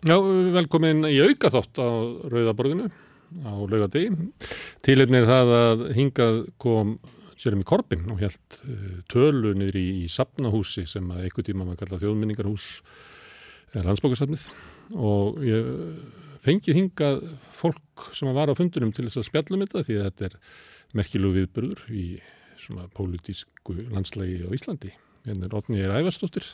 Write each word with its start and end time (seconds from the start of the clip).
Já, 0.00 0.16
velkomin 0.56 1.04
í 1.10 1.18
auka 1.20 1.50
þátt 1.52 1.76
á 1.76 1.88
Rauðaborðinu 2.32 2.86
á 3.44 3.52
laugadegi. 3.52 4.30
Tílefnið 4.80 5.26
það 5.28 5.50
að 5.58 5.82
hingað 5.98 6.38
kom 6.62 6.94
Jeremy 7.40 7.66
Corbyn 7.68 8.06
og 8.12 8.22
held 8.22 8.56
tölu 9.12 9.52
niður 9.56 9.76
í, 9.76 9.84
í 10.04 10.08
sapnahúsi 10.08 10.86
sem 10.88 11.04
að 11.12 11.26
einhver 11.26 11.44
tíma 11.44 11.66
maður 11.66 11.82
kalla 11.82 12.00
þjóðminningarhús 12.00 12.70
er 13.76 13.90
landsbókarsafnið 13.90 14.46
og 14.96 15.44
ég 15.44 15.68
fengið 16.40 16.80
hingað 16.80 17.20
fólk 17.52 18.08
sem 18.16 18.32
var 18.32 18.48
á 18.48 18.56
fundunum 18.56 18.96
til 18.96 19.04
þess 19.04 19.20
að 19.20 19.28
spjallum 19.28 19.66
þetta 19.66 19.84
því 19.84 19.98
að 20.00 20.08
þetta 20.08 20.28
er 20.30 20.40
merkilegu 20.96 21.36
viðbörður 21.42 21.84
í 21.92 22.06
svona 22.60 22.88
pólitísku 22.96 23.76
landslægi 23.92 24.48
á 24.48 24.50
Íslandi. 24.56 24.96
Hérna 25.26 25.48
er 25.50 25.54
Otni 25.58 25.80
er 25.84 25.92
Ævarsdóttir, 25.92 26.46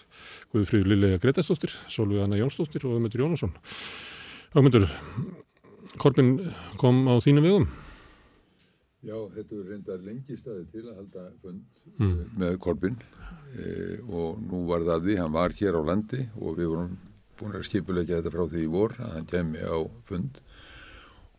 Guðfríður 0.51 0.91
Lillega 0.91 1.23
Gretarsdóttir, 1.23 1.75
Solveig 1.93 2.25
Anna 2.25 2.41
Jónsdóttir 2.41 2.87
og 2.89 2.97
Ögmundur 2.97 3.23
Jónasson. 3.23 3.53
Ögmundur, 4.57 4.89
Korbin 6.03 6.33
kom 6.81 7.05
á 7.07 7.15
þínu 7.23 7.45
vegum? 7.45 7.69
Já, 9.07 9.15
þetta 9.37 9.55
er 9.55 9.69
reyndar 9.71 10.03
lengi 10.03 10.35
staði 10.41 10.65
til 10.73 10.83
að 10.89 10.97
halda 10.99 11.25
fund 11.45 11.85
mm. 12.01 12.17
með 12.43 12.57
Korbin 12.65 12.97
e, 13.55 14.01
og 14.03 14.41
nú 14.43 14.65
var 14.67 14.83
það 14.89 15.07
því, 15.07 15.19
hann 15.21 15.37
var 15.37 15.55
hér 15.55 15.79
á 15.79 15.83
landi 15.87 16.25
og 16.41 16.59
við 16.59 16.73
vorum 16.73 16.97
búin 17.39 17.55
að 17.55 17.67
skipulegja 17.69 18.19
þetta 18.19 18.35
frá 18.35 18.49
því 18.51 18.65
í 18.65 18.73
vor 18.73 18.97
að 18.99 19.15
hann 19.15 19.31
kemi 19.31 19.63
á 19.63 19.79
fund 20.09 20.41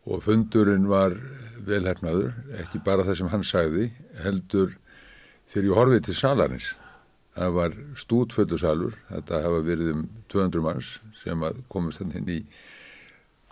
og 0.08 0.24
fundurinn 0.24 0.88
var 0.88 1.18
velhernaður, 1.68 2.32
ekki 2.62 2.80
bara 2.86 3.04
það 3.04 3.20
sem 3.20 3.32
hann 3.34 3.44
sagði, 3.44 3.90
heldur 4.22 4.72
þegar 5.50 5.68
ég 5.68 5.80
horfið 5.82 6.06
til 6.06 6.16
salarins 6.16 6.72
það 7.38 7.56
var 7.56 7.76
stútföldu 7.98 8.58
salur 8.60 8.96
þetta 9.08 9.42
hafa 9.44 9.60
verið 9.66 9.92
um 9.94 10.06
200 10.32 10.64
manns 10.64 10.94
sem 11.18 11.44
komist 11.72 12.02
hann 12.02 12.14
inn 12.18 12.32
í 12.32 12.38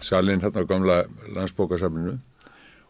salin 0.04 0.42
hérna 0.42 0.64
á 0.64 0.68
gamla 0.68 0.96
landsbókasaflinu 1.34 2.16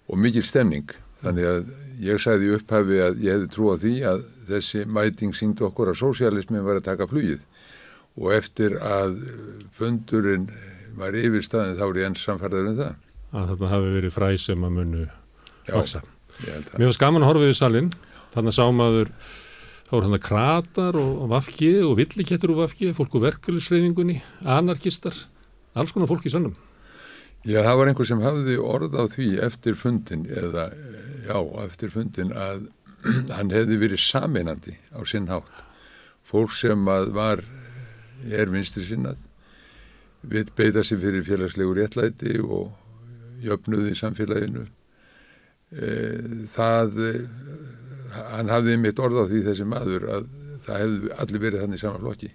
og 0.06 0.18
mikil 0.18 0.44
stemning. 0.46 0.88
Þannig 1.22 1.48
að 1.48 1.68
ég 2.02 2.20
sagði 2.20 2.52
upphafi 2.56 2.98
að 3.02 3.22
ég 3.24 3.36
hefði 3.36 3.52
trú 3.54 3.70
á 3.72 3.76
því 3.80 3.94
að 4.10 4.24
þessi 4.50 4.84
mæting 4.84 5.34
síndi 5.34 5.64
okkur 5.66 5.92
að 5.92 6.00
sósialismin 6.02 6.66
var 6.66 6.80
að 6.80 6.88
taka 6.90 7.08
flugið. 7.10 7.46
Og 8.16 8.32
eftir 8.36 8.76
að 8.80 9.16
fundurinn 9.76 10.50
var 10.96 11.16
yfir 11.16 11.44
staðin 11.44 11.78
þá 11.78 11.86
er 11.88 12.02
ég 12.02 12.10
enn 12.10 12.18
samfærðar 12.20 12.68
um 12.72 12.76
það. 12.80 12.92
Að 13.36 13.48
þetta 13.52 13.72
hafi 13.72 13.96
verið 13.96 14.14
fræ 14.14 14.28
sem 14.40 14.66
að 14.66 14.76
munu 14.76 15.06
vaksa 15.66 16.02
Mér 16.44 16.90
var 16.90 16.94
skaman 16.96 17.24
að 17.24 17.30
horfa 17.30 17.48
við 17.48 17.56
salin 17.56 17.90
þannig 18.34 18.52
að 18.52 18.56
sámaður 18.58 19.10
þá 19.86 19.92
er 19.96 20.06
hann 20.06 20.16
að 20.16 20.24
kratar 20.26 20.98
og, 20.98 21.26
vafki 21.30 21.72
og 21.86 21.96
villikettur 22.00 22.54
og 22.54 22.62
vafki, 22.64 22.90
fólk 22.96 23.14
úr 23.18 23.26
verkefliðsreyfingunni, 23.28 24.18
anarkistar, 24.42 25.18
alls 25.78 25.94
konar 25.94 26.10
fólk 26.10 26.26
í 26.26 26.32
sannum. 26.32 26.56
Já, 27.46 27.60
það 27.62 27.76
var 27.78 27.90
einhver 27.90 28.08
sem 28.08 28.24
hafði 28.24 28.56
orð 28.58 28.96
á 28.98 29.04
því 29.12 29.28
eftir 29.46 29.76
fundin, 29.78 30.24
eða 30.26 30.70
já, 31.28 31.38
eftir 31.62 31.92
fundin 31.94 32.32
að 32.34 32.66
hann 33.36 33.54
hefði 33.54 33.78
verið 33.84 34.02
saminandi 34.02 34.74
á 34.90 35.00
sinn 35.06 35.30
hátt. 35.30 35.62
Fólk 36.26 36.56
sem 36.58 36.88
að 36.90 37.12
var, 37.14 37.44
er 38.26 38.50
vinstri 38.50 38.82
sinnað, 38.88 39.20
við 40.26 40.50
beita 40.58 40.82
sér 40.82 40.98
fyrir 41.04 41.22
félagslegur 41.28 41.78
réttlæti 41.78 42.40
og 42.42 42.72
jöfnuði 43.44 43.92
í 43.94 44.00
samfélaginu. 44.00 44.64
Það 46.50 46.98
hann 48.14 48.50
hafði 48.52 48.76
mitt 48.80 48.98
orð 49.02 49.22
á 49.22 49.24
því 49.30 49.42
þessi 49.50 49.68
maður 49.68 50.08
að 50.16 50.28
það 50.66 50.82
hefði 50.82 51.14
allir 51.24 51.44
verið 51.46 51.64
þannig 51.64 51.82
saman 51.82 52.04
flokki. 52.04 52.30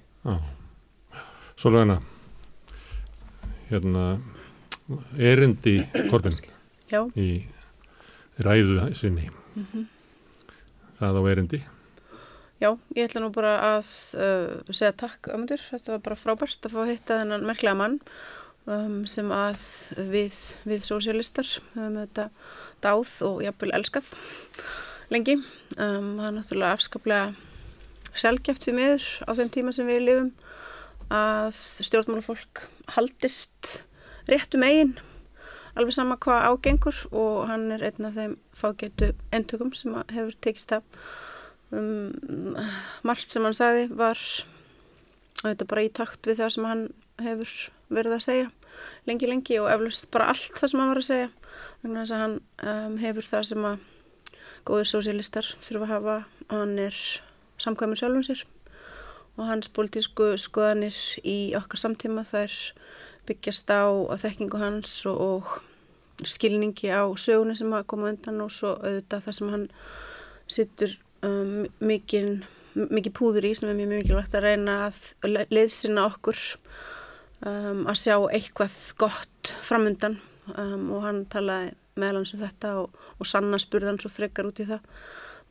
Svolítið 1.62 2.00
hérna 3.72 4.06
erindi 5.18 5.78
Korbin 6.10 6.36
Já. 6.92 7.06
í 7.16 7.46
ræðu 8.44 8.90
sinni. 8.98 9.30
Mm 9.56 9.66
-hmm. 9.72 9.86
það 11.00 11.20
á 11.20 11.22
erindi. 11.32 11.64
Já, 12.62 12.78
ég 12.96 13.08
ætla 13.08 13.22
nú 13.24 13.32
bara 13.34 13.56
að 13.78 13.88
uh, 14.22 14.62
segja 14.70 14.92
takk 14.94 15.32
ömmundur, 15.34 15.58
þetta 15.58 15.92
var 15.92 16.02
bara 16.06 16.16
frábært 16.16 16.66
að 16.66 16.74
fá 16.76 16.82
að 16.84 16.92
hitta 16.92 17.18
þennan 17.18 17.48
merklega 17.48 17.74
mann 17.74 17.96
um, 18.70 19.08
sem 19.10 19.32
að 19.34 19.64
við, 19.98 20.36
við 20.70 20.86
sósialistar 20.86 21.50
um, 21.74 21.98
þetta 21.98 22.30
dáð 22.86 23.16
og 23.26 23.42
jafnvel 23.42 23.72
elskað 23.80 24.12
lengi. 25.12 25.38
Um, 25.78 26.18
það 26.20 26.28
er 26.28 26.36
náttúrulega 26.38 26.76
afskaplega 26.78 28.18
selgeft 28.18 28.68
við 28.68 28.78
miður 28.78 29.08
á 29.28 29.32
þeim 29.38 29.54
tíma 29.54 29.74
sem 29.76 29.88
við 29.88 30.04
lifum 30.08 30.32
að 31.12 31.54
stjórnmálafólk 31.88 32.66
haldist 32.96 33.82
réttum 34.30 34.64
eigin 34.64 34.94
alveg 35.76 35.96
sama 35.96 36.18
hvað 36.20 36.48
ágengur 36.52 37.02
og 37.16 37.50
hann 37.50 37.70
er 37.76 37.84
einn 37.88 38.08
af 38.08 38.16
þeim 38.18 38.38
fágætu 38.56 39.12
endtökum 39.36 39.72
sem 39.76 39.96
hefur 40.12 40.36
tekist 40.44 40.74
að 40.76 40.84
um, 41.72 42.58
margt 43.08 43.32
sem 43.32 43.46
hann 43.48 43.58
sagði 43.58 43.88
var 43.96 44.20
þetta 45.42 45.68
bara 45.68 45.86
í 45.86 45.94
takt 45.96 46.28
við 46.28 46.44
það 46.44 46.56
sem 46.56 46.68
hann 46.68 46.84
hefur 47.22 47.54
verið 47.92 48.18
að 48.18 48.26
segja 48.28 48.50
lengi 49.08 49.30
lengi 49.30 49.60
og 49.62 49.72
eflust 49.72 50.10
bara 50.14 50.32
allt 50.34 50.60
það 50.60 50.74
sem 50.74 50.84
hann 50.84 50.92
var 50.94 51.02
að 51.02 51.10
segja 51.10 51.32
þannig 51.82 52.04
að 52.04 52.24
hann 52.26 52.38
um, 52.74 53.00
hefur 53.02 53.32
það 53.32 53.50
sem 53.52 53.72
að 53.72 53.88
góður 54.68 54.90
sósialistar 54.94 55.48
þurfa 55.62 55.88
að 55.88 55.94
hafa. 55.96 56.18
Hann 56.52 56.78
er 56.82 56.98
samkvæmur 57.62 58.00
sjálfum 58.00 58.26
sér 58.26 58.46
og 59.40 59.48
hans 59.48 59.70
politísku 59.72 60.34
skoðanir 60.42 60.98
í 61.24 61.54
okkar 61.58 61.80
samtíma 61.80 62.24
þær 62.28 62.56
byggjast 63.30 63.72
á 63.72 63.88
þekkingu 64.20 64.60
hans 64.60 64.94
og, 65.10 65.22
og 65.22 66.28
skilningi 66.28 66.92
á 66.92 67.08
söguna 67.18 67.56
sem 67.58 67.72
hafa 67.72 67.88
komið 67.90 68.16
undan 68.16 68.42
og 68.46 68.52
svo 68.54 68.76
auðvitað 68.82 69.28
það 69.28 69.38
sem 69.38 69.54
hann 69.56 69.68
sittur 70.52 70.98
um, 71.26 71.54
mikið, 71.80 72.44
mikið 72.82 73.16
púður 73.18 73.48
í 73.50 73.54
sem 73.58 73.72
er 73.72 73.80
mjög 73.80 73.94
mikilvægt 73.96 74.38
að 74.38 74.48
reyna 74.50 74.78
að 74.90 75.00
leiðsina 75.54 76.06
okkur 76.10 76.42
um, 77.46 77.86
að 77.88 78.02
sjá 78.04 78.18
eitthvað 78.30 78.78
gott 79.02 79.54
framundan 79.64 80.20
um, 80.56 80.90
og 80.98 81.08
hann 81.08 81.24
talaði 81.32 81.74
meðal 82.02 82.22
hans 82.22 82.36
um 82.36 82.42
þetta 82.42 82.76
og, 82.82 83.02
og 83.18 83.30
sanna 83.30 83.60
spurðan 83.62 84.00
svo 84.02 84.12
frekar 84.12 84.50
út 84.50 84.62
í 84.62 84.68
það 84.70 84.86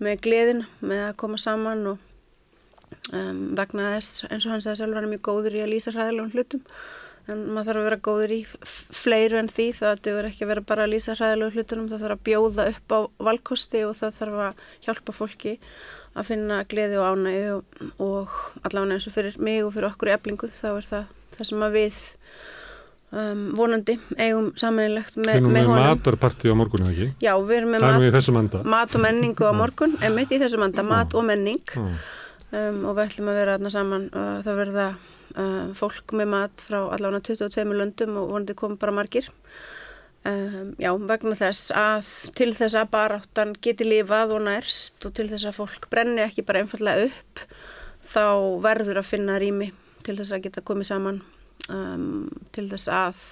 með 0.00 0.25
gleðin, 0.25 0.65
með 0.81 1.05
að 1.11 1.19
koma 1.21 1.41
saman 1.41 1.84
og 1.93 2.09
um, 3.12 3.44
vegna 3.59 3.94
þess 3.97 4.25
eins 4.31 4.47
og 4.47 4.55
hann 4.55 4.65
sagði 4.65 4.81
sjálfur 4.81 5.00
hann 5.00 5.09
er 5.09 5.15
mjög 5.15 5.25
góður 5.28 5.59
í 5.59 5.62
að 5.65 5.72
lýsa 5.75 5.94
hræðilegum 5.94 6.34
hlutum. 6.34 6.66
En 7.31 7.43
maður 7.53 7.69
þarf 7.69 7.81
að 7.81 7.87
vera 7.87 7.99
góður 8.09 8.33
í 8.34 8.38
fleiru 8.97 9.38
en 9.38 9.50
því 9.53 9.66
það 9.77 10.00
duður 10.06 10.28
ekki 10.31 10.47
að 10.47 10.50
vera 10.55 10.66
bara 10.72 10.87
að 10.87 10.94
lýsa 10.94 11.15
hræðilegum 11.19 11.56
hlutunum 11.59 11.91
það 11.93 12.05
þarf 12.05 12.16
að 12.16 12.25
bjóða 12.31 12.69
upp 12.72 12.94
á 12.97 12.99
valkosti 13.28 13.82
og 13.87 13.97
það 14.00 14.17
þarf 14.17 14.41
að 14.47 14.65
hjálpa 14.87 15.15
fólki 15.15 15.55
að 16.17 16.31
finna 16.32 16.62
gleði 16.71 16.99
og 16.99 17.12
ánægu 17.12 17.53
og, 17.59 17.82
og 18.03 18.38
allavega 18.65 18.97
eins 18.97 19.06
og 19.06 19.15
fyrir 19.15 19.37
mig 19.38 19.61
og 19.62 19.75
fyrir 19.77 19.91
okkur 19.93 20.11
í 20.11 20.15
eblingu 20.17 20.50
þá 20.50 20.71
er 20.72 20.88
það 20.88 21.12
það 21.37 21.50
sem 21.50 21.65
að 21.67 21.77
við 21.77 22.00
Um, 23.10 23.48
vonandi, 23.59 23.97
eigum 24.22 24.53
samanlegt 24.54 25.16
me, 25.19 25.25
með 25.26 25.41
honum. 25.41 25.50
Við 25.50 25.60
erum 25.65 25.72
með 25.75 25.81
matarparti 25.82 26.47
á 26.47 26.54
morgun, 26.54 26.84
ekki? 26.93 27.06
Já, 27.19 27.32
við 27.43 27.56
erum 27.56 27.72
með 27.75 27.82
mat, 27.82 28.59
mat 28.71 28.93
og 28.94 29.03
menningu 29.03 29.48
á 29.50 29.54
morgun, 29.59 29.97
emitt 30.06 30.31
í 30.31 30.38
þessu 30.38 30.60
manda, 30.62 30.84
mat 30.87 31.16
og 31.19 31.25
menning 31.26 31.72
um, 31.75 32.84
og 32.87 32.94
við 32.94 33.00
ætlum 33.09 33.31
að 33.32 33.41
vera 33.41 33.56
aðna 33.59 33.72
saman, 33.75 34.04
uh, 34.15 34.37
það 34.47 34.60
verða 34.62 34.84
uh, 34.94 35.72
fólk 35.81 36.15
með 36.20 36.31
mat 36.37 36.62
frá 36.62 36.78
allavega 36.84 37.25
22 37.32 37.75
löndum 37.81 38.20
og 38.20 38.31
vonandi 38.31 38.56
kom 38.62 38.78
bara 38.78 38.94
margir. 38.94 39.26
Um, 40.31 40.70
já, 40.78 40.93
vegna 41.10 41.34
þess 41.43 41.75
að 41.75 42.12
til 42.38 42.50
þess 42.54 42.78
að 42.78 42.94
baráttan 42.94 43.56
geti 43.59 43.91
lifað 43.91 44.37
og 44.37 44.47
nærst 44.47 45.03
og 45.09 45.19
til 45.19 45.26
þess 45.32 45.50
að 45.50 45.59
fólk 45.59 45.91
brenni 45.91 46.22
ekki 46.28 46.47
bara 46.47 46.62
einfallega 46.62 47.10
upp, 47.10 47.43
þá 48.06 48.25
verður 48.62 49.03
að 49.03 49.10
finna 49.16 49.43
rými 49.43 49.72
til 50.06 50.15
þess 50.20 50.38
að 50.38 50.47
geta 50.47 50.66
komið 50.70 50.93
saman 50.93 51.22
um, 51.72 52.28
til 52.54 52.66
þess 52.70 52.91
að 52.94 53.25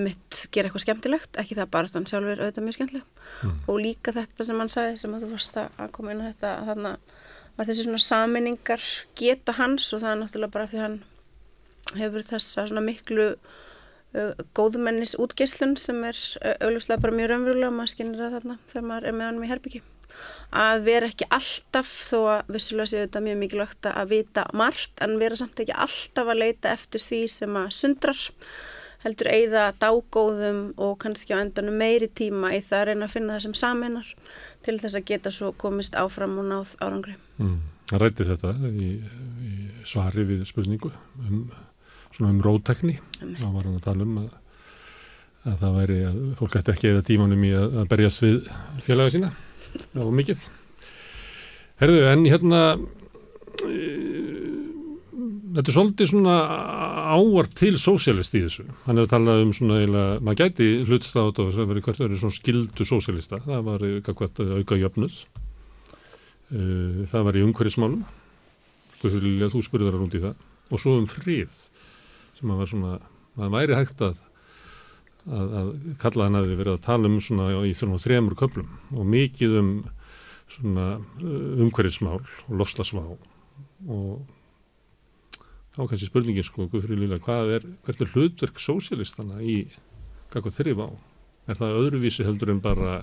mitt 0.00 0.44
gera 0.54 0.68
eitthvað 0.68 0.84
skemmtilegt, 0.84 1.38
ekki 1.40 1.56
það 1.58 1.72
bara 1.74 1.90
þann 1.90 2.06
sjálfur 2.08 2.40
auðvitað 2.40 2.66
mjög 2.66 2.76
skemmtileg. 2.78 3.06
Mm. 3.40 3.56
og 3.70 3.80
líka 3.82 4.14
þetta 4.14 4.46
sem 4.46 4.60
hann 4.62 4.72
sagði, 4.72 4.98
sem 5.00 5.14
að 5.14 5.24
þú 5.24 5.30
vorst 5.34 5.58
að 5.60 5.94
koma 5.96 6.14
inn 6.14 6.22
á 6.22 6.30
þetta, 6.30 6.52
þannig 6.68 7.16
að 7.60 7.70
þessi 7.70 7.86
svona 7.86 8.02
saminningar 8.04 8.84
geta 9.18 9.54
hans 9.58 9.90
og 9.94 10.02
það 10.02 10.12
er 10.12 10.20
náttúrulega 10.22 10.54
bara 10.54 10.70
því 10.70 10.82
hann 10.84 10.98
hefur 11.98 12.26
þessa 12.26 12.66
svona 12.68 12.84
miklu 12.84 13.26
uh, 13.34 14.42
góðmennis 14.56 15.16
útgeislun 15.20 15.76
sem 15.80 15.98
er 16.06 16.18
uh, 16.40 16.54
augljóslega 16.66 17.02
bara 17.02 17.16
mjög 17.16 17.32
raunverulega 17.32 17.70
og 17.70 17.78
maður 17.78 17.94
skynir 17.94 18.22
það 18.22 18.36
þarna 18.38 18.58
þegar 18.72 18.86
maður 18.90 19.08
er 19.10 19.18
með 19.18 19.30
hann 19.30 19.42
í 19.42 19.50
herbyggi 19.50 19.82
að 20.50 20.82
vera 20.88 21.08
ekki 21.10 21.28
alltaf 21.30 21.90
þó 22.10 22.18
að 22.34 22.52
vissulega 22.56 22.90
séu 22.90 23.04
þetta 23.04 23.22
mjög 23.24 23.40
mikilvægt 23.44 23.88
að 23.92 24.12
vita 24.16 24.44
margt 24.56 25.02
en 25.04 25.16
vera 25.20 25.38
samt 25.38 25.62
ekki 25.62 25.76
alltaf 25.86 26.32
að 26.32 26.42
leita 26.42 26.74
eftir 26.74 27.04
því 27.04 27.22
sem 27.30 27.58
að 27.60 27.72
sundrar 27.76 28.22
heldur 29.00 29.30
eigða 29.32 29.64
dágóðum 29.80 30.60
og 30.76 30.98
kannski 31.00 31.32
á 31.32 31.40
endanum 31.40 31.78
meiri 31.80 32.10
tíma 32.12 32.52
í 32.52 32.60
það 32.60 32.80
að 32.80 32.88
reyna 32.90 33.06
að 33.06 33.14
finna 33.14 33.36
það 33.36 33.44
sem 33.46 33.56
saminar 33.62 34.10
til 34.66 34.76
þess 34.82 34.98
að 34.98 35.06
geta 35.08 35.32
svo 35.32 35.54
komist 35.56 35.96
áfram 35.96 36.36
og 36.42 36.50
náð 36.50 36.74
árangri. 36.82 37.16
Mm. 37.40 37.60
Það 37.90 38.02
rætti 38.04 38.26
þetta 38.28 38.52
í, 38.68 38.90
í 39.46 39.54
svari 39.88 40.26
við 40.28 40.44
spurningu 40.50 40.92
um 41.26 41.42
um 42.20 42.40
róttekni 42.42 42.98
þá 43.20 43.46
var 43.48 43.64
hann 43.64 43.78
að 43.78 43.84
tala 43.86 44.04
um 44.04 44.16
að, 44.20 44.32
að 45.48 45.62
það 45.62 45.76
væri 45.78 45.98
að 46.08 46.18
fólk 46.40 46.56
ætti 46.60 46.74
ekki 46.74 46.90
eða 46.90 47.04
tímanum 47.06 47.46
í 47.46 47.52
að, 47.56 47.78
að 47.80 47.86
berjast 47.92 48.24
við 48.24 48.50
félaga 48.84 49.14
sína 49.14 49.30
og 50.00 50.12
mikið. 50.18 50.46
Herðu, 51.80 52.00
en 52.10 52.24
hérna 52.28 52.60
e, 53.64 53.80
þetta 55.56 55.66
er 55.66 55.76
svolítið 55.76 56.10
svona 56.12 56.36
ávart 57.16 57.54
til 57.58 57.74
sósélist 57.80 58.36
í 58.36 58.44
þessu. 58.44 58.66
Hann 58.86 59.00
hefur 59.00 59.12
talað 59.14 59.44
um 59.46 59.52
svona 59.56 59.80
eiginlega, 59.80 60.22
maður 60.24 60.42
gæti 60.44 60.70
hlutst 60.88 61.16
á 61.16 61.22
þetta 61.22 61.50
sem 61.56 61.70
verið 61.72 61.86
hvert 61.88 62.02
verið 62.04 62.22
svona 62.22 62.38
skildu 62.38 62.88
sósélista, 62.88 63.42
það 63.46 63.68
var 63.68 63.86
eitthvað 63.90 64.42
auka 64.60 64.80
jöfnuð. 64.80 65.20
E, 66.50 66.62
það 67.12 67.28
var 67.28 67.38
í 67.38 67.44
umhverjismálum 67.48 68.08
þú 69.00 69.62
spurði 69.64 69.88
það 69.88 69.96
rúnd 69.96 70.16
í 70.16 70.22
það. 70.24 70.40
Og 70.70 70.82
svo 70.82 70.96
um 71.00 71.08
frið 71.08 71.54
sem 72.38 72.50
að 72.52 72.60
var 72.60 72.70
svona, 72.70 72.98
maður 73.36 73.54
væri 73.56 73.78
hægt 73.78 74.04
að 74.04 74.20
að, 75.26 75.54
að 75.60 75.70
kalla 76.00 76.28
hann 76.28 76.40
að 76.40 76.50
við 76.50 76.60
verið 76.62 76.76
að 76.76 76.84
tala 76.86 77.10
um 77.10 77.18
svona 77.22 77.48
í 77.68 77.74
þremur 77.76 78.36
köplum 78.38 78.70
og 78.96 79.08
mikið 79.10 79.56
um 79.60 79.72
svona 80.50 80.86
uh, 80.98 81.62
umhverfismál 81.62 82.20
og 82.20 82.54
lofslagsvá 82.60 83.04
og 83.10 84.22
þá 85.76 85.82
kannski 85.84 86.08
spurningin 86.08 86.46
sko, 86.46 86.66
Lilla, 86.88 87.20
hvað 87.22 87.54
er, 87.58 87.66
hvert 87.86 88.02
er 88.02 88.12
hlutverk 88.14 88.60
sósélistana 88.60 89.40
í 89.42 89.62
hvað 90.30 90.52
þeirri 90.56 90.76
vá? 90.78 90.86
Er 91.50 91.58
það 91.58 91.78
öðruvísi 91.80 92.26
heldur 92.26 92.52
en 92.52 92.62
bara 92.62 93.00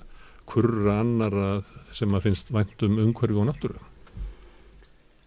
kurra 0.48 1.02
annara 1.02 1.48
sem 1.96 2.14
að 2.16 2.30
finnst 2.30 2.52
vænt 2.56 2.84
um 2.88 3.00
umhverfi 3.04 3.40
og 3.40 3.50
náttúru? 3.50 3.80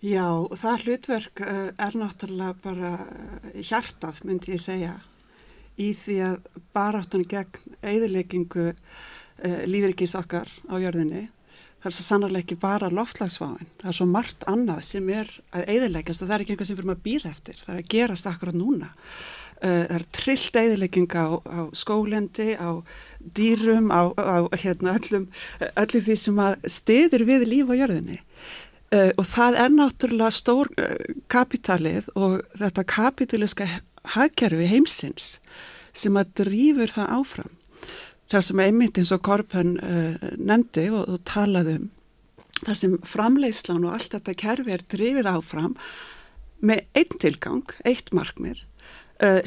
Já, 0.00 0.24
það 0.56 0.86
hlutverk 0.86 1.42
uh, 1.44 1.66
er 1.76 1.96
náttúrulega 2.00 2.54
bara 2.64 2.92
uh, 3.04 3.50
hjartað, 3.60 4.22
myndi 4.24 4.54
ég 4.54 4.62
segja, 4.62 4.94
í 5.78 5.90
því 5.96 6.16
að 6.26 6.38
baráttan 6.76 7.26
gegn 7.28 7.76
eðileggingu 7.80 8.70
uh, 8.72 9.60
lífrikis 9.70 10.16
okkar 10.18 10.50
á 10.66 10.74
jörðinni. 10.82 11.28
Það 11.80 11.88
er 11.88 11.96
svo 11.96 12.04
sannarlega 12.04 12.44
ekki 12.44 12.56
bara 12.60 12.90
loftlagsváin, 12.92 13.68
það 13.80 13.92
er 13.92 13.96
svo 13.96 14.06
margt 14.10 14.42
annað 14.50 14.80
sem 14.84 15.06
er 15.16 15.30
að 15.56 15.70
eðileggjast 15.76 16.24
og 16.24 16.28
það 16.28 16.34
er 16.34 16.42
ekki 16.44 16.52
einhvað 16.54 16.68
sem 16.68 16.76
fyrir 16.76 16.90
maður 16.90 16.98
að 17.00 17.06
býra 17.06 17.30
eftir, 17.30 17.62
það 17.64 17.72
er 17.72 17.78
að 17.80 17.92
gerast 17.94 18.28
akkurat 18.28 18.58
núna. 18.58 18.90
Það 19.60 19.94
er 19.96 20.04
trillt 20.16 20.58
eðilegging 20.60 21.14
á, 21.16 21.26
á 21.40 21.60
skólendi, 21.76 22.50
á 22.56 22.70
dýrum, 23.36 23.88
á, 23.92 24.12
á 24.12 24.38
hérna, 24.60 24.94
öllum, 25.00 25.26
öllu 25.72 26.00
því 26.04 26.16
sem 26.20 26.42
stiður 26.76 27.24
við 27.28 27.46
líf 27.48 27.72
á 27.72 27.80
jörðinni. 27.80 28.20
Uh, 28.90 29.12
og 29.14 29.22
það 29.22 29.56
er 29.62 29.68
náttúrulega 29.70 30.34
stór 30.34 30.68
uh, 30.74 30.96
kapitalið 31.30 32.08
og 32.18 32.40
þetta 32.58 32.82
kapitaliska 32.90 33.68
hagkerfi 34.14 34.68
heimsins 34.70 35.38
sem 35.92 36.16
að 36.16 36.34
drýfur 36.42 36.92
það 36.92 37.14
áfram. 37.18 37.56
Það 38.30 38.46
sem 38.46 38.62
einmitt 38.62 39.00
eins 39.00 39.10
og 39.14 39.24
Korpen 39.26 39.74
uh, 39.82 40.30
nefndi 40.38 40.86
og, 40.92 41.08
og 41.10 41.24
talaði 41.28 41.80
um, 41.80 41.90
þar 42.60 42.78
sem 42.78 42.96
framleiðslan 43.08 43.86
og 43.88 43.96
allt 43.96 44.14
þetta 44.14 44.36
kerfi 44.38 44.74
er 44.76 44.86
drýfið 44.92 45.30
áfram 45.30 45.76
með 46.60 46.84
einn 47.00 47.20
tilgang, 47.22 47.74
eitt 47.88 48.10
markmir, 48.12 48.58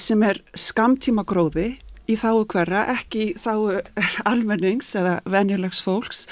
sem 0.01 0.23
er 0.25 0.39
skamtíma 0.57 1.21
gróði 1.29 1.75
í 2.09 2.17
þáu 2.19 2.43
hverja, 2.49 2.83
ekki 2.97 3.27
í 3.29 3.35
þáu 3.39 3.79
almennings 4.31 4.91
eða 4.99 5.19
venjulegs 5.29 5.81
fólks, 5.85 6.25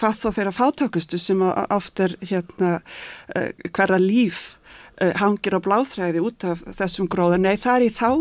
hvað 0.00 0.16
þá 0.16 0.28
þeirra 0.36 0.54
fátökustu 0.56 1.20
sem 1.20 1.42
oft 1.44 2.00
er 2.00 2.16
hérna 2.24 2.78
uh, 2.80 3.50
hverra 3.68 4.00
líf 4.00 4.56
uh, 5.00 5.12
hangir 5.20 5.56
á 5.56 5.60
bláþræði 5.64 6.24
út 6.24 6.46
af 6.48 6.64
þessum 6.76 7.08
gróða. 7.10 7.40
Nei, 7.40 7.56
það 7.60 7.76
er 7.76 7.86
í 7.86 7.94
þáu 7.96 8.18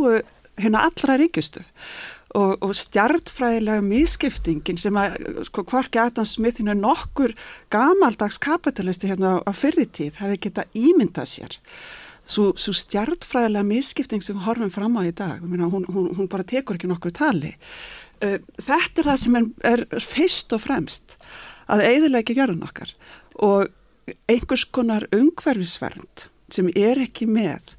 hérna 0.60 0.86
allra 0.88 1.18
ríkustu 1.20 1.64
og, 2.38 2.58
og 2.62 2.74
stjartfræðilega 2.78 3.84
miskiptingin 3.86 4.80
sem 4.80 4.98
að 5.00 5.18
sko 5.48 5.64
hvorki 5.68 6.02
Adam 6.02 6.28
Smith 6.28 6.60
hérna 6.62 6.76
nokkur 6.78 7.34
gamaldags 7.74 8.40
kapitalisti 8.42 9.10
hérna 9.10 9.40
á 9.42 9.52
fyrritíð 9.56 10.20
hefði 10.22 10.42
geta 10.46 10.68
ímyndað 10.78 11.32
sér. 11.34 11.58
Svo, 12.30 12.52
svo 12.62 12.76
stjartfræðilega 12.78 13.66
miskipting 13.66 14.22
sem 14.22 14.38
horfum 14.46 14.70
fram 14.70 15.00
á 15.02 15.04
í 15.08 15.14
dag, 15.16 15.42
hún, 15.42 15.88
hún, 15.90 16.12
hún 16.14 16.30
bara 16.30 16.46
tekur 16.46 16.78
ekki 16.78 16.90
nokkur 16.92 17.16
tali. 17.16 17.56
Uh, 18.22 18.38
þetta 18.62 19.02
er 19.02 19.10
það 19.10 19.22
sem 19.24 19.40
er, 19.40 19.48
er 19.72 19.86
fyrst 20.04 20.54
og 20.54 20.62
fremst 20.68 21.18
að 21.70 21.86
eiðilegja 21.88 22.36
gjörðun 22.38 22.68
okkar 22.68 22.94
og 23.46 23.70
einhvers 24.30 24.66
konar 24.74 25.06
umhverfisvernd 25.16 26.28
sem 26.56 26.72
er 26.76 27.02
ekki 27.06 27.28
með 27.30 27.74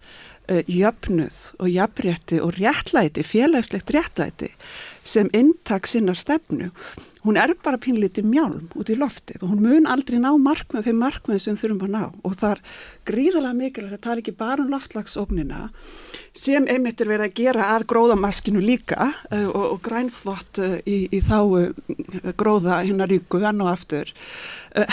uh, 0.50 0.62
jöfnuð 0.67 1.38
og 1.58 1.70
jafnrétti 1.72 2.40
og 2.44 2.56
réttlæti, 2.58 3.25
félagslegt 3.26 3.93
réttlæti 3.94 4.52
sem 5.05 5.31
intak 5.37 5.88
sinnar 5.88 6.19
stefnu. 6.19 6.70
Hún 7.20 7.37
er 7.37 7.52
bara 7.61 7.76
pínlítið 7.76 8.25
mjálm 8.25 8.70
út 8.81 8.88
í 8.88 8.97
loftið 8.97 9.43
og 9.44 9.50
hún 9.52 9.64
mun 9.64 9.88
aldrei 9.91 10.17
ná 10.23 10.31
markmið 10.41 10.87
þeim 10.87 11.02
markmið 11.02 11.43
sem 11.44 11.58
þurfum 11.61 11.82
að 11.85 11.93
ná. 11.93 12.05
Og 12.25 12.37
það 12.38 12.55
er 12.55 12.62
gríðalega 13.11 13.58
mikilvægt 13.58 13.99
að 13.99 14.06
það 14.06 14.14
er 14.14 14.23
ekki 14.23 14.35
bara 14.41 14.64
um 14.64 14.73
loftlagsóknina 14.73 15.61
sem 16.41 16.69
einmitt 16.70 17.02
er 17.02 17.11
verið 17.11 17.26
að 17.26 17.37
gera 17.43 17.69
að 17.75 17.87
gróðamaskinu 17.91 18.62
líka 18.62 19.11
uh, 19.11 19.49
og, 19.50 19.67
og 19.75 19.79
grænþvott 19.85 20.62
uh, 20.62 20.76
í, 20.88 20.99
í 21.12 21.20
þá 21.26 21.38
uh, 21.43 22.32
gróða 22.41 22.81
hinnar 22.87 23.12
ríku 23.12 23.43
enn 23.44 23.64
og 23.64 23.73
aftur. 23.75 24.12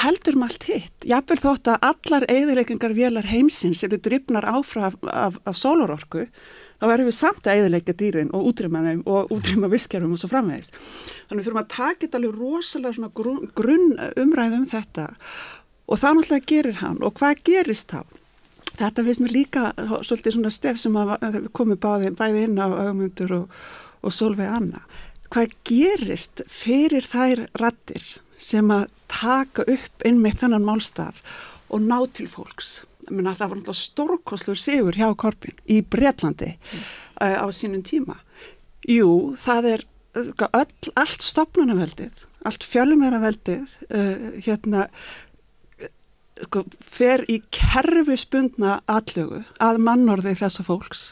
Heldur 0.01 0.35
um 0.35 0.47
allt 0.47 0.63
hitt. 0.67 1.05
Jáfnveg 1.05 1.43
þótt 1.43 1.69
að 1.69 1.83
allar 1.91 2.23
eigðileikingar 2.33 2.95
vélar 2.97 3.27
heimsins 3.29 3.83
eru 3.85 3.99
drifnar 4.01 4.47
áfra 4.49 4.89
af, 4.89 4.97
af, 5.05 5.37
af 5.45 5.59
sólororku 5.59 6.25
þá 6.77 6.85
verðum 6.91 7.09
við 7.09 7.17
samt 7.17 7.47
að 7.47 7.61
eðilegja 7.61 7.97
dýrin 7.97 8.33
og 8.35 8.49
útrýma 8.51 8.83
þeim 8.85 9.01
og 9.09 9.33
útrýma 9.33 9.69
visskerfum 9.71 10.13
og 10.13 10.21
svo 10.21 10.29
framvegist. 10.31 10.77
Þannig 11.29 11.41
við 11.41 11.47
þurfum 11.47 11.63
að 11.63 11.73
taka 11.73 11.99
þetta 12.03 12.21
alveg 12.21 12.37
rosalega 12.37 13.09
grunn, 13.17 13.49
grunn 13.57 13.89
umræðum 14.23 14.63
um 14.63 14.69
þetta 14.69 15.07
og 15.87 16.01
það 16.01 16.17
náttúrulega 16.17 16.49
gerir 16.51 16.79
hann 16.83 17.01
og 17.01 17.17
hvað 17.17 17.43
gerist 17.47 17.93
þá? 17.93 18.01
Þetta 18.77 19.03
finnst 19.07 19.23
mér 19.23 19.33
líka 19.33 19.61
svolítið 20.05 20.35
svona 20.35 20.53
stef 20.53 20.77
sem 20.81 20.97
að 20.99 21.15
við 21.33 21.51
komum 21.57 21.79
bæði, 21.81 22.11
bæði 22.17 22.43
inn 22.45 22.59
á 22.61 22.67
augmundur 22.67 23.33
og, 23.39 23.61
og 24.05 24.13
solveig 24.13 24.51
Anna. 24.53 24.83
Hvað 25.33 25.55
gerist 25.65 26.43
fyrir 26.51 27.07
þær 27.07 27.47
rattir 27.57 28.05
sem 28.37 28.69
að 28.71 28.85
taka 29.09 29.65
upp 29.65 30.05
innmitt 30.05 30.43
þennan 30.43 30.67
málstað 30.67 31.23
og 31.73 31.81
ná 31.83 31.97
til 32.13 32.29
fólks? 32.29 32.83
Menna, 33.09 33.35
það 33.37 33.51
var 33.51 33.59
náttúrulega 33.59 33.81
stórkostlur 33.81 34.59
sigur 34.59 34.97
hjá 34.97 35.07
Korpin 35.19 35.57
í 35.65 35.81
Breitlandi 35.81 36.53
mm. 36.55 36.87
uh, 37.21 37.37
á 37.43 37.45
sínum 37.55 37.83
tíma. 37.85 38.19
Jú, 38.87 39.33
það 39.39 39.69
er 39.73 39.85
uh, 40.19 40.47
öll, 40.47 40.91
allt 40.99 41.25
stopnunaveldið, 41.25 42.25
allt 42.47 42.67
fjölumeraveldið 42.67 43.77
uh, 43.89 44.27
hérna 44.45 44.87
sko, 46.43 46.65
fer 46.81 47.25
í 47.31 47.41
kerfispundna 47.53 48.81
allögu 48.85 49.43
að 49.63 49.83
mannorði 49.83 50.35
þessa 50.41 50.67
fólks 50.67 51.11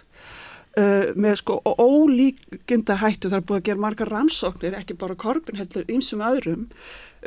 Uh, 0.75 1.14
með 1.16 1.38
sko 1.40 1.54
ólíkinda 1.64 2.98
hættu 3.00 3.30
þar 3.32 3.46
búið 3.48 3.62
að 3.62 3.68
gera 3.70 3.80
margar 3.80 4.10
rannsóknir 4.12 4.74
ekki 4.75 4.98
bara 5.00 5.16
Korbin 5.16 5.56
heldur 5.56 5.86
einsum 5.88 6.20
öðrum 6.20 6.66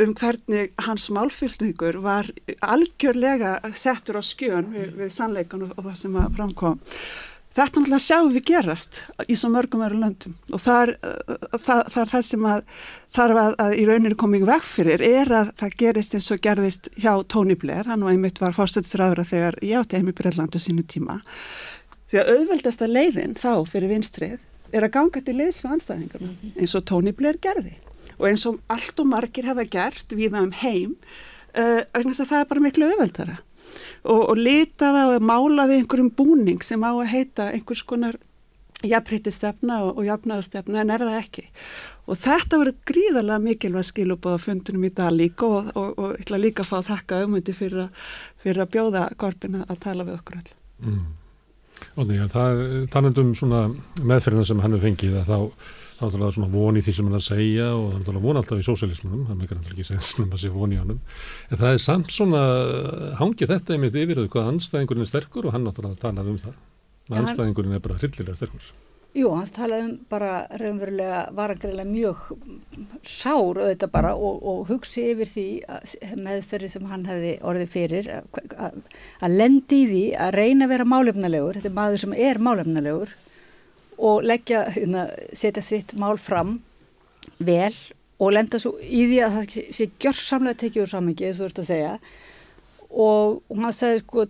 um 0.03 0.15
hvernig 0.19 0.71
hans 0.87 1.09
málfylgningur 1.15 2.01
var 2.05 2.31
algjörlega 2.61 3.59
settur 3.75 4.21
á 4.21 4.23
skjön 4.23 4.71
við, 4.75 4.95
við 4.99 5.11
sannleikan 5.15 5.67
og, 5.67 5.75
og 5.77 5.91
það 5.91 5.99
sem 6.03 6.21
að 6.21 6.39
framkom 6.39 6.79
þetta 7.59 7.81
náttúrulega 7.81 8.05
sjáum 8.05 8.33
við 8.35 8.45
gerast 8.53 9.01
í 9.27 9.37
svo 9.39 9.51
mörgum 9.53 9.83
öru 9.87 9.99
löndum 10.03 10.35
og 10.53 10.63
það 10.63 10.83
er 10.83 10.93
það, 11.65 11.81
það, 11.95 12.15
sem 12.29 12.47
að 12.47 12.61
þarf 13.17 13.41
að, 13.43 13.57
að 13.65 13.75
í 13.75 13.87
rauninu 13.89 14.19
komið 14.21 14.47
vekk 14.53 14.69
fyrir 14.69 15.05
er 15.07 15.33
að 15.41 15.51
það 15.63 15.79
gerist 15.83 16.19
eins 16.19 16.31
og 16.35 16.43
gerðist 16.45 16.91
hjá 16.97 17.11
Tony 17.33 17.57
Blair, 17.59 17.89
hann 17.91 18.05
og 18.05 18.13
einmitt 18.13 18.39
var 18.43 18.55
fórsætsræður 18.57 19.25
þegar 19.27 19.59
ég 19.65 19.81
átti 19.81 19.99
heim 19.99 20.13
í 20.13 20.17
Breitlandu 20.21 20.63
sínu 20.63 20.85
tíma. 20.87 21.19
Því 22.09 22.23
að 22.23 22.33
auðveldasta 22.37 22.89
leiðin 22.89 23.35
þá 23.37 23.53
fyrir 23.69 23.93
vinstrið 23.93 24.39
er 24.73 24.87
að 24.87 24.95
ganga 24.95 25.25
til 25.25 25.37
liðs 25.41 25.63
við 25.65 25.77
anstæðingarna 25.77 26.31
mhm. 26.31 26.57
eins 26.61 26.77
og 26.79 26.87
Tony 26.89 27.15
Blair 27.17 27.41
gerði 27.43 27.77
og 28.19 28.29
eins 28.31 28.47
og 28.51 28.61
allt 28.73 29.01
og 29.01 29.11
margir 29.11 29.49
hafa 29.49 29.67
gert 29.69 30.15
við 30.15 30.35
það 30.35 30.49
um 30.49 30.55
heim 30.63 30.95
uh, 31.59 32.15
það 32.15 32.41
er 32.41 32.49
bara 32.51 32.65
miklu 32.65 32.89
auðveldara. 32.89 33.39
Og, 34.09 34.23
og 34.33 34.39
litaða 34.39 35.05
og 35.13 35.25
málaði 35.25 35.83
einhverjum 35.83 36.11
búning 36.17 36.65
sem 36.65 36.83
á 36.83 36.91
að 36.91 37.11
heita 37.13 37.51
einhvers 37.53 37.85
konar 37.87 38.17
jafnbreytistefna 38.87 39.81
og, 39.85 39.99
og 39.99 40.07
jafnaðastefna 40.07 40.83
en 40.83 40.93
er 40.95 41.05
það 41.05 41.19
ekki. 41.19 41.45
Og 42.09 42.19
þetta 42.19 42.61
voru 42.61 42.75
gríðarlega 42.89 43.45
mikilvæg 43.45 43.89
skilubóð 43.89 44.39
á 44.39 44.45
fundunum 44.45 44.87
í 44.87 44.93
dag 44.95 45.11
líka 45.15 45.49
og, 45.49 45.73
og 45.75 46.15
ég 46.15 46.23
ætla 46.23 46.41
líka 46.41 46.65
að 46.65 46.71
fá 46.71 46.77
að 46.79 46.91
þakka 46.93 47.23
þetta 47.35 47.57
fyrir, 47.59 47.89
fyrir 48.45 48.65
að 48.65 48.73
bjóða 48.77 49.09
Gorbin 49.19 49.63
að 49.65 49.81
tala 49.83 50.07
við 50.07 50.21
okkur 50.21 50.39
öll. 50.41 50.55
Mm. 50.87 51.03
Og 51.99 52.09
því 52.09 52.23
að 52.23 52.33
það 52.35 52.63
er 52.63 52.87
tannendum 52.95 53.35
svona 53.39 53.67
meðferðina 54.03 54.47
sem 54.47 54.63
hann 54.63 54.75
hefur 54.75 54.89
fengið 54.89 55.19
að 55.21 55.29
þá 55.29 55.39
er 56.07 56.15
það 56.15 56.35
svona 56.37 56.51
von 56.53 56.79
í 56.79 56.83
því 56.87 56.95
sem 56.95 57.09
hann 57.09 57.19
að 57.19 57.27
segja 57.27 57.69
og 57.75 57.93
hann 57.97 58.05
er 58.07 58.23
von 58.23 58.41
alltaf 58.41 58.61
í 58.61 58.67
sósælismunum, 58.67 59.25
hann 59.31 59.45
er 59.45 59.55
ekki 59.59 59.87
sensnum 59.87 60.35
að 60.35 60.45
sé 60.45 60.53
von 60.55 60.75
í 60.75 60.79
honum, 60.79 61.01
en 61.51 61.63
það 61.63 61.75
er 61.75 61.81
samt 61.83 62.13
svona, 62.15 62.43
hangið 63.19 63.55
þetta 63.55 63.75
einmitt 63.75 63.99
yfir 63.99 64.23
að 64.23 64.29
hvað 64.35 64.53
anstæðingurinn 64.55 65.07
er 65.07 65.11
sterkur 65.11 65.49
og 65.49 65.57
hann 65.57 65.67
náttúrulega 65.67 66.03
talaði 66.05 66.35
um 66.35 66.43
það. 66.45 66.61
Anstæðingurinn 67.19 67.75
er 67.75 67.83
bara 67.83 67.99
hryllilega 67.99 68.39
sterkur. 68.39 68.71
Jú, 69.17 69.31
hans 69.33 69.51
talaði 69.57 69.87
um 69.87 69.93
bara 70.13 70.33
raunverulega 70.61 71.21
varangreilega 71.35 71.89
mjög 71.89 72.27
sár 73.03 73.59
auðvitað 73.59 73.93
bara 73.95 74.11
og, 74.15 74.43
og 74.45 74.59
hugsi 74.69 75.07
yfir 75.15 75.31
því 75.33 75.47
meðferði 76.21 76.69
sem 76.75 76.91
hann 76.91 77.07
hefði 77.09 77.33
orðið 77.41 77.73
fyrir 77.73 78.11
að 78.13 79.35
lendi 79.35 79.81
í 79.81 79.89
því 79.89 80.05
að 80.27 80.37
reyna 80.37 80.69
að 80.69 80.75
vera 80.75 80.91
málefnalegur, 80.93 81.59
þetta 81.59 81.73
er 81.73 81.79
maður 81.81 82.05
sem 82.05 82.15
er 82.29 82.43
málefnalegur 82.47 83.17
og 83.99 84.25
leggja, 84.27 84.65
hérna, 84.75 85.09
setja 85.37 85.63
sitt 85.65 85.95
mál 85.99 86.19
fram 86.21 86.59
vel 87.39 87.75
og 88.19 88.33
lenda 88.35 88.59
svo 88.63 88.77
í 88.83 89.05
því 89.11 89.19
að 89.25 89.37
það 89.37 89.75
sé 89.77 89.91
gjörsamlega 90.03 90.61
tekið 90.63 90.85
úr 90.85 90.91
samengi, 90.91 91.35
þú 91.35 91.47
ert 91.47 91.61
að 91.63 91.71
segja. 91.71 91.93
Og 92.89 93.43
hann 93.53 93.75
sagði 93.77 94.01
sko 94.01 94.25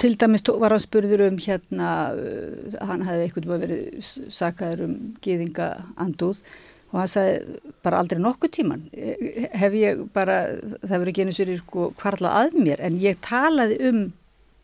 til 0.00 0.14
dæmis 0.18 0.46
var 0.48 0.72
hann 0.72 0.82
spurður 0.82 1.26
um 1.26 1.36
hérna 1.44 1.90
uh, 2.16 2.78
hann 2.88 3.04
hefði 3.04 3.26
eitthvað 3.26 3.66
verið 3.66 4.08
sakaður 4.32 4.86
um 4.86 4.96
gýðinga 5.24 5.68
anduð 6.00 6.40
og 6.88 7.02
hann 7.02 7.10
sagði 7.12 7.58
bara 7.84 8.00
aldrei 8.00 8.20
nokkuð 8.24 8.54
tíman 8.56 8.86
hef 9.60 9.76
ég 9.76 10.06
bara, 10.14 10.38
það 10.80 11.02
verið 11.02 11.20
einu 11.20 11.34
sér 11.36 11.52
sko 11.60 11.90
kvarla 12.00 12.32
að 12.46 12.56
mér 12.56 12.80
en 12.80 12.96
ég 13.02 13.20
talaði 13.24 13.76
um 13.90 14.00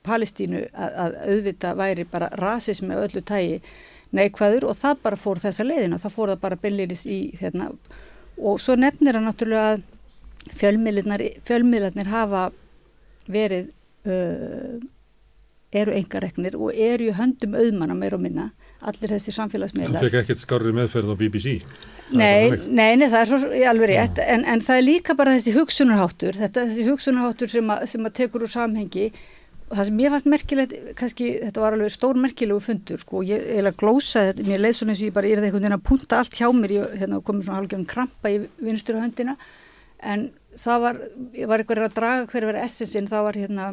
Palestínu 0.04 0.66
að, 0.72 0.96
að 1.00 1.18
auðvita 1.32 1.74
væri 1.76 2.04
bara 2.08 2.30
rasismi 2.40 2.96
öllu 2.96 3.22
tægi 3.24 3.60
neikvæður 4.14 4.68
og 4.70 4.78
það 4.78 5.02
bara 5.04 5.20
fór 5.20 5.42
þessa 5.42 5.66
leiðina, 5.66 6.00
það 6.02 6.16
fór 6.16 6.32
það 6.32 6.42
bara 6.46 6.60
byllinis 6.64 7.04
í 7.10 7.18
hérna 7.40 7.70
og 8.38 8.58
svo 8.62 8.76
nefnir 8.78 9.18
hann 9.18 9.28
náttúrulega 9.28 9.74
að 9.74 9.84
fjölmiðlarnir 10.58 12.10
hafa 12.10 12.48
verið 13.30 13.70
uh, 14.06 14.82
eru 15.74 15.94
engaregnir 15.96 16.56
og 16.58 16.74
eru 16.74 17.08
í 17.10 17.16
höndum 17.16 17.56
auðmanna 17.58 17.96
meir 17.98 18.14
og 18.16 18.22
minna 18.22 18.50
allir 18.84 19.14
þessi 19.14 19.32
samfélagsmiðlar. 19.34 19.96
Það 19.96 20.06
fekk 20.08 20.18
ekkert 20.20 20.42
skarri 20.42 20.72
meðferð 20.76 21.14
á 21.14 21.16
BBC. 21.18 21.54
Nei, 22.14 22.52
nei, 22.68 22.98
nei, 23.00 23.06
það 23.08 23.20
er 23.20 23.30
svo 23.30 23.38
alveg 23.70 23.90
rétt, 23.90 24.20
en, 24.20 24.44
en 24.50 24.62
það 24.62 24.80
er 24.80 24.84
líka 24.84 25.16
bara 25.16 25.32
þessi 25.38 25.54
hugsunarháttur, 25.56 26.36
þetta 26.36 26.66
þessi 26.68 26.84
hugsunarháttur 26.90 27.50
sem, 27.54 27.72
a, 27.72 27.78
sem 27.88 28.04
að 28.04 28.16
tekur 28.20 28.44
úr 28.44 28.52
samhengi 28.52 29.08
og 29.70 29.78
það 29.78 29.88
sem 29.88 30.00
ég 30.04 30.12
fannst 30.14 30.30
merkilegt, 30.30 30.74
kannski 30.98 31.30
þetta 31.40 31.62
var 31.62 31.76
alveg 31.76 31.94
stór 31.94 32.20
merkilegu 32.20 32.60
fundur, 32.62 33.00
sko, 33.00 33.22
ég 33.26 33.46
eiginlega 33.54 33.80
glósaði 33.80 34.32
þetta, 34.32 34.46
mér 34.50 34.62
leið 34.64 34.76
svona 34.78 34.94
eins 34.94 35.02
og 35.02 35.08
ég 35.08 35.16
bara, 35.16 35.30
ég 35.30 35.36
er 35.36 35.40
það 35.40 35.48
einhvern 35.48 35.64
veginn 35.64 35.78
að 35.78 35.86
punta 35.88 36.20
allt 36.20 36.38
hjá 36.38 36.48
mér, 36.54 36.74
ég 36.76 36.94
hérna, 37.00 37.20
komið 37.24 37.48
svona 37.48 37.60
halgjörn 37.62 37.88
krampa 37.94 38.32
í 38.34 38.38
vinstur 38.60 39.00
höndina, 39.00 39.36
en 40.04 40.28
það 40.60 40.84
var, 40.84 41.02
ég 41.34 41.50
var 41.50 41.64
eitthvað 41.64 41.86
að 41.88 41.98
draga 41.98 42.30
hverju 42.30 42.50
verið 42.52 42.68
essensin, 42.68 43.10
það 43.10 43.28
var 43.28 43.40
hérna 43.40 43.70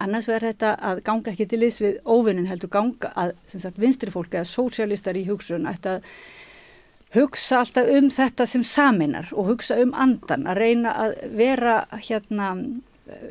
annars 0.00 0.28
verður 0.28 0.52
þetta 0.52 0.74
að 0.90 1.00
ganga 1.06 1.32
ekki 1.32 1.46
til 1.50 1.60
liðs 1.62 1.80
við 1.82 1.96
óvinnin 2.06 2.48
heldur 2.50 2.70
ganga 2.72 3.10
að 3.18 3.32
sagt, 3.50 3.80
vinstri 3.80 4.12
fólk 4.14 4.36
eða 4.36 4.48
sósialistar 4.48 5.18
í 5.18 5.26
hugsun 5.28 5.68
ætti 5.68 5.96
að 5.96 6.12
hugsa 7.16 7.64
alltaf 7.64 7.90
um 7.90 8.10
þetta 8.14 8.46
sem 8.46 8.64
saminar 8.66 9.32
og 9.34 9.50
hugsa 9.50 9.80
um 9.82 9.92
andan 9.98 10.46
að 10.46 10.60
reyna 10.62 10.94
að 11.04 11.16
vera 11.36 11.80
hérna 11.96 12.52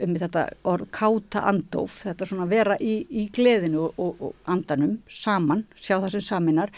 um 0.04 0.16
þetta 0.20 0.46
orð 0.68 0.90
káta 0.96 1.46
andóf 1.50 2.02
þetta 2.06 2.28
svona 2.30 2.48
vera 2.50 2.76
í, 2.80 3.06
í 3.10 3.30
gleðinu 3.36 3.88
og, 3.90 4.20
og, 4.20 4.34
andanum 4.50 5.00
saman, 5.10 5.66
sjá 5.76 5.98
það 6.00 6.12
sem 6.18 6.26
saminar 6.30 6.70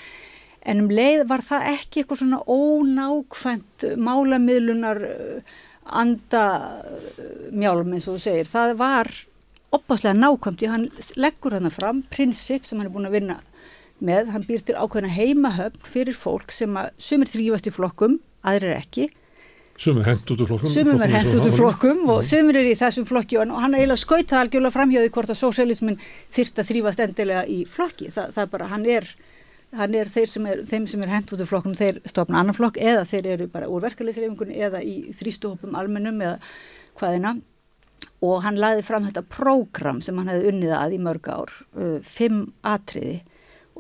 en 0.62 0.84
um 0.84 0.92
leið 0.94 1.26
var 1.30 1.42
það 1.46 1.68
ekki 1.74 2.02
eitthvað 2.02 2.22
svona 2.22 2.44
ónákvæmt 2.46 3.78
málamiðlunar 3.98 5.00
andamjálum 6.02 7.94
eins 7.96 8.08
og 8.08 8.16
þú 8.18 8.22
segir, 8.26 8.48
það 8.50 8.76
var 8.82 9.08
opaslega 9.74 10.16
nákvæmt, 10.18 10.68
hann 10.70 10.90
leggur 11.18 11.56
hann 11.56 11.72
fram 11.74 12.04
prinsip 12.12 12.68
sem 12.68 12.78
hann 12.80 12.88
er 12.90 12.94
búin 12.94 13.10
að 13.10 13.18
vinna 13.18 13.38
með, 14.02 14.32
hann 14.34 14.46
býr 14.48 14.62
til 14.66 14.76
ákveðina 14.78 15.14
heimahöfn 15.16 15.82
fyrir 15.86 16.18
fólk 16.18 16.50
sem 16.54 16.78
að 16.78 16.92
sumir 17.02 17.30
þrýfast 17.30 17.70
í 17.70 17.74
flokkum, 17.74 18.20
aðrir 18.46 18.76
ekki 18.78 19.10
Sumir 19.82 20.06
hent 20.06 20.30
út 20.30 20.42
úr 20.44 20.50
flokkum 20.52 20.70
Sumir 20.70 21.02
er 21.02 21.14
hent 21.16 21.34
út 21.34 21.48
úr 21.50 21.56
flokkum 21.58 22.02
og 22.14 22.20
sumir 22.28 22.60
er 22.60 22.68
í 22.70 22.78
þessum 22.78 23.08
flokki 23.10 23.40
og 23.42 23.50
hann 23.58 23.74
er 23.74 23.82
eiginlega 23.82 24.04
skautað 24.04 24.44
algjörlega 24.44 24.76
framhjóði 24.76 25.12
hvort 25.16 25.32
að 25.34 25.40
sósialismin 25.40 25.98
þyrta 26.36 26.66
þrýfast 26.68 27.02
endilega 27.02 27.46
í 27.50 27.64
flokki, 27.66 28.12
Þa, 28.14 28.28
það 28.36 28.44
er 28.44 28.52
bara, 28.52 28.68
hann 28.70 28.86
er 28.86 29.08
hann 29.80 29.96
er 29.98 30.12
þeir 30.12 30.30
sem 30.30 30.46
er, 30.52 30.62
þeim 30.68 30.86
sem 30.92 31.02
er 31.02 31.14
hent 31.16 31.32
út 31.34 31.42
af 31.42 31.50
flokknum, 31.50 31.78
þeir 31.80 31.98
stopna 32.06 32.44
annan 32.44 32.58
flokk 32.58 32.78
eða 32.78 33.08
þeir 33.10 33.30
eru 33.36 33.48
bara 33.50 33.70
úr 33.72 33.82
verkefliðsreifingunni 33.88 34.60
eða 34.68 34.84
í 34.86 34.96
þrýstuhópum 35.18 35.78
almennum 35.80 36.22
eða 36.22 36.36
hvaðina 37.00 37.34
og 38.26 38.44
hann 38.46 38.60
laði 38.62 38.84
fram 38.86 39.08
þetta 39.08 39.24
prógram 39.34 40.02
sem 40.06 40.18
hann 40.20 40.30
hefði 40.30 40.52
unnið 40.52 40.76
að 40.78 40.94
í 40.98 41.00
mörg 41.08 41.30
ár, 41.32 41.56
uh, 41.78 41.98
fimm 42.06 42.52
atriði. 42.66 43.22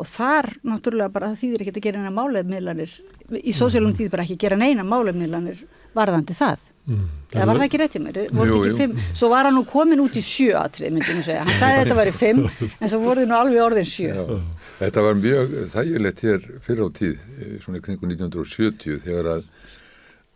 Og 0.01 0.07
þar 0.07 0.47
náttúrulega 0.65 1.13
bara 1.13 1.31
það 1.33 1.41
þýðir 1.41 1.63
ekki 1.65 1.73
að 1.75 1.85
gera 1.85 2.01
neina 2.01 2.13
málefmiðlanir, 2.15 2.93
í 3.37 3.53
sósjálfum 3.53 3.95
þýðir 3.97 4.13
bara 4.13 4.25
ekki 4.25 4.37
að 4.37 4.43
gera 4.45 4.59
neina 4.61 4.85
málefmiðlanir 4.87 5.65
varðandi 5.97 6.35
það. 6.35 6.67
Mm. 6.91 7.07
Það 7.31 7.47
var 7.47 7.59
það 7.59 7.65
ekki 7.65 7.79
rétt 7.81 7.95
hjá 7.95 8.01
mér, 8.03 8.19
voru 8.35 8.59
ekki 8.59 8.77
fimm, 8.79 9.01
svo 9.15 9.29
var 9.31 9.47
hann 9.47 9.55
nú 9.55 9.63
komin 9.69 10.03
út 10.03 10.17
í 10.19 10.23
sjö 10.25 10.55
atrið, 10.59 10.93
myndi 10.95 11.15
ég 11.15 11.25
segja, 11.27 11.43
hann 11.47 11.59
sagði 11.59 11.83
þetta 11.83 11.97
væri 11.99 12.15
fimm, 12.15 12.41
en 12.81 12.91
svo 12.91 13.01
voru 13.03 13.23
þið 13.23 13.31
nú 13.31 13.37
alveg 13.37 13.65
orðin 13.65 13.91
sjö. 13.91 14.15
Já. 14.15 14.39
Þetta 14.81 15.05
var 15.05 15.19
mjög 15.21 15.53
þægilegt 15.75 16.23
hér 16.27 16.47
fyrir 16.65 16.83
á 16.83 16.89
tíð, 16.97 17.27
eh, 17.37 17.53
svona 17.63 17.83
kringu 17.85 18.09
1970 18.09 19.03
þegar 19.05 19.31
að 19.37 19.45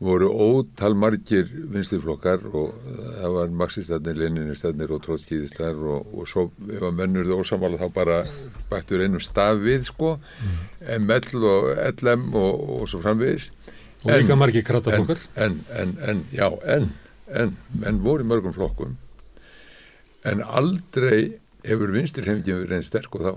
voru 0.04 0.28
ótal 0.28 0.96
margir 1.00 1.48
vinstirflokkar 1.72 2.42
og 2.52 2.74
það 3.16 3.36
var 3.38 3.54
marxistadnir, 3.62 4.18
leninistadnir 4.20 4.92
og 4.92 5.02
trótskýðistar 5.06 5.78
og, 5.80 6.10
og 6.12 6.28
svo 6.28 6.50
ef 6.68 6.84
að 6.84 6.98
mennurðu 7.00 7.40
ósamála 7.40 7.80
þá 7.80 7.88
bara 7.96 8.18
bættur 8.70 9.06
einum 9.06 9.24
staf 9.24 9.62
við 9.64 9.88
sko, 9.88 10.18
mm. 10.20 10.58
ML 11.00 11.48
og 11.48 11.70
LM 11.96 12.28
og, 12.36 12.66
og 12.76 12.92
svo 12.92 13.00
framvegis. 13.06 13.54
Og 14.06 14.12
en, 14.14 14.22
líka 14.22 14.38
margir 14.38 14.66
krattaflokkar. 14.66 15.24
En, 15.36 15.60
en, 15.74 15.96
en, 16.06 16.22
já, 16.34 16.48
en, 16.76 16.92
en, 17.34 17.58
menn 17.82 18.00
voru 18.06 18.28
mörgum 18.28 18.54
flokkum 18.56 18.96
en 20.26 20.42
aldrei 20.42 21.36
hefur 21.66 21.94
vinstirhefingin 21.94 22.64
verið 22.64 22.80
einn 22.80 22.86
sterk 22.86 23.18
og 23.18 23.26
þá 23.26 23.34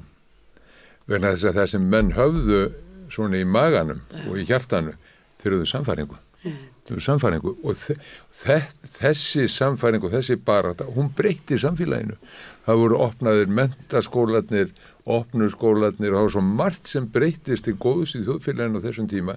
vegna 1.09 1.35
þess 1.35 1.51
að 1.51 1.61
það 1.61 1.71
sem 1.75 1.91
menn 1.93 2.15
höfðu 2.17 2.63
svona 3.13 3.41
í 3.41 3.49
maganum 3.49 4.01
og 4.27 4.41
í 4.41 4.47
hjartanu 4.49 4.95
eru 5.45 5.65
samfæringu 5.69 6.19
eru 6.93 7.03
samfæringu 7.05 7.55
og 7.67 7.77
þe 7.77 8.59
þessi 8.99 9.47
samfæringu, 9.53 10.11
þessi 10.13 10.39
barata 10.41 10.87
hún 10.95 11.11
breytti 11.17 11.59
samfélaginu. 11.61 12.17
Það 12.67 12.83
voru 12.83 13.01
opnaðir 13.05 13.51
mentaskólanir 13.53 14.71
opnu 15.09 15.49
skólanir 15.53 16.13
og 16.13 16.17
það 16.17 16.27
var 16.27 16.35
svo 16.37 16.45
margt 16.45 16.91
sem 16.91 17.09
breyttist 17.13 17.69
í 17.69 17.77
góðs 17.81 18.15
í 18.19 18.23
þjóðfélaginu 18.27 18.81
á 18.81 18.85
þessum 18.87 19.11
tíma 19.11 19.37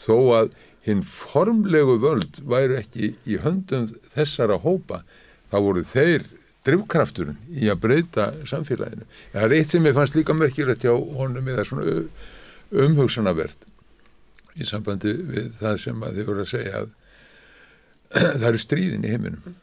þó 0.00 0.16
að 0.38 0.52
hinn 0.86 1.02
formlegu 1.04 1.98
völd 2.02 2.40
væru 2.48 2.78
ekki 2.80 3.14
í 3.28 3.40
höndum 3.44 3.90
þessara 4.14 4.60
hópa 4.64 5.02
þá 5.50 5.56
voru 5.58 5.84
þeir 5.84 6.24
drivkrafturinn 6.66 7.40
í 7.56 7.70
að 7.72 7.82
breyta 7.84 8.30
samfélaginu. 8.48 9.06
Það 9.32 9.44
er 9.46 9.56
eitt 9.56 9.72
sem 9.72 9.86
ég 9.88 9.96
fannst 9.96 10.16
líka 10.16 10.36
merkilegt 10.36 10.84
hjá 10.84 10.92
honum 10.92 11.48
eða 11.48 11.66
svona 11.68 12.00
umhugsanavert 12.70 13.68
í 14.60 14.66
sambandi 14.68 15.14
við 15.30 15.52
það 15.60 15.78
sem 15.84 16.02
þið 16.04 16.26
voru 16.28 16.44
að 16.44 16.50
segja 16.52 16.82
að 16.82 16.90
það 18.40 18.48
eru 18.50 18.60
stríðin 18.64 19.06
í 19.06 19.14
heiminum. 19.14 19.56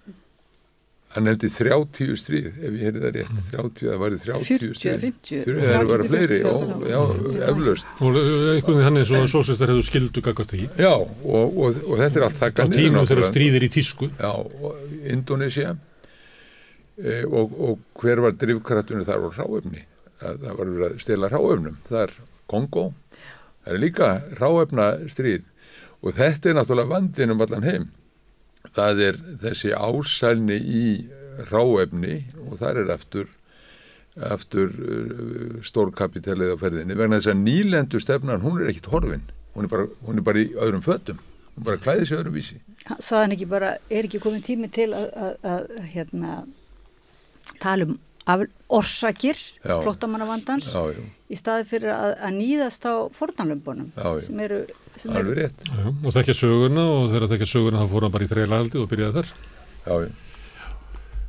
Hann 1.15 1.23
nefndi 1.23 1.47
30 1.49 2.17
stríð, 2.19 2.47
ef 2.59 2.73
ég 2.75 2.81
heyrði 2.83 3.01
það 3.05 3.13
rétt, 3.15 3.37
30, 3.53 3.85
það 3.87 4.01
væri 4.03 4.17
30 4.21 4.43
stríð. 4.45 4.73
40, 4.81 4.99
50. 5.05 5.61
Það 5.63 5.91
bara 5.91 6.07
fleiri, 6.11 6.39
ó, 6.43 6.51
já, 6.91 6.99
eflaust. 7.47 7.93
Og 7.97 8.19
einhvern 8.19 8.67
veginn 8.67 8.85
hann 8.85 9.01
er 9.01 9.07
svo 9.07 9.21
að 9.23 9.29
sósistar 9.31 9.71
hefur 9.71 9.87
skildu 9.87 10.23
gagast 10.27 10.53
því. 10.53 10.67
Já, 10.77 10.91
og, 10.93 11.57
og, 11.57 11.79
og 11.87 12.03
þetta 12.03 12.19
er 12.19 12.27
allt 12.27 12.41
það. 12.43 12.61
Á 12.61 12.65
tíma 12.75 13.05
þegar 13.09 13.29
stríðir 13.31 13.65
í 13.65 13.71
tísku. 13.79 14.11
Já, 14.19 14.33
og 14.35 15.07
Indonesia 15.07 15.77
e, 16.97 17.25
og, 17.25 17.53
og 17.57 18.01
hver 18.01 18.21
var 18.25 18.35
drivkraftunni 18.39 19.05
þar 19.07 19.23
var 19.27 19.37
ráöfni 19.37 19.83
það, 20.19 20.41
það 20.41 20.47
var 20.47 20.71
verið 20.71 20.87
að 20.87 20.97
stela 21.03 21.29
ráöfnum 21.33 21.77
það 21.89 22.01
er 22.05 22.15
Kongo 22.47 22.87
það 23.19 23.73
er 23.73 23.83
líka 23.83 24.09
ráöfna 24.39 24.89
stríð 25.11 25.47
og 26.01 26.17
þetta 26.17 26.49
er 26.51 26.59
náttúrulega 26.59 26.93
vandin 26.93 27.33
um 27.33 27.45
allan 27.45 27.67
heim 27.67 27.87
það 28.77 29.03
er 29.07 29.21
þessi 29.43 29.73
ásælni 29.73 30.57
í 30.57 30.85
ráöfni 31.49 32.21
og 32.45 32.59
það 32.61 32.83
er 32.83 32.93
eftir 32.97 33.33
eftir 34.27 34.71
uh, 34.73 35.57
stórkapitalið 35.61 36.53
á 36.53 36.57
ferðinni. 36.57 36.95
Vegna 36.97 37.19
þess 37.19 37.35
að 37.35 37.41
nýlendu 37.43 37.99
stefnan 38.01 38.41
hún 38.41 38.63
er 38.63 38.71
ekkit 38.71 38.89
horfin. 38.89 39.27
Hún 39.53 39.67
er 39.67 39.73
bara, 39.73 39.89
hún 40.07 40.17
er 40.17 40.25
bara 40.25 40.41
í 40.41 40.47
öðrum 40.57 40.81
föttum 40.85 41.19
hún 41.57 41.65
bara 41.65 41.81
klæði 41.81 42.07
sig 42.07 42.19
öðrum 42.19 42.35
vísi 42.37 42.59
Saðan 42.99 43.35
ekki 43.35 43.47
bara, 43.49 43.75
er 43.89 44.07
ekki 44.07 44.21
komið 44.23 44.45
tími 44.51 44.69
til 44.73 44.91
að, 44.95 45.07
að, 45.17 45.31
að 45.51 45.87
hérna 45.93 46.35
tala 47.63 47.87
um 47.87 47.97
orsakir 48.75 49.39
flottamannavandans 49.63 50.67
í 51.31 51.37
staði 51.39 51.67
fyrir 51.69 51.93
að, 51.95 52.13
að 52.27 52.33
nýðast 52.37 52.87
á 52.87 52.95
fornalömbunum 53.15 53.93
sem 54.23 54.41
eru 54.43 54.65
alveg 55.05 55.37
rétt. 55.37 55.65
Já, 55.67 55.85
og 55.91 56.13
þekkja 56.15 56.35
söguna 56.41 56.85
og 56.93 57.11
þegar 57.13 57.27
þekkja 57.33 57.49
söguna 57.51 57.83
þá 57.83 57.91
fór 57.93 58.07
hann 58.07 58.15
bara 58.15 58.25
í 58.27 58.31
þreilaldi 58.31 58.81
og 58.81 58.89
byrjaði 58.91 59.13
þar. 59.21 59.29
Já, 59.87 59.93
já. 60.07 60.09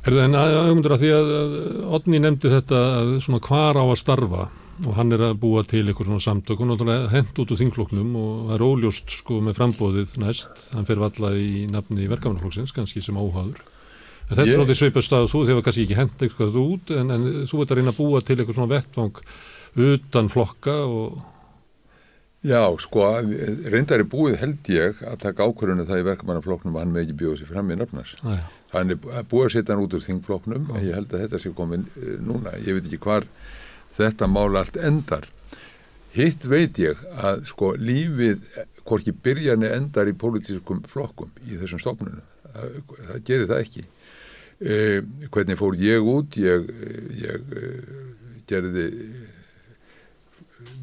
Er 0.07 0.15
það 0.15 0.23
en 0.23 0.37
aðeins 0.39 0.87
að 0.95 1.01
því 1.03 1.09
að 1.11 1.31
Odni 1.99 2.19
nefndi 2.23 2.49
þetta 2.53 2.79
að 3.01 3.09
svona 3.25 3.41
hvar 3.43 3.75
á 3.75 3.83
að 3.83 3.97
starfa 3.99 4.45
og 4.87 4.93
hann 4.95 5.11
er 5.11 5.19
að 5.27 5.33
búa 5.41 5.63
til 5.67 5.81
eitthvað 5.83 6.07
svona 6.07 6.23
samtök 6.23 6.61
og 6.63 6.69
náttúrulega 6.69 7.09
hent 7.11 7.39
út 7.43 7.49
úr 7.51 7.59
þingfloknum 7.59 8.13
og 8.15 8.29
það 8.47 8.53
er 8.55 8.63
óljóst 8.63 9.11
sko 9.17 9.41
með 9.43 9.57
frambóðið 9.57 10.13
næst, 10.23 10.61
hann 10.71 10.87
fer 10.87 11.01
valla 11.03 11.33
í 11.35 11.65
nafni 11.67 12.07
verkefnarflokksins, 12.07 12.71
kannski 12.71 13.03
sem 13.03 13.19
óháður. 13.19 13.59
En 14.29 14.37
þetta 14.37 14.45
Ég- 14.45 14.53
er 14.53 14.61
náttúrulega 14.61 14.79
svipast 14.79 15.11
að 15.17 15.27
þú 15.33 15.41
þegar 15.49 15.65
kannski 15.67 15.83
ekki 15.83 15.97
hent 15.99 16.23
eitthvað 16.23 16.55
út 16.63 16.93
en, 16.95 17.11
en 17.11 17.27
þú 17.51 17.59
ert 17.65 17.71
að 17.75 17.81
reyna 17.81 17.91
að 17.91 17.99
búa 17.99 18.21
til 18.23 18.37
eitthvað 18.39 18.55
svona 18.55 18.71
vettvang 18.71 19.21
utan 19.89 20.31
flokka 20.31 20.77
og 20.87 21.19
Já, 22.39 22.61
sko, 22.79 23.03
reyndar 23.67 23.99
er 23.99 24.07
búið 24.07 24.37
held 24.39 24.69
ég 24.71 25.01
að 25.03 25.17
taka 25.25 25.43
ákvörðunum 25.43 25.87
það 25.89 25.99
í 25.99 26.05
verkamannaflokknum 26.07 26.77
að 26.77 26.85
hann 26.85 26.93
með 26.95 27.03
ekki 27.03 27.17
bjóða 27.19 27.39
sér 27.41 27.49
fram 27.49 27.73
í 27.73 27.75
nafnars. 27.79 28.13
Æja, 28.23 28.45
Hann 28.69 28.93
er 28.93 28.99
búið 29.01 29.47
að 29.47 29.53
setja 29.55 29.73
hann 29.73 29.83
út 29.83 29.95
úr 29.97 30.05
þingflokknum, 30.05 30.69
en 30.71 30.85
ég 30.85 30.95
held 30.95 31.11
að 31.11 31.25
þetta 31.25 31.41
sé 31.41 31.51
komin 31.57 31.87
eh, 31.97 32.15
núna. 32.21 32.53
Ég 32.61 32.77
veit 32.77 32.85
ekki 32.85 33.01
hvar 33.03 33.27
þetta 33.97 34.29
mál 34.31 34.55
allt 34.59 34.77
endar. 34.77 35.25
Hitt 36.13 36.45
veit 36.49 36.79
ég 36.81 37.01
að 37.17 37.43
sko 37.49 37.73
lífið, 37.75 38.45
eh, 38.55 38.69
hvorki 38.87 39.13
byrjarni 39.25 39.71
endar 39.73 40.07
í 40.07 40.15
pólitískum 40.17 40.83
flokkum 40.89 41.33
í 41.43 41.57
þessum 41.59 41.81
stofnunum. 41.81 42.23
Það, 42.53 42.77
það 43.09 43.25
gerir 43.27 43.49
það 43.49 43.65
ekki. 43.65 43.83
Eh, 44.59 45.01
hvernig 45.31 45.59
fór 45.59 45.75
ég 45.79 46.07
út? 46.13 46.39
Ég, 46.39 46.71
ég 47.19 47.53
eh, 47.59 47.91
gerði 48.49 48.87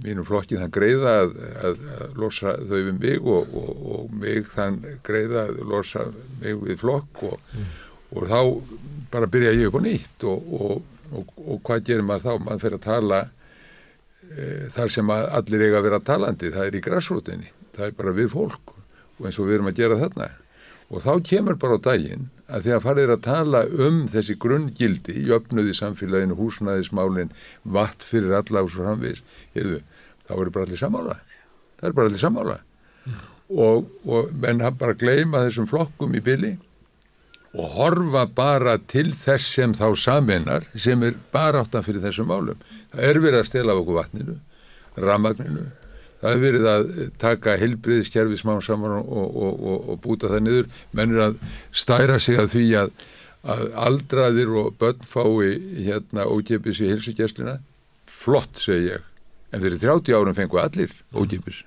mínum 0.05 0.27
flokki 0.27 0.59
þann 0.61 0.73
greiða 0.75 1.15
að, 1.23 1.33
að, 1.69 1.81
að 1.97 2.21
losa 2.21 2.55
þau 2.59 2.77
við 2.77 2.93
mig 2.99 3.19
og, 3.21 3.57
og, 3.61 3.71
og 3.97 4.15
mig 4.23 4.49
þann 4.53 4.79
greiða 5.07 5.47
að 5.47 5.63
losa 5.71 6.07
mig 6.41 6.61
við 6.63 6.81
flokk 6.83 7.25
og, 7.31 7.57
og 8.13 8.29
þá 8.31 8.41
bara 9.13 9.31
byrja 9.31 9.55
ég 9.57 9.71
upp 9.71 9.81
á 9.81 9.83
nýtt 9.87 10.29
og, 10.29 10.79
hvað 11.67 11.85
gerir 11.87 12.07
maður 12.07 12.25
þá? 12.27 12.47
Maður 12.47 12.65
fer 12.65 12.77
að 12.77 12.87
tala 12.87 13.21
e, 13.25 14.47
þar 14.75 14.95
sem 14.97 15.13
allir 15.17 15.67
eiga 15.67 15.81
að 15.81 15.87
vera 15.87 16.01
talandi, 16.03 16.55
það 16.55 16.71
er 16.71 16.79
í 16.79 16.83
græsrótinni, 16.87 17.53
það 17.77 17.91
er 17.91 18.01
bara 18.01 18.17
við 18.17 18.33
fólk 18.35 18.75
og 19.17 19.29
eins 19.29 19.39
og 19.41 19.49
við 19.49 19.59
erum 19.59 19.71
að 19.71 19.79
gera 19.81 20.01
þarna. 20.01 20.31
Og 20.91 21.03
þá 21.03 21.13
kemur 21.27 21.59
bara 21.61 21.79
á 21.79 21.87
daginn 21.87 22.27
að 22.47 22.69
að 22.77 22.85
farið 22.85 23.13
að 23.15 23.23
tala 23.27 23.63
um 23.87 24.03
þessi 24.11 24.37
grunngildi, 24.43 25.17
jöfnuði 25.27 25.75
samfélaginu, 25.77 26.37
húsnæðismálin, 26.39 27.33
vatt 27.65 28.05
fyrir 28.07 28.37
alla 28.39 28.63
og 28.63 28.71
svo 28.73 28.87
framvegis, 28.87 29.25
heyrðu, 29.57 29.81
þá 30.27 30.33
eru 30.37 30.55
bara 30.55 30.69
allir 30.69 30.81
samála. 30.81 31.19
Það 31.77 31.89
eru 31.89 31.99
bara 31.99 32.13
allir 32.13 32.23
samála. 32.23 32.61
Og, 33.47 33.91
og 34.07 34.31
menn 34.43 34.63
hafa 34.65 34.81
bara 34.81 34.99
gleyma 34.99 35.45
þessum 35.47 35.69
flokkum 35.71 36.15
í 36.19 36.23
byli 36.25 36.57
og 37.57 37.73
horfa 37.77 38.27
bara 38.37 38.75
til 38.91 39.13
þess 39.17 39.55
sem 39.55 39.75
þá 39.77 39.87
saminar 39.97 40.67
sem 40.75 41.03
er 41.07 41.15
bara 41.33 41.63
áttan 41.63 41.85
fyrir 41.87 42.03
þessum 42.05 42.29
málum. 42.29 42.59
Það 42.93 43.07
er 43.09 43.21
verið 43.23 43.41
að 43.41 43.49
stela 43.49 43.75
af 43.75 43.83
okkur 43.83 43.99
vatninu, 44.01 44.35
ramagninu, 44.99 45.69
það 46.23 46.33
er 46.33 46.43
verið 46.43 46.69
að 46.73 46.89
taka 47.23 47.59
heilbriðiskerfi 47.61 48.41
smá 48.41 48.55
saman 48.65 48.99
og, 49.01 49.13
og, 49.13 49.61
og, 49.61 49.93
og 49.93 50.01
búta 50.05 50.33
það 50.33 50.45
niður. 50.47 50.69
Mennur 50.97 51.25
að 51.29 51.39
stæra 51.77 52.19
sig 52.23 52.41
að 52.41 52.51
því 52.55 52.67
að, 52.83 52.93
að 53.57 53.65
aldraðir 53.87 54.53
og 54.63 54.75
börn 54.81 55.07
fái 55.07 55.57
hérna 55.87 56.27
ógefis 56.31 56.83
í 56.83 56.91
hilsugjæslina 56.91 57.59
flott 58.11 58.61
segi 58.63 58.93
ég. 58.95 59.09
En 59.55 59.63
fyrir 59.63 59.81
30 59.81 60.17
árum 60.17 60.37
fengu 60.37 60.61
allir 60.61 60.93
ógefis 61.15 61.63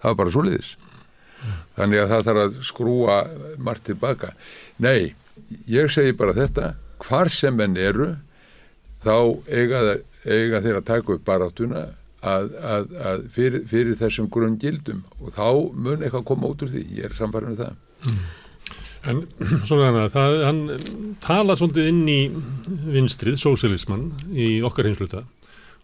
það 0.00 0.08
var 0.10 0.18
bara 0.22 0.34
svo 0.34 0.44
liðis 0.46 0.76
þannig 1.76 2.02
að 2.02 2.10
það 2.12 2.26
þarf 2.28 2.42
að 2.42 2.56
skrúa 2.68 3.18
margt 3.60 3.86
tilbaka 3.88 4.32
nei, 4.82 5.14
ég 5.70 5.88
segi 5.92 6.16
bara 6.16 6.36
þetta. 6.36 6.74
Hvar 7.00 7.30
sem 7.32 7.54
menn 7.56 7.78
eru 7.80 8.10
þá 9.04 9.14
eiga, 9.48 9.80
eiga 10.28 10.60
þeir 10.60 10.80
að 10.80 10.88
taka 10.90 11.14
upp 11.16 11.24
baráttuna 11.24 11.86
að, 12.20 12.52
að, 12.60 12.92
að 13.10 13.24
fyrir, 13.34 13.64
fyrir 13.70 13.98
þessum 13.98 14.28
grunn 14.32 14.58
gildum 14.60 15.02
og 15.20 15.34
þá 15.36 15.48
mun 15.72 16.04
eitthvað 16.04 16.28
koma 16.28 16.52
út 16.52 16.64
úr 16.66 16.72
því, 16.74 16.84
ég 16.98 17.08
er 17.08 17.16
samfærið 17.16 17.52
með 17.52 17.64
það. 17.64 17.74
En 19.10 19.22
svona 19.64 19.88
hana, 19.88 20.06
það, 20.12 20.38
hann 20.44 20.62
talar 21.24 21.56
svolítið 21.56 21.88
inn 21.88 22.02
í 22.10 22.20
vinstrið, 22.92 23.38
sósialismann 23.40 24.10
í 24.36 24.58
okkar 24.66 24.90
hinsluta 24.90 25.24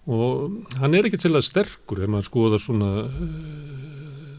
og 0.06 0.74
hann 0.78 0.94
er 0.94 1.08
til 1.10 1.32
að 1.32 1.46
sterkur 1.48 2.04
ef 2.04 2.10
maður 2.12 2.28
skoða 2.28 2.58
svona 2.62 2.90
uh, 3.08 3.86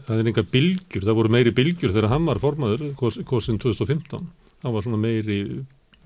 það 0.06 0.22
er 0.22 0.30
enga 0.30 0.44
bylgjur, 0.54 1.04
það 1.04 1.18
voru 1.18 1.32
meiri 1.34 1.52
bylgjur 1.56 1.92
þegar 1.92 2.12
hann 2.14 2.28
var 2.28 2.40
formaður, 2.40 2.86
kosin 2.96 3.60
2015 3.60 4.30
það 4.62 4.76
var 4.76 4.86
svona 4.86 5.00
meiri 5.02 5.40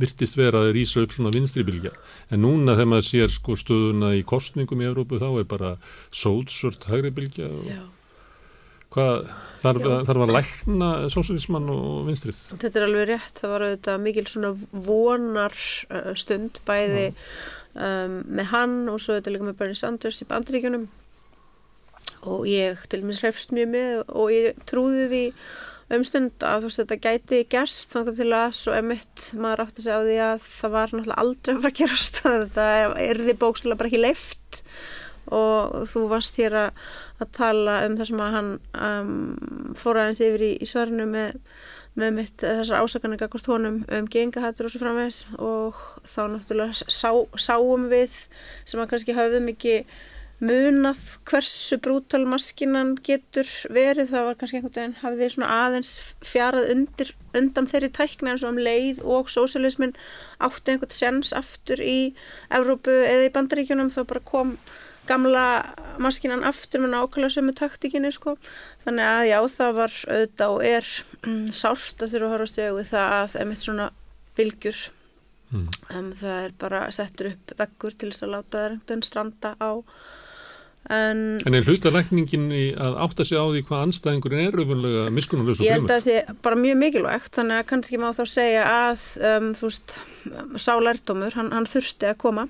virtist 0.03 0.37
vera 0.38 0.65
að 0.67 0.75
rýsa 0.77 1.05
upp 1.05 1.15
svona 1.15 1.33
vinstri 1.35 1.65
bylgja 1.67 1.95
en 2.31 2.45
núna 2.45 2.77
þegar 2.77 2.93
maður 2.93 3.09
sér 3.09 3.33
sko 3.33 3.57
stöðuna 3.61 4.12
í 4.19 4.27
kostningum 4.29 4.83
í 4.83 4.91
Evrópu 4.91 5.23
þá 5.23 5.29
er 5.31 5.49
bara 5.49 5.73
sótsvört 6.11 6.88
hægri 6.91 7.15
bylgja 7.15 7.49
og 7.49 7.71
Já. 7.71 7.83
hvað 8.93 9.33
þarf, 9.62 9.88
þarf 10.09 10.25
að 10.27 10.35
lækna 10.37 10.91
sósialismann 11.12 11.71
og 11.73 12.07
vinstrið. 12.09 12.41
Þetta 12.53 12.81
er 12.81 12.87
alveg 12.87 13.09
rétt, 13.12 13.35
það 13.38 13.55
var 13.55 13.67
auðvitað 13.67 14.05
mikil 14.07 14.25
svona 14.31 14.53
vonar 14.88 15.59
uh, 15.88 16.12
stund 16.19 16.61
bæði 16.69 17.07
um, 17.12 18.19
með 18.27 18.51
hann 18.53 18.79
og 18.93 19.03
svo 19.03 19.17
auðvitað 19.17 19.37
líka 19.37 19.49
með 19.49 19.59
Bernie 19.61 19.81
Sanders 19.83 20.23
í 20.25 20.29
bandaríkjunum. 20.31 20.88
Og 22.31 22.47
ég 22.47 22.83
til 22.91 23.03
dæmis 23.03 23.23
hrefst 23.23 23.55
mjög 23.55 23.71
með 23.73 24.03
og 24.07 24.33
ég 24.35 24.59
trúði 24.71 25.07
því 25.11 25.25
um 25.93 26.05
stund 26.07 26.47
að 26.47 26.63
þú 26.63 26.69
veist 26.69 26.81
þetta 26.81 26.99
gæti 27.05 27.41
gerst 27.53 27.93
þannig 27.93 28.19
til 28.19 28.29
að 28.37 28.57
svo 28.57 28.75
emitt 28.77 29.29
maður 29.37 29.65
átti 29.67 29.85
sig 29.85 29.97
á 29.97 30.01
því 30.01 30.17
að 30.25 30.47
það 30.47 30.75
var 30.77 30.95
náttúrulega 30.95 31.23
aldrei 31.23 31.53
að 31.53 31.61
fara 31.61 31.73
að 31.73 31.79
gerast. 31.81 32.21
Þetta 32.25 32.67
er 33.07 33.23
því 33.23 33.37
bókslega 33.43 33.81
bara 33.81 33.91
ekki 33.91 34.03
leift 34.03 34.63
og 35.33 35.85
þú 35.89 36.03
varst 36.11 36.39
hér 36.41 36.57
að, 36.59 36.81
að 37.23 37.31
tala 37.39 37.77
um 37.87 37.99
það 37.99 38.11
sem 38.11 38.23
að 38.25 38.35
hann 38.37 38.51
um, 38.89 39.13
fór 39.79 40.01
aðeins 40.03 40.23
yfir 40.25 40.47
í, 40.49 40.51
í 40.59 40.69
svarinu 40.69 41.07
með, 41.09 41.39
með 42.01 42.17
mitt 42.19 42.43
þessar 42.43 42.83
ásakanir 42.83 43.21
gagvart 43.21 43.51
honum 43.53 43.83
um 43.87 44.09
gengahattur 44.13 44.69
og 44.69 44.75
svo 44.75 44.83
framvegs 44.83 45.23
og 45.39 45.79
þá 46.09 46.23
náttúrulega 46.35 46.89
sá, 46.89 47.13
sáum 47.39 47.87
við 47.93 48.17
sem 48.65 48.83
að 48.83 48.91
kannski 48.93 49.17
höfðum 49.17 49.53
ekki 49.55 49.79
munað 50.43 51.01
hversu 51.31 51.79
brútal 51.83 52.25
maskinan 52.27 52.97
getur 53.07 53.49
verið, 53.71 54.11
það 54.11 54.25
var 54.27 54.39
kannski 54.41 54.59
einhvern 54.59 54.75
veginn 54.75 54.95
hafði 54.99 55.29
svona 55.31 55.51
aðeins 55.67 55.93
fjarað 56.27 56.71
undir, 56.75 57.13
undan 57.39 57.69
þeirri 57.71 57.91
tækni 57.95 58.33
eins 58.33 58.43
og 58.43 58.55
um 58.55 58.63
leið 58.63 59.03
og 59.07 59.31
sósialismin 59.31 59.95
átti 60.43 60.75
einhvern 60.75 60.97
sens 60.97 61.31
aftur 61.39 61.83
í 61.83 62.15
Evrópu 62.51 62.95
eða 63.05 63.29
í 63.29 63.35
Bandaríkjunum 63.37 63.93
þá 63.95 64.01
bara 64.11 64.25
kom 64.33 64.57
gamla 65.07 65.45
maskinan 66.03 66.43
aftur 66.47 66.83
með 66.83 66.95
nákvæmlega 66.95 67.37
sömu 67.37 67.55
taktíkinni 67.59 68.11
sko. 68.15 68.35
þannig 68.85 69.07
að 69.07 69.29
já 69.31 69.39
það 69.57 69.79
var 69.79 69.95
auðvitað 70.09 70.57
og 70.57 70.67
er 70.67 70.91
mm, 71.27 71.47
sárt 71.55 72.03
að 72.03 72.17
þurfa 72.17 72.27
að 72.27 72.35
horfa 72.35 72.51
stjögu 72.53 72.81
við 72.81 72.91
það 72.91 73.15
að 73.21 73.39
emitt 73.45 73.65
svona 73.67 73.89
bylgjur 74.39 74.83
Mm. 75.53 75.69
um, 75.93 76.07
það 76.17 76.47
er 76.47 76.53
bara 76.57 76.79
settur 76.97 77.29
upp 77.29 77.53
veggur 77.59 77.93
til 77.93 78.09
þess 78.09 78.25
að 78.25 78.31
láta 78.33 78.53
það 78.57 78.71
einhvern 78.71 79.03
stranda 79.05 79.51
á 79.61 79.71
en 80.90 81.21
En 81.47 81.55
er 81.55 81.66
hlutalækningin 81.66 82.49
að 82.75 82.97
átta 83.05 83.27
sig 83.27 83.38
á 83.38 83.47
því 83.47 83.62
hvað 83.68 83.85
anstæðingurinn 83.87 84.47
er 84.49 84.57
auðvunlega 84.59 85.05
miskunnulegu 85.14 85.59
svo 85.61 85.66
Ég 85.66 85.77
held 85.79 85.87
að 85.87 85.95
það 85.95 86.07
sé 86.09 86.38
bara 86.42 86.59
mjög 86.59 86.81
mikilvægt 86.81 87.38
þannig 87.38 87.61
að 87.61 87.68
kannski 87.71 88.01
má 88.03 88.09
þá 88.16 88.25
segja 88.35 88.64
að 88.66 89.05
um, 89.31 89.53
þú 89.59 89.68
veist, 89.71 89.95
sá 90.59 90.73
lærdómur 90.83 91.38
hann, 91.38 91.53
hann 91.55 91.71
þurfti 91.71 92.11
að 92.11 92.18
koma 92.25 92.49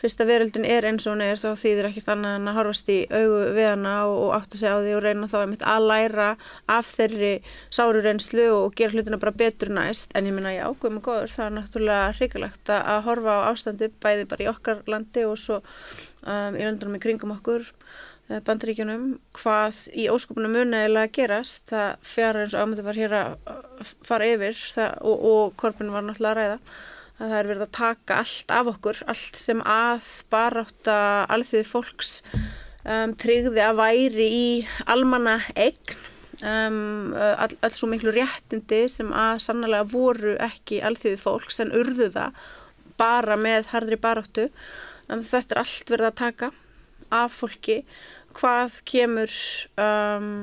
fyrst 0.00 0.20
að 0.22 0.30
veröldin 0.32 0.64
er 0.64 0.86
eins 0.88 1.04
og 1.04 1.14
hún 1.14 1.22
er 1.24 1.38
þá 1.40 1.50
þýðir 1.60 1.88
ekkert 1.90 2.10
annað 2.14 2.36
en 2.38 2.50
að 2.50 2.56
horfast 2.56 2.90
í 2.92 2.98
augu 3.12 3.40
við 3.56 3.66
hana 3.68 3.94
og, 4.08 4.16
og 4.24 4.34
átta 4.38 4.60
sig 4.60 4.72
á 4.72 4.78
því 4.80 4.94
og 4.96 5.02
reyna 5.04 5.28
þá 5.28 5.36
einmitt 5.42 5.64
að 5.68 5.88
læra 5.90 6.28
af 6.72 6.92
þeirri 6.96 7.32
sáru 7.68 8.02
reynslu 8.04 8.46
og 8.56 8.76
gera 8.78 8.96
hlutina 8.96 9.20
bara 9.20 9.34
betur 9.42 9.72
næst. 9.76 10.14
En 10.16 10.28
ég 10.28 10.36
minna 10.36 10.54
já, 10.54 10.64
guðum 10.72 11.00
og 11.02 11.08
góður, 11.08 11.34
það 11.34 11.46
er 11.46 11.56
náttúrulega 11.58 12.12
hrikalegt 12.16 12.72
að, 12.72 12.84
að 12.94 13.02
horfa 13.08 13.36
á 13.36 13.48
ástandi 13.50 13.90
bæði 14.00 14.28
bara 14.30 14.46
í 14.46 14.50
okkar 14.54 14.84
landi 14.88 15.26
og 15.28 15.36
svo 15.40 15.60
um, 15.60 16.56
í 16.56 16.64
löndunum 16.64 16.96
í 16.96 17.02
kringum 17.04 17.34
okkur 17.36 17.66
eh, 18.30 18.40
bandaríkjunum. 18.46 19.10
Hvað 19.36 19.82
í 20.00 20.08
óskopunum 20.12 20.56
að 20.64 21.02
gerast 21.18 21.74
það 21.74 22.08
fjara 22.14 22.46
eins 22.46 22.56
og 22.56 22.64
ámyndu 22.64 22.86
var 22.88 23.02
hér 23.02 23.18
að 23.20 23.58
fara 24.06 24.32
yfir 24.32 24.56
það, 24.56 24.96
og, 25.04 25.28
og 25.34 25.60
korfin 25.60 25.92
var 25.92 26.08
náttúrulega 26.08 26.32
að 26.32 26.40
ræða 26.40 26.88
að 27.20 27.26
það 27.28 27.38
er 27.38 27.50
verið 27.50 27.66
að 27.66 27.74
taka 27.76 28.20
allt 28.22 28.54
af 28.56 28.70
okkur 28.74 29.02
allt 29.12 29.40
sem 29.40 29.60
að 29.68 30.06
barátta 30.32 30.96
alþjóði 31.36 31.68
fólks 31.68 32.12
um, 32.84 33.12
tryggði 33.20 33.64
að 33.64 33.80
væri 33.82 34.28
í 34.36 34.46
almanna 34.88 35.36
eign 35.54 35.98
um, 36.42 37.12
all, 37.14 37.52
all 37.60 37.74
svo 37.76 37.90
miklu 37.90 38.14
réttindi 38.16 38.86
sem 38.92 39.12
að 39.12 39.42
sannlega 39.46 39.88
voru 39.90 40.36
ekki 40.40 40.80
alþjóði 40.84 41.20
fólks 41.20 41.60
en 41.64 41.74
urðu 41.76 42.10
það 42.14 42.40
bara 43.00 43.36
með 43.40 43.70
harðri 43.72 43.96
baráttu. 44.00 44.48
Um, 45.08 45.22
þetta 45.24 45.56
er 45.56 45.62
allt 45.62 45.92
verið 45.92 46.10
að 46.10 46.18
taka 46.20 46.50
af 47.10 47.38
fólki. 47.40 47.80
Hvað 48.36 48.80
kemur 48.86 49.32
um, 49.80 50.34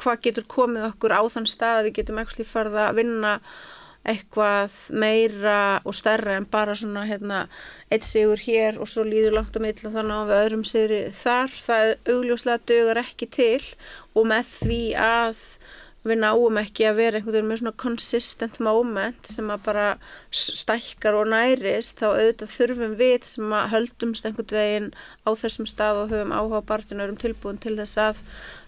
hvað 0.00 0.20
getur 0.26 0.46
komið 0.50 0.88
okkur 0.90 1.14
á 1.14 1.22
þann 1.30 1.48
stað 1.48 1.80
að 1.80 1.88
við 1.88 1.96
getum 2.00 2.20
ekki 2.22 2.46
farið 2.46 2.78
að 2.84 3.00
vinna 3.00 3.32
eitthvað 4.04 4.74
meira 5.00 5.60
og 5.84 5.96
stærra 5.96 6.36
en 6.38 6.48
bara 6.50 6.76
svona 6.76 7.06
hérna 7.08 7.44
eitt 7.92 8.04
sigur 8.08 8.40
hér 8.40 8.80
og 8.80 8.90
svo 8.90 9.06
líður 9.08 9.38
langt 9.38 9.56
á 9.56 9.60
mill 9.64 9.78
og 9.80 9.94
þannig 9.94 10.20
á 10.20 10.28
við 10.28 10.40
öðrum 10.40 10.66
sigri 10.68 11.00
þar. 11.14 11.54
Það 11.68 11.94
augljóslega 12.12 12.66
dögur 12.68 13.00
ekki 13.04 13.30
til 13.32 13.62
og 14.14 14.28
með 14.28 14.52
því 14.58 14.82
að 15.00 15.40
við 16.04 16.20
náum 16.20 16.58
ekki 16.60 16.84
að 16.84 16.98
vera 16.98 17.18
einhvern 17.18 17.34
veginn 17.38 17.48
með 17.48 17.60
svona 17.62 17.78
consistent 17.80 18.58
moment 18.60 19.30
sem 19.30 19.48
að 19.52 19.62
bara 19.64 19.86
stækkar 20.36 21.16
og 21.16 21.30
nærist 21.32 22.02
þá 22.02 22.08
auðvitað 22.10 22.52
þurfum 22.52 22.96
við 22.98 23.28
sem 23.32 23.54
að 23.56 23.70
höldumst 23.72 24.28
einhvern 24.28 24.58
veginn 24.58 24.90
á 25.24 25.30
þessum 25.40 25.68
stað 25.70 26.02
og 26.02 26.12
höfum 26.12 26.34
áhuga 26.36 26.60
bartinu 26.68 27.00
og 27.00 27.08
erum 27.08 27.22
tilbúin 27.22 27.62
til 27.62 27.78
þess 27.80 28.02
að 28.04 28.20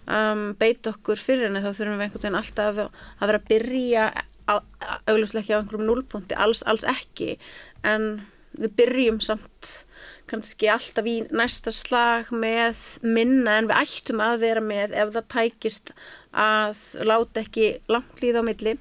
um, 0.09 0.46
beita 0.57 0.94
okkur 0.94 1.20
fyrir 1.20 1.51
henni 1.51 1.61
þá 1.61 1.68
þurfum 1.75 2.01
við 2.01 2.07
einhvern 2.07 2.25
veginn 2.25 2.40
alltaf 2.40 2.81
að 2.87 3.29
vera 3.29 3.42
að 3.42 3.53
byrja 3.53 4.09
augljóslega 4.46 5.42
ekki 5.42 5.54
á 5.54 5.61
einhverjum 5.61 5.87
núlpunkti, 5.88 6.38
alls, 6.38 6.62
alls 6.66 6.87
ekki. 6.88 7.37
En 7.87 8.26
við 8.56 8.72
byrjum 8.78 9.20
samt 9.24 9.72
kannski 10.30 10.68
alltaf 10.72 11.06
í 11.06 11.20
næsta 11.35 11.72
slag 11.74 12.32
með 12.35 12.80
minna 13.04 13.61
en 13.61 13.68
við 13.70 13.82
ættum 13.82 14.22
að 14.24 14.42
vera 14.42 14.64
með 14.64 14.96
ef 14.98 15.12
það 15.14 15.28
tækist 15.35 15.92
að 16.37 16.80
láta 17.06 17.42
ekki 17.44 17.68
langt 17.92 18.22
líða 18.22 18.42
á 18.42 18.48
milli. 18.48 18.76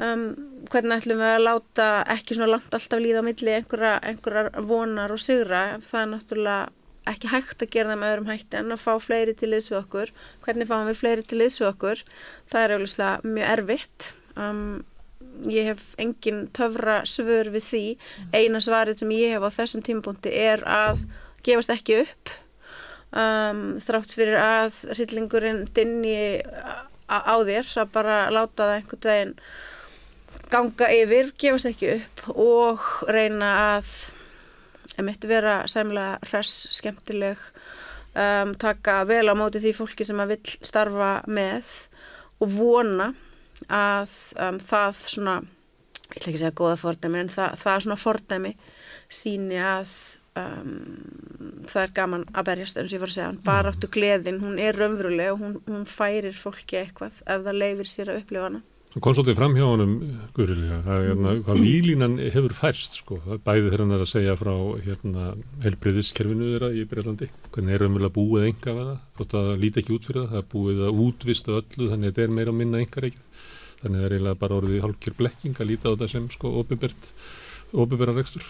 Um, 0.00 0.28
hvernig 0.70 1.00
ætlum 1.00 1.20
við 1.20 1.32
að 1.34 1.46
láta 1.46 1.88
ekki 2.14 2.36
svona 2.36 2.52
langt 2.54 2.76
alltaf 2.76 3.02
líða 3.02 3.24
á 3.24 3.26
milli 3.26 3.56
einhverja, 3.56 3.96
einhverjar 4.06 4.52
vonar 4.68 5.12
og 5.12 5.22
sigra? 5.22 5.64
Það 5.84 6.04
er 6.04 6.12
náttúrulega 6.14 6.60
ekki 7.10 7.32
hægt 7.32 7.64
að 7.64 7.72
gera 7.74 7.90
það 7.90 8.00
með 8.00 8.12
öðrum 8.12 8.30
hætti 8.30 8.60
en 8.60 8.74
að 8.76 8.82
fá 8.84 8.92
fleiri 9.02 9.34
til 9.34 9.50
við 9.50 9.76
okkur. 9.80 10.14
Hvernig 10.44 10.70
fáum 10.70 10.88
við 10.88 11.00
fleiri 11.00 11.26
til 11.26 11.42
við 11.42 11.68
okkur? 11.72 12.04
Það 12.52 12.64
er 12.64 12.74
auðvitað 12.76 13.28
mjög 13.34 13.52
erfitt 13.56 14.10
um, 14.40 14.80
ég 15.46 15.70
hef 15.70 15.82
engin 16.00 16.46
töfra 16.56 17.00
svör 17.08 17.52
við 17.54 17.66
því. 17.66 17.84
Eina 18.32 18.60
svarið 18.64 19.02
sem 19.02 19.16
ég 19.16 19.36
hef 19.36 19.44
á 19.44 19.56
þessum 19.60 19.84
tímapunkti 19.84 20.32
er 20.32 20.64
að 20.64 21.04
gefast 21.46 21.72
ekki 21.72 22.02
upp 22.04 22.32
um, 23.16 23.64
þrátt 23.82 24.14
fyrir 24.16 24.38
að 24.40 24.78
hryllingurinn 24.96 25.66
dinni 25.76 26.40
á 27.10 27.34
þér 27.42 27.66
svo 27.66 27.86
bara 27.90 28.22
láta 28.32 28.68
það 28.68 28.76
einhvern 28.78 29.10
veginn 29.10 29.36
ganga 30.50 30.88
yfir, 30.94 31.32
gefast 31.38 31.68
ekki 31.70 31.94
upp 31.96 32.24
og 32.36 32.84
reyna 33.10 33.50
að 33.76 33.90
emitt 35.00 35.24
vera 35.26 35.62
sæmlega 35.70 36.18
hress, 36.28 36.68
skemmtileg 36.74 37.40
um, 38.14 38.54
taka 38.60 39.00
vel 39.08 39.26
á 39.30 39.34
móti 39.38 39.62
því 39.62 39.74
fólki 39.78 40.06
sem 40.06 40.20
að 40.22 40.36
vil 40.36 40.54
starfa 40.66 41.12
með 41.30 41.74
og 42.40 42.54
vona 42.54 43.10
að 43.68 44.14
um, 44.46 44.60
það 44.64 45.02
svona, 45.04 45.36
ég 46.10 46.16
ætla 46.16 46.30
ekki 46.30 46.38
að 46.38 46.42
segja 46.44 46.58
góða 46.62 46.80
fordæmi 46.80 47.22
en 47.22 47.32
það, 47.34 47.60
það 47.62 47.84
svona 47.86 48.00
fordæmi 48.00 48.54
síni 49.10 49.60
að 49.62 49.94
um, 50.38 50.74
það 51.68 51.84
er 51.84 51.94
gaman 52.00 52.26
að 52.30 52.50
berjast 52.50 52.80
eins 52.80 52.90
og 52.90 52.96
ég 52.96 53.04
var 53.04 53.12
að 53.12 53.18
segja, 53.18 53.30
bara 53.46 53.72
áttu 53.74 53.90
gleðin 53.92 54.42
hún 54.42 54.60
er 54.62 54.78
raunveruleg 54.78 55.32
og 55.34 55.40
hún, 55.44 55.56
hún 55.68 55.86
færir 55.88 56.36
fólki 56.36 56.80
eitthvað 56.84 57.22
ef 57.26 57.48
það 57.48 57.58
leifir 57.64 57.90
sér 57.90 58.12
að 58.12 58.22
upplifa 58.24 58.50
hana. 58.50 58.62
Það 58.90 59.02
kom 59.04 59.14
svolítið 59.14 59.36
fram 59.38 59.52
hjá 59.54 59.64
honum 59.68 59.90
Guðrilega, 60.34 60.76
það 60.82 60.96
er 60.96 61.04
hérna 61.06 61.32
hvað 61.46 61.60
výlínan 61.62 62.14
hefur 62.34 62.54
færst 62.58 62.96
sko, 62.98 63.18
bæði 63.44 63.68
þegar 63.68 63.82
hann 63.84 63.94
er 63.94 64.02
að 64.02 64.10
segja 64.10 64.32
frá 64.40 64.50
hérna 64.82 65.26
helbriðiskerfinu 65.62 66.48
þeirra 66.48 66.70
í 66.74 66.82
Breitlandi, 66.90 67.28
hvernig 67.54 67.76
er 67.76 67.84
raunverulega 67.84 68.16
búið 68.16 68.48
enga 68.48 68.74
við 68.74 68.88
það, 68.88 69.04
þótt 69.20 69.36
að 69.38 69.52
líti 69.62 69.82
ekki 69.84 69.94
út 69.94 70.08
fyrir 70.08 70.24
það 70.24 70.32
það 70.32 70.40
er 70.42 70.48
búið 70.56 70.82
að 70.88 71.02
útvista 71.04 71.54
öllu, 71.60 71.86
þannig 71.92 72.00
að 72.00 72.10
þetta 72.10 72.24
er 72.24 72.34
meira 72.40 72.50
að 72.50 72.58
minna 72.64 72.82
enga 72.82 73.04
reykjað, 73.06 73.46
þannig 73.80 73.96
að 73.96 74.00
það 74.00 74.08
er 74.08 74.16
eiginlega 74.16 74.40
bara 74.44 74.58
orðið 74.60 74.84
hálfkjör 74.84 75.16
blekking 75.20 75.60
að 75.60 75.70
líta 75.70 75.88
á 75.88 75.92
þetta 75.94 76.10
sem 76.12 76.28
sko 76.34 76.52
óbyrberra 77.80 78.16
rekstur 78.16 78.46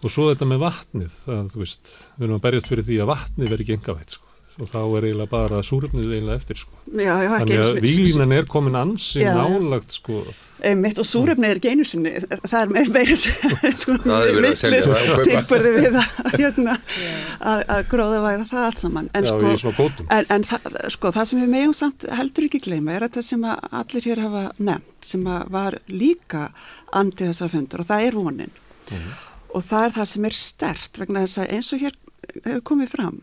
og 0.00 0.12
svo 0.12 0.30
þetta 0.30 0.48
með 0.48 0.62
vatnið, 0.64 1.14
það, 1.26 1.48
þú 1.52 1.62
veist, 1.62 1.94
við 2.16 2.26
erum 2.26 2.38
að 2.38 2.44
berjast 2.46 2.70
fyrir 2.72 2.86
því 2.86 3.00
að 3.02 3.10
vatnið 3.10 3.50
verður 3.50 3.64
ekki 3.66 3.76
enga 3.76 3.96
veit 3.98 4.14
sko 4.16 4.28
og 4.60 4.68
þá 4.68 4.80
er 4.98 5.06
eiginlega 5.08 5.30
bara 5.30 5.60
súröfnið 5.64 6.10
eiginlega 6.10 6.40
eftir 6.40 6.58
sko. 6.60 6.78
Já, 6.92 7.14
já, 7.24 7.30
Þannig 7.32 7.60
að 7.64 7.78
výlínan 7.84 8.34
er 8.36 8.48
komin 8.50 8.76
ansi 8.76 9.22
Já, 9.22 9.30
já. 9.30 9.36
nálagt 9.38 9.94
sko. 9.96 10.20
Einmitt, 10.66 10.98
og 11.00 11.06
súrefni 11.08 11.48
er 11.48 11.58
ekki 11.58 11.70
einu 11.72 11.84
sinni, 11.86 12.12
það 12.42 12.56
er 12.60 12.72
meir 12.74 12.90
meira 12.92 13.16
sko, 13.16 13.94
tilbyrði 15.24 15.72
við 15.76 15.96
að, 16.00 16.18
hérna, 16.40 16.74
að, 17.38 17.62
að 17.76 17.82
gróða 17.92 18.20
væða 18.24 18.46
það 18.50 18.66
allt 18.66 18.82
saman. 18.82 19.08
En, 19.16 19.28
Já, 19.28 19.54
sko, 19.62 19.86
en, 20.04 20.28
en 20.36 20.46
það, 20.50 20.68
sko, 20.96 21.12
það 21.16 21.28
sem 21.30 21.40
við 21.42 21.52
meðum 21.54 21.74
samt 21.80 22.06
heldur 22.18 22.48
ekki 22.48 22.62
gleyma 22.66 22.96
er 22.96 23.06
þetta 23.06 23.24
sem 23.30 23.46
að 23.48 23.64
allir 23.80 24.08
hér 24.10 24.22
hafa 24.26 24.44
nefnt, 24.58 24.92
sem 25.10 25.26
að 25.30 25.48
var 25.56 25.78
líka 25.88 26.44
andið 27.00 27.32
þessar 27.32 27.54
fundur 27.54 27.84
og 27.84 27.90
það 27.90 28.06
er 28.08 28.20
vonin. 28.20 28.54
Og 29.50 29.64
það 29.66 29.88
er 29.88 29.96
það 29.96 30.12
sem 30.12 30.28
er 30.28 30.38
stert 30.38 31.02
vegna 31.02 31.24
þess 31.24 31.42
að 31.42 31.56
eins 31.56 31.72
og 31.74 31.84
hér 31.86 31.98
hefur 32.44 32.62
komið 32.72 32.92
fram, 32.92 33.18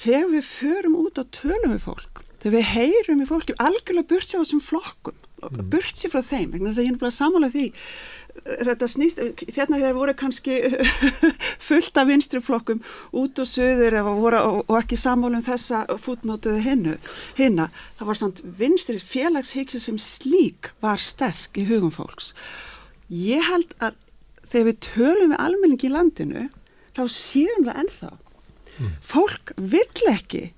þegar 0.00 0.32
við 0.32 0.48
förum 0.48 0.98
út 1.04 1.20
og 1.22 1.30
tölum 1.36 1.76
við 1.76 1.84
fólk, 1.84 2.24
þegar 2.42 2.56
við 2.56 2.68
heyrum 2.72 3.22
í 3.22 3.28
fólki 3.28 3.56
algjörlega 3.62 4.10
burt 4.10 4.28
sér 4.28 4.40
á 4.40 4.42
þessum 4.42 4.64
flokkum 4.64 5.22
mm. 5.50 5.68
burt 5.72 5.98
sér 5.98 6.12
frá 6.12 6.22
þeim, 6.24 6.52
vegna 6.52 6.70
þess 6.70 6.80
að 6.82 6.86
ég 6.86 6.94
er 6.94 7.00
bara 7.00 7.16
samála 7.16 7.50
því. 7.52 7.66
Þetta 8.36 8.88
snýst 8.92 9.22
þérna 9.40 9.80
þegar 9.80 9.96
voru 9.96 10.14
kannski 10.20 10.56
fullt 11.68 12.00
af 12.00 12.08
vinstri 12.10 12.42
flokkum 12.44 12.82
út 13.16 13.40
og 13.42 13.48
söður 13.48 13.98
voru, 14.08 14.40
og, 14.40 14.58
og 14.66 14.78
ekki 14.80 14.98
samála 15.00 15.40
um 15.40 15.46
þessa 15.46 15.84
fútnótuðu 16.02 16.60
hinnu 16.66 16.96
hinna, 17.38 17.70
það 17.98 18.10
var 18.12 18.20
samt 18.22 18.42
vinstri 18.58 18.98
félagshyggsu 19.00 19.80
sem 19.82 20.00
slík 20.02 20.72
var 20.84 21.00
sterk 21.02 21.56
í 21.56 21.66
hugum 21.70 21.94
fólks. 21.94 22.34
Ég 23.08 23.44
held 23.46 23.72
að 23.80 23.96
þegar 24.46 24.68
við 24.68 24.78
tölum 24.86 25.32
við 25.32 25.42
almenningi 25.42 25.88
í 25.88 25.94
landinu 25.94 26.46
þá 26.96 27.02
séum 27.12 27.66
við 27.66 27.82
ennþá. 27.82 28.12
Fólk 29.04 29.54
vill 29.56 30.10
ekki 30.10 30.50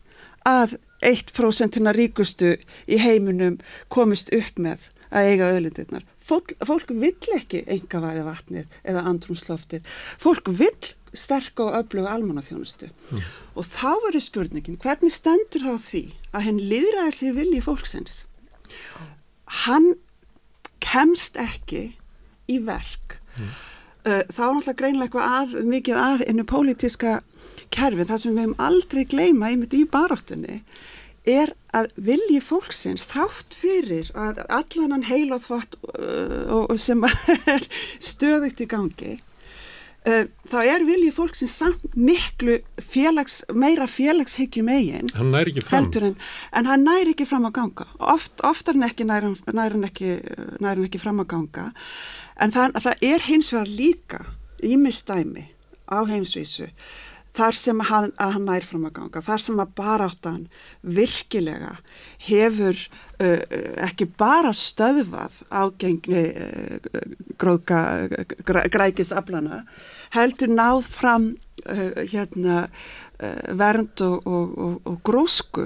að 0.49 0.79
1% 1.05 1.79
hinnar 1.79 1.99
ríkustu 1.99 2.57
í 2.91 3.01
heiminum 3.03 3.59
komist 3.93 4.33
upp 4.35 4.59
með 4.59 4.89
að 5.09 5.33
eiga 5.33 5.51
öðlindirnar. 5.55 6.07
Fólk, 6.29 6.53
fólk 6.69 6.91
vill 6.93 7.37
ekki 7.37 7.63
enga 7.71 8.01
væði 8.03 8.25
vatnið 8.27 8.81
eða 8.85 9.05
andrumsloftið. 9.09 9.87
Fólk 10.21 10.51
vill 10.59 10.91
sterk 11.17 11.61
og 11.65 11.77
öfluga 11.79 12.13
almannaþjónustu. 12.13 12.91
Mm. 13.11 13.23
Og 13.57 13.65
þá 13.65 13.93
verður 14.05 14.25
spurningin, 14.27 14.81
hvernig 14.83 15.15
stendur 15.15 15.65
þá 15.65 15.87
því 15.87 16.03
að 16.33 16.45
henn 16.49 16.61
liðræðislega 16.73 17.39
vilji 17.39 17.63
fólksins? 17.65 18.19
Hann 19.65 19.95
kemst 20.85 21.41
ekki 21.41 21.87
í 22.49 22.61
verk. 22.67 23.17
Mm. 23.39 23.57
Uh, 24.09 24.23
þá 24.29 24.43
er 24.45 24.53
náttúrulega 24.59 24.79
greinlega 24.83 25.09
eitthvað 25.09 25.33
að, 25.39 25.57
mikið 25.73 26.03
að 26.03 26.27
innu 26.29 26.45
pólitíska 26.49 27.19
kerfi, 27.75 28.07
það 28.09 28.23
sem 28.23 28.35
við 28.35 28.45
hefum 28.45 28.63
aldrei 28.69 29.05
gleyma 29.09 29.51
einmitt 29.53 29.77
í 29.77 29.85
baráttunni 29.89 30.63
er 31.29 31.53
að 31.77 31.91
vilji 32.01 32.41
fólksins 32.43 33.07
þátt 33.11 33.57
fyrir 33.59 34.11
að 34.17 34.43
allan 34.49 34.95
hann 34.97 35.09
heil 35.09 35.33
og 35.37 35.43
þvott 35.45 35.79
uh, 35.93 36.77
sem 36.81 37.05
er 37.55 37.67
stöðugt 38.01 38.63
í 38.65 38.69
gangi 38.71 39.17
uh, 40.09 40.25
þá 40.49 40.59
er 40.63 40.87
vilji 40.89 41.11
fólksins 41.15 41.57
samt 41.61 41.85
miklu 41.97 42.59
félags, 42.81 43.43
meira 43.53 43.89
félagshyggjum 43.91 44.71
eigin 44.73 45.13
Hann 45.19 45.35
næri 45.35 45.53
ekki 45.53 45.67
fram. 45.69 45.91
en, 46.01 46.17
en 46.53 46.71
hann 46.71 46.87
næri 46.89 47.13
ekki 47.13 47.29
fram 47.29 47.49
að 47.51 47.59
ganga 47.61 47.89
Oft, 47.99 48.41
oftar 48.47 48.79
en 48.79 48.89
ekki 48.89 49.09
næri 49.09 49.35
hann 49.53 49.89
ekki, 49.91 50.17
ekki 50.65 51.03
fram 51.03 51.21
að 51.25 51.31
ganga 51.35 51.69
en 52.39 52.55
það, 52.55 52.81
það 52.87 53.07
er 53.13 53.29
hins 53.29 53.53
vegar 53.53 53.75
líka 53.75 54.25
ímistæmi 54.65 55.49
á 55.89 55.99
heimsvísu 56.09 56.69
þar 57.39 57.59
sem 57.59 57.83
hann, 57.89 58.13
að 58.19 58.35
hann 58.37 58.47
nær 58.49 58.67
fram 58.67 58.87
að 58.89 58.95
ganga, 58.99 59.23
þar 59.25 59.45
sem 59.45 59.63
að 59.63 59.75
baráttan 59.79 60.41
virkilega 60.83 61.77
hefur 62.27 62.79
uh, 63.23 63.43
ekki 63.87 64.09
bara 64.19 64.53
stöðvað 64.57 65.41
ágengni 65.49 66.25
uh, 66.35 66.79
gróðka 67.41 67.83
græ, 68.47 68.65
grækisaflana, 68.75 69.63
heldur 70.17 70.55
náð 70.55 70.91
fram 70.93 71.33
uh, 71.67 72.03
hérna, 72.05 72.67
vernd 73.59 73.99
og, 74.07 74.27
og, 74.31 74.51
og, 74.63 74.75
og 74.87 74.99
grósku 75.03 75.65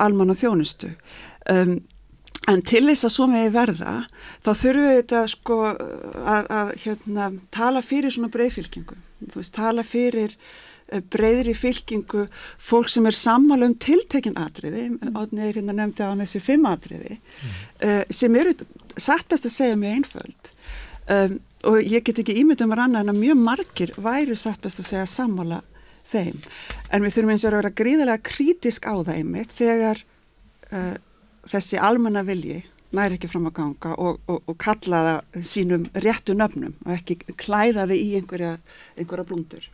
almann 0.00 0.32
og 0.32 0.38
þjónustu. 0.40 0.94
Um, 1.52 1.80
En 2.48 2.62
til 2.64 2.86
þess 2.88 3.04
að 3.04 3.12
svo 3.12 3.26
megi 3.28 3.50
verða, 3.52 3.94
þá 4.40 4.50
þurfum 4.56 4.86
við 4.86 4.94
þetta 4.94 5.18
sko 5.28 5.56
að, 5.68 6.46
að 6.48 6.70
hérna, 6.84 7.26
tala 7.52 7.82
fyrir 7.84 8.14
svona 8.14 8.30
breyðfylkingu. 8.32 8.96
Þú 9.26 9.40
veist, 9.42 9.52
tala 9.56 9.84
fyrir 9.84 10.36
breyðri 11.12 11.54
fylkingu 11.56 12.26
fólk 12.56 12.90
sem 12.92 13.06
er 13.08 13.16
sammála 13.16 13.68
um 13.68 13.76
tiltekin 13.80 14.38
atriði, 14.40 14.88
mm. 14.94 15.16
átnið 15.16 15.44
er 15.44 15.58
hérna 15.60 15.76
nefndi 15.76 16.06
á 16.06 16.12
þessi 16.22 16.42
fimm 16.44 16.68
atriði, 16.68 17.18
mm. 17.18 17.58
uh, 17.88 18.02
sem 18.10 18.38
eru 18.40 18.54
satt 18.98 19.28
best 19.30 19.48
að 19.48 19.56
segja 19.56 19.80
mjög 19.80 19.98
einföld. 19.98 20.52
Um, 21.08 21.38
og 21.68 21.82
ég 21.82 22.04
get 22.06 22.20
ekki 22.22 22.36
ímyndum 22.40 22.72
að 22.74 22.82
ranna 22.82 23.02
en 23.02 23.12
að 23.12 23.20
mjög 23.22 23.42
margir 23.42 23.92
væru 23.98 24.36
satt 24.38 24.62
best 24.62 24.82
að 24.82 24.90
segja 24.92 25.10
sammála 25.10 25.62
þeim. 26.08 26.40
En 26.92 27.04
við 27.04 27.16
þurfum 27.16 27.34
eins 27.34 27.44
og 27.44 27.52
að 27.52 27.60
vera 27.60 27.76
gríðilega 27.82 28.24
krítisk 28.30 28.88
á 28.88 28.94
það 28.96 29.14
einmitt 29.16 29.54
þegar 29.56 30.02
uh, 30.72 30.96
þessi 31.48 31.80
almanna 31.80 32.24
vilji 32.28 32.62
næri 32.96 33.18
ekki 33.18 33.28
fram 33.28 33.48
að 33.50 33.56
ganga 33.58 33.94
og, 34.00 34.20
og, 34.30 34.44
og 34.48 34.56
kalla 34.60 35.00
það 35.06 35.48
sínum 35.50 35.88
réttu 36.04 36.36
nöfnum 36.36 36.76
og 36.86 36.92
ekki 36.94 37.18
klæða 37.36 37.84
þið 37.90 38.04
í 38.04 38.12
einhverja, 38.20 38.52
einhverja 38.96 39.26
blúndur. 39.28 39.66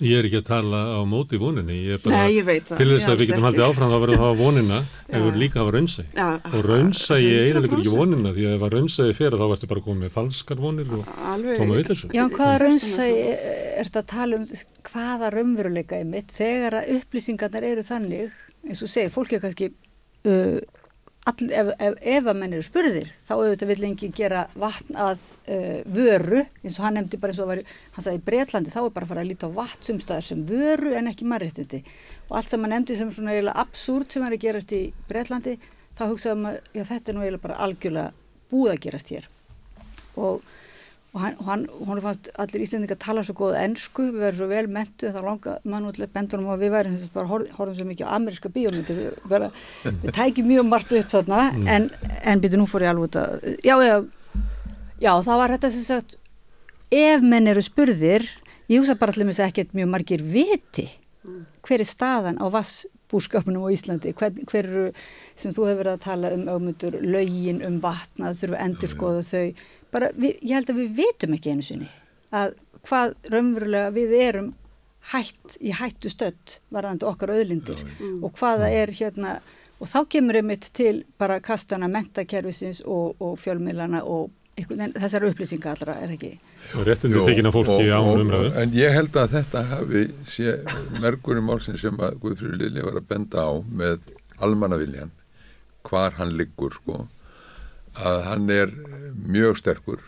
Ég 0.00 0.16
er 0.16 0.26
ekki 0.30 0.38
að 0.40 0.46
tala 0.48 0.78
á 0.96 1.00
móti 1.04 1.36
voninni, 1.40 1.74
ég 1.84 1.98
er 1.98 2.00
bara 2.04 2.20
Nei, 2.22 2.36
ég 2.38 2.46
veit 2.48 2.64
það. 2.70 2.78
til 2.80 2.86
þess 2.94 3.08
að 3.12 3.18
við 3.20 3.28
getum 3.30 3.44
haldið 3.46 3.64
áfram 3.66 3.90
þá 3.92 3.96
verður 4.00 4.14
það 4.16 4.24
að 4.24 4.30
hafa 4.30 4.38
vonina 4.40 4.78
Já. 5.10 5.18
við 5.26 5.36
líka 5.42 5.58
að 5.58 5.62
hafa 5.66 5.74
raunsæ. 5.76 6.04
Já, 6.16 6.28
Og 6.50 6.64
raunsæi 6.70 7.18
eiginlega 7.20 7.68
ekki 7.68 7.80
100%. 7.82 7.98
vonina 8.00 8.32
því 8.36 8.46
að 8.48 8.54
ef 8.56 8.64
að 8.68 8.74
raunsæi 8.76 9.10
fyrir 9.20 9.36
þá 9.42 9.46
ertu 9.56 9.70
bara 9.74 9.84
komið 9.88 10.02
með 10.06 10.14
falskar 10.16 10.62
vonir 10.64 10.94
og 10.96 11.12
tóma 11.60 11.76
villisum. 11.80 12.14
Já, 12.16 12.22
en 12.24 12.32
hvaða 12.38 12.56
raunsa 12.64 13.08
er 13.10 13.84
þetta 13.84 14.02
að 14.04 14.10
tala 14.14 14.40
um 14.40 14.48
hvaða 14.90 15.32
raunveruleika 15.36 16.00
er 16.00 16.08
mitt 16.16 16.32
þegar 16.40 16.78
að 16.80 16.92
upplýsingarnar 16.96 17.68
eru 17.74 17.84
þannig 17.84 18.32
eins 18.64 18.80
og 18.84 18.92
segir, 18.92 19.12
fólk 19.14 19.36
er 19.36 19.44
kannski 19.44 19.70
uh, 20.24 20.58
all, 21.30 21.50
ef, 21.54 21.70
ef, 21.78 21.96
ef 22.14 22.28
að 22.30 22.38
menn 22.40 22.54
eru 22.56 22.66
spurðir, 22.66 23.10
þá 23.22 23.32
auðvitað 23.36 23.72
vill 23.72 23.86
enginn 23.88 24.14
gera 24.16 24.44
vatn 24.58 24.98
að 25.00 25.24
uh, 25.46 25.80
vöru 25.86 26.44
eins 26.60 26.78
og 26.78 26.86
hann 26.86 26.98
nefndi 26.98 27.20
bara 27.22 27.34
eins 27.34 27.42
og 27.42 27.50
var, 27.50 27.62
hann 27.96 28.06
sagði 28.06 28.20
í 28.20 28.24
Bretlandi 28.28 28.74
þá 28.74 28.80
er 28.82 28.94
bara 28.96 29.08
að 29.08 29.12
fara 29.12 29.24
að 29.24 29.30
líta 29.30 29.50
á 29.50 29.58
vatn 29.58 29.88
sumstaðar 29.88 30.26
sem 30.26 30.46
vöru 30.48 30.94
en 30.98 31.10
ekki 31.10 31.28
mannréttindi. 31.30 31.82
Og 32.28 32.38
allt 32.40 32.52
sem 32.52 32.64
hann 32.66 32.74
nefndi 32.76 32.98
sem 32.98 33.12
svona 33.14 33.34
eiginlega 33.36 33.64
absúrt 33.64 34.14
sem 34.14 34.26
er 34.26 34.36
að 34.36 34.44
gerast 34.46 34.74
í 34.76 34.82
Bretlandi 35.10 35.56
þá 35.98 36.04
hugsaðum 36.06 36.48
að 36.50 36.58
já, 36.74 36.84
þetta 36.92 37.12
er 37.12 37.16
nú 37.16 37.24
eiginlega 37.24 37.46
bara 37.46 37.60
algjörlega 37.66 38.12
búið 38.50 38.74
að 38.74 38.82
gerast 38.86 39.12
hér. 39.14 39.28
Og, 40.20 40.40
og 41.10 41.22
hann, 41.24 41.36
hann, 41.42 41.62
hún 41.86 42.00
fannst 42.04 42.28
allir 42.38 42.62
Íslendingar 42.62 42.98
tala 43.02 43.24
svo 43.26 43.34
góða 43.40 43.64
ennsku, 43.64 44.04
við 44.12 44.22
verðum 44.22 44.38
svo 44.38 44.48
vel 44.52 44.68
mentu 44.70 45.10
þá 45.10 45.18
langa 45.26 45.56
mannútlega 45.66 46.14
bendunum 46.14 46.52
að 46.54 46.62
við 46.62 46.74
værum 46.76 46.94
þess 46.94 47.10
að 47.10 47.16
bara 47.16 47.30
horf, 47.32 47.50
horfum 47.56 47.78
svo 47.80 47.86
mikið 47.88 48.06
á 48.06 48.14
ameríska 48.14 48.52
bíómyndi 48.54 48.96
við, 48.98 49.16
bara, 49.32 49.48
við 49.88 50.14
tækjum 50.14 50.48
mjög 50.52 50.68
margt 50.70 50.94
upp 51.00 51.10
þarna 51.16 51.40
en, 51.74 51.88
en 52.30 52.44
byrju 52.44 52.60
nú 52.60 52.68
fór 52.70 52.86
ég 52.86 52.92
alveg 52.92 53.08
út 53.08 53.18
að 53.24 53.58
já, 53.66 53.74
já, 53.82 53.96
já, 55.02 55.12
þá 55.26 55.32
var 55.34 55.56
þetta 55.56 55.72
sem 55.74 55.86
sagt 55.88 56.16
ef 56.94 57.26
menn 57.26 57.50
eru 57.50 57.66
spurðir 57.66 58.28
ég 58.70 58.78
hugsa 58.78 58.98
bara 59.00 59.16
allir 59.16 59.26
með 59.26 59.40
þess 59.40 59.46
að 59.48 59.52
ekkert 59.52 59.76
mjög 59.80 59.92
margir 59.96 60.22
viti 60.22 60.86
hver 61.66 61.82
er 61.82 61.90
staðan 61.90 62.38
á 62.38 62.46
vassbúskapunum 63.10 63.66
á 63.66 63.70
Íslandi. 63.72 64.14
Hver, 64.14 64.32
hver 64.46 64.64
eru 64.66 64.92
sem 65.34 65.52
þú 65.52 65.66
hefur 65.66 65.82
verið 65.82 65.92
að 65.92 66.04
tala 66.04 66.32
um 66.34 66.48
auðmundur 66.48 66.98
lögin 67.02 67.62
um 67.66 67.80
vatna 67.80 68.32
þurfum 68.32 68.56
að 68.56 68.64
endur 68.64 68.88
skoða 68.88 69.22
þau. 69.22 69.54
Bara 69.90 70.10
við, 70.16 70.38
ég 70.42 70.54
held 70.54 70.70
að 70.70 70.80
við 70.80 70.96
vitum 71.00 71.34
ekki 71.34 71.50
einu 71.50 71.62
sinni 71.66 71.90
að 72.30 72.54
hvað 72.86 73.14
raunverulega 73.32 73.90
við 73.90 74.12
erum 74.20 74.52
hætt 75.10 75.56
í 75.60 75.72
hættu 75.74 76.10
stödd 76.12 76.60
varðandi 76.70 77.08
okkar 77.08 77.32
auðlindir 77.34 77.80
og 78.22 78.36
hvaða 78.36 78.68
er 78.70 78.92
hérna 78.94 79.40
og 79.80 79.88
þá 79.88 80.04
kemur 80.12 80.38
einmitt 80.38 80.68
til 80.76 81.02
bara 81.18 81.40
kastana 81.40 81.88
mentakerfisins 81.88 82.82
og, 82.84 83.16
og 83.18 83.38
fjölmiðlana 83.40 84.04
og 84.04 84.30
þessar 84.68 85.26
upplýsinga 85.30 85.72
allra 85.74 85.94
er 86.04 86.12
ekki 86.16 86.30
Jú, 86.74 87.24
tekina 87.26 87.52
fólki 87.54 87.88
og- 87.94 88.20
umræðu. 88.24 88.52
En 88.62 88.70
ég 88.76 88.92
held 88.94 89.12
að 89.16 89.34
þetta 89.36 89.62
hafi 89.70 90.02
í 91.40 91.44
málsinn 91.44 91.78
sem 91.78 91.96
að 91.96 92.18
Guðfrýri 92.22 92.58
Lilli 92.58 92.82
var 92.82 93.00
að 93.00 93.08
benda 93.08 93.44
á 93.46 93.52
með 93.62 93.98
almannaviljan, 94.40 95.10
hvar 95.84 96.12
hann 96.18 96.36
liggur 96.36 96.70
sko, 96.72 97.08
að 97.96 98.22
hann 98.24 98.50
er 98.50 98.70
mjög 99.26 99.58
sterkur 99.58 100.00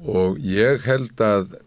og 0.00 0.38
ég 0.40 0.80
held 0.86 1.16
að 1.20 1.58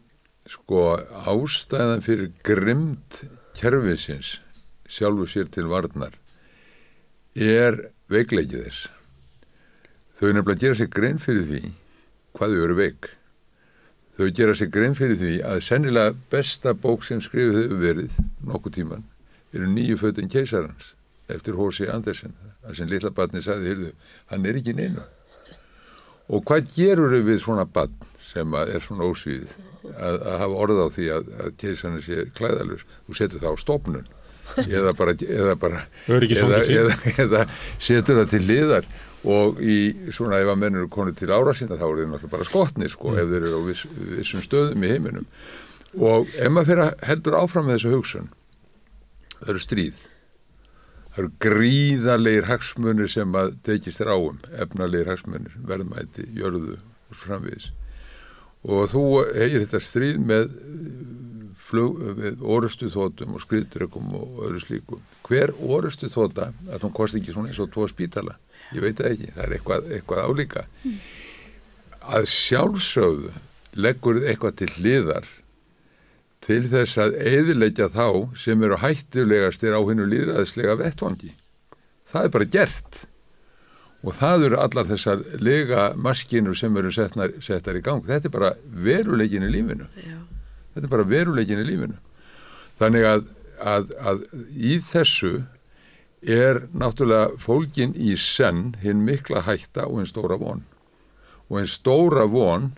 sko 0.49 0.97
ástæðan 1.29 2.01
fyrir 2.03 2.31
grimmt 2.43 3.23
kerfisins 3.55 4.39
sjálfu 4.89 5.27
sér 5.29 5.47
til 5.53 5.67
varnar 5.69 6.13
er 7.35 7.89
veikleikið 8.09 8.65
þess. 8.67 8.89
Þau 10.23 10.29
nefnilega 10.31 10.61
gera 10.61 10.79
sér 10.79 10.87
grein 10.87 11.17
fyrir 11.19 11.43
því 11.49 11.61
hvað 12.37 12.53
þau 12.53 12.61
eru 12.63 12.75
veik. 12.77 13.07
Þau 14.15 14.27
gera 14.37 14.53
sér 14.55 14.69
grein 14.71 14.93
fyrir 14.95 15.17
því 15.19 15.33
að 15.49 15.63
sennilega 15.65 16.13
besta 16.31 16.71
bók 16.71 17.03
sem 17.03 17.19
skrifið 17.19 17.57
hefur 17.59 17.81
verið 17.81 18.21
nokkuð 18.47 18.77
tíman 18.77 19.03
eru 19.53 19.67
nýju 19.67 19.99
fötin 19.99 20.31
keisarans 20.31 20.93
eftir 21.27 21.59
H.C. 21.59 21.89
Andersen 21.91 22.33
það 22.63 22.79
sem 22.79 22.89
litla 22.89 23.11
barni 23.11 23.43
sagði, 23.43 23.73
heyrðu, 23.73 23.91
hann 24.31 24.47
er 24.47 24.59
ekki 24.61 24.73
neina 24.77 25.05
og 26.31 26.43
hvað 26.47 26.71
gerur 26.71 27.19
við 27.27 27.43
svona 27.43 27.67
barn 27.67 27.93
sem 28.23 28.55
er 28.63 28.81
svona 28.81 29.11
ósvíð 29.11 29.51
að, 29.91 30.15
að 30.15 30.37
hafa 30.41 30.59
orð 30.65 30.81
á 30.81 30.87
því 30.95 31.07
að, 31.17 31.31
að 31.43 31.55
keisarinn 31.61 32.03
sé 32.05 32.27
klæðalus 32.37 32.85
þú 33.05 33.17
setur 33.19 33.43
það 33.43 33.57
á 33.59 33.63
stofnun. 33.67 34.11
Eða 34.63 34.91
bara, 34.97 35.13
eða, 35.23 35.53
bara 35.59 35.83
eða, 36.07 36.95
eða 37.13 37.43
setur 37.79 38.17
það 38.21 38.31
til 38.33 38.41
liðar 38.47 38.87
og 39.23 39.59
í 39.63 39.77
svona 40.11 40.41
ef 40.43 40.51
að 40.51 40.59
menn 40.59 40.79
eru 40.79 40.89
konið 40.91 41.19
til 41.21 41.31
ára 41.31 41.53
sinna 41.55 41.77
þá 41.79 41.85
eru 41.87 42.01
þeir 42.01 42.09
náttúrulega 42.11 42.35
bara 42.35 42.47
skotnir 42.47 42.91
sko 42.91 43.13
ef 43.15 43.29
þeir 43.29 43.41
eru 43.41 43.59
á 43.59 43.67
viss, 43.67 43.85
vissum 44.17 44.43
stöðum 44.43 44.83
í 44.83 44.91
heiminum. 44.91 45.27
Og 45.99 46.31
ef 46.33 46.49
maður 46.51 46.71
fyrir 46.71 46.83
að 46.87 47.05
heldur 47.07 47.37
áfram 47.39 47.69
með 47.69 47.77
þessu 47.77 47.93
hugsun 47.93 48.31
það 49.43 49.53
eru 49.53 49.63
stríð. 49.63 50.01
Það 51.13 51.21
eru 51.23 51.31
gríðarlegir 51.45 52.49
hagsmunir 52.49 53.11
sem 53.11 53.35
að 53.37 53.55
tekist 53.67 54.01
þér 54.01 54.13
áum 54.15 54.39
efnalegir 54.65 55.11
hagsmunir, 55.11 55.57
verðmæti, 55.67 56.25
jörðu 56.33 56.77
og 56.79 57.17
svo 57.17 57.27
framvegis. 57.27 57.69
Og 58.63 58.87
þú 58.89 59.03
hegir 59.35 59.65
þetta 59.65 59.83
stríð 59.83 60.21
með 60.23 60.47
flug, 61.63 61.99
með 62.17 62.41
orustu 62.55 62.89
þótum 62.91 63.35
og 63.37 63.43
skriðdrökkum 63.43 64.15
og 64.17 64.41
öðru 64.47 64.63
slíku. 64.63 64.99
Hver 65.27 65.53
orustu 65.61 66.09
þóta 66.11 66.51
að 66.71 66.87
hún 66.87 66.95
kosti 66.95 67.21
ekki 67.21 67.35
svona 67.35 67.51
eins 67.51 67.61
og 67.61 67.71
tvo 67.73 67.85
spítala 67.91 68.39
ég 68.73 68.83
veit 68.83 68.99
það 68.99 69.11
ekki, 69.11 69.31
það 69.35 69.45
er 69.45 69.55
eitthvað, 69.57 69.87
eitthvað 69.97 70.27
álíka. 70.27 70.65
Að 72.03 72.27
sjálfsögðu 72.33 73.31
leggur 73.73 74.19
eitthvað 74.23 74.59
til 74.61 74.69
hliðar 74.77 75.29
til 76.43 76.61
þess 76.71 76.99
að 76.99 77.15
eðilegja 77.23 77.87
þá 77.93 78.07
sem 78.39 78.63
eru 78.65 78.77
hættulegastir 78.81 79.75
á 79.75 79.81
hennu 79.87 80.05
líðræðislega 80.11 80.75
vettvangi. 80.81 81.31
Það 82.11 82.27
er 82.27 82.33
bara 82.35 82.49
gert. 82.55 83.03
Og 84.03 84.15
það 84.17 84.47
eru 84.49 84.59
allar 84.59 84.89
þessar 84.89 85.23
lega 85.39 85.85
maskinur 85.95 86.57
sem 86.59 86.75
eru 86.77 86.91
setnar, 86.91 87.31
settar 87.43 87.79
í 87.79 87.83
gang. 87.85 88.03
Þetta 88.03 88.27
er 88.27 88.35
bara 88.35 88.51
veruleikin 88.67 89.47
í 89.47 89.51
lífinu. 89.53 89.87
Já. 89.95 90.19
þetta 90.73 90.89
er 90.89 90.91
bara 90.91 91.07
veruleikin 91.07 91.63
í 91.63 91.67
lífinu. 91.69 91.95
Þannig 92.81 93.07
að, 93.07 93.25
að, 93.63 93.93
að 94.03 94.25
í 94.51 94.75
þessu 94.83 95.33
er 96.23 96.63
náttúrulega 96.71 97.37
fólkin 97.41 97.95
í 97.95 98.15
senn 98.19 98.73
hinn 98.83 99.03
mikla 99.07 99.43
hætta 99.47 99.87
og 99.89 100.01
hinn 100.01 100.09
stóra 100.11 100.37
von 100.39 100.63
og 101.49 101.57
hinn 101.59 101.71
stóra 101.71 102.25
von 102.31 102.71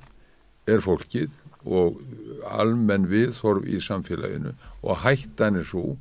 er 0.68 0.82
fólkið 0.86 1.32
og 1.66 2.02
almenn 2.50 3.08
viðhorf 3.10 3.66
í 3.66 3.82
samfélaginu 3.82 4.56
og 4.82 5.02
hættan 5.06 5.62
er 5.62 5.68
svo 5.68 5.96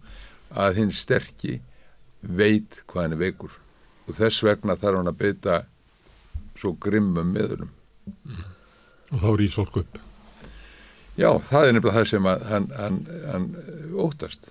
að 0.54 0.80
hinn 0.80 0.92
sterki 0.92 1.60
veit 2.20 2.82
hvað 2.88 3.02
hann 3.02 3.16
er 3.18 3.22
veikur 3.24 3.60
og 4.08 4.18
þess 4.18 4.44
vegna 4.44 4.76
þarf 4.80 5.00
hann 5.00 5.12
að 5.12 5.20
beita 5.20 5.62
svo 6.56 6.74
grimmum 6.80 7.32
meðurum 7.34 7.72
Og 9.14 9.20
þá 9.22 9.30
rýs 9.38 9.56
fólk 9.56 9.78
upp. 9.82 9.98
Já, 11.14 11.28
það 11.46 11.68
er 11.68 11.76
nefnilega 11.76 11.98
það 12.00 12.08
sem 12.10 12.26
að 12.26 12.44
hann, 12.50 12.68
hann, 12.74 12.96
hann 13.30 13.44
óttast. 14.02 14.48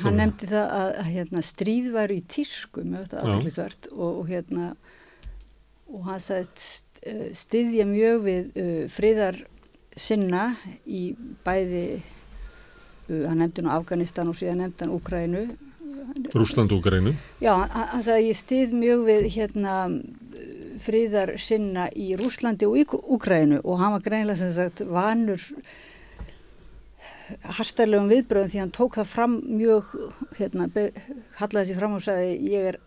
Hann 0.00 0.16
nefndi 0.16 0.48
það 0.48 0.70
að, 0.78 0.90
að 1.02 1.08
hérna, 1.12 1.42
stríð 1.44 1.90
væru 1.92 2.16
í 2.16 2.24
tísku 2.32 2.84
með 2.86 3.04
þetta 3.04 3.24
aðeinsvært 3.26 3.88
og, 3.92 4.08
og 4.22 4.30
hérna 4.30 4.70
og 5.92 6.06
hann 6.06 6.22
sagði 6.22 6.70
eh, 7.10 7.26
styðja 7.36 7.84
mjög 7.90 8.22
við 8.24 8.48
uh, 8.56 8.70
friðar 8.92 9.42
sinna 9.92 10.46
í 10.88 11.02
bæði 11.44 11.84
uh, 11.98 13.26
hann 13.28 13.42
nefndi 13.42 13.66
nú 13.66 13.74
Afganistan 13.74 14.32
og 14.32 14.38
síðan 14.40 14.64
nefndi 14.64 14.86
hann 14.86 14.96
Úkrænu 14.96 15.44
Rúsland 16.32 16.72
og 16.74 16.82
Greinu. 16.84 17.14
Já, 17.40 17.52
hann, 17.52 17.70
hann 17.92 18.04
sagði 18.04 18.30
ég 18.30 18.40
styð 18.40 18.74
mjög 18.76 19.04
við 19.06 19.28
hérna 19.36 19.76
friðar 20.82 21.36
sinna 21.40 21.86
í 21.94 22.12
Rúslandi 22.18 22.68
og 22.68 22.80
í 22.80 22.84
Úkrænu 22.88 23.60
og 23.62 23.80
hann 23.80 23.94
var 23.96 24.04
greinilega 24.04 24.40
sem 24.40 24.52
sagt 24.54 24.82
vanur 24.88 25.42
hastarlegum 27.58 28.10
viðbröðum 28.10 28.52
því 28.52 28.62
hann 28.62 28.74
tók 28.74 28.98
það 29.00 29.12
fram 29.12 29.36
mjög 29.46 29.92
hérna, 30.38 30.68
hallaði 31.40 31.70
sér 31.70 31.80
fram 31.80 31.96
og 31.98 32.04
sagði 32.04 32.32
ég 32.52 32.68
er 32.72 32.80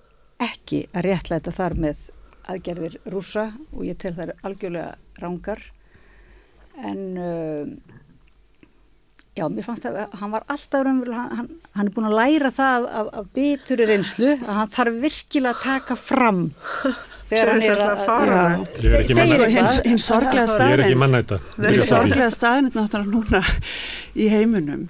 ekki 0.45 0.86
að 0.93 1.08
réttlæta 1.08 1.53
þar 1.55 1.77
með 1.86 2.03
aðgerðir 2.51 2.97
rúsa 3.10 3.49
og 3.71 3.86
ég 3.88 3.97
tel 4.01 4.13
þær 4.17 4.36
algjörlega 4.45 5.21
rángar 5.21 5.62
en 6.84 7.01
uh, 7.17 7.63
já, 9.36 9.47
mér 9.47 9.65
fannst 9.65 9.88
að 9.88 10.01
hann 10.19 10.34
var 10.34 10.45
alltaf 10.51 10.86
raunverulega, 10.86 11.39
hann, 11.39 11.49
hann, 11.75 11.89
er 11.89 11.95
búin 11.95 12.10
að 12.10 12.17
læra 12.19 12.51
það 12.55 12.88
af, 12.91 13.12
af 13.21 13.34
bituri 13.36 13.89
reynslu 13.89 14.31
að 14.36 14.55
hann 14.60 14.73
þarf 14.75 15.01
virkilega 15.05 15.55
að 15.55 15.65
taka 15.65 15.99
fram 15.99 16.41
þegar 17.29 17.51
hann 17.51 17.65
er 17.65 17.81
að, 17.85 18.03
fara. 18.05 18.41
Hins 19.85 20.05
sorglega 20.05 20.69
er 20.69 20.85
mannæta. 20.99 21.39
hins 21.65 21.89
sorglega 21.89 22.29
staðrind 22.33 22.77
náttúrulega 22.77 23.15
núna 23.15 23.41
í 24.15 24.29
heiminum 24.31 24.88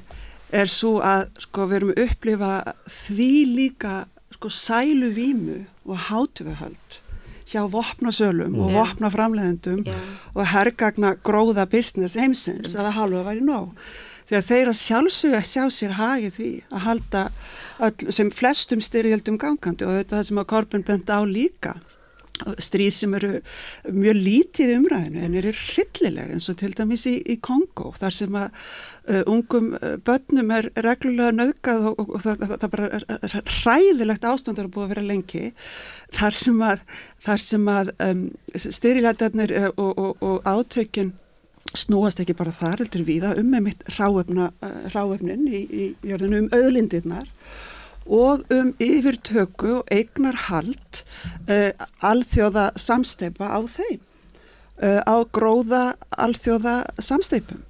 er 0.56 0.70
svo 0.72 1.00
að 1.04 1.28
sko 1.46 1.70
við 1.70 1.80
erum 1.80 1.96
að 1.96 2.04
upplifa 2.06 2.52
því 2.92 3.32
líka 3.56 3.96
sko 4.36 4.52
sælu 4.52 5.12
vímu 5.16 5.64
og 5.86 6.08
hátuðahöld 6.10 7.00
hjá 7.46 7.62
vopnasölum 7.70 8.58
og 8.58 8.72
Já. 8.72 8.76
vopnaframleðendum 8.80 9.86
Já. 9.86 9.96
og 10.34 10.50
herrgagna 10.50 11.14
gróða 11.24 11.68
business 11.70 12.18
heimsins 12.18 12.76
að 12.76 12.90
það 12.90 12.98
halva 13.00 13.24
væri 13.30 13.46
nóg. 13.46 13.90
Því 14.26 14.38
að 14.40 14.48
þeir 14.48 14.70
að 14.72 14.80
sjálfsögja 14.80 15.42
sjá 15.46 15.64
sér 15.70 15.92
hagið 16.00 16.32
því 16.40 16.50
að 16.72 16.86
halda 16.88 17.22
öll, 17.86 18.14
sem 18.18 18.32
flestum 18.34 18.82
styrjöldum 18.82 19.38
gangandi 19.38 19.86
og 19.86 20.00
þetta 20.00 20.16
er 20.16 20.18
það 20.18 20.30
sem 20.32 20.42
að 20.42 20.50
Korbin 20.50 20.86
bent 20.88 21.12
á 21.14 21.22
líka 21.30 21.76
stríð 22.60 22.92
sem 22.92 23.14
eru 23.16 23.32
mjög 23.96 24.18
lítið 24.20 24.74
umræðinu 24.76 25.24
en 25.24 25.38
eru 25.40 25.52
hryllilega 25.56 26.36
eins 26.36 26.50
og 26.52 26.58
til 26.60 26.74
dæmis 26.76 27.06
í, 27.08 27.16
í 27.32 27.38
Kongo 27.44 27.94
þar 27.96 28.16
sem 28.16 28.38
að 28.40 28.48
uh, 29.08 29.22
ungum 29.32 29.72
uh, 29.78 29.96
börnum 30.06 30.52
er 30.56 30.70
reglulega 30.84 31.36
nöðgað 31.36 31.90
og, 31.92 32.00
og, 32.02 32.16
og 32.18 32.24
það, 32.26 32.48
það, 32.52 32.70
bara 32.74 32.90
er, 32.98 33.06
er 33.16 33.36
hræðilegt 33.62 34.28
ástandar 34.28 34.68
að 34.68 34.74
búið 34.76 34.88
að 34.88 34.94
vera 34.96 35.06
lengi 35.12 35.44
þar 36.16 36.40
sem 36.42 36.66
að, 36.70 36.82
þar 37.28 37.46
sem 37.46 37.70
að 37.76 37.94
um, 38.10 38.26
styrilætarnir 38.66 39.56
uh, 39.62 39.70
og, 39.76 40.18
og, 40.20 40.42
átökin 40.46 41.14
snúast 41.76 42.20
ekki 42.24 42.36
bara 42.38 42.54
þar, 42.56 42.84
heldur 42.84 43.08
við 43.08 43.30
að 43.30 43.40
um 43.42 43.48
með 43.52 43.64
mitt 43.70 43.88
ráefna, 43.96 44.52
uh, 44.64 45.48
í, 45.48 45.64
í 45.64 45.88
jörðinu 46.04 46.44
um 46.44 46.52
auðlindirnar 46.56 47.32
og 48.06 48.46
um 48.54 48.74
yfirtöku 48.80 49.80
og 49.80 49.88
eignarhald 49.92 51.02
uh, 51.50 51.72
alþjóða 52.06 52.70
samsteipa 52.78 53.50
á 53.50 53.60
þeim, 53.66 54.02
uh, 54.84 55.02
á 55.02 55.16
gróða 55.34 55.96
alþjóða 56.12 56.76
samsteipum. 57.00 57.64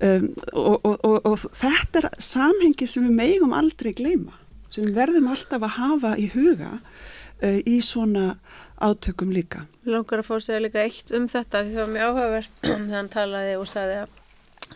Um, 0.00 0.30
og, 0.56 0.80
og, 0.84 0.94
og, 1.04 1.26
og 1.28 1.42
þetta 1.52 2.00
er 2.00 2.06
samhengi 2.24 2.86
sem 2.88 3.04
við 3.04 3.18
megum 3.18 3.52
aldrei 3.52 3.92
gleyma, 3.92 4.32
sem 4.72 4.86
við 4.86 4.96
verðum 4.96 5.28
alltaf 5.28 5.66
að 5.66 5.76
hafa 5.76 6.14
í 6.16 6.30
huga 6.32 6.70
uh, 6.78 7.58
í 7.68 7.82
svona 7.84 8.38
átökum 8.80 9.34
líka. 9.34 9.66
Mér 9.84 9.98
langar 9.98 10.22
að 10.22 10.32
að 10.38 10.46
segja 10.46 10.62
líka 10.64 10.86
eitt 10.86 11.12
um 11.16 11.28
þetta 11.28 11.66
því 11.66 11.76
það 11.76 11.84
var 11.84 11.92
mjög 11.92 12.08
áhugavert 12.08 12.64
þegar 12.64 12.96
hann 12.96 13.12
talaði 13.12 13.58
og 13.60 13.68
sagði 13.68 14.00
að 14.00 14.16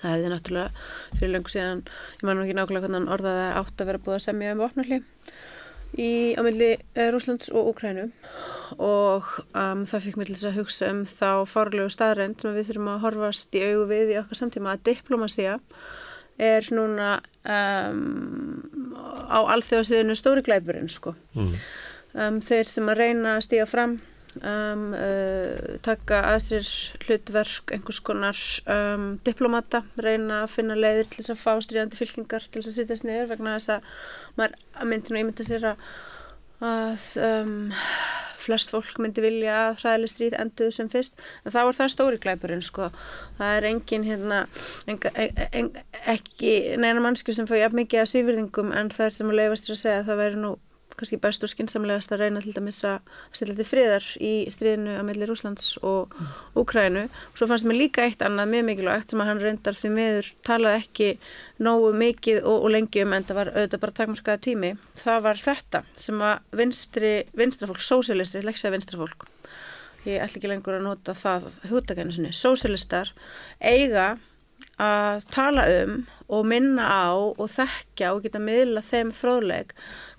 það 0.00 0.10
hefði 0.10 0.32
náttúrulega 0.32 1.18
fyrir 1.18 1.34
lengur 1.34 1.54
síðan, 1.54 1.84
ég 2.20 2.28
man 2.28 2.44
ekki 2.44 2.56
nákvæmlega 2.58 2.86
hvernig 2.86 3.00
hann 3.00 3.12
orðaði 3.16 3.44
að 3.44 3.58
átt 3.60 3.82
að 3.82 3.90
vera 3.90 4.04
búið 4.06 4.18
að 4.18 4.24
semja 4.28 4.54
um 4.54 4.64
vopnarli 4.64 5.00
í 6.00 6.34
á 6.34 6.40
milli 6.42 6.70
eh, 6.74 7.10
Rúslands 7.14 7.50
og 7.54 7.70
Úkrænu 7.72 8.08
og 8.82 9.28
um, 9.54 9.84
það 9.86 10.06
fikk 10.08 10.16
mig 10.18 10.28
til 10.28 10.36
þess 10.36 10.48
að 10.48 10.58
hugsa 10.58 10.88
um 10.90 11.04
þá 11.06 11.28
fárlegu 11.46 11.92
staðrænt 11.92 12.42
sem 12.42 12.56
við 12.56 12.70
þurfum 12.70 12.90
að 12.94 13.04
horfast 13.04 13.54
í 13.54 13.62
augu 13.68 13.84
við 13.92 14.14
í 14.14 14.18
okkar 14.22 14.40
samtíma 14.40 14.74
að 14.74 14.82
diplomasía 14.90 15.58
er 16.42 16.66
núna 16.74 17.10
um, 17.46 18.64
á 19.30 19.38
alþjóðasviðinu 19.54 20.16
stóri 20.18 20.42
glæpurinn 20.42 20.90
sko. 20.90 21.14
Mm. 21.36 21.52
Um, 22.14 22.40
þeir 22.42 22.70
sem 22.70 22.90
að 22.90 23.00
reyna 23.04 23.36
að 23.36 23.46
stíga 23.46 23.68
fram 23.70 24.00
um, 24.40 24.88
uh, 24.96 25.76
taka 25.84 26.20
að 26.32 26.40
sér 26.46 26.70
hlutverk 27.04 27.74
einhvers 27.76 28.00
konar 28.04 28.40
um, 28.70 29.06
diplomata, 29.26 29.84
reyna 30.00 30.42
að 30.44 30.56
finna 30.56 30.78
leiðir 30.78 31.10
til 31.10 31.22
þess 31.22 31.34
að 31.36 31.44
fá 31.44 31.52
stríðandi 31.66 32.00
fylkingar 32.00 32.48
til 32.48 32.60
þess 32.60 32.72
að 32.72 32.78
sittast 32.80 33.08
niður 33.08 33.32
vegna 33.34 33.56
þess 33.58 33.76
að 33.76 33.88
maður 34.38 34.58
að 34.74 34.92
myndi 34.92 35.14
nú 35.14 35.22
ímynda 35.22 35.46
sér 35.46 35.70
að, 35.72 35.88
að 36.72 37.08
um, 37.28 37.56
flest 38.44 38.72
fólk 38.72 38.98
myndi 39.00 39.24
vilja 39.24 39.54
að 39.68 39.80
hræðileg 39.82 40.12
stríð 40.12 40.36
enduðu 40.40 40.74
sem 40.76 40.90
fyrst. 40.92 41.16
En 41.44 41.54
þá 41.54 41.60
er 41.62 41.78
það 41.78 41.92
stóri 41.94 42.20
glæpurinn 42.20 42.64
sko. 42.64 42.90
Það 43.38 43.56
er 43.58 43.68
engin 43.70 44.06
hérna 44.08 44.42
enga, 44.90 45.12
en, 45.14 45.42
en, 45.60 45.72
ekki 46.12 46.52
neina 46.80 47.02
mannsku 47.04 47.34
sem 47.34 47.48
fá 47.48 47.56
jafn 47.58 47.80
mikið 47.80 48.04
að 48.04 48.12
svífyrðingum 48.12 48.74
en 48.76 48.92
það 48.94 49.08
er 49.08 49.18
sem 49.18 49.32
að 49.32 49.40
leifast 49.40 49.68
þér 49.68 49.76
að 49.76 49.82
segja 49.84 49.98
að 50.02 50.08
það 50.10 50.22
væri 50.24 50.42
nú 50.44 50.54
kannski 50.98 51.18
best 51.22 51.44
og 51.44 51.50
skinsamlegast 51.52 52.12
að 52.14 52.24
reyna 52.24 52.42
til 52.44 52.54
dæmis 52.56 52.80
að 52.86 53.12
stilla 53.34 53.56
til 53.58 53.66
friðar 53.68 54.08
í 54.22 54.32
stríðinu 54.54 54.96
að 54.98 55.06
milli 55.08 55.28
Rúslands 55.28 55.74
og 55.82 56.14
Úkrænu 56.58 57.06
og 57.06 57.38
svo 57.38 57.48
fannst 57.50 57.68
mér 57.68 57.80
líka 57.80 58.06
eitt 58.06 58.24
annað 58.24 58.52
mjög 58.54 58.66
mikilvægt 58.70 59.14
sem 59.14 59.24
að 59.24 59.30
hann 59.32 59.42
reyndar 59.42 59.78
því 59.78 59.92
miður 59.98 60.32
talaði 60.46 60.82
ekki 60.82 61.10
nógu 61.66 61.92
mikið 62.04 62.42
og, 62.42 62.58
og 62.66 62.74
lengi 62.76 63.04
um 63.04 63.16
en 63.16 63.28
það 63.28 63.40
var 63.40 63.52
auðvitað 63.54 63.84
bara 63.84 63.98
takmarkaða 64.00 64.44
tími. 64.48 64.74
Það 65.00 65.24
var 65.28 65.44
þetta 65.44 65.84
sem 66.06 66.26
að 66.30 66.58
vinstri 66.62 67.14
vinstrafólk, 67.36 67.82
sósélistri, 67.82 68.44
leksja 68.46 68.72
vinstrafólk 68.74 69.28
ég 70.04 70.20
ætla 70.20 70.38
ekki 70.38 70.50
lengur 70.50 70.78
að 70.78 70.84
nota 70.84 71.14
það 71.16 71.48
hugtakænu 71.70 72.12
sinni, 72.12 72.32
sósélistar 72.36 73.12
eiga 73.64 74.14
að 74.80 75.26
tala 75.34 75.64
um 75.84 76.02
og 76.34 76.46
minna 76.48 76.84
á 76.88 77.12
og 77.14 77.46
þekkja 77.52 78.12
og 78.14 78.24
geta 78.24 78.40
miðla 78.42 78.82
þeim 78.84 79.12
fróðleg 79.14 79.74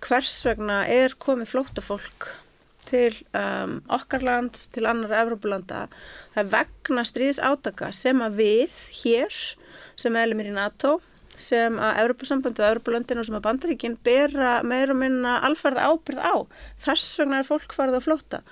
hvers 0.05 0.35
vegna 0.45 0.83
er 0.87 1.15
komið 1.19 1.51
flóttafólk 1.53 2.29
til 2.85 3.11
um, 3.33 3.79
okkar 3.89 4.21
lands, 4.21 4.67
til 4.69 4.85
annara 4.85 5.23
Evrópulanda. 5.23 5.87
Það 6.35 6.51
vegna 6.53 7.05
stríðis 7.09 7.41
átaka 7.41 7.89
sem 7.95 8.21
að 8.21 8.39
við 8.43 8.79
hér 9.01 9.41
sem 9.97 10.17
eðlumir 10.21 10.51
í 10.51 10.55
NATO 10.55 10.99
sem 11.35 11.79
að 11.81 11.97
Európa-sambandi 12.05 12.61
og 12.61 12.69
Európa-löndin 12.69 13.19
og 13.19 13.25
sem 13.27 13.35
að 13.35 13.47
bandaríkinn 13.47 13.97
bera 14.05 14.59
meira 14.63 14.95
minna 14.95 15.39
alfarð 15.43 15.81
ábyrð 15.83 16.21
á. 16.21 16.35
Þess 16.85 17.17
vegna 17.19 17.41
er 17.41 17.49
fólk 17.49 17.75
farið 17.75 17.99
að 17.99 18.05
flóta 18.05 18.43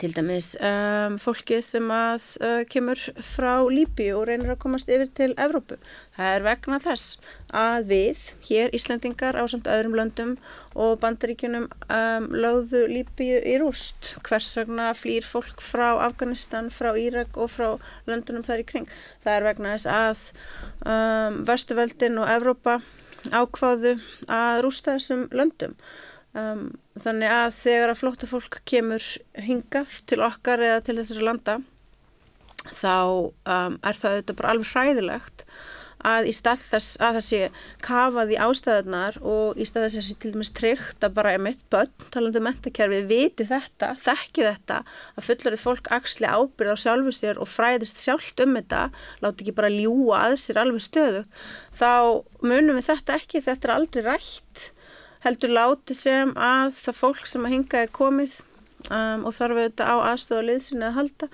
til 0.00 0.14
dæmis 0.16 0.52
um, 0.58 1.16
fólkið 1.22 1.60
sem 1.64 1.90
að 1.94 2.24
uh, 2.44 2.62
kemur 2.70 3.00
frá 3.22 3.62
Líbíu 3.70 4.16
og 4.18 4.26
reynir 4.28 4.54
að 4.54 4.60
komast 4.64 4.90
yfir 4.92 5.10
til 5.16 5.34
Evrópu. 5.40 5.78
Það 6.16 6.30
er 6.36 6.46
vegna 6.46 6.78
þess 6.82 7.18
að 7.54 7.90
við, 7.92 8.24
hér 8.48 8.74
Íslandingar 8.76 9.38
á 9.38 9.44
samt 9.50 9.70
öðrum 9.70 9.96
löndum 9.98 10.32
og 10.74 10.98
bandaríkjunum 11.02 11.68
um, 11.68 12.28
lögðu 12.32 12.84
Líbíu 12.90 13.38
í 13.42 13.58
rúst. 13.62 14.14
Hvers 14.26 14.54
vegna 14.58 14.90
flýr 14.98 15.26
fólk 15.26 15.62
frá 15.64 15.92
Afganistan, 16.06 16.72
frá 16.74 16.92
Írak 16.98 17.38
og 17.38 17.52
frá 17.54 17.70
löndunum 18.10 18.46
þar 18.46 18.64
í 18.64 18.68
kring. 18.72 18.90
Það 19.24 19.38
er 19.38 19.48
vegna 19.50 19.76
þess 19.76 19.90
að 19.94 20.26
um, 20.90 21.40
Vestuveldin 21.48 22.20
og 22.22 22.30
Evrópa 22.34 22.80
ákváðu 23.32 23.96
að 24.28 24.64
rústa 24.66 24.98
þessum 24.98 25.28
löndum. 25.32 25.78
Um, 26.34 26.72
þannig 26.98 27.30
að 27.30 27.52
þegar 27.54 27.92
að 27.92 28.00
flótta 28.00 28.26
fólk 28.26 28.56
kemur 28.66 29.04
hingað 29.38 30.00
til 30.10 30.18
okkar 30.26 30.64
eða 30.66 30.80
til 30.82 30.96
þessari 30.98 31.22
landa 31.28 31.60
þá 32.74 32.96
um, 33.04 33.76
er 33.78 34.00
það 34.00 34.16
auðvitað 34.16 34.38
bara 34.40 34.50
alveg 34.54 34.72
hræðilegt 34.72 35.44
að 36.04 36.28
í 36.28 36.34
stað 36.36 36.64
þess 36.72 36.98
að 36.98 37.16
það 37.16 37.24
sé 37.28 37.38
kafað 37.86 38.32
í 38.34 38.40
ástæðunar 38.44 39.20
og 39.22 39.62
í 39.62 39.68
stað 39.68 39.86
þess 39.86 39.94
að 39.94 40.00
það 40.00 40.08
sé 40.08 40.18
til 40.24 40.32
dæmis 40.34 40.52
tryggt 40.58 41.06
að 41.06 41.14
bara 41.20 41.32
er 41.36 41.42
mitt 41.46 41.62
börn, 41.72 41.94
talandu 42.10 42.42
um 42.42 42.46
mentakerfið, 42.48 43.06
viti 43.08 43.46
þetta, 43.48 43.94
þekki 44.02 44.46
þetta, 44.48 44.82
að 45.14 45.28
fullarið 45.30 45.64
fólk 45.64 45.90
axli 45.96 46.28
ábyrð 46.28 46.74
á 46.74 46.82
sjálfu 46.82 47.14
sér 47.14 47.40
og 47.40 47.50
fræðist 47.54 48.02
sjálft 48.02 48.42
um 48.44 48.58
þetta, 48.58 48.88
láti 49.24 49.46
ekki 49.46 49.56
bara 49.62 49.72
ljúa 49.72 50.26
að 50.26 50.38
sér 50.44 50.60
alveg 50.64 50.84
stöðu, 50.84 51.24
þá 51.78 51.90
munum 52.44 52.80
við 52.82 52.90
þetta 52.90 53.20
ekki, 53.22 53.46
þetta 53.46 53.70
er 53.70 53.76
aldrei 53.78 54.08
rætt 54.10 54.70
heldur 55.24 55.54
láti 55.56 55.96
sem 55.96 56.34
að 56.36 56.74
það 56.80 57.00
fólk 57.00 57.28
sem 57.28 57.46
að 57.46 57.56
hinga 57.56 57.84
er 57.84 57.94
komið 57.94 58.40
um, 58.92 59.24
og 59.24 59.34
þarf 59.36 59.60
auðvitað 59.60 59.92
á 59.92 59.96
aðstöðu 60.10 60.40
og 60.40 60.48
liðsinni 60.48 60.88
að 60.88 60.96
halda 60.98 61.28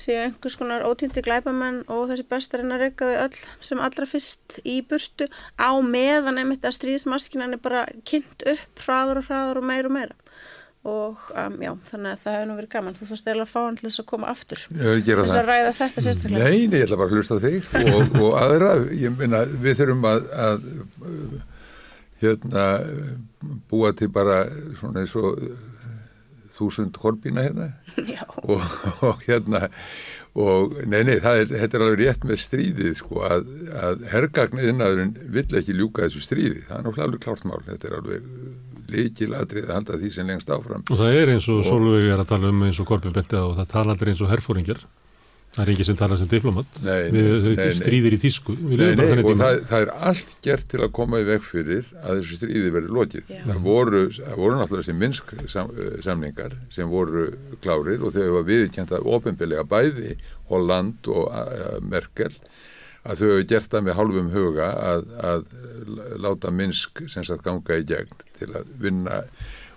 séu 0.00 0.18
einhvers 0.24 0.56
konar 0.60 0.86
ótýndi 0.88 1.24
glæpamenn 1.24 1.82
og 1.92 2.08
þessi 2.10 2.26
bestarinn 2.30 2.74
að 2.74 2.86
reyka 2.86 3.08
þau 3.08 3.26
öll 3.26 3.42
sem 3.70 3.82
allra 3.84 4.08
fyrst 4.08 4.60
í 4.64 4.80
burtu 4.88 5.28
á 5.60 5.70
meðan 5.84 6.40
einmitt 6.40 6.66
að 6.66 6.78
stríðsmaskinan 6.80 7.56
er 7.56 7.62
bara 7.62 7.86
kynnt 8.08 8.44
upp 8.48 8.84
hraður 8.84 9.22
og 9.22 9.30
hraður 9.30 9.62
og 9.62 9.70
meir 9.72 9.88
og 9.88 9.96
meira. 9.96 10.18
Og 10.80 11.26
um, 11.36 11.56
já, 11.60 11.74
þannig 11.90 12.14
að 12.14 12.20
það 12.22 12.34
hefur 12.34 12.46
nú 12.48 12.54
verið 12.56 12.70
gaman. 12.72 12.94
Þú 12.96 13.06
þarfst 13.10 13.26
eiginlega 13.26 13.44
að 13.44 13.50
fá 13.50 13.58
hann 13.60 13.74
til 13.76 13.84
þess 13.84 14.00
að 14.00 14.06
koma 14.08 14.28
aftur. 14.30 14.62
Þess 14.70 15.34
að 15.36 15.50
ræða 15.50 15.74
þetta 15.76 16.04
sérstaklega. 16.06 16.46
Nei, 16.46 16.62
nei, 16.72 16.76
ég 16.78 16.86
ætla 16.86 16.98
bara 17.02 17.10
að 17.10 17.18
hlusta 17.18 17.36
þig 17.42 17.68
og, 17.82 18.14
og 18.16 18.38
aðra, 18.40 18.70
ég 18.96 19.18
meina 19.18 19.42
við 19.60 19.82
þurfum 19.82 20.08
að, 20.08 20.30
að 20.46 20.64
hérna 22.24 22.64
búa 23.70 23.92
til 23.96 24.10
bara 24.12 24.44
svona 24.78 25.04
eins 25.04 25.16
og 25.18 25.40
þúsund 26.54 26.96
kolbína 27.00 27.46
hérna. 27.46 27.72
Og, 28.50 28.62
og 29.06 29.22
hérna 29.26 29.68
og 30.38 30.76
nei, 30.86 31.00
nei, 31.02 31.16
er, 31.18 31.48
þetta 31.50 31.76
er 31.76 31.82
alveg 31.84 32.00
rétt 32.04 32.24
með 32.28 32.38
stríðið 32.38 32.92
sko 33.00 33.24
að, 33.26 33.48
að 33.74 34.04
hergagniðnaðurinn 34.12 35.16
vill 35.34 35.58
ekki 35.58 35.74
ljúka 35.74 36.04
þessu 36.04 36.22
stríði. 36.22 36.60
Það 36.68 36.76
er 36.76 36.84
náttúrulega 36.84 37.06
alveg 37.08 37.24
klárt 37.24 37.48
mál, 37.50 37.58
þetta 37.66 37.88
er 37.88 37.96
alveg 37.98 38.28
líkil 38.90 39.34
aðrið 39.34 39.66
að 39.66 39.74
halda 39.74 39.98
því 39.98 40.12
sem 40.14 40.30
lengst 40.30 40.52
áfram. 40.54 40.86
Og 40.86 41.00
það 41.02 41.18
er 41.18 41.34
eins 41.34 41.48
og, 41.50 41.64
og 41.64 41.66
Solveig 41.66 42.12
er 42.14 42.22
að 42.22 42.30
tala 42.30 42.54
um 42.54 42.62
eins 42.68 42.78
og 42.82 42.88
Kolbjörn 42.90 43.16
Benti 43.18 43.40
og 43.40 43.56
það 43.58 43.70
tala 43.74 43.96
aldrei 43.96 44.12
eins 44.12 44.22
og 44.22 44.30
herfóringjar 44.30 44.84
það 45.54 45.62
er 45.64 45.72
ekki 45.74 45.86
sem 45.88 45.98
tala 45.98 46.18
sem 46.20 46.28
diplomat. 46.30 46.80
Nei, 46.84 47.08
við 47.14 47.30
nei, 47.30 47.54
nei, 47.58 47.72
stríðir 47.78 48.16
í 48.16 48.20
tísku. 48.22 48.56
Nei, 48.58 48.90
og 49.22 49.32
það, 49.40 49.62
það 49.70 49.86
er 49.86 49.92
allt 50.10 50.34
gert 50.46 50.68
til 50.70 50.82
að 50.84 50.92
koma 51.00 51.22
í 51.22 51.26
veg 51.28 51.46
fyrir 51.46 51.88
að 52.00 52.20
þessu 52.20 52.38
stríði 52.40 52.74
verið 52.76 52.94
lokið. 52.98 53.32
Það 53.48 53.62
voru, 53.64 54.04
það 54.18 54.42
voru 54.44 54.60
náttúrulega 54.60 54.86
þessi 54.86 54.98
minnsk 55.00 55.34
sam, 55.50 55.72
samningar 56.06 56.54
sem 56.74 56.92
voru 56.92 57.26
klárir 57.64 58.04
og 58.04 58.14
þau 58.14 58.28
var 58.38 58.46
viðkjent 58.50 58.94
að 58.94 59.10
ofinbeglega 59.16 59.66
bæði 59.70 60.16
Holland 60.50 61.10
og 61.10 61.26
uh, 61.30 61.76
Merkel 61.82 62.32
að 63.00 63.20
þau 63.20 63.28
hefur 63.30 63.46
gert 63.48 63.72
það 63.72 63.86
með 63.86 63.96
hálfum 63.96 64.30
huga 64.34 64.68
að, 64.76 65.06
að 65.24 65.44
láta 66.20 66.52
Minsk 66.52 67.02
sem 67.08 67.24
sagt 67.24 67.44
ganga 67.46 67.78
í 67.80 67.86
gegn 67.88 68.12
til 68.36 68.50
að 68.52 68.68
vinna 68.82 69.22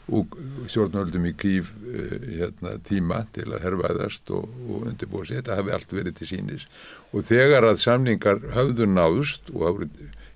stjórnvöldum 0.08 1.30
í 1.30 1.34
kýf 1.39 1.70
uh, 1.72 2.16
hérna, 2.39 2.76
tíma 2.88 3.22
til 3.36 3.47
að 3.51 3.64
herfaðast 3.68 4.34
og, 4.36 4.49
og 4.68 4.89
undirbúa 4.89 5.28
sér, 5.28 5.41
þetta 5.41 5.60
hafi 5.62 5.76
allt 5.76 5.95
verið 5.95 6.18
til 6.20 6.30
sínis 6.34 6.68
og 7.14 7.24
þegar 7.30 7.70
að 7.70 7.80
samningar 7.86 8.43
höfðu 8.56 8.89
náðust 8.91 9.54
og 9.54 9.64
voru 9.64 9.89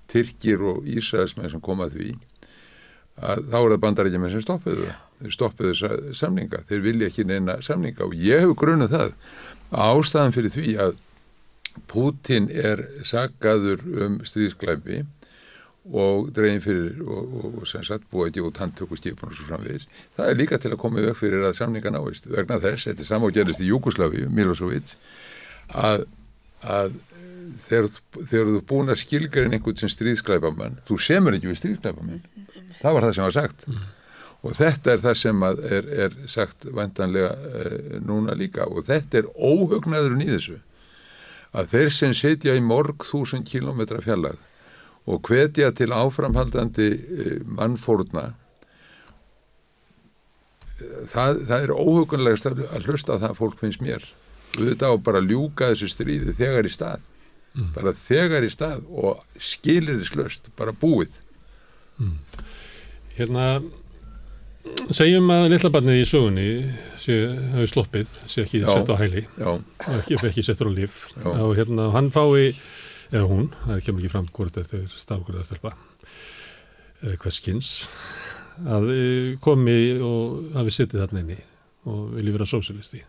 Tyrkir 0.08 0.62
og 0.64 0.86
Ísraelsmenn 0.88 1.50
sem 1.52 1.60
kom 1.60 1.82
að 1.84 1.98
því 1.98 2.08
að 3.18 3.42
þá 3.50 3.58
er 3.58 3.72
það 3.74 3.82
bandarækjumenn 3.82 4.32
sem 4.32 4.44
stoppuðu 4.46 4.88
stoppuðu 5.34 5.74
samninga, 6.14 6.62
þeir 6.68 6.82
vilja 6.84 7.10
ekki 7.10 7.26
neina 7.26 7.58
samninga 7.64 8.06
og 8.06 8.14
ég 8.14 8.44
hef 8.44 8.54
grunnað 8.58 8.94
það 8.94 9.14
ástæðan 9.74 10.34
fyrir 10.36 10.54
því 10.54 10.74
að 10.84 10.96
Putin 11.90 12.48
er 12.50 12.82
saggaður 13.06 13.82
um 14.06 14.18
stríðsklæfi 14.26 15.02
og 15.88 16.28
dregin 16.36 16.60
fyrir 16.64 17.00
og, 17.04 17.34
og, 17.38 17.58
og 17.62 17.68
sem 17.70 17.84
sagt 17.86 18.08
búið 18.12 18.42
út 18.44 18.60
handtökuskipun 18.60 19.32
og 19.32 19.38
svo 19.38 19.48
framvegis. 19.48 19.88
Það 20.16 20.30
er 20.30 20.38
líka 20.38 20.58
til 20.60 20.74
að 20.74 20.82
koma 20.82 21.04
vekk 21.06 21.20
fyrir 21.22 21.48
að 21.48 21.56
samninga 21.60 21.94
náist 21.94 22.28
vegna 22.28 22.60
þess, 22.60 22.90
þetta 22.90 23.04
er 23.04 23.10
samágerðist 23.12 23.64
í 23.64 23.70
Júkoslavi 23.70 24.26
Milosevic 24.32 24.96
að, 25.72 26.04
að 26.62 26.98
þegar, 27.66 27.88
þegar 28.14 28.50
þú 28.52 28.62
búin 28.68 28.92
að 28.92 29.00
skilgarinn 29.02 29.56
einhvern 29.56 29.78
sem 29.80 29.92
stríðsklæpamann 29.92 30.80
þú 30.88 30.98
semur 31.02 31.36
ekki 31.36 31.50
við 31.50 31.60
stríðsklæpamann 31.62 32.22
það 32.80 32.96
var 32.96 33.06
það 33.06 33.14
sem 33.16 33.26
var 33.26 33.36
sagt 33.36 33.66
mm. 33.68 33.84
og 34.42 34.56
þetta 34.58 34.94
er 34.94 35.04
það 35.04 35.18
sem 35.22 35.46
er, 35.48 35.92
er 36.06 36.16
sagt 36.30 36.68
vantanlega 36.78 37.30
uh, 37.34 37.78
núna 38.04 38.36
líka 38.38 38.68
og 38.68 38.86
þetta 38.88 39.22
er 39.22 39.30
óhugnaðurinn 39.34 40.26
í 40.26 40.32
þessu 40.34 40.58
að 41.58 41.72
þeir 41.72 41.94
sem 41.96 42.14
setja 42.16 42.56
í 42.58 42.64
morg 42.64 43.06
þúsund 43.08 43.48
kilómetra 43.48 44.02
fjallag 44.04 44.36
og 45.08 45.28
hvetja 45.28 45.70
til 45.76 45.94
áframhaldandi 45.96 46.88
eh, 46.92 47.38
mannfórna. 47.58 48.30
Það, 50.78 51.44
það 51.48 51.62
er 51.64 51.74
óhugunlegast 51.74 52.48
að 52.52 52.86
hlusta 52.86 53.16
að 53.16 53.24
það 53.26 53.38
fólk 53.40 53.62
finnst 53.62 53.82
mér. 53.82 54.04
Auðvitað 54.58 54.94
á 54.94 54.96
bara 55.08 55.24
ljúka 55.24 55.72
þessu 55.72 55.88
stríði 55.90 56.36
þegar 56.38 56.68
í 56.68 56.72
stað. 56.72 57.06
Mm. 57.58 57.72
bara 57.74 57.94
þegar 57.96 58.44
í 58.46 58.50
stað 58.52 58.84
og 58.92 59.22
skilir 59.40 59.98
þess 59.98 60.16
löst, 60.18 60.50
bara 60.58 60.74
búið. 60.76 61.16
Mm. 61.98 62.18
Hérna 63.16 63.46
segjum 64.94 65.30
að 65.32 65.46
lillabarnið 65.54 66.02
í 66.02 66.06
sögunni 66.08 66.48
sé, 67.00 67.16
hafi 67.54 67.70
sloppið, 67.70 68.12
sé 68.28 68.44
ekki 68.44 68.62
já, 68.62 68.68
sett 68.68 68.92
á 68.92 68.96
hæli 69.00 69.24
já. 69.24 69.48
og 69.56 69.94
ekki, 69.96 70.18
ekki 70.28 70.44
settur 70.44 70.70
á 70.70 70.72
lif 70.76 70.98
og 71.24 71.54
hérna 71.56 71.88
hann 71.94 72.10
fái 72.14 72.52
eða 73.12 73.28
hún, 73.30 73.46
það 73.64 73.84
kemur 73.86 74.02
ekki 74.02 74.12
fram 74.12 74.26
hvort 74.36 74.58
þetta 74.58 74.80
er 74.80 74.88
stafgurða 74.92 75.44
stelpa. 75.46 75.74
Eða 77.04 77.20
hvers 77.22 77.38
kynns 77.44 77.70
að 78.66 78.88
komi 79.44 79.78
og 80.02 80.50
hafi 80.56 80.74
sittið 80.74 81.04
þarna 81.04 81.22
inni 81.22 81.38
og 81.88 82.12
vilji 82.16 82.34
vera 82.34 82.48
sósilisti 82.48 83.04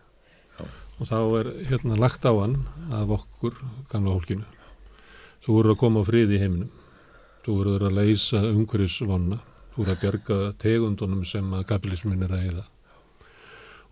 og 0.60 1.08
þá 1.08 1.18
er 1.40 1.48
hérna 1.70 1.96
lagt 1.98 2.26
á 2.28 2.32
hann 2.36 2.60
af 2.94 3.10
okkur, 3.16 3.56
gamla 3.90 4.14
hólkinu 4.14 4.46
þú 5.44 5.56
voru 5.56 5.74
að 5.74 5.80
koma 5.80 6.04
á 6.04 6.08
frið 6.08 6.36
í 6.36 6.40
heiminum. 6.42 6.72
Þú 7.40 7.54
voru 7.56 7.76
að 7.88 7.96
leysa 7.96 8.42
umhverjusvonna 8.44 9.38
þú 9.72 9.78
voru 9.80 9.94
að 9.94 10.02
bjarga 10.02 10.38
tegundunum 10.60 11.24
sem 11.24 11.54
að 11.56 11.66
kapitalismin 11.70 12.26
er 12.26 12.34
að 12.36 12.44
heiða 12.46 12.66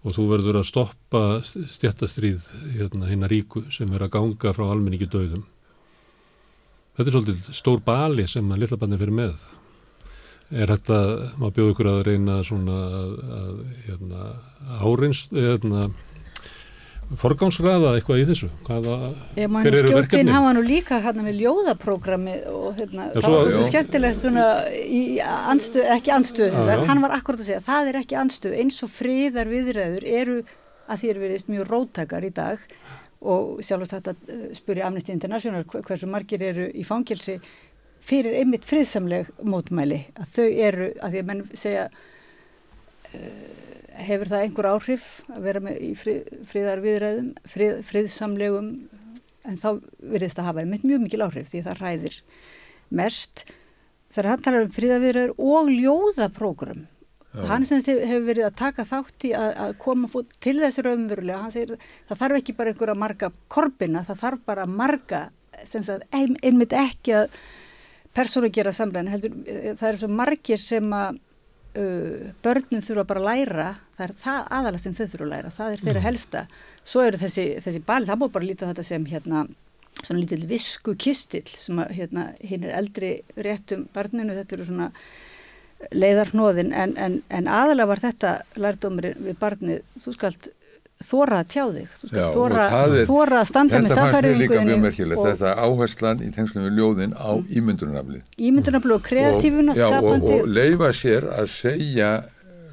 og 0.07 0.15
þú 0.15 0.25
verður 0.31 0.61
að 0.61 0.69
stoppa 0.69 1.23
stjættastrýð 1.43 2.45
hérna 2.77 3.09
hinn 3.11 3.25
að 3.27 3.33
ríku 3.33 3.65
sem 3.75 3.91
er 3.97 4.05
að 4.05 4.13
ganga 4.15 4.53
frá 4.55 4.69
almenningi 4.69 5.09
döðum 5.11 5.47
Þetta 6.99 7.13
er 7.13 7.15
svolítið 7.15 7.55
stór 7.55 7.83
bali 7.87 8.25
sem 8.27 8.47
að 8.51 8.65
lillabarnir 8.65 8.99
fyrir 8.99 9.15
með. 9.15 9.43
Er 10.49 10.73
þetta, 10.73 10.97
maður 11.39 11.53
bjóð 11.55 11.73
ykkur 11.73 11.89
að 11.93 11.99
reyna 12.09 12.39
svona 12.43 12.79
að, 12.99 13.13
að 13.37 13.59
hérna, 13.85 14.23
áreins, 14.81 15.21
hérna, 15.31 15.85
forgámsraða 17.23 17.93
eitthvað 17.95 18.25
í 18.25 18.27
þessu? 18.33 18.51
Hvaða, 18.67 18.97
Ég 19.39 19.53
mæn 19.55 19.69
stjórnin 19.69 20.33
hafa 20.35 20.51
nú 20.57 20.65
líka 20.67 20.99
hérna 21.05 21.29
með 21.29 21.39
ljóðaprogrammi 21.45 22.37
og 22.51 22.81
hérna, 22.81 23.07
já, 23.13 23.21
það 23.21 23.37
var 23.37 23.51
þetta 23.53 23.69
skemmtilegt 23.71 24.21
svona 24.25 24.47
í 24.83 25.03
andstöð, 25.23 25.91
ekki 25.95 26.17
anstöð 26.19 26.57
þess 26.57 26.73
að 26.75 26.87
hann 26.91 27.05
var 27.07 27.15
akkurat 27.21 27.45
að 27.45 27.53
segja, 27.53 27.67
það 27.69 27.93
er 27.93 28.01
ekki 28.03 28.19
anstöð, 28.25 28.59
eins 28.65 28.83
og 28.83 28.91
friðar 28.97 29.53
viðræður 29.55 30.09
eru 30.19 30.41
að 30.89 31.03
því 31.03 31.13
er 31.13 31.23
veriðist 31.23 31.53
mjög 31.53 31.71
róttakar 31.71 32.27
í 32.27 32.33
dag 32.35 32.67
og 33.21 33.63
sjálfast 33.65 33.97
þetta 33.97 34.15
uh, 34.15 34.45
spurja 34.57 34.87
Amnesty 34.89 35.15
International 35.15 35.65
hversu 35.67 36.11
margir 36.11 36.43
eru 36.45 36.69
í 36.71 36.85
fangilsi 36.87 37.39
fyrir 38.05 38.39
einmitt 38.39 38.67
friðsamleg 38.69 39.33
mótmæli 39.43 40.05
að 40.19 40.35
þau 40.37 40.47
eru, 40.47 40.93
að 41.03 41.15
því 41.15 41.23
að 41.23 41.31
menn 41.31 41.43
segja 41.59 41.89
uh, 41.89 43.65
hefur 44.07 44.31
það 44.31 44.45
einhver 44.45 44.71
áhrif 44.71 45.09
að 45.33 45.49
vera 45.49 45.63
með 45.65 45.81
í 45.83 45.93
frið, 45.99 46.35
friðar 46.51 46.83
viðræðum, 46.85 47.33
frið, 47.49 47.81
friðsamlegum? 47.89 48.69
En 49.49 49.57
þá 49.59 49.69
verðist 49.99 50.39
að 50.39 50.51
hafa 50.51 50.63
einmitt 50.63 50.85
mjög 50.85 51.03
mikil 51.07 51.25
áhrif 51.25 51.49
því 51.51 51.63
það 51.65 51.83
ræðir 51.83 52.21
mest. 53.01 53.47
Þar 54.13 54.31
hann 54.31 54.45
talar 54.45 54.67
um 54.67 54.75
friðarviðræður 54.77 55.35
og 55.41 55.71
ljóðaprógram 55.73 56.87
hann 57.33 57.67
semst 57.69 57.89
hefur 57.91 58.25
verið 58.25 58.49
að 58.49 58.59
taka 58.59 58.85
þátt 58.89 59.29
í 59.29 59.33
að, 59.37 59.51
að 59.65 59.73
koma 59.83 60.09
fót 60.11 60.31
til 60.45 60.57
þessi 60.63 60.85
raunverulega 60.87 61.43
hann 61.43 61.53
segir 61.55 61.77
það 62.09 62.21
þarf 62.23 62.41
ekki 62.41 62.57
bara 62.57 62.73
einhverja 62.73 62.99
marga 62.99 63.31
korfina, 63.53 64.05
það 64.07 64.23
þarf 64.23 64.45
bara 64.49 64.67
marga 64.67 65.23
semst 65.69 65.93
að 65.93 66.05
ein, 66.17 66.37
einmitt 66.43 66.73
ekki 66.73 67.17
að 67.19 67.39
persónu 68.17 68.51
gera 68.55 68.73
samlega 68.75 69.13
heldur 69.13 69.37
það 69.77 69.89
eru 69.91 70.03
svo 70.03 70.11
margir 70.23 70.63
sem 70.63 70.93
að 70.97 71.21
uh, 71.79 72.27
börnin 72.45 72.85
þurfa 72.85 73.07
bara 73.13 73.23
að 73.23 73.29
læra 73.29 73.69
það 73.99 74.05
er 74.09 74.17
það 74.25 74.43
aðalega 74.59 74.85
sem 74.85 74.97
þau 74.97 75.07
þurfa 75.13 75.29
að 75.29 75.33
læra 75.35 75.55
það 75.59 75.77
er 75.77 75.87
þeirra 75.87 76.05
helsta, 76.09 76.45
svo 76.83 77.07
eru 77.07 77.23
þessi, 77.23 77.49
þessi 77.65 77.87
bali, 77.87 78.09
það 78.09 78.23
má 78.23 78.29
bara 78.39 78.49
líta 78.49 78.71
þetta 78.73 78.89
sem 78.89 79.09
hérna 79.13 79.47
svona 79.99 80.21
lítill 80.23 80.45
visku 80.49 80.95
kistill 81.01 81.47
sem 81.51 81.81
að 81.83 81.97
hérna 81.99 82.31
hinn 82.41 82.65
er 82.65 82.77
eldri 82.79 83.17
réttum 83.37 83.89
barninu, 83.95 84.37
þetta 84.37 84.57
eru 84.57 84.69
svona 84.69 84.93
leiðarhnóðin 85.95 86.73
en, 86.75 86.95
en, 86.99 87.19
en 87.31 87.51
aðalega 87.51 87.91
var 87.93 88.03
þetta 88.03 88.33
lærdómurinn 88.59 89.21
við 89.29 89.37
barnið, 89.41 89.83
þú 90.03 90.15
skalt 90.17 90.49
þóra 90.99 91.43
að 91.45 91.51
tjá 91.53 91.63
þig, 91.75 91.91
þú 92.01 92.09
skalt 92.11 92.33
þóra, 93.07 93.43
að 93.43 93.51
standa 93.53 93.83
með 93.85 93.95
safæriðinguðinu 93.95 95.19
þetta 95.21 95.53
áherslan 95.63 96.25
í 96.27 96.33
tengslum 96.35 96.67
við 96.67 96.81
ljóðin 96.81 97.15
á 97.15 97.31
mm. 97.37 97.45
ímyndunarnafli 97.61 98.23
ímyndunarnafli 98.49 98.97
og 98.97 99.05
kreatífuna 99.07 99.77
skapandi 99.79 100.35
og, 100.35 100.43
og 100.43 100.51
leifa 100.57 100.91
sér 100.99 101.29
að 101.37 101.53
segja 101.55 102.11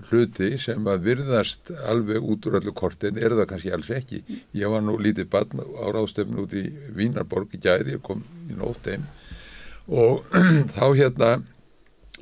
hluti 0.09 0.55
sem 0.61 0.89
að 0.89 1.05
virðast 1.05 1.71
alveg 1.89 2.25
út 2.25 2.47
úr 2.49 2.59
allu 2.59 2.73
kortin 2.77 3.17
er 3.17 3.33
það 3.33 3.47
kannski 3.49 3.71
alls 3.73 3.89
ekki. 3.93 4.21
Ég 4.53 4.69
var 4.69 4.83
nú 4.85 4.97
lítið 5.01 5.29
barn 5.33 5.61
á 5.61 5.85
ráðstöfn 5.93 6.37
út 6.43 6.53
í 6.53 6.65
Vínarborg 6.95 7.55
í 7.57 7.61
gæri, 7.61 7.95
ég 7.97 8.03
kom 8.05 8.21
í 8.49 8.57
nótt 8.57 8.89
einn 8.93 9.07
og 9.85 10.25
þá 10.75 10.85
hérna 10.97 11.31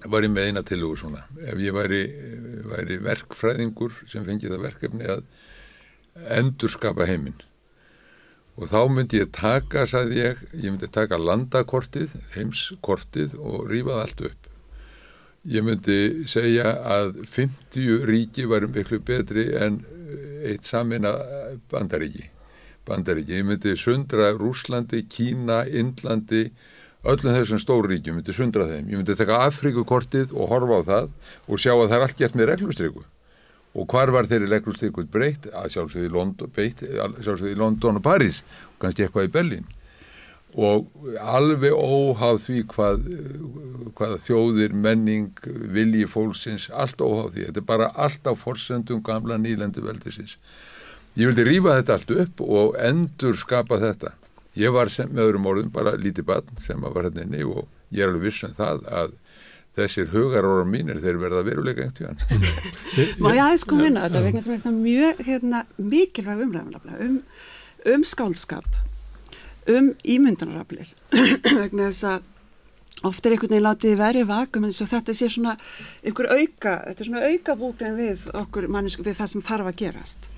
var 0.10 0.26
ég 0.26 0.34
með 0.34 0.50
eina 0.50 0.64
tilugur 0.68 1.00
svona 1.00 1.24
ef 1.40 1.64
ég 1.64 1.76
væri, 1.76 2.04
væri 2.68 3.00
verkfræðingur 3.04 4.04
sem 4.12 4.26
fengi 4.28 4.52
það 4.52 4.68
verkefni 4.68 5.10
að 5.10 5.26
endur 6.38 6.72
skapa 6.72 7.08
heiminn 7.10 7.40
og 8.58 8.70
þá 8.70 8.80
myndi 8.94 9.22
ég 9.22 9.32
taka, 9.34 9.88
sagði 9.90 10.20
ég, 10.20 10.42
ég 10.54 10.70
myndi 10.70 10.90
taka 10.94 11.18
landakortið, 11.18 12.14
heimskortið 12.36 13.34
og 13.42 13.64
rýfað 13.72 14.02
allt 14.04 14.22
upp. 14.30 14.50
Ég 15.50 15.66
myndi 15.66 16.28
segja 16.30 16.76
að 16.86 17.18
50 17.34 18.06
ríki 18.08 18.46
varum 18.48 18.72
miklu 18.76 19.02
betri 19.04 19.50
en 19.58 19.82
eitt 20.46 20.68
samina 20.70 21.16
bandaríki. 21.72 22.30
bandaríki. 22.86 23.40
Ég 23.40 23.46
myndi 23.48 23.76
sundra 23.80 24.34
Rúslandi, 24.36 25.06
Kína, 25.08 25.64
Indlandi, 25.66 26.52
öllum 27.04 27.36
þessum 27.36 27.60
stóruríkjum 27.60 28.20
myndi 28.20 28.36
sundra 28.36 28.68
þeim. 28.70 28.88
Ég 28.88 29.00
myndi 29.02 29.18
taka 29.20 29.42
Afríkukortið 29.50 30.32
og 30.32 30.50
horfa 30.54 30.80
á 30.80 30.82
það 30.88 31.12
og 31.48 31.60
sjá 31.60 31.74
að 31.76 31.88
það 31.90 31.98
er 31.98 32.06
allt 32.08 32.22
gert 32.22 32.40
með 32.40 32.50
reglustryku 32.54 33.04
og 33.74 33.88
hvar 33.90 34.12
var 34.14 34.28
þeirri 34.30 34.52
reglustryku 34.52 35.06
breytt? 35.12 35.48
Að 35.50 35.72
sjálfsögði 35.74 36.10
í 36.10 36.14
London, 36.14 36.52
í 37.50 37.56
London 37.58 38.00
og 38.00 38.06
París 38.06 38.44
og 38.70 38.84
kannski 38.84 39.08
eitthvað 39.08 39.30
í 39.30 39.34
Berlin 39.34 39.72
og 40.54 40.92
alveg 41.18 41.74
óháð 41.74 42.44
því 42.44 42.60
hvað, 42.70 43.08
hvað 43.98 44.12
þjóðir, 44.22 44.76
menning, 44.78 45.32
vilji 45.74 46.06
fólksins, 46.06 46.68
allt 46.70 47.02
óháð 47.02 47.32
því. 47.34 47.46
Þetta 47.48 47.62
er 47.64 47.70
bara 47.72 47.88
allt 47.98 48.30
á 48.30 48.34
forsendum 48.38 49.02
gamla 49.02 49.40
nýlendu 49.42 49.82
veldisins. 49.82 50.38
Ég 51.18 51.32
vildi 51.32 51.48
rýfa 51.48 51.80
þetta 51.80 51.98
allt 51.98 52.14
upp 52.22 52.44
og 52.46 52.78
endur 52.78 53.34
skapa 53.38 53.82
þetta 53.82 54.14
Ég 54.60 54.74
var 54.74 54.92
sem, 54.94 55.10
með 55.10 55.30
öðrum 55.30 55.50
orðum 55.50 55.74
bara 55.74 55.96
lítið 55.98 56.28
barn 56.30 56.62
sem 56.62 56.82
var 56.84 57.08
hérna 57.08 57.26
inni 57.26 57.42
og 57.48 57.66
ég 57.94 58.04
er 58.04 58.12
alveg 58.12 58.28
viss 58.28 58.46
um 58.46 58.54
það 58.58 58.84
að 59.02 59.16
þessir 59.74 60.12
hugaróra 60.14 60.66
mínir 60.70 61.00
þeir 61.02 61.18
verða 61.22 61.42
veruleika 61.48 61.88
einhvern 61.88 62.20
tíðan. 62.22 62.44
Má 63.24 63.32
ég 63.34 63.42
aðeins 63.42 63.66
koma 63.70 63.88
inn 63.90 63.98
á 63.98 64.06
þetta 64.06 64.22
vegna 64.28 64.44
sem 64.46 64.58
er 64.58 64.76
mjög 64.78 65.24
hérna, 65.26 65.64
mikilvæg 65.78 66.44
umræðanlega 66.46 67.08
um, 67.08 67.16
um 67.96 68.06
skálskap. 68.06 68.68
um 69.74 69.94
ímyndunaraflið 70.04 70.94
vegna 71.64 71.88
þess 71.88 72.04
að 72.12 72.30
oft 73.08 73.26
er 73.26 73.34
einhvern 73.34 73.54
veginn 73.56 73.66
látið 73.66 73.98
verið 74.00 74.30
vakum 74.30 74.68
og 74.68 74.90
þetta 74.92 75.16
sé 75.16 75.30
svona 75.32 75.56
einhver 76.04 76.30
auka, 76.30 76.78
þetta 76.88 77.04
er 77.04 77.10
svona 77.10 77.30
auka 77.32 77.56
búklen 77.60 77.98
við 77.98 78.28
okkur 78.38 78.70
mannesku 78.72 79.06
við 79.08 79.18
það 79.22 79.32
sem 79.34 79.46
þarf 79.48 79.72
að 79.72 79.80
gerast. 79.82 80.30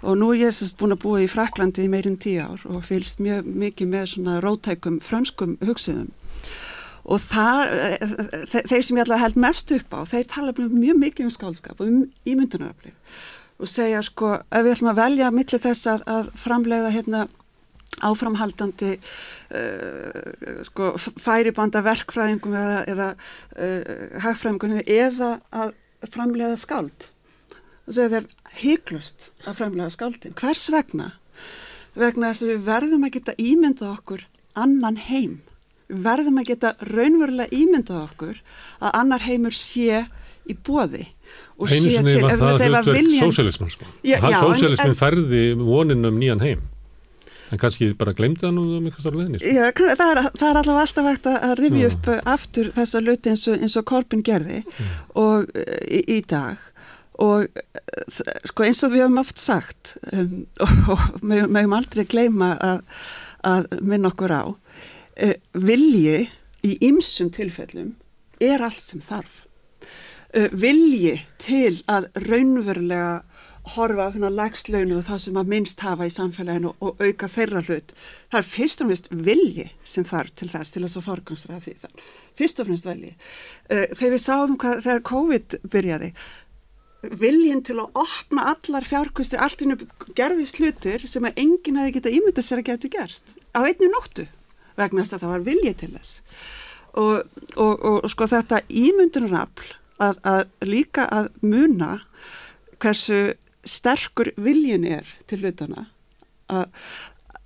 Og 0.00 0.16
nú 0.16 0.30
er 0.32 0.46
ég 0.46 0.54
sérst 0.56 0.78
búin 0.80 0.94
að 0.94 1.02
búa 1.02 1.24
í 1.24 1.28
Fraklandi 1.28 1.84
í 1.84 1.90
meirinn 1.92 2.20
tíu 2.20 2.40
ár 2.40 2.62
og 2.70 2.84
fylgst 2.86 3.20
mjög 3.20 3.48
mikið 3.64 3.90
með 3.92 4.06
svona 4.14 4.38
rótækum 4.40 5.00
frönskum 5.04 5.58
hugsiðum. 5.64 6.08
Og 7.10 7.20
það, 7.20 7.74
þeir 8.68 8.84
sem 8.86 8.96
ég 8.96 9.04
allavega 9.04 9.24
held 9.24 9.38
mest 9.40 9.72
upp 9.76 9.92
á, 9.96 10.00
þeir 10.08 10.26
tala 10.30 10.54
mjög 10.56 10.96
mikið 11.00 11.26
um 11.26 11.34
skálskap 11.34 11.80
og 11.80 11.90
um 11.90 12.00
ímyndunaraflið 12.28 12.96
og 13.60 13.68
segja 13.68 14.00
sko, 14.04 14.38
ef 14.48 14.64
við 14.64 14.74
ætlum 14.74 14.90
að 14.94 15.00
velja 15.02 15.30
millir 15.34 15.60
þess 15.60 15.88
að, 15.92 16.04
að 16.08 16.30
framleiða 16.40 16.92
hérna 16.94 17.26
áframhaldandi 18.00 18.94
uh, 18.96 20.62
sko, 20.64 20.94
færibanda 21.20 21.82
verkfræðingum 21.84 22.56
eða, 22.56 22.78
eða 22.88 23.08
uh, 23.12 24.20
hagfræðingunni 24.24 24.84
eða 24.86 25.34
að 25.52 25.74
framlega 26.08 26.56
skáld 26.60 27.10
og 27.90 27.96
segja 27.96 28.12
þeir 28.14 28.56
hygglust 28.60 29.28
að 29.44 29.60
framlega 29.60 29.94
skáldin. 29.94 30.36
Hvers 30.38 30.64
vegna? 30.72 31.12
Vegna 31.98 32.30
þess 32.30 32.46
að 32.46 32.52
við 32.52 32.66
verðum 32.70 33.06
að 33.06 33.14
geta 33.18 33.36
ímyndað 33.42 33.94
okkur 33.96 34.26
annan 34.58 34.98
heim. 35.10 35.38
Við 35.90 36.02
verðum 36.06 36.40
að 36.40 36.50
geta 36.52 36.74
raunverulega 36.86 37.56
ímyndað 37.60 38.04
okkur 38.06 38.42
að 38.78 38.98
annar 39.02 39.26
heimur 39.26 39.56
sé 39.56 40.04
í 40.48 40.56
bóði 40.56 41.08
Einu 41.60 41.90
sinni 41.92 42.14
var 42.22 42.38
það 42.40 42.62
hlutverk 42.64 42.96
viljan... 42.96 43.28
sósélisman 43.28 43.72
sko. 43.74 43.88
Sósélismin 44.00 44.96
færði 44.96 45.42
vonin 45.60 46.08
um 46.08 46.16
nýjan 46.18 46.40
heim 46.42 46.62
En 47.50 47.58
kannski 47.58 47.90
bara 47.98 48.14
glemdi 48.14 48.46
nú 48.54 48.62
um 48.78 48.86
einhvers 48.86 49.06
ára 49.08 49.18
leðinni? 49.18 49.40
Já, 49.42 49.64
það 49.74 50.04
er, 50.06 50.20
það 50.38 50.44
er 50.48 50.58
allavega 50.60 50.82
alltaf 50.84 51.08
hægt 51.08 51.28
að 51.30 51.54
rifja 51.58 51.88
upp 51.90 52.10
uh, 52.12 52.20
aftur 52.30 52.68
þessa 52.76 53.00
luti 53.02 53.32
eins 53.32 53.46
og, 53.50 53.56
eins 53.58 53.74
og 53.80 53.86
Korbin 53.90 54.22
gerði 54.26 54.60
mm. 54.62 54.92
og, 55.18 55.50
uh, 55.50 55.80
í, 55.90 56.00
í 56.14 56.20
dag 56.30 56.62
og 57.20 57.46
uh, 57.46 58.32
sko, 58.48 58.66
eins 58.66 58.82
og 58.86 58.94
við 58.94 59.04
hefum 59.04 59.20
oft 59.22 59.40
sagt 59.40 59.94
um, 60.12 60.46
og, 60.92 61.06
hefum 61.20 61.76
aldrei 61.76 62.06
gleyma 62.08 62.54
að, 62.64 62.82
að 63.46 63.70
minna 63.80 64.12
okkur 64.12 64.36
á 64.36 64.44
uh, 64.50 65.36
vilji 65.54 66.28
í 66.66 66.76
ymsum 66.90 67.32
tilfellum 67.34 67.94
er 68.40 68.62
allt 68.64 68.82
sem 68.82 69.02
þarf 69.04 69.42
uh, 70.36 70.48
vilji 70.52 71.18
til 71.42 71.80
að 71.90 72.08
raunverulega 72.28 73.20
horfa 73.74 74.06
af 74.06 74.14
hérna 74.14 74.30
lægslaunu 74.32 74.96
og 74.98 75.04
það 75.04 75.18
sem 75.24 75.38
að 75.38 75.50
minnst 75.52 75.82
hafa 75.84 76.06
í 76.08 76.12
samfélaginu 76.14 76.72
og 76.80 77.02
auka 77.04 77.28
þeirra 77.28 77.60
hlut. 77.66 77.92
Það 78.32 78.38
er 78.40 78.48
fyrst 78.48 78.82
og 78.82 78.90
finnst 78.90 79.10
vilji 79.28 79.66
sem 79.84 80.06
þarf 80.08 80.32
til 80.34 80.48
þess 80.50 80.74
til 80.74 80.82
þess 80.84 80.98
að 80.98 81.06
forgansra 81.06 81.58
því 81.60 81.74
það. 81.82 82.06
Fyrst 82.40 82.62
og 82.62 82.70
finnst 82.70 82.88
vilji. 82.88 83.12
Uh, 83.68 83.86
þegar 83.92 84.14
við 84.16 84.24
sáum 84.24 84.56
hvað 84.60 84.82
þegar 84.86 85.04
COVID 85.10 85.58
byrjaði, 85.74 86.12
viljin 87.02 87.62
til 87.64 87.78
að 87.80 88.00
opna 88.02 88.46
allar 88.52 88.86
fjárkvistir, 88.86 89.40
allt 89.40 89.62
innu 89.64 89.78
gerðist 90.18 90.60
hlutir 90.60 91.06
sem 91.08 91.24
að 91.24 91.38
enginn 91.40 91.80
hefði 91.80 91.96
getað 91.96 92.16
ímyndað 92.18 92.46
sér 92.46 92.62
að 92.62 92.70
getur 92.70 92.92
gerst 92.96 93.34
á 93.56 93.60
einni 93.64 93.88
nóttu 93.90 94.26
vegna 94.78 95.04
þess 95.04 95.16
að 95.16 95.22
það 95.24 95.32
var 95.34 95.46
vilji 95.46 95.74
til 95.80 95.90
þess. 95.94 96.12
Og, 96.90 97.14
og, 97.54 97.74
og, 97.74 97.96
og 98.02 98.10
sko 98.10 98.26
þetta 98.30 98.60
ímyndunarafl 98.68 99.70
að, 100.02 100.20
að 100.26 100.42
líka 100.66 101.06
að 101.12 101.30
muna 101.44 101.92
hversu 102.80 103.20
sterkur 103.68 104.32
viljin 104.40 104.86
er 104.88 105.08
til 105.30 105.40
hlutana 105.42 105.86
að 106.50 106.66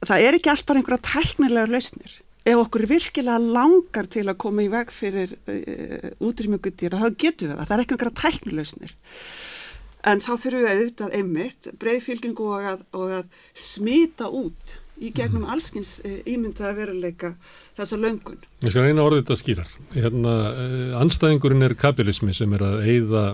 það 0.05 0.27
er 0.27 0.39
ekki 0.39 0.53
allt 0.53 0.67
bara 0.69 0.81
einhverja 0.81 1.07
tæknilega 1.11 1.73
lausnir 1.73 2.19
ef 2.45 2.61
okkur 2.61 2.87
virkilega 2.91 3.41
langar 3.41 4.09
til 4.13 4.27
að 4.29 4.39
koma 4.45 4.65
í 4.65 4.71
veg 4.73 4.93
fyrir 4.93 5.35
uh, 5.37 5.57
eh, 5.57 6.09
útrýmjögutýra 6.21 7.01
þá 7.01 7.09
getur 7.17 7.51
við 7.51 7.59
það, 7.59 7.67
það 7.67 7.77
er 7.77 7.85
ekki 7.85 7.97
einhverja 7.97 8.21
tæknilausnir 8.21 8.97
en 10.05 10.21
þá 10.21 10.31
þurfum 10.31 10.65
við 10.65 10.73
auðvitað 10.73 11.19
einmitt 11.19 11.69
breyðfylgjum 11.81 12.41
og, 12.45 12.83
og 12.99 13.15
að 13.21 13.39
smita 13.57 14.29
út 14.29 14.77
í 15.01 15.11
gegnum 15.11 15.43
mm. 15.43 15.53
allskins 15.57 15.97
uh, 16.05 16.21
ímyndaða 16.31 16.77
veruleika 16.77 17.33
þessa 17.75 17.99
löngun. 17.99 18.39
Ég 18.63 18.71
skal 18.71 18.85
reyna 18.87 19.03
orðið 19.03 19.25
þetta 19.25 19.39
skýrar. 19.41 19.73
Hérna, 19.97 20.35
uh, 20.53 20.93
anstæðingurinn 21.01 21.67
er 21.67 21.75
kapitalismi 21.79 22.37
sem 22.37 22.55
er 22.55 22.67
að 22.69 22.85
eigða 22.85 23.25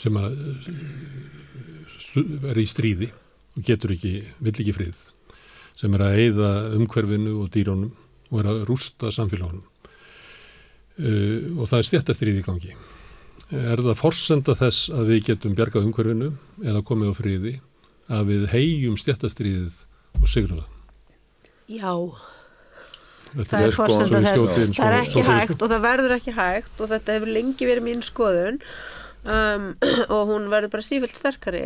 sem 0.00 0.16
að 0.18 0.38
er 2.52 2.60
í 2.60 2.68
stríði 2.68 3.12
og 3.56 3.66
getur 3.66 3.94
ekki, 3.94 4.14
vill 4.40 4.54
ekki 4.54 4.76
frið 4.76 5.08
sem 5.82 5.98
er 5.98 6.06
að 6.06 6.18
eigða 6.22 6.50
umhverfinu 6.78 7.36
og 7.42 7.50
dýrónum 7.54 7.90
og 8.30 8.40
er 8.40 8.48
að 8.52 8.64
rústa 8.68 9.10
samfélagunum 9.12 9.64
uh, 11.02 11.38
og 11.58 11.66
það 11.66 11.78
er 11.80 11.88
stjættastrið 11.88 12.38
í 12.40 12.44
gangi. 12.46 12.74
Er 13.52 13.82
það 13.82 13.98
forsenda 13.98 14.54
þess 14.56 14.86
að 14.94 15.10
við 15.10 15.24
getum 15.26 15.56
bjargað 15.58 15.88
umhverfinu 15.88 16.30
eða 16.62 16.84
komið 16.86 17.10
á 17.10 17.14
friði 17.18 17.54
að 18.12 18.30
við 18.30 18.46
hegjum 18.52 19.00
stjættastriðið 19.00 19.82
og 20.20 20.30
sigrum 20.30 20.62
það? 20.62 20.70
Já. 21.72 21.92
Þetta 23.32 23.50
það 23.50 23.66
er 23.66 23.76
forsenda 23.76 24.22
þess. 24.28 24.78
Það 24.78 24.88
er 24.88 24.98
ekki 25.00 25.26
hægt 25.26 25.62
og 25.64 25.72
það 25.72 25.84
verður 25.88 26.16
ekki 26.18 26.36
hægt 26.36 26.80
og 26.80 26.90
þetta 26.92 27.16
hefur 27.16 27.34
lengi 27.36 27.68
verið 27.68 27.86
mín 27.88 28.04
skoðun 28.06 28.58
um, 29.24 29.68
og 30.14 30.32
hún 30.32 30.50
verður 30.52 30.76
bara 30.76 30.86
sífælt 30.86 31.16
sterkari 31.16 31.64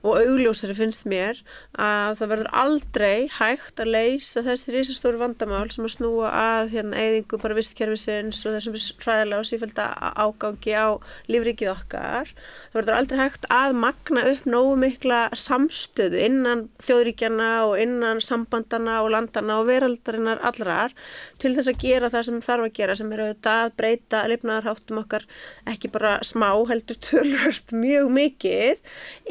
og 0.00 0.16
augljósari 0.16 0.74
finnst 0.76 1.04
mér 1.08 1.40
að 1.76 2.20
það 2.20 2.30
verður 2.32 2.50
aldrei 2.62 3.16
hægt 3.36 3.80
að 3.82 3.90
leysa 3.94 4.42
þessi 4.46 4.72
risastóru 4.74 5.20
vandamál 5.20 5.66
sem 5.72 5.84
að 5.84 5.94
snúa 5.98 6.30
að 6.32 6.72
hérna 6.74 7.02
eðingu 7.04 7.40
bara 7.42 7.56
vistkerfisins 7.58 8.40
og 8.48 8.56
þessum 8.56 8.78
fræðilega 9.02 9.42
og 9.42 9.48
sífælda 9.50 9.88
ágangi 10.16 10.72
á 10.72 10.88
lífrikið 11.28 11.72
okkar. 11.74 12.32
Það 12.70 12.78
verður 12.80 12.96
aldrei 12.96 13.20
hægt 13.20 13.48
að 13.52 13.76
magna 13.84 14.24
upp 14.32 14.48
nógu 14.48 14.78
mikla 14.80 15.20
samstöðu 15.36 16.24
innan 16.30 16.64
þjóðríkjana 16.86 17.50
og 17.68 17.76
innan 17.82 18.24
sambandana 18.24 19.00
og 19.04 19.12
landana 19.16 19.60
og 19.60 19.68
veraldarinnar 19.68 20.40
allrar 20.48 20.96
til 21.42 21.52
þess 21.56 21.74
að 21.74 21.84
gera 21.84 22.12
það 22.12 22.26
sem 22.30 22.40
þarf 22.48 22.68
að 22.70 22.74
gera 22.80 22.96
sem 22.96 23.12
er 23.12 23.24
auðvitað 23.26 23.66
að 23.66 23.76
breyta 23.80 24.24
lifnaðarháttum 24.32 25.02
okkar 25.04 25.28
ekki 25.68 25.92
bara 25.92 26.16
smá 26.24 26.48
heldur 26.70 26.98
tölvört 27.04 27.76
mjög 27.76 28.10
mikið 28.16 28.80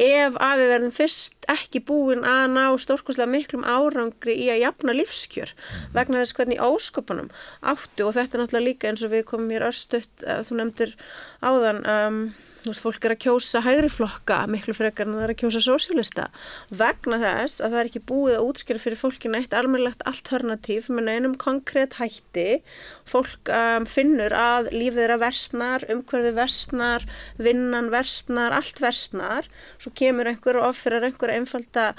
ef 0.06 0.38
að 0.38 0.59
við 0.60 0.72
verðum 0.74 0.96
fyrst 0.96 1.48
ekki 1.52 1.82
búin 1.88 2.26
að 2.28 2.44
ná 2.56 2.64
stórkoslega 2.82 3.32
miklum 3.32 3.66
árangri 3.68 4.36
í 4.36 4.50
að 4.54 4.64
jafna 4.66 4.96
lífskjör 4.98 5.56
mhm. 5.56 5.96
vegna 5.98 6.24
þess 6.24 6.38
hvernig 6.38 6.64
ásköpunum 6.64 7.32
áttu 7.74 8.08
og 8.08 8.16
þetta 8.18 8.38
er 8.38 8.44
náttúrulega 8.44 8.68
líka 8.68 8.92
eins 8.92 9.06
og 9.06 9.16
við 9.16 9.26
komum 9.32 9.56
hér 9.56 9.70
örstuðt, 9.70 10.28
þú 10.48 10.60
nefndir 10.60 10.96
áðan 11.46 11.84
um, 11.96 12.22
þú 12.60 12.72
veist, 12.72 12.84
fólk 12.84 13.06
er 13.08 13.16
að 13.16 13.22
kjósa 13.24 13.62
hægri 13.64 13.90
flokka 13.94 14.40
miklu 14.52 14.76
frekar 14.76 15.08
en 15.08 15.16
það 15.18 15.26
er 15.26 15.34
að 15.34 15.40
kjósa 15.42 15.62
sósjálista 15.64 16.28
vegna 16.82 17.20
þess 17.22 17.64
að 17.64 17.74
það 17.74 17.80
er 17.82 17.90
ekki 17.90 18.04
búið 18.12 18.36
að 18.36 18.48
útskjöra 18.50 18.84
fyrir 18.84 19.00
fólkina 19.00 19.42
eitt 19.42 19.56
almennilegt 19.56 20.06
alternativ 20.10 20.90
með 20.92 21.12
einum 21.14 21.36
konkrétt 21.40 21.98
hætti. 22.00 22.48
Fólk 23.10 23.52
um, 23.54 23.88
finnur 23.90 24.36
að 24.36 24.72
lífið 24.76 25.06
er 25.06 25.16
að 25.16 25.24
versnar, 25.24 25.86
umhverfið 25.94 26.40
versnar 26.40 27.08
vinnan 27.40 27.92
versnar, 27.94 28.56
allt 28.56 28.82
versnar. 28.84 29.50
Svo 29.80 29.94
kemur 29.96 30.30
einhver 30.30 30.60
og 30.60 30.72
offerar 30.74 31.08
einhver 31.08 31.34
einfalda 31.34 31.92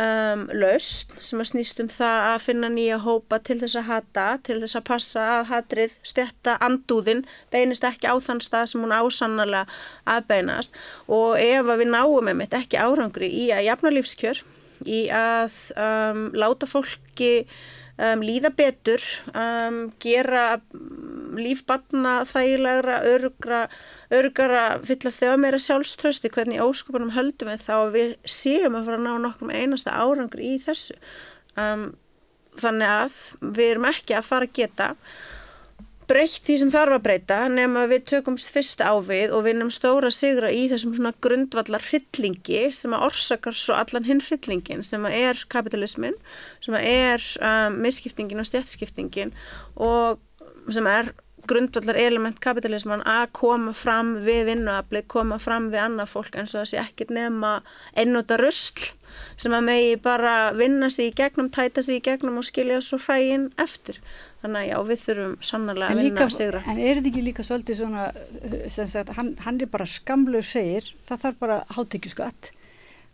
um, 0.00 0.44
laust 0.56 1.16
sem 1.24 1.40
að 1.40 1.50
snýst 1.50 1.80
um 1.82 1.88
það 1.90 2.24
að 2.30 2.44
finna 2.46 2.70
nýja 2.72 2.98
hópa 3.04 3.38
til 3.44 3.58
þess 3.62 3.78
að 3.80 3.88
hata, 3.90 4.26
til 4.46 4.58
þess 4.62 4.78
að 4.78 4.86
passa 4.90 5.24
að 5.36 5.48
hatrið 5.52 5.96
stjætta 6.06 6.56
andúðin 6.66 7.24
beinist 7.54 7.86
ekki 7.86 8.10
á 8.10 8.16
þann 8.22 8.42
stað 8.44 8.72
sem 8.72 8.84
hún 8.84 8.96
ásannlega 8.96 9.64
aðbeinast 10.16 10.76
og 11.08 11.40
ef 11.40 11.72
við 11.72 11.88
náum 11.92 12.28
með 12.28 12.38
mitt 12.42 12.58
ekki 12.58 12.80
árangri 12.80 13.30
í 13.30 13.48
að 13.54 13.66
jafna 13.70 13.94
lífskjör, 13.96 14.44
í 14.84 15.06
að 15.14 15.58
um, 15.80 16.28
láta 16.36 16.68
fólki 16.68 17.32
um, 17.98 18.22
líða 18.24 18.52
betur, 18.56 19.02
um, 19.32 19.78
gera 20.02 20.46
lífbanna 21.36 22.16
þægilegra, 22.28 22.98
örugra, 23.12 23.60
örugara, 24.14 24.64
fylla 24.86 25.12
þau 25.14 25.30
að 25.34 25.42
meira 25.44 25.60
sjálfströsti, 25.62 26.32
hvernig 26.32 26.62
óskopunum 26.64 27.14
höldum 27.16 27.52
við 27.52 27.64
þá 27.66 27.74
að 27.78 27.94
við 27.98 28.16
séum 28.38 28.78
að 28.78 28.90
fara 28.90 29.00
að 29.00 29.06
ná 29.06 29.24
nokkrum 29.26 29.54
einasta 29.54 29.96
árangur 29.96 30.44
í 30.44 30.56
þessu. 30.62 30.98
Um, 31.56 31.88
þannig 32.60 32.92
að 32.92 33.16
við 33.56 33.72
erum 33.74 33.90
ekki 33.90 34.16
að 34.16 34.28
fara 34.30 34.48
að 34.48 34.56
geta 34.56 34.92
breytt 36.10 36.46
því 36.46 36.56
sem 36.60 36.70
þarf 36.70 36.96
að 36.96 37.04
breyta 37.06 37.38
nema 37.50 37.84
við 37.90 38.04
tökumst 38.12 38.50
fyrst 38.54 38.82
á 38.82 38.94
við 39.02 39.34
og 39.34 39.44
vinnum 39.46 39.72
stóra 39.74 40.10
sigra 40.14 40.52
í 40.54 40.66
þessum 40.70 40.94
svona 40.96 41.12
grundvallar 41.24 41.84
hryllingi 41.88 42.62
sem 42.76 42.94
að 42.94 43.06
orsakar 43.08 43.58
svo 43.58 43.76
allan 43.78 44.06
hinn 44.06 44.22
hryllingin 44.22 44.84
sem 44.86 45.06
að 45.08 45.18
er 45.18 45.44
kapitalismin, 45.52 46.16
sem 46.64 46.78
að 46.78 46.88
er 46.92 47.28
um, 47.42 47.78
misskiptingin 47.82 48.42
og 48.42 48.48
stjætskiptingin 48.50 49.34
og 49.74 50.22
sem 50.72 50.86
er 50.90 51.12
grundvallar 51.46 51.98
element 52.00 52.38
kapitalisman 52.42 53.04
að 53.06 53.28
koma 53.38 53.72
fram 53.76 54.16
við 54.26 54.46
vinnuafli, 54.50 55.02
koma 55.10 55.38
fram 55.42 55.70
við 55.72 55.84
annað 55.84 56.12
fólk 56.14 56.38
eins 56.38 56.54
og 56.58 56.66
sé 56.70 56.80
ekkert 56.82 57.12
nema 57.14 57.60
einnúta 57.98 58.38
rusl 58.40 58.94
sem 59.40 59.54
að 59.56 59.66
megi 59.68 59.92
bara 60.02 60.34
vinna 60.56 60.90
sig 60.92 61.10
í 61.10 61.16
gegnum, 61.16 61.50
tæta 61.52 61.84
sig 61.84 62.00
í 62.00 62.04
gegnum 62.04 62.40
og 62.40 62.46
skilja 62.48 62.82
svo 62.84 62.98
hrægin 63.00 63.48
eftir. 63.62 64.00
Þannig 64.46 64.60
að 64.60 64.68
já, 64.68 64.76
við 64.86 65.00
þurfum 65.02 65.32
sannlega 65.42 65.86
að 65.90 66.00
vinna 66.04 66.22
að 66.22 66.34
sigra. 66.36 66.58
En 66.70 66.78
er 66.78 66.98
þetta 67.00 67.10
ekki 67.10 67.22
líka 67.26 67.44
svolítið 67.46 67.78
svona, 67.80 68.04
sem 68.70 68.90
sagt, 68.92 69.10
hann, 69.16 69.32
hann 69.42 69.58
er 69.58 69.70
bara 69.72 69.88
skamlu 69.90 70.42
segir, 70.46 70.86
það 71.02 71.24
þarf 71.24 71.40
bara 71.40 71.56
hátekjuskatt, 71.74 72.50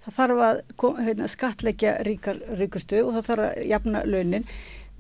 það 0.05 0.19
þarf 0.19 0.43
að 0.45 0.61
heitna, 1.07 1.31
skattleggja 1.33 1.97
ríkar, 2.05 2.43
ríkustu 2.61 3.01
og 3.07 3.17
það 3.17 3.29
þarf 3.31 3.47
að 3.49 3.67
jafna 3.71 4.05
launin. 4.13 4.47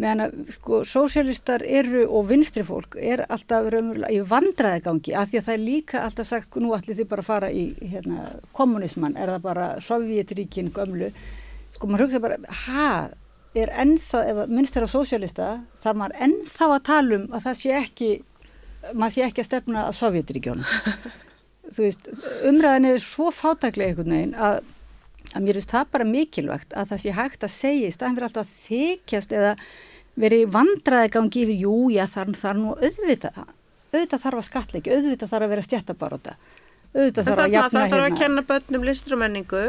Meðan 0.01 0.25
að 0.25 0.37
sko 0.57 0.81
sósialistar 0.89 1.67
eru 1.69 2.07
og 2.09 2.31
vinstri 2.31 2.65
fólk 2.65 2.97
er 2.97 3.27
alltaf 3.29 3.69
í 4.09 4.23
vandraðegangi 4.25 5.13
að 5.13 5.35
því 5.35 5.43
að 5.43 5.49
það 5.51 5.57
er 5.59 5.65
líka 5.67 6.01
alltaf 6.07 6.31
sagt 6.31 6.57
nú 6.57 6.73
ætli 6.73 6.97
þið 6.97 7.11
bara 7.11 7.23
að 7.27 7.29
fara 7.29 7.51
í 7.53 7.67
hérna, 7.93 8.25
kommunisman, 8.57 9.21
er 9.21 9.35
það 9.35 9.45
bara 9.51 9.67
Sovjetríkin 9.85 10.73
gömlu, 10.73 11.13
sko 11.77 11.93
maður 11.93 12.07
hugsa 12.07 12.23
bara 12.25 12.41
ha, 12.65 12.87
er 13.59 13.73
ennþá 13.83 14.21
ef 14.31 14.43
minnst 14.49 14.77
er 14.77 14.87
að 14.87 14.95
sósialista, 14.95 15.49
þar 15.81 15.99
maður 16.01 16.21
ennþá 16.27 16.69
að 16.69 16.85
tala 16.89 17.19
um 17.19 17.27
að 17.33 17.49
það 17.49 17.59
sé 17.61 17.75
ekki 17.79 18.11
maður 18.95 19.15
sé 19.15 19.25
ekki 19.27 19.43
að 19.43 19.49
stefna 19.49 19.87
að 19.89 19.99
Sovjetríkjónum 19.99 20.71
þú 21.75 21.85
veist, 21.85 22.09
umræðan 22.49 22.89
er 22.91 23.03
svo 23.03 23.29
fátæklega 23.35 23.93
einhvern 23.93 24.17
veginn 24.17 24.39
að 24.39 24.63
að 25.33 25.45
mér 25.47 25.59
finnst 25.59 25.73
það 25.73 25.91
bara 25.95 26.09
mikilvægt 26.09 26.75
að 26.77 26.89
það 26.91 27.03
sé 27.03 27.15
hægt 27.17 27.45
að 27.47 27.55
segja 27.55 27.89
í 27.89 27.95
staðan 27.95 28.17
fyrir 28.17 28.29
alltaf 28.29 28.49
að 28.49 28.57
þykjast 28.67 29.35
eða 29.39 29.53
verið 30.23 30.51
vandraði 30.53 31.13
gangi 31.15 31.45
yfir 31.47 31.61
jú, 31.63 31.77
já 31.95 32.03
þar, 32.11 32.33
þar 32.37 32.59
nú 32.59 32.73
auðvitað, 32.75 33.39
auðvitað 33.93 34.25
þarf 34.25 34.41
að 34.41 34.49
skatleiki, 34.49 34.93
auðvitað 34.93 35.33
þarf 35.33 35.47
að 35.47 35.55
vera 35.55 35.67
stjættabaróta 35.69 36.35
auðvitað 36.93 37.29
þarf 37.29 37.43
að 37.43 37.55
jafna 37.55 37.63
hérna. 37.63 37.71
Það 37.73 37.93
þarf 37.93 38.03
að 38.03 38.07
hérna. 38.07 38.21
kenna 38.21 38.43
börnum 38.49 38.85
listur 38.87 39.15
og 39.17 39.21
menningu, 39.23 39.63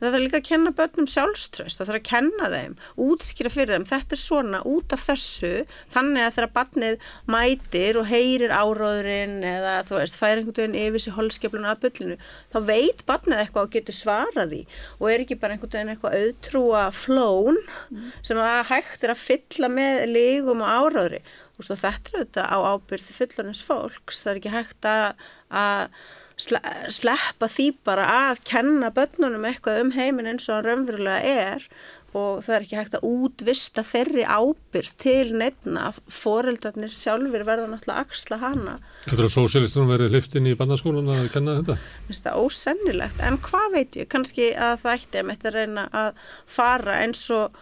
það 0.00 0.06
þarf 0.06 0.22
líka 0.24 0.38
að 0.40 0.46
kenna 0.48 0.72
börnum 0.80 1.08
sjálfströst, 1.12 1.78
það 1.78 1.90
þarf 1.90 2.00
að 2.00 2.08
kenna 2.08 2.48
þeim, 2.52 2.74
útskýra 3.06 3.52
fyrir 3.54 3.72
þeim, 3.74 3.86
þetta 3.90 4.16
er 4.16 4.22
svona 4.22 4.62
út 4.66 4.96
af 4.96 5.04
þessu, 5.06 5.52
þannig 5.94 6.26
að 6.26 6.34
þegar 6.38 6.52
barnið 6.56 7.06
mætir 7.36 8.00
og 8.00 8.10
heyrir 8.10 8.54
áróðurinn 8.56 9.38
eða 9.46 9.76
þú 9.86 10.00
veist, 10.00 10.18
fær 10.18 10.40
einhvern 10.40 10.58
veginn 10.58 10.78
yfir 10.82 11.06
sér 11.06 11.16
holskefluna 11.20 11.72
af 11.76 11.82
byllinu, 11.84 12.18
þá 12.50 12.58
veit 12.66 13.06
barnið 13.06 13.44
eitthvað 13.44 13.68
og 13.68 13.74
getur 13.76 13.98
svarað 14.00 14.58
í 14.58 14.62
og 14.98 15.08
er 15.12 15.22
ekki 15.22 15.38
bara 15.38 15.54
einhvern 15.54 15.74
veginn 15.76 15.94
eitthvað 15.94 16.18
auðtrúa 16.20 16.84
flón 16.94 17.62
mm. 17.62 18.12
sem 18.26 18.42
að 18.42 18.62
hægt 18.72 19.06
er 19.06 19.14
að 19.14 19.22
fylla 19.22 19.70
með 19.70 20.06
lígum 20.10 20.64
og 20.66 20.78
áróðri. 20.80 21.22
Þetta 21.56 21.94
er 21.96 22.18
þetta 22.18 22.42
á 22.52 22.56
ábyrð 22.74 23.06
fullanins 23.16 23.62
fólks, 23.64 24.18
það 24.20 24.32
er 24.32 24.40
ekki 24.42 24.50
hægt 24.52 24.88
að 24.92 25.92
sleppa 26.36 27.48
því 27.48 27.70
bara 27.86 28.06
að 28.30 28.42
kenna 28.48 28.90
börnunum 28.94 29.46
eitthvað 29.48 29.82
um 29.84 29.92
heiminn 29.96 30.28
eins 30.28 30.48
og 30.50 30.58
hann 30.58 30.66
raunverulega 30.66 31.22
er 31.24 31.68
og 32.16 32.40
það 32.44 32.54
er 32.54 32.64
ekki 32.64 32.78
hægt 32.78 32.96
að 32.96 33.06
útvista 33.08 33.82
þeirri 33.84 34.24
ábyrst 34.24 34.98
til 35.02 35.34
nefna 35.36 35.90
foreldrarnir 36.12 36.92
sjálfur 36.94 37.44
verða 37.44 37.68
náttúrulega 37.72 38.04
axla 38.06 38.38
hana. 38.40 38.76
Þetta 39.04 39.18
er 39.18 39.28
að 39.28 39.34
sósélistunum 39.34 39.92
verið 39.92 40.14
hliftin 40.14 40.48
í 40.48 40.56
bandaskólan 40.58 41.12
að 41.12 41.28
kenna 41.34 41.58
þetta? 41.60 41.76
Mér 41.76 42.10
finnst 42.10 42.28
það 42.28 42.42
ósennilegt, 42.44 43.22
en 43.26 43.40
hvað 43.44 43.68
veit 43.76 44.00
ég, 44.00 44.10
kannski 44.12 44.50
að 44.54 44.76
það 44.84 45.00
ætti 45.00 45.22
að 45.22 45.30
mitt 45.30 45.46
að 45.46 45.58
reyna 45.58 45.88
að 46.04 46.26
fara 46.56 47.00
eins 47.04 47.24
og 47.36 47.60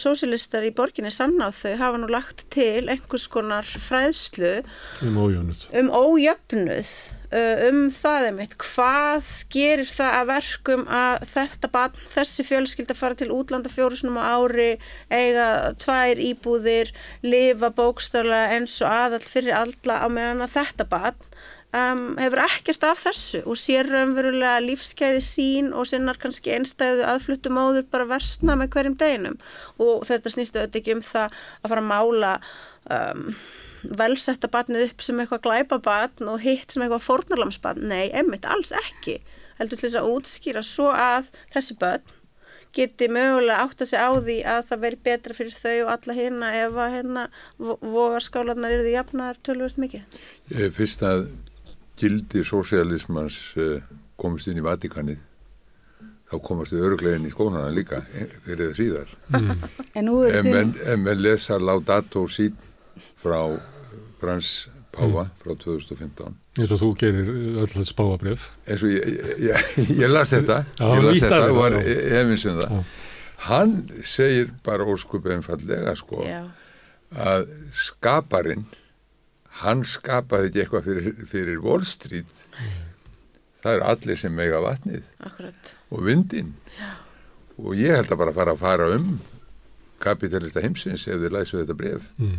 sósialistar 0.00 0.66
í 0.66 0.72
borginni 0.74 1.12
sannáð 1.14 1.60
þau 1.62 1.74
hafa 1.80 2.00
nú 2.00 2.08
lagt 2.12 2.46
til 2.54 2.86
einhvers 2.90 3.26
konar 3.30 3.66
fræðslu 3.66 4.56
um 5.06 5.20
ójöfnuð, 5.20 5.66
um, 5.80 5.90
ójöfnuð 5.90 6.92
uh, 7.34 7.64
um 7.68 7.80
það 7.94 8.28
einmitt 8.28 8.56
hvað 8.62 9.30
gerir 9.54 9.90
það 9.90 10.18
að 10.18 10.30
verkum 10.32 10.84
að 11.00 11.26
þetta 11.34 11.70
barn, 11.74 12.04
þessi 12.14 12.46
fjölskylda 12.48 12.98
fara 12.98 13.18
til 13.18 13.30
útlanda 13.34 13.72
fjórusunum 13.72 14.20
á 14.20 14.38
ári 14.38 14.70
eiga 15.10 15.48
tvær 15.82 16.22
íbúðir 16.22 16.92
lifa 17.26 17.72
bókstöla 17.74 18.46
eins 18.54 18.80
og 18.82 18.90
aðall 18.92 19.26
fyrir 19.26 19.58
alla 19.64 20.02
á 20.04 20.06
meðan 20.10 20.46
að 20.46 20.56
þetta 20.58 20.88
barn 20.90 21.33
Um, 21.74 22.12
hefur 22.22 22.38
ekkert 22.44 22.84
af 22.86 23.00
þessu 23.02 23.40
og 23.50 23.56
sér 23.58 23.88
raunverulega 23.90 24.60
lífskeiði 24.62 25.22
sín 25.26 25.72
og 25.74 25.88
sinnar 25.90 26.20
kannski 26.22 26.52
einstæðu 26.54 27.02
aðfluttum 27.10 27.58
áður 27.58 27.88
bara 27.90 28.06
versna 28.12 28.54
með 28.60 28.70
hverjum 28.76 28.94
deginum. 29.00 29.38
Og 29.82 30.04
þetta 30.06 30.30
snýstu 30.30 30.60
auðvitað 30.60 30.80
ekki 30.80 30.94
um 30.94 31.02
það 31.02 31.34
að 31.34 31.72
fara 31.72 31.82
að 31.82 31.88
mála 31.90 32.32
um, 32.94 33.24
velsetta 33.98 34.50
batnið 34.54 34.86
upp 34.86 35.02
sem 35.02 35.18
eitthvað 35.18 35.42
glæpabatn 35.48 36.30
og 36.30 36.44
hitt 36.44 36.70
sem 36.70 36.84
eitthvað 36.84 37.08
fornarlamsbatn, 37.08 37.88
nei, 37.90 38.06
emmitt, 38.14 38.46
alls 38.46 38.70
ekki. 38.84 39.18
Heldur 39.58 39.80
til 39.80 39.88
þess 39.88 39.98
að 39.98 40.12
útskýra 40.12 40.62
svo 40.66 40.92
að 40.94 41.32
þessi 41.56 41.78
batn 41.80 42.20
geti 42.74 43.06
mögulega 43.10 43.64
átt 43.64 43.82
að 43.82 43.90
segja 43.92 44.06
á 44.10 44.12
því 44.18 44.36
að 44.50 44.60
það 44.68 44.80
veri 44.84 45.00
betra 45.08 45.36
fyrir 45.36 45.54
þau 45.54 45.74
og 45.84 45.90
alla 45.94 46.16
hérna 46.16 46.52
ef 46.58 46.78
að 46.84 46.94
hérna 46.96 47.26
vogarskálanar 47.58 48.74
eru 48.74 48.86
því 48.86 48.94
jafnar 48.96 49.38
tölvöld 49.46 49.78
mikið. 49.84 50.22
Fyrst 50.74 51.04
að 51.06 51.26
gildi 51.98 52.42
sósialismans 52.46 53.38
uh, 53.60 53.78
komist 54.20 54.50
inn 54.50 54.60
í 54.60 54.64
Vatikanið 54.64 55.22
þá 56.30 56.36
komast 56.44 56.74
þau 56.74 56.84
öruglegin 56.88 57.26
í 57.28 57.32
skónana 57.32 57.72
líka 57.74 58.02
eh, 58.16 58.30
fyrir 58.44 58.70
það 58.70 58.78
síðar 58.78 59.10
mm. 59.30 59.66
en, 60.00 60.08
en, 60.08 60.48
menn, 60.50 60.72
en 60.86 61.02
menn 61.04 61.22
lesa 61.22 61.58
Laudato 61.60 62.24
Si 62.30 62.48
frá 63.20 63.40
Frans 64.20 64.54
Páva 64.94 65.26
mm. 65.26 65.32
frá 65.42 65.56
2015 65.58 66.34
eins 66.60 66.74
og 66.74 66.80
þú 66.80 66.90
gerir 66.98 67.30
öll 67.62 67.70
þess 67.72 67.96
pávabref 67.98 68.50
eins 68.64 68.84
og 68.86 68.94
ég, 68.94 69.08
ég, 69.10 69.48
ég, 69.50 69.80
ég 70.04 70.12
las 70.12 70.34
þetta 70.34 70.60
Já, 70.78 70.84
ég 70.86 71.08
las 71.08 71.24
þetta 71.24 71.40
og 71.50 71.58
var 71.60 71.78
efins 71.82 72.46
um 72.50 72.60
það 72.62 72.76
Já. 72.76 72.84
hann 73.48 73.74
segir 74.16 74.54
bara 74.66 74.86
óskup 74.88 75.28
einfallega 75.34 75.96
sko 75.98 76.22
Já. 76.26 76.40
að 77.10 77.50
skaparinn 77.86 78.64
hann 79.62 79.84
skapaði 79.86 80.50
ekki 80.50 80.64
eitthvað 80.64 80.88
fyrir, 80.88 81.12
fyrir 81.30 81.62
Wall 81.62 81.84
Street 81.86 82.42
mm. 82.58 82.82
það 83.62 83.78
eru 83.78 83.88
allir 83.92 84.20
sem 84.20 84.34
mega 84.34 84.62
vatnið 84.64 85.06
Akkurat. 85.28 85.74
og 85.94 86.04
vindin 86.08 86.54
Já. 86.78 86.90
og 87.60 87.78
ég 87.78 88.00
held 88.00 88.10
að 88.10 88.22
bara 88.24 88.36
fara 88.36 88.56
að 88.56 88.64
fara 88.64 88.90
um 88.96 89.14
kapitalista 90.04 90.62
heimsins 90.64 91.06
ef 91.06 91.20
þið 91.22 91.36
læsu 91.36 91.60
þetta 91.60 91.78
bref 91.78 92.08
mm. 92.18 92.38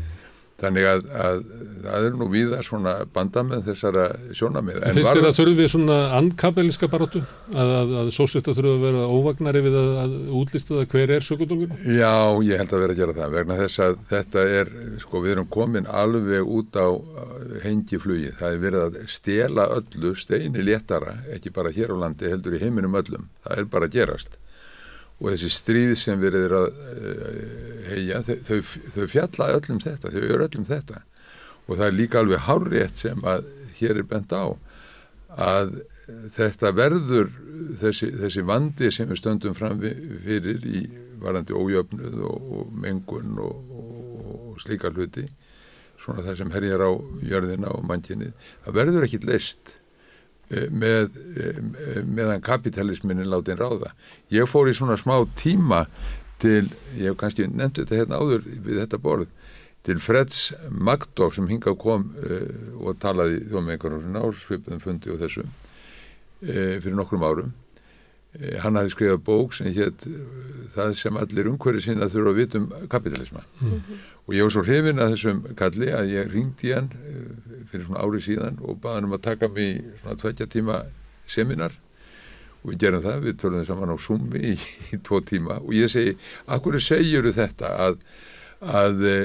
Þannig 0.55 0.85
að, 0.87 1.01
að 1.19 1.39
það 1.83 2.05
er 2.07 2.13
nú 2.15 2.25
víða 2.31 2.61
svona 2.63 2.93
banda 3.13 3.41
með 3.43 3.65
þessara 3.65 4.05
sjónamið. 4.37 4.77
En 4.87 4.95
finnst 4.95 5.17
þér 5.17 5.27
að 5.27 5.39
þurfi 5.41 5.65
svona 5.73 5.97
andkapelíska 6.15 6.87
baróttu? 6.93 7.21
Að, 7.51 7.73
að, 7.81 7.91
að 7.99 8.11
sósista 8.15 8.55
þurfi 8.55 8.71
að 8.71 8.85
vera 8.85 9.01
óvagnari 9.11 9.63
við 9.65 9.75
að 9.81 10.15
útlista 10.39 10.77
það 10.77 10.87
hver 10.95 11.13
er 11.17 11.27
sökundólgur? 11.27 11.75
Já, 11.83 12.13
ég 12.47 12.63
held 12.63 12.71
að 12.71 12.85
vera 12.85 12.95
að 12.95 13.01
gera 13.01 13.17
það 13.19 13.35
vegna 13.35 13.59
þess 13.59 13.83
að 13.83 13.99
þetta 14.13 14.47
er, 14.61 14.73
sko 15.03 15.23
við 15.25 15.35
erum 15.35 15.51
komin 15.57 15.91
alveg 15.91 16.55
út 16.55 16.79
á 16.79 16.87
hengiflugi. 17.65 18.31
Það 18.39 18.55
er 18.55 18.63
verið 18.63 18.85
að 18.85 18.97
stela 19.19 19.67
öllu 19.75 20.15
steini 20.15 20.63
léttara, 20.63 21.19
ekki 21.35 21.51
bara 21.51 21.75
hér 21.75 21.91
á 21.91 22.07
landi 22.07 22.31
heldur 22.31 22.55
í 22.55 22.63
heiminum 22.63 22.95
öllum. 22.95 23.27
Það 23.43 23.59
er 23.59 23.71
bara 23.75 23.91
að 23.91 23.99
gerast 23.99 24.39
og 25.19 25.31
þessi 25.31 25.51
stríð 25.53 25.93
sem 25.99 26.19
við 26.19 26.37
erum 26.41 26.65
að 26.65 26.79
heia, 27.89 28.21
eh, 28.21 28.41
þau, 28.43 28.59
þau 28.95 29.05
fjalla 29.11 29.51
öllum 29.55 29.81
þetta, 29.83 30.11
þau 30.11 30.23
eru 30.23 30.47
öllum 30.47 30.67
þetta. 30.67 31.01
Og 31.65 31.79
það 31.79 31.85
er 31.87 31.97
líka 31.97 32.21
alveg 32.21 32.45
hárétt 32.45 32.99
sem 33.01 33.23
að 33.25 33.47
hér 33.79 34.01
er 34.01 34.09
bent 34.09 34.35
á 34.35 34.45
að 35.35 35.79
þetta 36.35 36.71
verður 36.75 37.31
þessi, 37.81 38.11
þessi 38.21 38.43
vandi 38.45 38.91
sem 38.93 39.09
við 39.09 39.21
stöndum 39.21 39.55
fram 39.57 39.79
fyrir 39.81 40.61
í 40.69 40.83
varandi 41.21 41.55
ójöfnuð 41.55 42.19
og, 42.27 42.51
og 42.59 42.75
mengun 42.83 43.39
og, 43.41 43.71
og, 43.73 43.95
og 44.51 44.61
slíka 44.61 44.91
hluti 44.93 45.25
svona 45.97 46.21
það 46.27 46.37
sem 46.37 46.53
herjar 46.53 46.83
á 46.85 46.91
jörðina 47.25 47.71
og 47.73 47.87
mannkynnið, 47.89 48.35
það 48.67 48.77
verður 48.77 49.07
ekkit 49.07 49.25
leist 49.25 49.73
Eh, 49.73 49.84
með 50.49 51.15
eh, 51.39 52.03
meðan 52.05 52.43
kapitalisminin 52.45 53.29
látin 53.31 53.57
ráða. 53.57 53.93
Ég 54.33 54.49
fór 54.49 54.69
í 54.69 54.75
svona 54.77 54.97
smá 54.99 55.17
tíma 55.39 55.85
til, 56.41 56.69
ég 56.99 57.09
hef 57.09 57.17
kannski 57.19 57.47
nefnt 57.49 57.81
þetta 57.81 58.01
hérna 58.01 58.21
áður 58.21 58.45
við 58.45 58.81
þetta 58.83 59.01
borð, 59.01 59.29
til 59.85 59.99
Freds 60.01 60.47
Magdóf 60.69 61.35
sem 61.37 61.45
hinga 61.49 61.75
kom 61.77 62.07
uh, 62.17 62.47
og 62.81 62.97
talaði 63.01 63.43
þó 63.51 63.59
með 63.59 63.75
einhvern 63.75 64.17
ársvipuðum 64.17 64.81
fundi 64.81 65.11
og 65.13 65.21
þessu 65.21 65.43
uh, 65.45 66.79
fyrir 66.81 66.95
nokkrum 66.97 67.25
árum. 67.25 67.51
Uh, 68.33 68.55
hann 68.63 68.79
hafi 68.79 68.95
skrifað 68.95 69.21
bók 69.27 69.53
sem 69.53 69.69
hétt 69.75 70.07
það 70.73 70.95
sem 70.97 71.21
allir 71.21 71.51
umhverju 71.51 71.85
sína 71.85 72.09
þurfa 72.09 72.33
að 72.33 72.41
vitum 72.41 72.65
kapitalisma. 72.89 73.45
Mm 73.61 73.75
-hmm. 73.75 74.01
Og 74.25 74.33
ég 74.33 74.45
var 74.45 74.53
svo 74.55 74.63
hrifin 74.65 75.01
að 75.01 75.11
þessum 75.13 75.41
kalli 75.59 75.91
að 75.93 76.13
ég 76.15 76.31
ringdi 76.33 76.71
hann 76.73 76.87
fyrir 77.69 77.85
svona 77.85 78.01
ári 78.01 78.21
síðan 78.25 78.61
og 78.65 78.79
baði 78.81 78.99
hann 78.99 79.09
um 79.09 79.17
að 79.17 79.25
taka 79.27 79.49
mig 79.53 79.83
svona 79.99 80.17
tveitja 80.21 80.47
tíma 80.49 80.79
seminar. 81.29 81.75
Og 82.63 82.71
við 82.71 82.79
gerum 82.81 83.03
það, 83.05 83.21
við 83.27 83.37
tölum 83.43 83.67
saman 83.67 83.93
á 83.93 83.97
Sumi 84.01 84.41
í, 84.53 84.55
í 84.95 84.99
tvo 85.05 85.21
tíma. 85.21 85.59
Og 85.61 85.77
ég 85.77 85.91
segi, 85.93 86.15
akkur 86.49 86.79
segjuru 86.81 87.35
þetta 87.35 87.71
að, 87.85 88.01
að 88.65 89.05
e, 89.05 89.15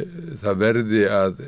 það 0.45 0.63
verði 0.67 1.05
að 1.09 1.43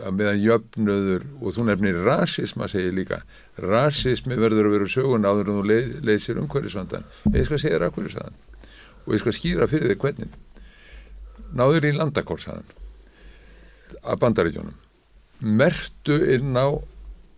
að 0.00 0.14
meðan 0.18 0.40
jöfnöður 0.42 1.24
og 1.38 1.54
þú 1.54 1.64
nefnir 1.68 1.98
rasisma 2.06 2.68
segir 2.70 2.94
líka 2.96 3.20
rasismi 3.60 4.38
verður 4.40 4.66
að 4.66 4.76
vera 4.76 4.88
sögun 4.90 5.28
áður 5.28 5.52
en 5.52 5.60
þú 5.60 5.80
leysir 6.08 6.40
umhverfisvandan 6.42 7.06
ég 7.34 7.46
skal 7.46 7.60
segja 7.62 7.78
þér 7.78 7.86
að 7.86 8.08
saðan 8.16 8.40
og 9.04 9.14
ég 9.14 9.22
skal 9.22 9.36
skýra 9.36 9.68
fyrir 9.70 9.92
þig 9.92 10.02
hvernig 10.02 10.38
náður 11.56 11.88
í 11.90 11.96
landakórsaðan 11.96 12.68
að 14.00 14.20
bandaríkjónum 14.22 14.78
mertu 15.60 16.18
inn 16.34 16.56
á 16.56 16.68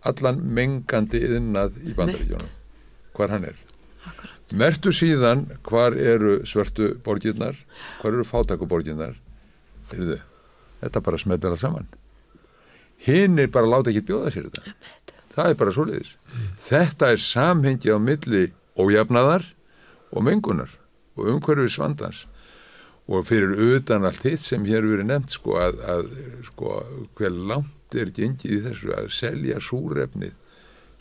allan 0.09 0.41
mengandi 0.43 1.23
yðnað 1.23 1.79
í 1.87 1.95
bandaríkjónum 1.97 2.51
hvar 3.13 3.33
hann 3.33 3.49
er? 3.51 3.59
Akkurat. 4.03 4.55
mertu 4.59 4.91
síðan 4.91 5.45
hvar 5.63 5.95
eru 5.95 6.41
svörtu 6.49 6.93
borgirnar 7.05 7.55
hvar 8.01 8.11
eru 8.11 8.25
fátakuborgirnar 8.27 9.15
Heyrðu, 9.93 10.19
þetta 10.81 11.01
bara 11.05 11.19
smetur 11.21 11.53
það 11.53 11.61
saman. 11.61 11.89
Hinn 13.03 13.41
er 13.41 13.49
bara 13.53 13.67
að 13.67 13.73
láta 13.73 13.91
ekki 13.91 14.05
bjóða 14.07 14.31
sér 14.33 14.47
þetta. 14.47 14.75
Það 15.33 15.49
er 15.49 15.57
bara 15.59 15.73
svoleiðis. 15.75 16.13
Þetta 16.63 17.09
er 17.13 17.21
samhengi 17.21 17.93
á 17.93 17.97
milli 18.01 18.43
ójafnaðar 18.79 19.45
og 20.13 20.25
mengunar 20.25 20.71
og 21.17 21.29
umhverfis 21.33 21.77
vandans 21.81 22.23
og 23.07 23.25
fyrir 23.27 23.57
utan 23.75 24.07
allt 24.07 24.23
hitt 24.23 24.43
sem 24.43 24.63
hér 24.67 24.85
verið 24.87 25.09
nefnt 25.09 25.35
sko 25.35 25.57
að, 25.59 25.81
að 25.83 26.13
sko 26.47 26.77
hver 27.17 27.35
langt 27.51 27.97
er 27.99 28.13
gengið 28.15 28.55
í 28.55 28.61
þessu 28.67 28.93
að 28.95 29.11
selja 29.13 29.59
súrefnið 29.61 30.33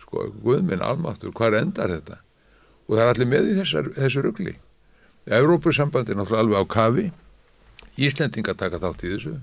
sko 0.02 0.28
guðminn 0.42 0.84
almáttur, 0.84 1.32
hvað 1.32 1.60
endar 1.62 1.94
þetta? 1.94 2.18
Og 2.88 2.98
það 2.98 3.04
er 3.04 3.12
allir 3.14 3.30
með 3.30 3.48
í 3.48 3.56
þessar, 3.60 3.90
þessu 3.96 4.24
rugli. 4.26 4.54
Evrópusamband 5.32 6.10
er 6.10 6.18
náttúrulega 6.18 6.42
alveg 6.44 6.58
á 6.60 6.64
kafi. 6.74 7.06
Íslendinga 8.02 8.54
taka 8.58 8.80
þátt 8.82 9.04
í 9.06 9.12
þessu. 9.14 9.34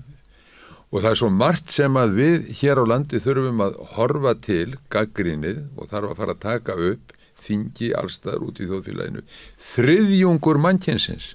Og 0.90 1.02
það 1.02 1.10
er 1.10 1.18
svo 1.22 1.30
margt 1.32 1.72
sem 1.72 1.96
að 1.98 2.14
við 2.18 2.50
hér 2.60 2.82
á 2.82 2.84
landi 2.92 3.22
þurfum 3.22 3.64
að 3.64 3.80
horfa 3.96 4.36
til 4.46 4.76
gaggrínið 4.92 5.60
og 5.78 5.90
þarf 5.90 6.12
að 6.12 6.22
fara 6.22 6.36
að 6.36 6.44
taka 6.44 6.78
upp 6.90 7.16
þingi 7.40 7.92
allstaðar 7.96 8.46
út 8.46 8.60
í 8.60 8.68
þjóðfélaginu. 8.68 9.22
Þriðjungur 9.70 10.60
mannkjensins 10.60 11.32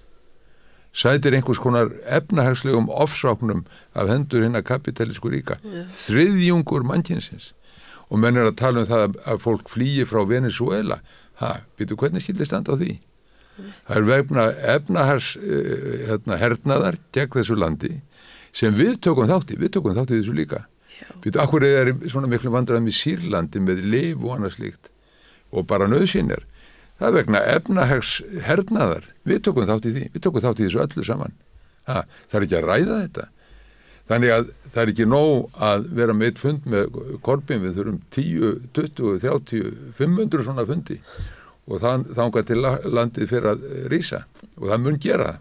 sætir 0.96 1.36
einhvers 1.36 1.60
konar 1.60 1.91
efnahagslegum 2.08 2.88
ofsóknum 2.89 3.66
af 3.93 4.10
hendur 4.10 4.46
hinn 4.46 4.56
að 4.56 4.68
kapitalísku 4.70 5.32
ríka. 5.34 5.60
Já. 5.64 5.84
þriðjungur 5.91 6.88
mannkjensins 6.88 7.52
og 8.10 8.22
menn 8.22 8.38
er 8.38 8.48
að 8.48 8.60
tala 8.62 8.84
um 8.84 8.88
það 8.88 9.18
að 9.26 9.41
fólk 9.43 9.70
flýi 9.72 10.06
frá 10.08 10.22
Venezuela 10.30 11.02
ha, 11.41 11.60
býtu 11.76 11.98
hvernig 12.00 12.24
skildi 12.24 12.48
standa 12.48 12.76
á 12.76 12.80
því? 12.80 12.93
Það 13.88 13.98
er 13.98 14.08
vegna 14.10 14.46
efnahars 14.76 15.34
uh, 15.39 16.08
hérna, 16.10 16.39
hernaðar 16.39 17.00
gegn 17.16 17.38
þessu 17.39 17.58
landi 17.60 17.93
sem 18.56 18.76
við 18.76 19.00
tökum 19.04 19.28
þátti, 19.28 19.60
við 19.60 19.76
tökum 19.76 19.96
þátti 19.96 20.20
þessu 20.20 20.36
líka. 20.36 20.66
Býtu, 21.24 21.39
akkur 21.43 21.64
er 21.68 21.91
svona 22.08 22.30
miklu 22.32 22.54
vandræðum 22.54 22.88
í 22.88 22.96
Sýrlandi 22.96 23.60
með 23.60 23.82
liv 23.84 24.22
og 24.24 24.38
annað 24.38 24.56
slíkt? 24.56 24.91
Og 25.52 25.68
bara 25.68 25.89
nöðsynjar 25.91 26.46
það 27.00 27.08
er 27.10 27.16
vegna 27.20 27.41
efnahags 27.56 28.12
hernaðar. 28.48 29.08
Við 29.28 29.41
tökum 29.48 29.68
þátti 29.70 29.93
því, 29.96 30.04
við 30.16 30.24
tökum 30.28 30.43
þátti 30.46 30.68
þessu 30.68 30.84
öllu 30.86 31.06
saman. 31.08 31.34
Ha, 31.89 32.04
það 32.32 32.38
er 32.39 32.46
ekki 32.48 32.58
að 32.60 32.68
ræða 32.72 33.00
þetta. 33.06 33.26
Þannig 34.06 34.32
að 34.36 34.50
það 34.70 34.82
er 34.84 34.91
ekki 34.93 35.06
nóg 35.10 35.62
að 35.66 35.86
vera 35.98 36.14
með 36.14 36.28
eitt 36.30 36.41
fund 36.43 36.68
með 36.70 36.98
korpin 37.26 37.64
við 37.64 37.78
þurfum 37.80 38.00
10, 38.14 38.52
20, 38.78 39.16
30 39.24 39.72
500 39.98 40.46
svona 40.46 40.66
fundi. 40.70 41.00
Og 41.66 41.80
þann, 41.82 42.04
þangað 42.14 42.46
til 42.52 42.60
la- 42.62 42.78
landið 42.86 43.32
fyrir 43.32 43.50
að 43.56 43.64
rýsa 43.89 44.20
og 44.60 44.68
það 44.70 44.84
mun 44.86 45.00
gera 45.02 45.32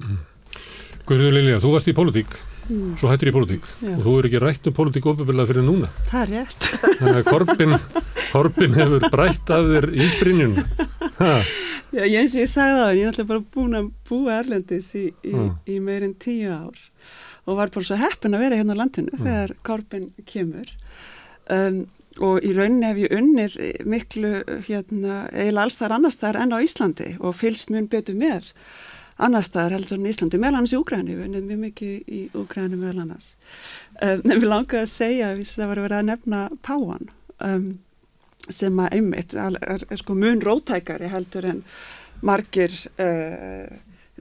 það. 0.00 0.16
Guðrún 1.06 1.34
Lilja, 1.36 1.60
þú 1.62 1.70
varst 1.76 1.90
í 1.90 1.94
pólitík, 1.96 2.34
svo 3.00 3.10
hættir 3.10 3.30
í 3.30 3.34
pólitík 3.34 3.64
Já. 3.82 3.94
og 3.96 4.02
þú 4.04 4.12
er 4.20 4.28
ekki 4.30 4.40
rætt 4.44 4.68
um 4.70 4.76
pólitík 4.76 5.08
ofinbjörlega 5.10 5.50
fyrir 5.50 5.66
núna. 5.66 5.88
Það 6.10 6.22
er 6.22 6.32
rétt. 6.36 6.68
Þannig 7.00 7.18
að 7.20 7.30
Korbin, 7.30 7.74
Korbin 8.30 8.76
hefur 8.78 9.06
brætt 9.12 9.50
af 9.56 9.68
þér 9.72 9.88
ísbrinjun. 10.06 10.56
Ha, 11.20 11.32
Já, 11.90 12.04
ég 12.06 12.20
eins 12.20 12.34
og 12.38 12.44
ég 12.44 12.50
sagði 12.52 12.74
það, 12.78 12.90
ég 12.94 13.02
er 13.02 13.08
alltaf 13.10 13.26
bara 13.32 13.42
búin 13.56 13.74
að 13.80 13.86
búa 14.06 14.34
Erlendis 14.38 14.92
í, 14.94 15.06
í, 15.26 15.32
Mm. 15.34 15.48
í 15.66 15.78
meirinn 15.82 16.14
tíu 16.22 16.52
ár 16.54 16.78
og 17.50 17.56
var 17.58 17.72
bara 17.74 17.82
svo 17.88 17.96
heppin 17.98 18.36
að 18.36 18.44
vera 18.44 18.58
hérna 18.60 18.76
á 18.78 18.80
landinu 18.84 19.16
þegar 19.18 19.54
Korbin 19.66 20.04
kemur 20.28 20.70
um, 21.50 21.80
og 22.22 22.44
í 22.46 22.52
rauninni 22.54 22.86
hef 22.86 23.00
ég 23.02 23.16
unnið 23.16 23.56
miklu 23.90 24.30
hérna, 24.68 25.24
eiginlega 25.34 25.64
alls 25.66 25.78
þar 25.80 25.96
annars 25.96 26.18
þar 26.20 26.38
enn 26.44 26.54
á 26.54 26.58
Íslandi 26.62 27.10
og 27.18 27.34
fylgst 27.38 27.70
mun 27.74 27.88
betur 27.90 28.14
með 28.18 28.52
annars 29.26 29.50
þar 29.54 29.76
heldur 29.76 30.00
en 30.00 30.08
Íslandi, 30.10 30.40
meðal 30.40 30.60
annars 30.60 30.74
í 30.74 30.80
Úgræni, 30.80 31.16
við 31.18 31.28
unnið 31.28 31.46
mjög 31.50 31.62
mikið 31.66 32.10
í 32.16 32.22
Úgræni 32.40 32.80
meðal 32.80 33.04
annars. 33.04 33.30
Um, 34.00 34.24
en 34.24 34.34
við 34.36 34.48
langaði 34.48 34.82
að 34.82 34.92
segja, 34.94 35.30
við 35.38 35.54
það 35.54 35.70
var 35.70 35.80
að 35.80 35.88
vera 35.88 36.00
að 36.00 36.10
nefna 36.10 36.42
Páan, 36.66 37.10
um, 37.46 37.68
sem 38.48 38.82
að 38.82 38.96
einmitt 38.98 39.36
er, 39.36 39.58
er, 39.60 39.84
er 39.90 40.00
sko 40.00 40.16
mun 40.18 40.42
rótækari 40.44 41.10
heldur 41.12 41.48
en 41.50 41.62
margir 42.26 42.72
uh, 43.00 43.68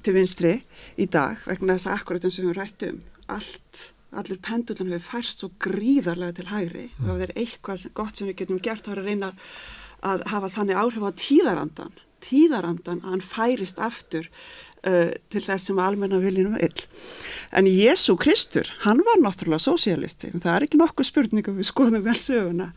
til 0.03 0.15
vinstri 0.15 0.57
í 0.99 1.07
dag 1.11 1.39
vegna 1.47 1.75
þess 1.77 1.89
að 1.89 1.97
akkurat 1.97 2.27
eins 2.27 2.37
og 2.37 2.43
við 2.43 2.49
höfum 2.49 2.59
rætt 2.59 2.85
um 2.89 2.99
allt, 3.29 3.81
allir 4.19 4.41
pendulun 4.43 4.93
hefur 4.95 5.17
færst 5.17 5.43
svo 5.43 5.51
gríðarlega 5.61 6.39
til 6.39 6.47
hægri 6.49 6.85
og 7.03 7.09
ef 7.09 7.09
það 7.09 7.25
er 7.27 7.35
eitthvað 7.43 7.87
gott 7.99 8.19
sem 8.19 8.29
við 8.29 8.39
getum 8.43 8.61
gert 8.63 8.85
þá 8.85 8.93
er 8.93 9.01
að 9.01 9.09
reyna 9.11 9.31
að 10.09 10.23
hafa 10.31 10.51
þannig 10.55 10.79
áhrif 10.79 11.05
á 11.05 11.11
tíðarandan 11.23 11.99
tíðarandan 12.23 13.03
að 13.03 13.13
hann 13.13 13.23
færist 13.23 13.79
aftur 13.83 14.27
uh, 14.88 15.11
til 15.32 15.43
þess 15.45 15.69
sem 15.69 15.80
almenna 15.82 16.19
viljum 16.21 16.55
vill. 16.59 16.84
En 17.55 17.69
Jésu 17.69 18.15
Kristur, 18.19 18.69
hann 18.86 19.01
var 19.05 19.21
náttúrulega 19.23 19.63
sósialisti, 19.63 20.32
það 20.36 20.55
er 20.55 20.67
ekki 20.67 20.82
nokkuð 20.82 21.09
spurning 21.09 21.49
við 21.49 21.69
skoðum 21.69 22.05
vel 22.05 22.19
söguna. 22.21 22.69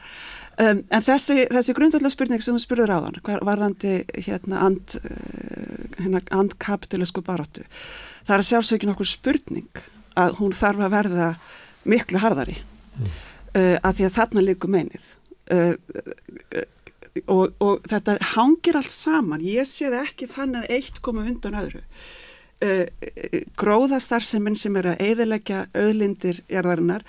Um, 0.61 0.83
en 0.93 1.05
þessi, 1.05 1.47
þessi 1.49 1.75
grundvallega 1.77 2.13
spurning 2.13 2.43
sem 2.45 2.57
þú 2.57 2.63
spurður 2.67 2.93
á 2.93 2.99
þann, 3.07 3.21
varðandi 3.49 3.95
hérna 4.27 4.67
and, 4.67 4.99
uh, 5.01 5.87
hérna 5.97 6.21
andkapitalisku 6.43 7.25
baróttu, 7.25 7.65
það 8.29 8.37
er 8.37 8.49
sjálfsög 8.51 8.79
ekki 8.79 8.91
nokkuð 8.91 9.13
spurning 9.15 9.83
að 10.21 10.37
hún 10.43 10.53
þarf 10.57 10.85
að 10.85 10.93
verða 10.93 11.31
miklu 11.89 12.21
harðari 12.21 12.59
uh, 13.57 13.79
að 13.81 13.97
því 13.97 14.07
að 14.09 14.15
þarna 14.19 14.45
líku 14.45 14.71
meinið. 14.71 15.09
Uh, 15.53 15.75
og, 17.27 17.53
og 17.61 17.87
þetta 17.91 18.19
hangir 18.35 18.79
allt 18.79 18.95
saman. 18.95 19.45
Ég 19.45 19.69
sé 19.69 19.91
það 19.91 20.07
ekki 20.07 20.31
þannig 20.33 20.65
að 20.65 20.77
eitt 20.79 21.03
koma 21.05 21.27
undan 21.29 21.59
öðru. 21.61 21.85
Uh, 22.63 22.87
gróðastarfseminn 23.59 24.59
sem 24.59 24.77
er 24.79 24.93
að 24.93 25.01
eiðilegja 25.03 25.65
auðlindir 25.75 26.45
jarðarinnar 26.47 27.03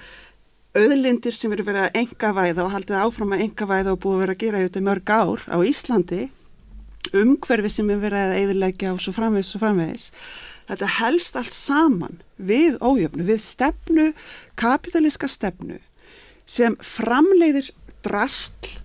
auðlindir 0.74 1.36
sem 1.38 1.52
eru 1.54 1.66
verið 1.68 1.84
að 1.86 1.98
engavæða 2.02 2.64
og 2.64 2.72
haldið 2.74 3.02
áfram 3.04 3.36
að 3.36 3.44
engavæða 3.46 3.94
og 3.94 4.00
búið 4.02 4.16
að 4.16 4.24
vera 4.24 4.34
að 4.34 4.42
gera 4.42 4.62
þetta 4.64 4.82
mörg 4.88 5.12
ár 5.14 5.44
á 5.46 5.58
Íslandi 5.62 6.22
umhverfi 7.14 7.70
sem 7.76 7.92
er 7.94 8.02
verið 8.02 8.24
að 8.24 8.38
eiðilegja 8.40 8.94
og 8.96 9.04
svo 9.04 9.14
framvegis 9.14 9.54
og 9.54 9.62
framvegis 9.62 10.08
þetta 10.72 10.90
helst 10.98 11.38
allt 11.38 11.54
saman 11.54 12.22
við 12.38 12.80
ójöfnu, 12.82 13.26
við 13.28 13.42
stefnu 13.46 14.08
kapitalíska 14.58 15.30
stefnu 15.30 15.78
sem 16.50 16.78
framleiðir 16.82 17.70
drastl 18.06 18.80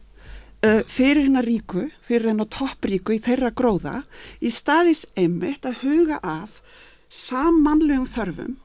uh, 0.64 0.82
fyrir 0.88 1.26
hennar 1.26 1.46
ríku, 1.46 1.88
fyrir 2.06 2.32
hennar 2.32 2.48
toppríku 2.52 3.14
í 3.16 3.22
þeirra 3.22 3.52
gróða 3.54 4.02
í 4.40 4.52
staðis 4.52 5.06
einmitt 5.18 5.66
að 5.68 5.82
huga 5.84 6.20
að 6.22 6.58
samanlegum 7.08 8.08
þörfum 8.08 8.56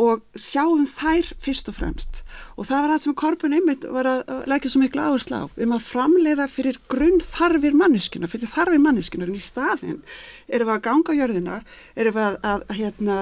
og 0.00 0.22
sjáum 0.34 0.86
þær 0.90 1.28
fyrst 1.42 1.68
og 1.70 1.76
fremst. 1.76 2.22
Og 2.58 2.66
það 2.66 2.80
var 2.82 2.92
það 2.92 3.00
sem 3.04 3.16
Korbun 3.18 3.54
einmitt 3.54 3.84
var 3.94 4.08
að 4.10 4.30
leggja 4.50 4.72
svo 4.72 4.80
miklu 4.82 5.02
áherslu 5.04 5.38
á. 5.38 5.44
Um 5.46 5.74
að 5.76 5.84
framleiða 5.86 6.46
fyrir 6.50 6.78
grunn 6.90 7.20
þarfir 7.22 7.76
manneskuna, 7.78 8.30
fyrir 8.30 8.50
þarfir 8.50 8.82
manneskuna 8.82 9.28
en 9.28 9.36
í 9.36 9.42
staðin 9.42 10.00
erum 10.48 10.70
við 10.70 10.74
að 10.74 10.82
ganga 10.88 11.18
jörðina, 11.18 11.58
erum 11.94 12.16
við 12.16 12.24
að, 12.26 12.38
að, 12.50 12.64
hérna, 12.78 13.18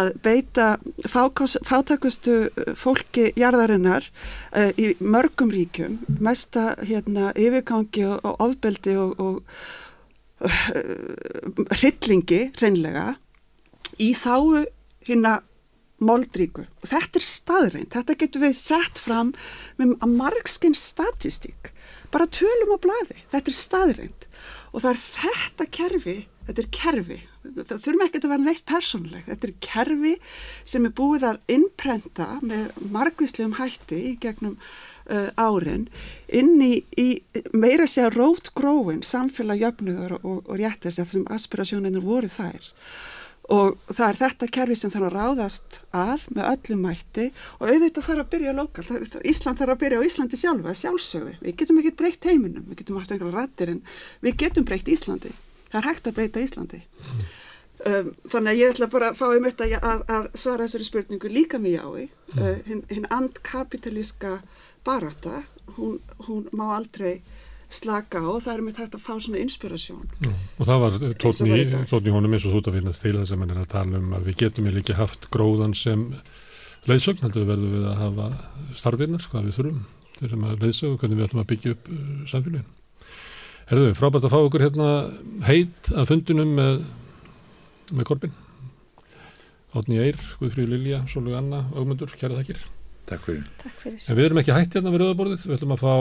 að 0.00 0.10
beita 0.24 0.66
fákás, 1.10 1.56
fátakustu 1.66 2.38
fólki 2.78 3.28
jarðarinnar 3.38 4.08
uh, 4.50 4.70
í 4.74 4.96
mörgum 4.98 5.54
ríkjum, 5.54 6.00
mesta 6.18 6.72
hérna, 6.82 7.30
yfirgangi 7.38 8.06
og 8.16 8.42
ofbeldi 8.48 8.96
og, 8.98 9.14
og 9.22 10.42
uh, 10.42 11.70
hryllingi 11.78 12.48
reynlega 12.58 13.12
í 14.00 14.10
þáu 14.16 14.66
hérna 15.06 15.38
moldríku. 16.04 16.66
Þetta 16.86 17.20
er 17.20 17.26
staðreint, 17.26 17.92
þetta 17.94 18.18
getur 18.20 18.46
við 18.46 18.58
sett 18.60 19.00
fram 19.00 19.34
með 19.80 19.96
margskinn 20.08 20.76
statistík, 20.78 21.72
bara 22.10 22.30
tölum 22.30 22.74
á 22.74 22.78
bladi, 22.82 23.20
þetta 23.32 23.52
er 23.52 23.58
staðreint 23.58 24.28
og 24.70 24.84
það 24.84 24.92
er 24.92 25.00
þetta 25.02 25.66
kerfi, 25.74 26.16
þetta 26.46 26.62
er 26.62 26.70
kerfi, 26.74 27.18
það 27.42 27.72
þurfum 27.72 28.04
ekki 28.04 28.20
að 28.20 28.28
vera 28.32 28.44
neitt 28.44 28.62
persónuleg, 28.68 29.26
þetta 29.26 29.48
er 29.48 29.54
kerfi 29.66 30.14
sem 30.72 30.86
er 30.86 30.94
búið 31.00 31.26
að 31.30 31.40
innprenta 31.56 32.28
með 32.44 32.80
margvíslegum 32.94 33.56
hætti 33.58 34.00
í 34.12 34.16
gegnum 34.22 34.56
uh, 35.10 35.30
árin 35.40 35.88
inn 36.28 36.54
í, 36.62 36.72
í 36.94 37.08
meira 37.52 37.88
segja 37.90 38.12
rót 38.14 38.52
gróin 38.56 39.02
samfélag 39.06 39.64
jöfnuður 39.64 40.18
og, 40.20 40.44
og 40.46 40.52
réttast 40.60 41.02
eftir 41.02 41.18
sem 41.18 41.26
aspirasjóninir 41.34 42.04
voru 42.04 42.30
þær 42.30 42.70
og 43.50 43.78
það 43.90 44.06
er 44.06 44.18
þetta 44.20 44.48
kerfi 44.54 44.76
sem 44.78 44.92
þarf 44.92 45.08
að 45.08 45.16
ráðast 45.16 45.78
að 45.96 46.26
með 46.36 46.48
öllum 46.52 46.84
mætti. 46.86 47.26
Og 47.58 47.72
auðvitað 47.72 48.06
þarf 48.06 48.22
að 48.22 48.30
byrja 48.34 48.54
lokal, 48.56 48.84
Ísland 49.26 49.60
þarf 49.60 49.74
að 49.74 49.82
byrja 49.82 49.98
á 49.98 50.06
Íslandi 50.06 50.38
sjálfa, 50.38 50.74
sjálfsögðu, 50.80 51.34
við 51.42 51.56
getum 51.62 51.80
ekkert 51.82 51.98
breytt 51.98 52.30
heiminum, 52.30 52.68
við 52.70 52.82
getum 52.82 53.00
haft 53.00 53.14
einhverja 53.14 53.36
rættir 53.36 53.74
en 53.74 53.82
við 54.22 54.38
getum 54.44 54.66
breytt 54.68 54.90
Íslandi, 54.90 55.34
það 55.72 55.80
er 55.82 55.88
hægt 55.90 56.06
að 56.06 56.16
breyta 56.20 56.44
Íslandi. 56.44 56.82
Um, 57.80 58.10
þannig 58.28 58.52
að 58.52 58.58
ég 58.60 58.74
ætla 58.74 58.90
bara 58.92 59.08
að 59.08 59.18
fá 59.18 59.26
um 59.32 59.46
þetta 59.48 59.68
að, 59.80 60.00
að 60.12 60.24
svara 60.36 60.66
þessari 60.66 60.86
spurningu 60.86 61.30
líka 61.32 61.56
mjög 61.62 61.80
ái 61.80 62.02
uh, 62.36 62.58
hinn 62.66 62.82
hin 62.90 63.06
andkapitalíska 63.08 64.34
barata, 64.84 65.46
hún, 65.78 65.96
hún 66.26 66.44
má 66.52 66.66
aldrei 66.76 67.22
slaka 67.70 68.18
á 68.18 68.26
og 68.26 68.42
það 68.42 68.52
er 68.52 68.62
með 68.66 68.78
þetta 68.80 68.98
að 68.98 69.04
fá 69.04 69.12
svona 69.22 69.40
inspirasjón. 69.44 70.08
Já, 70.24 70.32
og 70.58 70.68
það 70.68 70.82
var 70.82 70.96
tótni, 71.22 72.14
honum 72.14 72.34
eins 72.34 72.44
og 72.44 72.54
þú 72.54 72.58
þetta 72.58 72.74
finnast 72.76 73.04
til 73.04 73.14
þess 73.16 73.34
að 73.34 73.40
mann 73.42 73.54
er 73.54 73.60
að 73.62 73.70
tala 73.74 74.00
um 74.00 74.16
að 74.16 74.26
við 74.26 74.38
getum 74.42 74.68
ekki 74.70 74.96
haft 74.98 75.28
gróðan 75.30 75.76
sem 75.78 76.08
leiðsögn, 76.90 77.22
heldur 77.22 77.44
við 77.44 77.52
verðum 77.52 77.74
við 77.76 77.86
að 77.86 78.00
hafa 78.00 78.28
starfinnar, 78.80 79.26
hvað 79.30 79.48
við 79.48 79.58
þurfum 79.58 79.80
til 80.16 80.30
sem 80.32 80.46
að 80.48 80.64
leiðsögn 80.64 80.94
og 80.94 81.02
hvernig 81.02 81.20
við 81.20 81.26
ætlum 81.28 81.42
að 81.42 81.50
byggja 81.52 81.74
upp 81.76 81.90
uh, 81.94 82.00
samfélagin. 82.32 82.68
Herðu 83.70 83.86
við, 83.86 83.96
frábært 84.00 84.26
að 84.26 84.34
fá 84.34 84.38
okkur 84.40 84.64
hérna 84.66 84.88
heit 85.46 85.92
að 85.94 86.10
fundunum 86.10 86.56
með, 86.58 86.80
með 87.94 88.08
Korbin. 88.10 88.34
Átni 89.70 90.00
Eir, 90.02 90.18
Guðfríð 90.40 90.72
Lilja, 90.72 91.04
Sólug 91.06 91.36
Anna, 91.38 91.62
Ögmundur, 91.78 92.10
kæra 92.18 92.40
þakkir. 92.40 92.64
Takk 93.06 93.22
fyrir. 93.28 93.44
Takk 93.60 93.76
fyrir. 93.78 94.00
En 94.08 94.18
við 94.18 94.26
erum 94.26 94.40
ekki 94.42 94.56
hægt 94.56 94.74
hérna 94.74 94.90
við 94.90 95.04
rauðaborðið, 95.04 95.44
við 95.46 95.56
ætlum 95.60 95.76
að 95.76 95.84
fá 95.84 95.94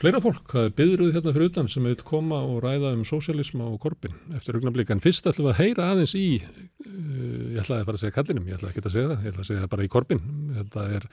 fleira 0.00 0.20
fólk, 0.22 0.44
það 0.50 0.68
er 0.68 0.74
byðruð 0.78 1.12
hérna 1.16 1.34
fyrir 1.36 1.52
utan 1.52 1.68
sem 1.70 1.86
vil 1.86 1.96
koma 2.06 2.40
og 2.44 2.62
ræða 2.64 2.94
um 2.96 3.04
sósialisma 3.06 3.68
og 3.68 3.78
korpin 3.82 4.16
eftir 4.36 4.58
augnablík, 4.58 4.90
en 4.90 5.02
fyrst 5.04 5.28
ætlum 5.30 5.48
við 5.48 5.54
að 5.54 5.60
heyra 5.62 5.90
aðeins 5.92 6.14
í 6.18 6.26
uh, 6.42 7.44
ég 7.54 7.60
ætlaði 7.62 7.88
bara 7.88 8.00
að 8.00 8.04
segja 8.04 8.16
kallinum, 8.16 8.48
ég 8.48 8.58
ætlaði 8.58 8.74
ekki 8.74 8.84
að 8.84 8.96
segja 8.96 9.12
það, 9.12 9.20
ég 9.22 9.32
ætlaði 9.32 9.44
að 9.44 9.50
segja 9.52 9.64
það 9.64 9.72
bara 9.76 9.86
í 9.86 9.92
korpin. 9.92 10.24
Þetta 10.58 10.88
er 10.98 11.08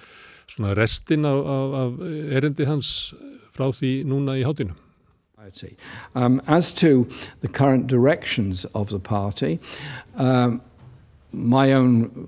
svona 0.52 0.74
restin 0.78 1.30
af, 1.30 1.44
af, 1.56 1.78
af 1.84 2.02
erindi 2.40 2.68
hans 2.70 2.90
frá 3.56 3.70
því 3.72 3.94
núna 4.10 4.38
í 4.40 4.44
hátinu 4.46 4.76
um, 6.16 6.42
As 6.48 6.72
to 6.72 7.08
the 7.42 7.48
current 7.48 7.88
directions 7.88 8.66
of 8.74 8.90
the 8.90 9.00
party 9.00 9.60
um, 10.16 10.62
my 11.32 11.74
own 11.74 12.28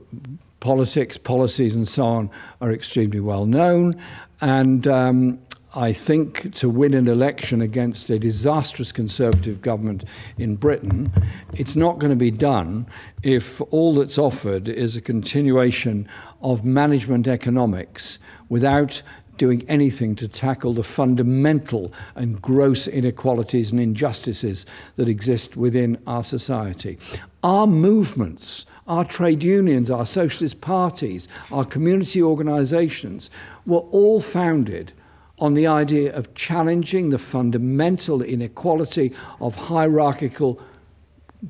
politics, 0.59 1.17
policies 1.17 1.73
and 1.73 1.87
so 1.87 2.05
on 2.05 2.29
are 2.61 2.73
extremely 2.73 3.19
well 3.19 3.45
known 3.45 3.95
and 4.41 4.87
um, 4.87 5.39
I 5.77 5.93
think 5.93 6.55
to 6.55 6.69
win 6.69 6.95
an 6.95 7.07
election 7.07 7.61
against 7.61 8.09
a 8.09 8.17
disastrous 8.17 8.91
Conservative 8.91 9.61
government 9.61 10.05
in 10.39 10.55
Britain, 10.55 11.11
it's 11.53 11.75
not 11.75 11.99
going 11.99 12.09
to 12.09 12.15
be 12.15 12.31
done 12.31 12.87
if 13.21 13.61
all 13.69 13.93
that's 13.93 14.17
offered 14.17 14.69
is 14.69 14.95
a 14.95 15.01
continuation 15.01 16.07
of 16.41 16.65
management 16.65 17.27
economics 17.27 18.17
without 18.49 19.03
doing 19.37 19.63
anything 19.69 20.15
to 20.15 20.27
tackle 20.27 20.73
the 20.73 20.83
fundamental 20.83 21.93
and 22.15 22.41
gross 22.41 22.87
inequalities 22.87 23.71
and 23.71 23.79
injustices 23.79 24.65
that 24.95 25.07
exist 25.07 25.57
within 25.57 25.95
our 26.07 26.23
society. 26.23 26.97
Our 27.43 27.67
movements, 27.67 28.65
our 28.87 29.05
trade 29.05 29.43
unions, 29.43 29.91
our 29.91 30.07
socialist 30.07 30.59
parties, 30.59 31.27
our 31.51 31.65
community 31.65 32.23
organisations 32.23 33.29
were 33.67 33.81
all 33.91 34.19
founded 34.19 34.91
on 35.39 35.53
the 35.53 35.67
idea 35.67 36.15
of 36.15 36.33
challenging 36.33 37.09
the 37.09 37.19
fundamental 37.19 38.21
inequality 38.21 39.13
of 39.39 39.55
hierarchical 39.55 40.59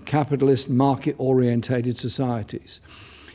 capitalist 0.05 0.69
market 0.69 1.15
orientated 1.17 1.97
societies. 1.97 2.81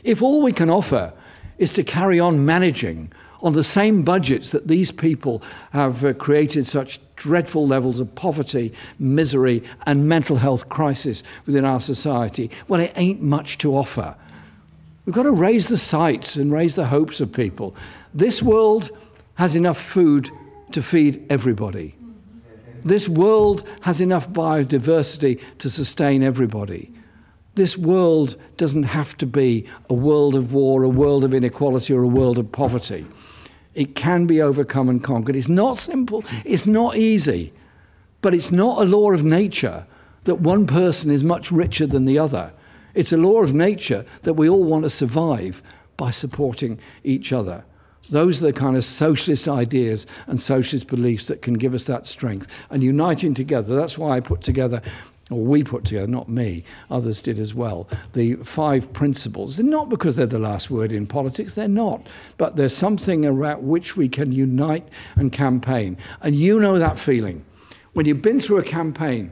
If 0.03 0.21
all 0.21 0.41
we 0.41 0.51
can 0.51 0.69
offer 0.69 1.13
is 1.57 1.71
to 1.73 1.83
carry 1.83 2.19
on 2.19 2.45
managing 2.45 3.11
on 3.41 3.53
the 3.53 3.63
same 3.63 4.03
budgets 4.03 4.51
that 4.51 4.67
these 4.67 4.91
people 4.91 5.43
have 5.71 6.05
uh, 6.05 6.13
created 6.13 6.65
such 6.65 6.99
dreadful 7.15 7.67
levels 7.67 7.99
of 7.99 8.13
poverty, 8.15 8.73
misery, 8.99 9.61
and 9.85 10.07
mental 10.07 10.37
health 10.37 10.69
crisis 10.69 11.23
within 11.45 11.65
our 11.65 11.81
society, 11.81 12.49
well, 12.67 12.79
it 12.79 12.93
ain't 12.95 13.21
much 13.21 13.57
to 13.57 13.75
offer. 13.75 14.15
We've 15.05 15.15
got 15.15 15.23
to 15.23 15.31
raise 15.31 15.67
the 15.67 15.77
sights 15.77 16.37
and 16.37 16.53
raise 16.53 16.75
the 16.75 16.85
hopes 16.85 17.19
of 17.19 17.31
people. 17.31 17.75
This 18.13 18.41
world 18.41 18.91
has 19.35 19.55
enough 19.55 19.77
food 19.77 20.31
to 20.73 20.83
feed 20.83 21.25
everybody. 21.29 21.95
This 22.83 23.07
world 23.07 23.63
has 23.81 24.01
enough 24.01 24.29
biodiversity 24.29 25.41
to 25.59 25.69
sustain 25.69 26.21
everybody. 26.21 26.91
This 27.55 27.77
world 27.77 28.35
doesn't 28.57 28.83
have 28.83 29.17
to 29.19 29.25
be 29.25 29.65
a 29.89 29.93
world 29.93 30.35
of 30.35 30.53
war, 30.53 30.83
a 30.83 30.89
world 30.89 31.23
of 31.23 31.33
inequality, 31.33 31.93
or 31.93 32.03
a 32.03 32.07
world 32.07 32.37
of 32.37 32.51
poverty. 32.51 33.05
It 33.73 33.95
can 33.95 34.27
be 34.27 34.41
overcome 34.41 34.89
and 34.89 35.03
conquered. 35.03 35.35
It's 35.35 35.47
not 35.47 35.77
simple, 35.77 36.25
it's 36.45 36.65
not 36.65 36.97
easy, 36.97 37.53
but 38.21 38.33
it's 38.33 38.51
not 38.51 38.81
a 38.81 38.85
law 38.85 39.11
of 39.11 39.23
nature 39.23 39.85
that 40.25 40.41
one 40.41 40.65
person 40.65 41.11
is 41.11 41.23
much 41.23 41.51
richer 41.51 41.85
than 41.85 42.05
the 42.05 42.17
other. 42.17 42.53
It's 42.95 43.11
a 43.11 43.17
law 43.17 43.41
of 43.41 43.53
nature 43.53 44.05
that 44.23 44.35
we 44.35 44.49
all 44.49 44.63
want 44.63 44.83
to 44.83 44.89
survive 44.89 45.61
by 45.97 46.11
supporting 46.11 46.79
each 47.03 47.33
other. 47.33 47.63
Those 48.09 48.43
are 48.43 48.47
the 48.47 48.53
kind 48.53 48.75
of 48.75 48.83
socialist 48.83 49.47
ideas 49.47 50.05
and 50.27 50.39
socialist 50.39 50.87
beliefs 50.87 51.27
that 51.27 51.41
can 51.41 51.53
give 51.55 51.73
us 51.73 51.85
that 51.85 52.05
strength. 52.05 52.47
And 52.69 52.83
uniting 52.83 53.33
together, 53.33 53.75
that's 53.75 53.97
why 53.97 54.17
I 54.17 54.19
put 54.19 54.41
together, 54.41 54.81
or 55.31 55.43
we 55.43 55.63
put 55.63 55.85
together, 55.85 56.07
not 56.07 56.27
me, 56.27 56.65
others 56.91 57.21
did 57.21 57.39
as 57.39 57.53
well, 57.53 57.87
the 58.11 58.35
five 58.35 58.91
principles. 58.91 59.57
They're 59.57 59.65
not 59.65 59.89
because 59.89 60.17
they're 60.17 60.25
the 60.25 60.37
last 60.37 60.69
word 60.69 60.91
in 60.91 61.07
politics, 61.07 61.55
they're 61.55 61.67
not. 61.67 62.07
But 62.37 62.55
there's 62.57 62.75
something 62.75 63.25
around 63.25 63.63
which 63.63 63.95
we 63.95 64.09
can 64.09 64.31
unite 64.31 64.87
and 65.15 65.31
campaign. 65.31 65.97
And 66.21 66.35
you 66.35 66.59
know 66.59 66.77
that 66.77 66.99
feeling. 66.99 67.45
When 67.93 68.05
you've 68.05 68.21
been 68.21 68.39
through 68.39 68.57
a 68.57 68.63
campaign, 68.63 69.31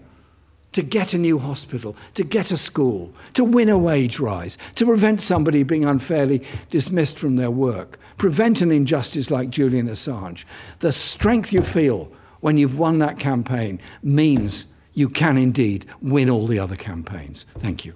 to 0.74 0.82
get 0.82 1.13
a 1.13 1.17
new 1.17 1.38
hospital, 1.38 1.95
to 2.13 2.24
get 2.24 2.51
a 2.51 2.57
school, 2.57 3.13
to 3.34 3.43
win 3.43 3.69
a 3.69 3.78
wage 3.78 4.19
rise, 4.19 4.57
to 4.76 4.86
prevent 4.86 5.22
somebody 5.22 5.63
being 5.63 5.86
unfairly 5.86 6.41
dismissed 6.69 7.19
from 7.19 7.36
their 7.36 7.51
work, 7.51 7.99
prevent 8.17 8.61
an 8.61 8.72
injustice 8.72 9.30
like 9.32 9.49
Julian 9.49 9.88
Assange. 9.88 10.45
The 10.80 10.91
strength 10.91 11.51
you 11.51 11.61
feel 11.61 12.11
when 12.41 12.57
you've 12.57 12.80
won 12.80 12.99
that 12.99 13.19
campaign 13.19 13.80
means 14.03 14.65
you 14.93 15.09
can 15.09 15.38
indeed 15.38 15.86
win 16.01 16.30
all 16.30 16.47
the 16.47 16.59
other 16.59 16.76
campaigns. 16.76 17.45
Thank 17.57 17.86
you. 17.86 17.93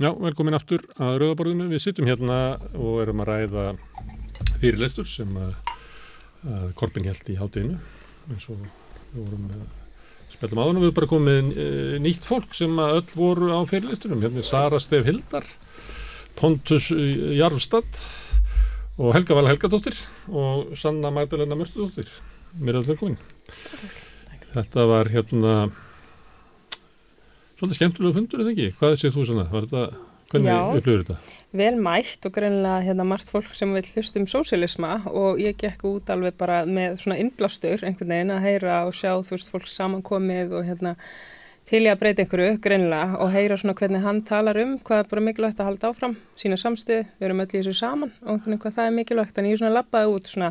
Já, 0.00 0.14
velkomin 0.16 0.56
aftur 0.56 0.80
að 0.96 1.18
Rauðaborðinu. 1.20 1.66
Við 1.68 1.82
sittum 1.84 2.06
hérna 2.08 2.56
og 2.72 3.02
erum 3.02 3.20
að 3.20 3.34
ræða 3.34 3.64
fyrirlestur 4.62 5.04
sem 5.04 5.34
eh, 5.36 5.50
eh, 5.50 5.74
að, 6.48 6.54
að 6.54 6.70
Korpin 6.80 7.04
held 7.04 7.28
í 7.28 7.36
hátinu 7.36 7.76
eins 8.30 8.46
og 8.48 8.62
við 9.12 9.26
vorum 9.26 9.44
með 9.50 9.66
spilum 10.30 10.62
áðunum, 10.62 10.80
við 10.82 10.88
erum 10.88 10.98
bara 11.00 11.10
komið 11.10 11.50
e, 11.52 11.68
nýtt 12.04 12.26
fólk 12.28 12.54
sem 12.56 12.80
öll 12.84 13.06
voru 13.12 13.50
á 13.52 13.60
fyrirlistunum 13.68 14.22
hérna 14.24 14.42
er 14.42 14.48
Sara 14.48 14.80
Stef 14.82 15.08
Hildar 15.08 15.46
Pontus 16.38 16.90
Jarfstad 17.36 18.02
og 19.00 19.14
Helga 19.16 19.36
Vala 19.36 19.52
Helgadóttir 19.52 19.98
og 20.28 20.76
Sanna 20.78 21.12
Magdalena 21.14 21.58
Mörstudóttir 21.58 22.08
mér 22.58 22.78
er 22.78 22.82
alltaf 22.82 23.00
komin 23.02 23.18
þetta 24.54 24.86
var 24.90 25.10
hérna 25.12 25.56
svolítið 27.58 27.76
skemmtilega 27.76 28.16
fundur 28.16 28.44
eða 28.44 28.54
ekki, 28.54 28.70
hvað 28.78 28.96
séð 29.02 29.18
þú 29.18 29.26
svona, 29.28 29.50
var 29.52 29.68
þetta 29.68 30.06
Hvernig 30.30 30.78
upplifur 30.78 31.00
þetta? 31.02 31.39
Vel 31.50 31.74
mætt 31.82 32.22
og 32.28 32.34
greinlega 32.36 32.84
hérna 32.86 33.02
margt 33.02 33.30
fólk 33.32 33.50
sem 33.58 33.72
vil 33.74 33.82
hlust 33.96 34.14
um 34.20 34.26
sósialisma 34.30 35.00
og 35.10 35.40
ég 35.42 35.56
gekk 35.58 35.82
út 35.88 36.10
alveg 36.14 36.36
bara 36.38 36.60
með 36.62 37.00
svona 37.02 37.16
innblástur 37.18 37.82
einhvern 37.82 38.12
veginn 38.14 38.30
að 38.36 38.44
heyra 38.44 38.76
og 38.86 38.94
sjá 38.94 39.16
þú 39.16 39.34
veist 39.34 39.50
fólk 39.50 39.66
samankomið 39.66 40.54
og 40.54 40.68
hérna 40.68 40.94
til 41.66 41.80
ég 41.84 41.94
að 41.94 42.00
breyta 42.04 42.22
einhverju 42.22 42.60
greinlega 42.62 43.18
og 43.22 43.32
heyra 43.34 43.56
svona 43.58 43.74
hvernig 43.78 44.02
hann 44.04 44.20
talar 44.26 44.58
um 44.62 44.76
hvað 44.78 45.02
er 45.02 45.08
bara 45.10 45.24
mikilvægt 45.26 45.62
að 45.62 45.68
halda 45.68 45.90
áfram, 45.90 46.14
sína 46.38 46.58
samstuð, 46.58 47.08
við 47.18 47.26
erum 47.28 47.42
öll 47.42 47.48
í 47.48 47.56
þessu 47.56 47.74
saman 47.78 48.12
og 48.22 48.30
einhvern 48.32 48.46
veginn 48.46 48.62
hvað 48.64 48.76
það 48.76 48.90
er 48.90 48.94
mikilvægt 48.96 49.40
en 49.40 49.48
ég 49.50 49.58
svona 49.60 49.72
lappaði 49.74 50.12
út 50.14 50.30
svona, 50.30 50.50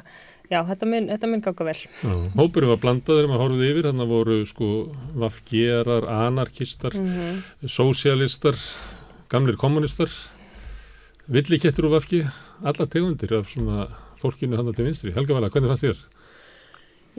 já 0.52 0.60
þetta 0.68 0.89
minn, 0.93 1.08
þetta 1.12 1.30
minn 1.32 1.45
ganga 1.45 1.68
vel. 1.70 1.78
Hópurinn 2.39 2.72
var 2.72 2.82
blandaður, 2.84 3.30
maður 3.32 3.43
horfið 3.45 3.70
yfir, 3.70 3.89
þannig 3.89 4.06
að 4.06 4.14
voru 4.16 4.39
sko 4.52 4.70
vafgerar, 5.24 6.10
anarkistar, 6.28 7.00
mm 7.00 7.08
-hmm. 7.16 7.72
sósialistar 7.78 8.60
gamlir 9.30 9.60
kommunistar 9.60 10.12
villikettur 11.30 11.89
og 11.89 11.97
vafki 11.99 12.23
alla 12.65 12.86
tegundir 12.89 13.34
af 13.38 13.49
svona 13.51 13.88
fólkinu 14.19 14.57
hann 14.57 14.73
til 14.73 14.88
vinstri. 14.89 15.13
Helga 15.13 15.36
Vala, 15.38 15.49
hvernig 15.53 15.71
fannst 15.71 15.86
þér? 15.86 16.01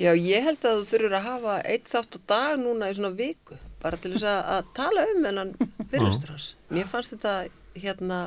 Já, 0.01 0.13
ég 0.15 0.45
held 0.47 0.65
að 0.65 0.81
þú 0.81 0.87
þurfur 0.91 1.17
að 1.17 1.27
hafa 1.27 1.57
eitt 1.69 1.91
þátt 1.91 2.17
og 2.19 2.23
dag 2.31 2.55
núna 2.61 2.91
í 2.91 2.97
svona 2.97 3.13
viku 3.17 3.59
bara 3.83 3.99
til 4.01 4.15
þess 4.15 4.29
að 4.29 4.71
tala 4.77 5.07
um 5.15 5.27
hennan 5.29 5.53
fyrirstur 5.91 6.35
hans. 6.35 6.55
Mér 6.73 6.89
fannst 6.91 7.15
þetta 7.15 7.35
hérna 7.81 8.21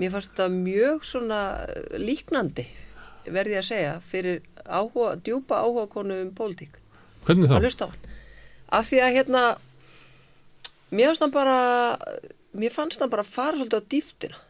mér 0.00 0.14
fannst 0.14 0.32
þetta 0.32 0.48
mjög 0.54 1.04
svona 1.06 1.40
líknandi 2.00 2.66
verði 3.24 3.58
að 3.60 3.68
segja 3.70 3.92
fyrir 4.04 4.42
áhuga, 4.64 5.14
djúpa 5.24 5.60
áhuga 5.64 5.86
konu 5.92 6.18
um 6.24 6.32
pólitík. 6.36 6.76
Hvernig 7.24 7.48
þá? 7.48 7.56
Að 7.56 7.68
hlusta 7.68 7.88
á 7.88 7.92
hann. 7.92 8.08
Af 8.74 8.88
því 8.88 9.02
að 9.04 9.14
hérna 9.18 9.44
mér 10.90 11.12
fannst 11.12 11.24
hann 11.24 11.34
bara 11.34 11.60
mér 12.54 12.74
fannst 12.74 13.00
hann 13.00 13.12
bara 13.12 13.26
fara 13.26 13.56
svolítið 13.58 13.80
á 13.80 13.90
dýftina 13.94 14.43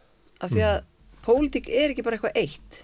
af 0.45 0.53
því 0.53 0.67
að 0.69 0.77
pólitík 1.25 1.71
er 1.73 1.93
ekki 1.93 2.05
bara 2.07 2.19
eitthvað 2.19 2.43
eitt 2.43 2.83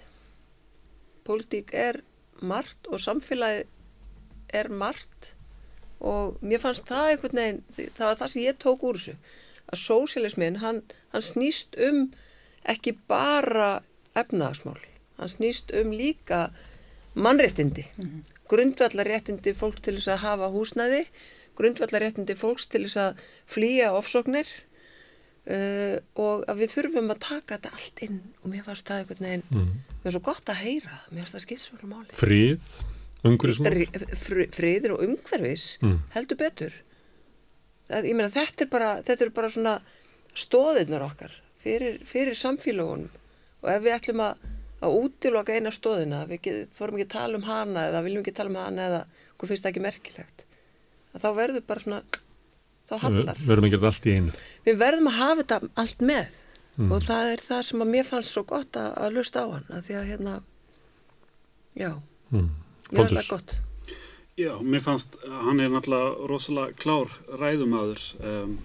pólitík 1.29 1.75
er 1.77 2.01
margt 2.41 2.89
og 2.89 3.03
samfélagi 3.03 3.67
er 4.57 4.71
margt 4.73 5.35
og 6.01 6.41
mér 6.41 6.63
fannst 6.63 6.89
það 6.89 7.11
einhvern 7.13 7.41
veginn, 7.41 7.63
það 7.77 8.07
var 8.07 8.19
það 8.23 8.33
sem 8.33 8.43
ég 8.47 8.61
tók 8.63 8.85
úr 8.89 8.99
þessu 8.99 9.17
að 9.71 9.83
sósialismin, 9.85 10.59
hann, 10.65 10.81
hann 11.13 11.23
snýst 11.25 11.77
um 11.87 12.09
ekki 12.69 12.97
bara 13.09 13.83
efnaðarsmál, 14.19 14.81
hann 15.21 15.31
snýst 15.31 15.71
um 15.77 15.93
líka 15.95 16.49
mannréttindi 17.15 17.85
mm 17.97 18.05
-hmm. 18.05 18.23
grundvallaréttindi 18.49 19.55
fólk 19.55 19.83
til 19.83 19.95
þess 19.99 20.09
að 20.09 20.25
hafa 20.25 20.51
húsnæði 20.51 21.05
grundvallaréttindi 21.55 22.35
fólks 22.35 22.67
til 22.67 22.85
þess 22.87 22.97
að 22.97 23.17
flýja 23.47 23.93
ofsóknir 23.93 24.47
uh, 25.51 25.97
og 26.23 26.45
að 26.51 26.63
við 26.63 26.75
þurfum 26.75 27.13
að 27.15 27.21
taka 27.25 27.57
þetta 27.57 27.73
allt 27.77 28.03
inn. 28.07 28.21
Og 28.43 28.53
mér 28.53 28.67
fannst 28.67 28.89
það 28.89 29.03
einhvern 29.03 29.27
veginn 29.27 29.45
mm. 29.51 29.73
mér 29.91 30.11
er 30.11 30.17
svo 30.17 30.23
gott 30.31 30.53
að 30.53 30.63
heyra, 30.65 31.01
mér 31.11 31.25
finnst 31.25 31.37
það 31.37 31.45
skilsvölu 31.47 31.91
máli. 31.91 32.19
Fríð, 32.19 32.69
umhverfismál? 33.31 33.75
Fr, 34.23 34.45
Fríðir 34.57 34.97
og 34.97 35.05
umhverfis 35.07 35.67
mm. 35.85 35.99
heldur 36.17 36.41
betur. 36.41 36.77
Það, 37.91 38.11
ég 38.13 38.19
meina 38.19 38.33
þetta 38.35 38.67
er 38.67 38.73
bara 38.73 38.93
þetta 39.07 39.27
er 39.27 39.35
bara 39.41 39.53
svona 39.53 39.77
stóðirnar 40.39 41.07
okkar 41.09 41.35
fyrir, 41.61 41.99
fyrir 42.07 42.39
samfélagunum 42.39 43.11
og 43.61 43.73
ef 43.73 43.83
við 43.85 43.97
ætlum 43.97 44.23
að, 44.25 44.45
að 44.81 44.99
útiloka 45.01 45.57
eina 45.57 45.73
stóðina, 45.75 46.23
við 46.31 46.63
þorum 46.73 47.01
ekki 47.01 47.09
að 47.09 47.17
tala 47.17 47.41
um 47.41 47.49
hana 47.49 47.89
eða 47.91 48.05
viljum 48.07 48.23
ekki 48.23 48.37
tala 48.39 48.53
um 48.53 48.61
hana 48.61 48.87
eða 48.87 49.01
hvað 49.35 49.51
finnst 49.51 49.67
það 49.67 49.73
ekki 49.73 49.83
merkilegt 49.85 50.45
þá 51.19 51.31
verður 51.35 51.67
bara 51.67 51.83
svona 51.83 52.01
þá 52.91 52.95
hallar. 53.05 53.41
Við 53.41 53.51
verðum 53.53 53.69
ekki 53.69 53.81
allt 53.91 54.07
í 54.07 54.15
einu. 54.19 54.37
Við 54.67 54.79
verðum 54.81 55.11
að 55.11 55.19
hafa 55.21 55.41
þetta 55.41 55.59
allt 55.85 56.05
með 56.11 56.23
mm. 56.77 56.93
og 56.93 57.05
það 57.07 57.33
er 57.35 57.45
það 57.47 57.65
sem 57.71 57.85
að 57.85 57.93
mér 57.95 58.09
fannst 58.11 58.35
svo 58.35 58.45
gott 58.49 58.79
að, 58.81 58.93
að 59.05 59.19
lusta 59.19 59.45
á 59.45 59.47
hann 59.55 59.75
að 59.77 59.85
því 59.89 59.99
að 60.01 60.09
hérna 60.11 60.39
já, 61.79 61.91
mm. 62.31 62.49
mér 62.91 63.03
fannst 63.03 63.19
það 63.21 63.31
gott. 63.35 63.57
Já, 64.41 64.53
mér 64.65 64.85
fannst 64.85 65.17
hann 65.27 65.61
er 65.61 65.73
náttúrulega 65.73 66.29
rosalega 66.31 66.77
klár 66.81 67.15
ræðumæður 67.41 68.05
um, 68.25 68.59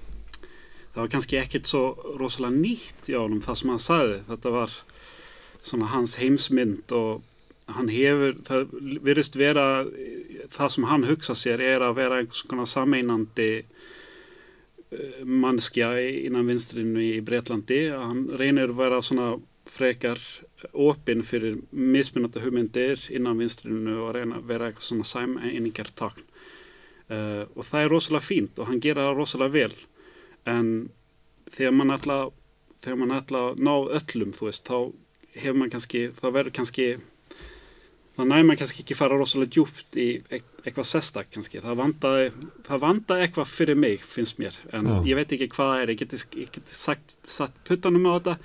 það 0.96 1.00
var 1.02 1.14
kannski 1.16 1.40
ekkit 1.42 1.70
svo 1.70 1.86
rosalega 2.20 2.56
nýtt 2.56 3.10
í 3.12 3.18
ánum 3.18 3.42
það 3.44 3.62
sem 3.62 3.72
hann 3.74 3.84
sagði 3.84 4.20
þetta 4.30 4.54
var 4.56 4.76
svona 5.66 5.90
hans 5.92 6.16
heimsmynd 6.22 6.94
og 6.96 7.24
hann 7.76 7.90
hefur, 7.90 8.38
það 8.46 8.74
virðist 9.04 9.38
vera 9.40 9.66
það 10.54 10.72
sem 10.76 10.88
hann 10.88 11.08
hugsa 11.10 11.36
sér 11.38 11.64
er 11.66 11.84
að 11.84 11.98
vera 11.98 12.20
einhvers 12.22 12.46
konar 12.46 12.70
sameinandi 12.70 13.66
mannskja 15.26 15.90
innan 16.00 16.48
vinstrinu 16.48 17.02
í 17.02 17.22
Breitlandi 17.26 17.80
hann 17.92 18.28
reynir 18.38 18.70
að 18.72 18.80
vera 18.80 19.02
svona 19.04 19.30
frekar 19.66 20.22
opinn 20.72 21.24
fyrir 21.26 21.58
mismunandi 21.72 22.44
hugmyndir 22.44 23.02
innan 23.10 23.40
vinstrinu 23.42 23.98
og 24.06 24.14
reyna 24.16 24.40
að 24.40 24.52
vera 24.52 24.70
eitthvað 24.70 24.90
svona 24.90 25.08
sæmeiningar 25.10 25.90
takn 25.98 26.24
uh, 27.10 27.44
og 27.54 27.66
það 27.66 27.82
er 27.82 27.92
rosalega 27.94 28.28
fínt 28.28 28.62
og 28.62 28.70
hann 28.70 28.82
gera 28.84 29.10
það 29.10 29.20
rosalega 29.20 29.56
vel. 29.56 29.76
En 30.46 30.70
þegar 31.54 31.76
mann 31.80 31.96
ætla 31.96 32.20
þegar 32.84 33.02
mann 33.02 33.18
ætla 33.18 33.44
að 33.50 33.66
ná 33.66 33.74
öllum 34.00 34.34
þú 34.38 34.50
veist, 34.50 34.70
þá 34.70 34.78
hefur 35.36 35.60
mann 35.60 35.74
kannski 35.74 36.08
þá 36.16 36.26
verður 36.30 36.56
kannski 36.60 36.88
þá 38.16 38.22
næður 38.24 38.48
mann 38.48 38.60
kannski 38.60 38.84
ekki 38.84 38.98
fara 38.98 39.18
rosalega 39.20 39.52
djúpt 39.56 39.98
í 40.00 40.08
eitthvað 40.32 40.88
sestak 40.90 41.32
kannski. 41.34 41.62
Það 41.64 41.80
vandaði, 41.82 42.30
það 42.68 42.84
vandaði 42.86 43.26
eitthvað 43.26 43.52
fyrir 43.52 43.80
mig 43.80 44.06
finnst 44.08 44.40
mér, 44.42 44.56
en 44.72 44.88
Já. 44.90 44.96
ég 45.12 45.20
veit 45.20 45.36
ekki 45.36 45.50
hvað 45.52 45.74
það 45.74 45.84
er 45.84 45.92
ég 45.94 46.00
geti, 46.02 46.22
ég 46.40 46.54
geti 46.56 46.80
sagt, 46.80 47.18
satt 47.28 47.60
puttanum 47.68 48.08
á 48.08 48.12
þetta, 48.16 48.38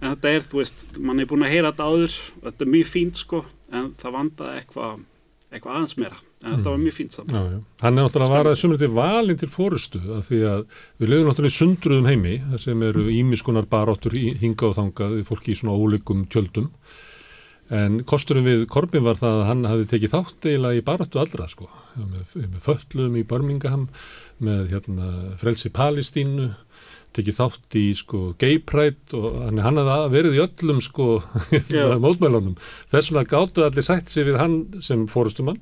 en 0.00 0.08
þetta 0.14 0.32
er, 0.32 0.48
þú 0.48 0.62
veist 0.62 0.86
mann 0.96 1.20
er 1.20 1.28
búin 1.30 1.44
að 1.46 1.54
heyra 1.54 1.74
þetta 1.74 1.90
áður, 1.92 2.16
þetta 2.46 2.66
er 2.66 2.72
mjög 2.76 2.90
fínt 2.94 3.22
sko, 3.22 3.44
en 3.68 3.92
það 4.00 4.18
vandaði 4.18 4.62
eitthvað 4.62 5.06
eitthvað 5.48 5.78
aðeins 5.78 5.94
meira, 5.96 6.16
en 6.42 6.56
þetta 6.58 6.72
var 6.74 6.80
mjög 6.82 6.94
fínt 6.98 7.14
samt. 7.16 7.30
Já, 7.32 7.40
já. 7.54 7.60
Hann 7.80 7.94
er 7.96 8.04
náttúrulega 8.04 8.28
að 8.28 8.34
vara 8.34 8.50
þessum 8.52 8.74
til 8.82 8.88
valin 8.92 9.38
til 9.40 9.48
fórustu, 9.48 10.00
af 10.12 10.26
því 10.28 10.40
að 10.44 10.64
við 11.00 11.12
lefum 11.12 11.30
náttúrulega 11.30 11.54
í 11.54 11.56
sundruðum 11.56 12.08
heimi, 12.10 12.34
þar 12.50 12.64
sem 12.66 12.82
eru 12.84 13.04
ímiskunar 13.14 13.68
baráttur 13.70 14.16
hinga 14.18 14.68
og 14.68 14.76
þangað 14.76 15.14
fólki 15.30 15.54
í 15.54 15.60
svona 15.62 15.78
óleikum 15.78 16.26
tjöldum 16.28 16.68
en 17.74 18.00
kosturum 18.08 18.46
við 18.46 18.64
Korbin 18.72 19.04
var 19.04 19.18
það 19.20 19.40
að 19.40 19.48
hann 19.50 19.66
hafi 19.68 19.88
tekið 19.90 20.14
þátt 20.14 20.48
eiginlega 20.48 20.80
í 20.80 20.86
baráttu 20.86 21.20
allra 21.20 21.48
sko, 21.50 21.68
með, 21.98 22.36
með 22.38 22.62
föllum 22.64 23.18
í 23.18 23.26
Birmingham, 23.28 23.88
með 24.44 24.72
hérna, 24.72 25.10
frelsi 25.40 25.72
Palestínu 25.74 26.52
tekið 27.16 27.36
þátt 27.38 27.76
í 27.78 27.84
sko 27.96 28.20
gay 28.40 28.58
pride 28.62 29.16
og 29.16 29.38
hann, 29.46 29.60
hann 29.64 29.80
hafði 29.80 30.12
verið 30.12 30.36
í 30.36 30.42
öllum 30.44 30.82
sko 30.84 31.06
mótmælunum. 32.04 32.58
Þess 32.92 33.10
vegna 33.10 33.24
gáttu 33.30 33.64
allir 33.64 33.86
sætt 33.86 34.12
sér 34.12 34.28
við 34.28 34.38
hann 34.42 34.58
sem 34.84 35.06
fórustumann 35.10 35.60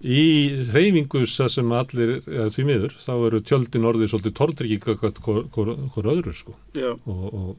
í 0.00 0.24
reyfingusa 0.72 1.50
sem 1.52 1.72
allir 1.76 2.18
eða 2.24 2.48
því 2.54 2.66
miður, 2.70 2.96
þá 3.02 3.14
eru 3.18 3.42
tjöldin 3.44 3.88
orðið 3.92 4.12
svolítið 4.12 4.36
tortrykking 4.40 5.04
hvort 5.04 6.12
öðru 6.16 6.36
sko. 6.36 6.56
Og, 7.06 7.24
og 7.28 7.54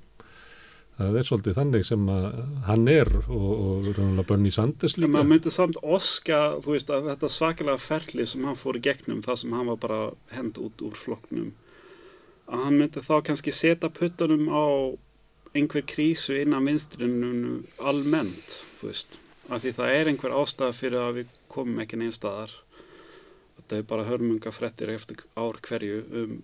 það 0.98 1.20
er 1.20 1.28
svolítið 1.30 1.58
þannig 1.60 1.86
sem 1.88 2.10
hann 2.68 2.90
er 2.92 3.12
og, 3.28 3.52
og 3.54 3.88
raunlega 3.92 4.26
Bernie 4.32 4.54
Sanders 4.54 4.98
líka. 4.98 5.14
Man 5.14 5.30
myndi 5.30 5.54
samt 5.54 5.78
oska 5.84 6.42
þú 6.64 6.74
veist 6.74 6.92
að 6.94 7.12
þetta 7.12 7.32
svakalega 7.36 7.82
ferli 7.82 8.26
sem 8.30 8.46
hann 8.48 8.58
fór 8.58 8.80
í 8.80 8.84
gegnum 8.88 9.24
það 9.26 9.42
sem 9.44 9.56
hann 9.58 9.72
var 9.72 9.82
bara 9.86 10.02
hend 10.34 10.58
út 10.62 10.86
úr 10.88 10.98
flokknum 10.98 11.54
að 12.48 12.64
hann 12.64 12.80
myndi 12.80 13.04
þá 13.04 13.16
kannski 13.28 13.54
setja 13.56 13.90
puttunum 13.94 14.48
á 14.48 14.66
einhver 15.58 15.84
krísu 15.88 16.36
innan 16.38 16.68
vinstrinu 16.68 17.64
almennt, 17.80 18.62
þú 18.80 18.92
veist. 18.92 19.18
Af 19.48 19.64
því 19.64 19.74
það 19.78 19.96
er 19.96 20.12
einhver 20.12 20.36
ástæða 20.36 20.76
fyrir 20.76 21.02
að 21.02 21.20
við 21.22 21.36
komum 21.52 21.82
ekki 21.84 22.00
neins 22.00 22.20
staðar. 22.20 22.54
Þetta 23.58 23.80
er 23.80 23.88
bara 23.90 24.08
hörmunga 24.08 24.54
frettir 24.54 24.92
eftir 24.94 25.24
ár 25.40 25.60
hverju 25.66 26.02
um 26.22 26.38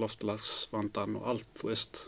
loftlagsvandan 0.00 1.18
og 1.20 1.28
allt, 1.34 1.48
þú 1.58 1.72
veist 1.72 2.02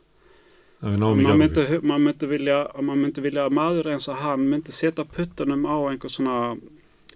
maður 0.83 1.39
myndi, 1.39 1.66
mað 1.87 2.07
myndi 2.09 2.28
vilja 2.30 2.59
að 2.66 2.87
maður 2.89 3.03
myndi 3.05 3.22
vilja 3.22 3.47
að 3.47 3.57
maður 3.59 3.91
eins 3.95 4.09
og 4.11 4.22
hann 4.22 4.47
myndi 4.51 4.74
setja 4.74 5.05
puttunum 5.07 5.66
á 5.68 5.76
einhver 5.93 6.11
svona 6.11 6.39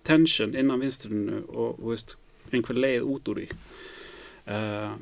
tension 0.06 0.54
innan 0.54 0.82
vinstrinu 0.82 1.42
og, 1.48 1.80
þú 1.80 1.90
veist, 1.90 2.14
einhver 2.54 2.78
leið 2.78 3.08
út 3.10 3.30
úr 3.32 3.40
því. 3.42 3.48
Uh, 4.46 4.92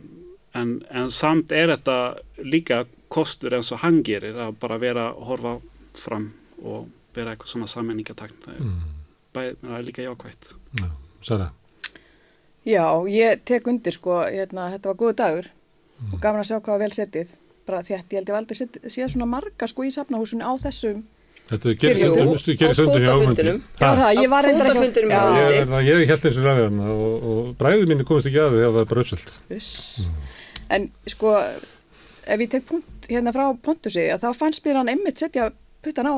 en, 0.57 0.79
en 0.89 1.11
samt 1.13 1.53
er 1.53 1.75
þetta 1.75 1.99
líka 2.41 2.85
kostur 3.13 3.57
eins 3.59 3.73
og 3.75 3.83
hann 3.85 4.01
gerir 4.07 4.39
að 4.41 4.57
bara 4.63 4.79
vera 4.83 5.11
að 5.11 5.27
horfa 5.29 5.55
fram 5.99 6.31
og 6.63 6.89
vera 7.15 7.35
eitthvað 7.35 7.53
svona 7.53 7.71
sammenningatakn 7.71 8.55
mm. 8.55 8.79
það 9.35 9.75
er 9.77 9.85
líka 9.87 10.07
jákvægt 10.07 10.49
Já, 10.81 10.89
Sara? 11.23 11.51
Já, 12.65 12.87
ég 13.11 13.45
tek 13.45 13.69
undir 13.69 13.95
sko 13.95 14.23
hérna, 14.25 14.71
þetta 14.73 14.89
var 14.89 15.01
góðu 15.03 15.17
dagur. 15.21 15.51
Mm. 16.01 16.15
og 16.15 16.21
gafin 16.23 16.41
að 16.41 16.49
sjá 16.49 16.57
hvað 16.57 16.73
var 16.73 16.83
vel 16.83 16.95
setið 16.97 17.35
bara 17.67 17.83
að 17.83 17.93
ég 17.95 18.05
held 18.15 18.31
ég 18.31 18.39
aldrei 18.39 18.57
séð 18.61 19.11
svona 19.15 19.29
marga 19.31 19.69
sko 19.71 19.87
í 19.87 19.93
safnahúsunni 19.95 20.47
á 20.47 20.53
þessum 20.67 21.05
Þetta 21.45 21.75
gerir 21.77 22.09
stundu 22.41 23.01
hjá 23.05 23.11
það, 23.77 24.07
ég 24.17 24.31
var 24.33 24.47
reyndar 24.47 24.71
ekki... 24.71 25.03
Ég, 25.05 25.91
ég 25.91 26.09
held 26.09 26.23
eins 26.31 26.39
og 26.41 26.47
ræðan 26.47 26.79
og, 26.87 27.27
og 27.29 27.51
bræðið 27.61 27.91
mínu 27.91 28.07
komist 28.09 28.31
ekki 28.31 28.41
að 28.41 28.55
því 28.55 28.63
að 28.63 28.65
það 28.65 28.79
var 28.79 28.87
bara 28.89 29.03
uppselt. 29.05 29.35
Mm 30.01 30.15
en 30.73 30.89
sko 31.11 31.35
ef 32.25 32.41
ég 32.41 32.51
tek 32.51 32.67
punkt 32.69 33.09
hérna 33.11 33.35
frá 33.35 33.47
Pontusi 33.63 34.07
þá 34.21 34.31
fannst 34.37 34.65
mér 34.65 34.81
hann 34.81 34.93
einmitt 34.93 35.21
setja 35.21 35.51
puttan 35.85 36.09
á 36.09 36.15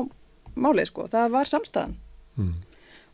málið 0.57 0.89
sko, 0.91 1.07
það 1.11 1.33
var 1.35 1.49
samstæðan 1.49 1.95
mm. 2.39 2.53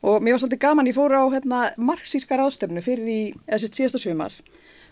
og 0.10 0.22
mér 0.24 0.36
var 0.36 0.44
svolítið 0.44 0.64
gaman 0.64 0.90
ég 0.90 0.98
fór 0.98 1.16
á 1.18 1.24
hérna 1.34 1.64
marxíska 1.78 2.38
ráðstöfnu 2.40 2.84
fyrir 2.86 3.10
í, 3.10 3.22
eða 3.48 3.64
sérst 3.64 3.80
síðasta 3.80 4.04
svimar 4.04 4.38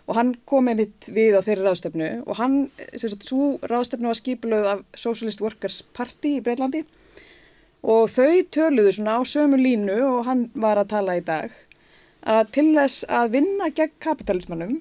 og 0.09 0.17
hann 0.17 0.33
kom 0.49 0.69
einmitt 0.71 1.09
við 1.13 1.37
á 1.37 1.45
þeirri 1.45 1.65
ráðstöfnu 1.65 2.09
og 2.25 2.37
hann, 2.39 2.57
sérst 2.97 3.27
svo 3.27 3.55
ráðstöfnu 3.69 4.09
var 4.09 4.19
skipilöð 4.19 4.69
af 4.73 4.83
Socialist 4.97 5.43
Workers 5.43 5.81
Party 5.95 6.37
í 6.39 6.43
Breitlandi 6.45 6.83
og 7.81 8.07
þau 8.13 8.41
töluðu 8.53 8.93
svona 8.97 9.17
á 9.17 9.21
sömu 9.25 9.59
línu 9.61 9.97
og 10.05 10.23
hann 10.29 10.47
var 10.53 10.81
að 10.81 10.91
tala 10.95 11.17
í 11.17 11.25
dag 11.25 11.53
að 12.21 12.51
til 12.57 12.67
þess 12.75 13.05
að 13.09 13.35
vinna 13.37 13.69
gegn 13.73 13.95
kapitalismannum 14.03 14.79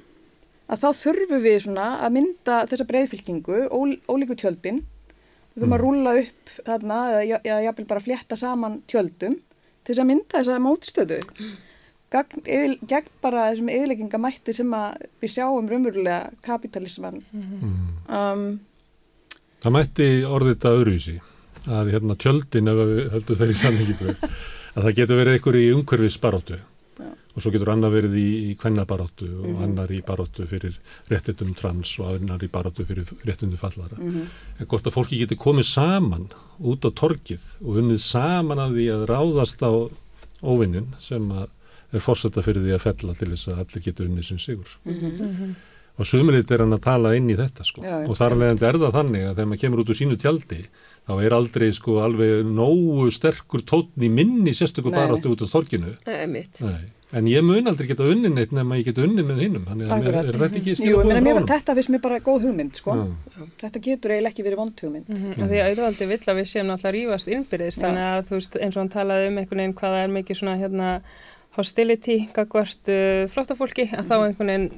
að 0.71 0.83
þá 0.85 0.89
þurfum 1.03 1.45
við 1.45 1.59
svona 1.65 1.87
að 2.05 2.17
mynda 2.19 2.59
þessa 2.71 2.87
breyðfylkingu, 2.91 3.63
ól, 3.75 3.97
ólíku 4.07 4.37
tjöldin 4.39 4.83
við 4.83 5.63
þurfum 5.63 5.71
mm. 5.71 5.77
að 5.77 5.85
rúla 5.85 6.13
upp 6.21 6.53
þarna, 6.67 6.99
eða 7.25 7.63
jáfnvel 7.65 7.89
bara 7.91 8.05
flétta 8.05 8.39
saman 8.39 8.81
tjöldum 8.91 9.41
til 9.41 9.95
þess 9.95 10.03
að 10.05 10.11
mynda 10.13 10.37
þessa 10.37 10.61
mótstöðu 10.63 11.21
gegn, 12.11 12.43
eðl, 12.47 12.77
gegn 12.91 13.11
bara 13.23 13.49
þessum 13.51 13.71
eðleggingamætti 13.75 14.55
sem 14.57 14.73
við 15.23 15.35
sjáum 15.37 15.69
raunverulega 15.71 16.33
kapitalisman 16.47 17.23
mm. 17.33 17.85
um, 18.09 18.47
Það 19.61 19.75
mætti 19.77 20.09
orðið 20.25 20.55
þetta 20.57 20.75
öðruvísi 20.79 21.17
að 21.69 21.93
hérna 21.93 22.17
tjöldin 22.17 22.71
ef 22.73 22.79
við 22.81 23.01
höldum 23.15 23.41
þeirri 23.43 23.57
samhengi 23.61 23.97
að 24.75 24.85
það 24.87 24.95
getur 24.97 25.19
verið 25.21 25.37
einhver 25.37 25.59
í 25.61 25.65
umhverfis 25.75 26.21
baróttu 26.23 26.61
og 27.31 27.45
svo 27.45 27.53
getur 27.55 27.71
annar 27.73 27.93
verið 27.95 28.17
í, 28.19 28.29
í 28.51 28.55
kvennabaróttu 28.59 29.29
og 29.29 29.45
Mhm. 29.47 29.61
annar 29.65 29.93
í 29.95 30.01
baróttu 30.03 30.47
fyrir 30.51 30.75
réttindum 31.09 31.53
trans 31.57 31.93
og 32.01 32.17
annar 32.17 32.43
í 32.43 32.49
baróttu 32.51 32.85
fyrir 32.85 33.07
réttindum 33.25 33.61
fallara. 33.61 33.97
Mhm. 33.97 34.27
En 34.59 34.67
gott 34.67 34.89
að 34.89 34.97
fólki 34.97 35.21
getur 35.21 35.39
komið 35.39 35.69
saman 35.71 36.27
út 36.59 36.83
á 36.83 36.91
torkið 36.91 37.41
og 37.63 37.79
unnið 37.81 38.01
saman 38.03 38.59
að 38.59 38.75
því 38.77 38.87
að 38.97 39.07
ráðast 39.13 39.63
á 39.63 39.71
óvinnin 40.43 40.91
sem 40.99 41.31
að 41.31 41.49
er 41.93 42.05
fórsetta 42.05 42.45
fyrir 42.47 42.65
því 42.65 42.77
að 42.77 42.85
fella 42.87 43.17
til 43.19 43.31
þess 43.33 43.51
að 43.51 43.65
allir 43.65 43.85
getur 43.89 44.09
unnið 44.09 44.31
sem 44.31 44.39
sigur. 44.39 44.79
Mhm. 44.85 45.57
Og 46.01 46.07
sumulit 46.09 46.51
er 46.51 46.63
hann 46.63 46.73
að 46.73 46.85
tala 46.87 47.11
inn 47.17 47.29
í 47.29 47.37
þetta 47.37 47.65
sko. 47.67 47.83
Já. 47.85 47.97
Og 48.09 48.17
þar 48.17 48.37
alveg 48.37 48.63
er 48.63 48.79
það 48.81 48.95
þannig 48.95 49.25
að 49.27 49.35
þegar 49.35 49.49
maður 49.51 49.61
kemur 49.61 49.83
út 49.83 49.91
úr 49.91 49.99
sínu 49.99 50.17
tjaldi 50.17 50.61
þá 51.11 51.13
er 51.27 51.35
aldrei 51.37 51.67
sko 51.77 51.99
alveg 52.05 52.47
nógu 52.47 53.11
sterkur 53.13 53.67
tótn 53.69 54.07
í 54.07 54.09
minni 54.09 54.55
sérstöku 54.57 54.93
Nei, 54.93 54.97
baráttu 54.97 55.35
út 55.35 55.45
á 55.45 55.47
torkinu. 55.51 55.93
Nei. 56.07 56.47
Nei. 56.63 56.81
En 57.11 57.27
ég 57.27 57.43
mun 57.43 57.67
aldrei 57.67 57.89
geta 57.91 58.07
unnið 58.07 58.37
neitt 58.37 58.53
nema 58.55 58.77
ég 58.79 58.87
geta 58.87 59.03
unnið 59.03 59.27
með 59.27 59.41
hinnum. 59.43 59.65
Þannig 59.67 59.89
að 59.91 60.05
mér, 60.05 60.19
er 60.21 60.37
þetta 60.39 60.59
ekki 60.61 60.71
Jú, 60.71 60.75
ég 60.77 60.79
skilabóðum 60.79 61.09
meina, 61.11 61.23
mér 61.27 61.39
honum? 61.41 61.49
þetta 61.51 61.75
fyrst 61.79 61.91
mér 61.91 62.03
bara 62.05 62.19
góð 62.23 62.45
hugmynd, 62.47 62.79
sko. 62.79 62.95
Já. 62.95 63.49
Þetta 63.65 63.83
getur 63.87 64.15
eiginlega 64.15 64.31
ekki 64.31 64.45
verið 64.47 64.61
vond 64.63 64.85
hugmynd. 64.85 65.09
Mm 65.09 65.17
-hmm. 65.25 65.51
Því 65.51 65.59
að 65.59 65.71
auðvaldi 65.73 66.09
vill 66.13 66.21
að 66.23 66.39
við 66.39 66.47
séum 66.53 66.71
náttúrulega 66.71 66.93
að 66.93 66.97
rífast 66.99 67.33
innbyrðist, 67.35 67.83
þannig 67.83 68.07
að 68.07 68.23
þú 68.31 68.35
veist 68.39 68.57
eins 68.61 68.77
og 68.77 68.81
hann 68.81 68.95
talaði 68.95 69.27
um 69.27 69.39
einhvern 69.43 69.63
veginn 69.65 69.79
hvaða 69.81 70.05
er 70.05 70.15
mikið 70.15 70.39
svona 70.39 70.57
hérna 70.63 70.89
hostility, 71.57 72.23
gagvart 72.37 72.91
uh, 72.93 73.27
flottafólki, 73.33 73.91
að 73.91 74.09
þá 74.11 74.17
einhvern 74.21 74.55
veginn 74.55 74.73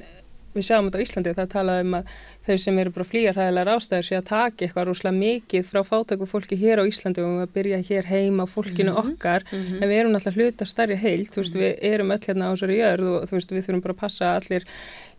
við 0.53 0.67
sjáum 0.67 0.87
þetta 0.87 0.99
á 1.01 1.03
Íslandi, 1.03 1.33
það 1.37 1.47
talaði 1.53 1.83
um 1.85 1.95
að 1.97 2.09
þau 2.45 2.57
sem 2.61 2.79
eru 2.83 2.93
bara 2.93 3.07
flýjarhæðilegar 3.09 3.71
ástæður 3.73 4.07
sé 4.07 4.17
að 4.19 4.27
taka 4.29 4.65
eitthvað 4.65 4.87
rúslega 4.89 5.17
mikið 5.17 5.65
frá 5.69 5.79
fátæku 5.87 6.27
fólki 6.29 6.57
hér 6.61 6.81
á 6.81 6.89
Íslandi 6.89 7.23
og 7.23 7.31
við 7.31 7.45
að 7.45 7.55
byrja 7.57 7.79
hér 7.89 8.09
heima 8.11 8.45
á 8.45 8.53
fólkinu 8.53 8.93
okkar, 9.01 9.47
en 9.53 9.87
við 9.89 9.95
erum 9.97 10.13
náttúrulega 10.13 10.51
hluta 10.51 10.69
starri 10.69 10.99
heilt, 11.01 11.33
þú 11.33 11.41
veist, 11.41 11.57
við 11.57 11.73
erum 11.89 12.13
öll 12.13 12.21
hérna 12.27 12.49
á 12.49 12.53
þessari 12.53 12.79
jörð 12.79 13.09
og 13.15 13.25
þú 13.29 13.39
veist, 13.39 13.55
við 13.57 13.65
þurfum 13.67 13.83
bara 13.87 13.97
að 13.97 14.03
passa 14.03 14.33
allir 14.37 14.67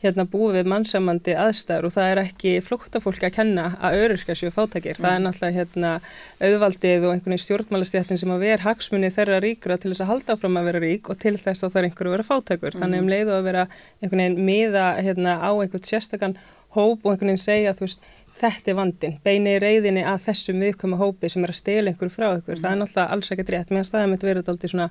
hérna 0.05 0.26
búið 0.30 0.59
við 0.59 0.70
mannsamandi 0.72 1.34
aðstæður 1.40 1.88
og 1.88 1.94
það 1.94 2.11
er 2.12 2.20
ekki 2.22 2.55
flóttafólki 2.64 3.28
að 3.28 3.36
kenna 3.38 3.66
að 3.80 3.98
öryrka 4.05 4.36
séu 4.38 4.52
fátækir, 4.55 5.00
það 5.00 5.16
er 5.16 5.22
náttúrulega 5.24 5.59
hérna 5.59 5.92
auðvaldið 6.40 7.07
og 7.07 7.14
einhvern 7.14 7.34
veginn 7.34 7.44
stjórnmálastjættin 7.44 8.20
sem 8.20 8.34
að 8.34 8.44
ver 8.44 8.64
hagsmunni 8.64 9.12
þeirra 9.14 9.40
ríkra 9.44 9.78
til 9.80 9.92
þess 9.92 10.05
að 10.05 10.12
halda 10.12 10.36
áfram 10.36 10.61
að 10.61 10.68
vera 10.70 10.82
rík 10.84 11.09
og 11.11 11.20
til 11.24 11.36
þess 11.38 11.64
að 11.64 11.72
það 11.74 11.80
er 11.80 11.88
einhverju 11.88 12.12
að 12.12 12.16
vera 12.18 12.28
fátækur, 12.30 12.78
þannig 12.80 13.05
um 13.05 13.12
leiðu 13.14 13.38
að 13.38 13.48
vera 13.48 13.64
einhvern 14.02 14.24
veginn 14.24 14.44
miða 14.50 14.90
hérna 15.00 15.38
á 15.40 15.50
einhvern 15.50 15.88
sérstakann 15.88 16.38
hóp 16.74 17.05
og 17.05 17.12
einhvern 17.14 17.32
veginn 17.32 17.44
segja 17.44 17.74
þú 17.74 17.86
veist, 17.86 18.07
þetta 18.35 18.72
er 18.72 18.76
vandin, 18.78 19.14
beini 19.24 19.55
reyðinni 19.62 20.03
að 20.09 20.24
þessum 20.26 20.62
viðkoma 20.64 20.99
hópi 20.99 21.30
sem 21.30 21.45
er 21.47 21.53
að 21.53 21.59
stela 21.59 21.93
einhverju 21.93 22.14
frá 22.14 22.26
ykkur, 22.32 22.61
það 22.62 22.70
er 22.70 22.80
náttúrulega 22.80 23.16
alls 23.16 23.30
ekkert 23.35 23.53
rétt. 23.55 23.70
Meðan 23.70 23.89
staðið 23.89 24.11
mitt 24.12 24.26
verið 24.26 24.51
aldrei 24.53 24.72
svona 24.72 24.89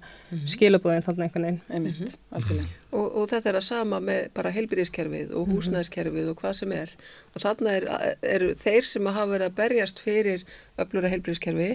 skilabúðin 0.54 1.06
þannig 1.08 1.26
einhvern 1.28 1.48
veginn. 1.48 1.60
Einmitt, 1.70 2.16
algjörlega. 2.32 2.78
Og, 2.94 3.08
og 3.10 3.28
þetta 3.34 3.52
er 3.52 3.60
að 3.60 3.66
sama 3.68 4.00
með 4.04 4.30
bara 4.38 4.54
heilbyrðiskerfið 4.56 5.34
og 5.40 5.52
húsnæðiskerfið 5.52 6.32
og 6.32 6.40
hvað 6.40 6.56
sem 6.62 6.76
er. 6.78 6.94
Og 7.34 7.44
þarna 7.44 7.76
er, 7.80 7.90
eru 8.36 8.54
þeir 8.60 8.88
sem 8.88 9.12
hafa 9.12 9.32
verið 9.34 9.50
að 9.50 9.60
berjast 9.60 10.04
fyrir 10.04 10.48
öflura 10.80 11.12
heilbyrðiskerfi 11.12 11.72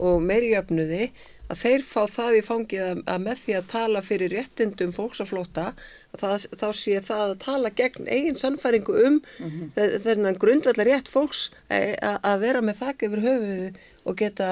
og 0.00 0.24
meiri 0.24 0.54
jöfnuði 0.54 1.10
að 1.50 1.62
þeir 1.64 1.84
fá 1.86 2.00
það 2.10 2.36
í 2.38 2.42
fangið 2.46 2.82
að, 2.86 3.00
að 3.12 3.22
með 3.26 3.40
því 3.42 3.54
að 3.58 3.68
tala 3.72 4.02
fyrir 4.06 4.34
réttindum 4.34 4.92
fólksaflóta 4.94 5.66
það, 6.18 6.44
þá 6.60 6.68
sé 6.78 6.98
það 7.06 7.24
að 7.24 7.38
tala 7.44 7.72
gegn 7.80 8.10
eigin 8.10 8.38
sannfæringu 8.40 8.98
um 8.98 9.16
mm 9.20 9.48
-hmm. 9.48 9.96
þennan 10.06 10.38
grundvallar 10.42 10.90
rétt 10.90 11.10
fólks 11.10 11.48
e, 11.68 11.96
að, 12.00 12.36
vera 12.44 12.62
með 12.62 12.82
þakk 12.84 13.08
yfir 13.08 13.24
höfuð 13.26 13.80
og 14.04 14.20
geta 14.20 14.50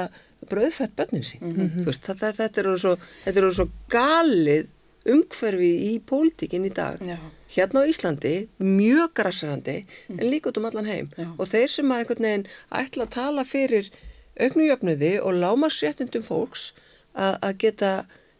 bröðfætt 0.48 0.96
bönnin 0.96 1.26
sín. 1.26 1.42
Mm 1.42 1.54
-hmm. 1.54 1.86
veist, 1.86 2.04
það, 2.06 2.34
þetta 2.42 2.60
eru 2.60 2.78
svo, 2.78 2.96
er 3.26 3.52
svo 3.52 3.68
galið 3.90 4.68
umhverfi 5.08 5.72
í 5.88 5.92
pólitíkin 6.04 6.66
í 6.66 6.72
dag 6.74 7.00
Já. 7.00 7.16
hérna 7.54 7.84
á 7.84 7.88
Íslandi, 7.88 8.48
mjög 8.58 9.14
grassarandi 9.14 9.86
en 10.08 10.26
líka 10.30 10.50
út 10.50 10.58
um 10.58 10.68
allan 10.68 10.86
heim 10.86 11.08
Já. 11.16 11.28
og 11.38 11.48
þeir 11.48 11.68
sem 11.68 11.92
að 11.92 11.98
einhvern 12.02 12.26
veginn 12.26 12.46
ætla 12.70 13.06
að 13.06 13.14
tala 13.14 13.44
fyrir 13.44 13.90
auknujöfnuði 14.38 15.18
og 15.22 15.38
lámarsréttindum 15.42 16.22
fólks 16.22 16.72
að 17.14 17.54
geta 17.62 17.92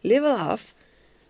lifað 0.07 0.43
af 0.55 0.67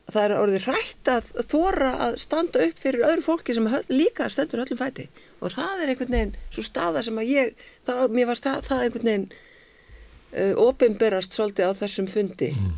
það 0.08 0.24
er 0.24 0.34
orðið 0.38 0.66
hrætt 0.68 1.10
að 1.12 1.26
þóra 1.50 1.90
að 2.06 2.14
standa 2.22 2.62
upp 2.64 2.78
fyrir 2.80 3.04
öðru 3.10 3.24
fólki 3.26 3.56
sem 3.56 3.68
líka 3.92 4.28
stendur 4.32 4.62
öllum 4.64 4.80
fæti 4.80 5.08
og 5.38 5.52
það 5.52 5.82
er 5.82 5.92
einhvern 5.92 6.14
veginn 6.14 6.36
svo 6.48 6.64
staða 6.64 7.02
sem 7.04 7.20
að 7.20 7.32
ég, 7.32 7.66
það, 7.86 8.04
mér 8.16 8.30
varst 8.30 8.46
það, 8.46 8.62
það 8.68 8.84
einhvern 8.86 9.10
veginn 9.10 9.26
uh, 9.28 10.54
opinberast 10.64 11.36
svolítið 11.36 11.68
á 11.68 11.78
þessum 11.82 12.08
fundi 12.10 12.50
mm. 12.54 12.72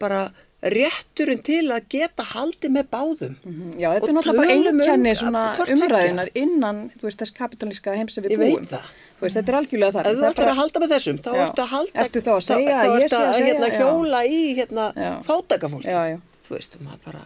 bara 0.00 0.26
rétturinn 0.64 1.42
til 1.44 1.62
að 1.74 1.84
geta 1.92 2.24
haldið 2.32 2.70
með 2.76 2.86
báðum 2.92 3.34
Já, 3.78 3.88
þetta 3.92 4.02
Og 4.04 4.08
er 4.08 4.14
náttúrulega 4.16 4.36
bara 4.38 4.54
um 4.54 4.80
einkenni 4.80 5.10
að- 5.12 5.18
svona 5.20 5.42
umræðinar 5.74 6.30
innan, 6.34 6.78
veist, 7.02 7.18
þess 7.20 7.34
kapitalíska 7.36 7.94
heims 7.96 8.14
sem 8.14 8.24
við 8.24 8.30
Ég 8.36 8.38
veit 8.38 8.54
búum. 8.54 8.66
það. 8.70 8.86
Veist, 9.20 9.36
þetta 9.36 9.48
er 9.52 9.58
algjörlega 9.60 9.92
það. 9.92 10.06
ef 10.06 10.16
þú 10.18 10.28
ætlar 10.30 10.50
að 10.52 10.58
halda 10.60 10.80
með 10.84 10.94
þessum 10.94 11.18
þá 11.24 11.30
Já. 11.34 11.42
ertu 11.46 11.62
að 11.64 11.70
halda 11.74 12.00
Ertu 12.04 12.20
þá 12.24 12.32
að 12.34 12.42
segja 12.48 12.74
að 12.74 12.84
þá 12.84 12.90
ég 12.94 13.04
ertu 13.04 13.14
sé 13.14 13.20
að 13.20 13.28
að 13.28 13.34
segja, 13.34 13.54
hérna, 13.54 13.68
já. 13.68 13.78
hjóla 13.78 14.20
í 14.24 14.40
hérna, 14.58 14.84
Já. 14.96 15.12
fátækafólk 15.28 15.84
Já, 15.84 16.00
já. 16.10 16.18
þú 16.48 16.50
veist, 16.56 16.76
maður 16.80 17.00
bara 17.04 17.22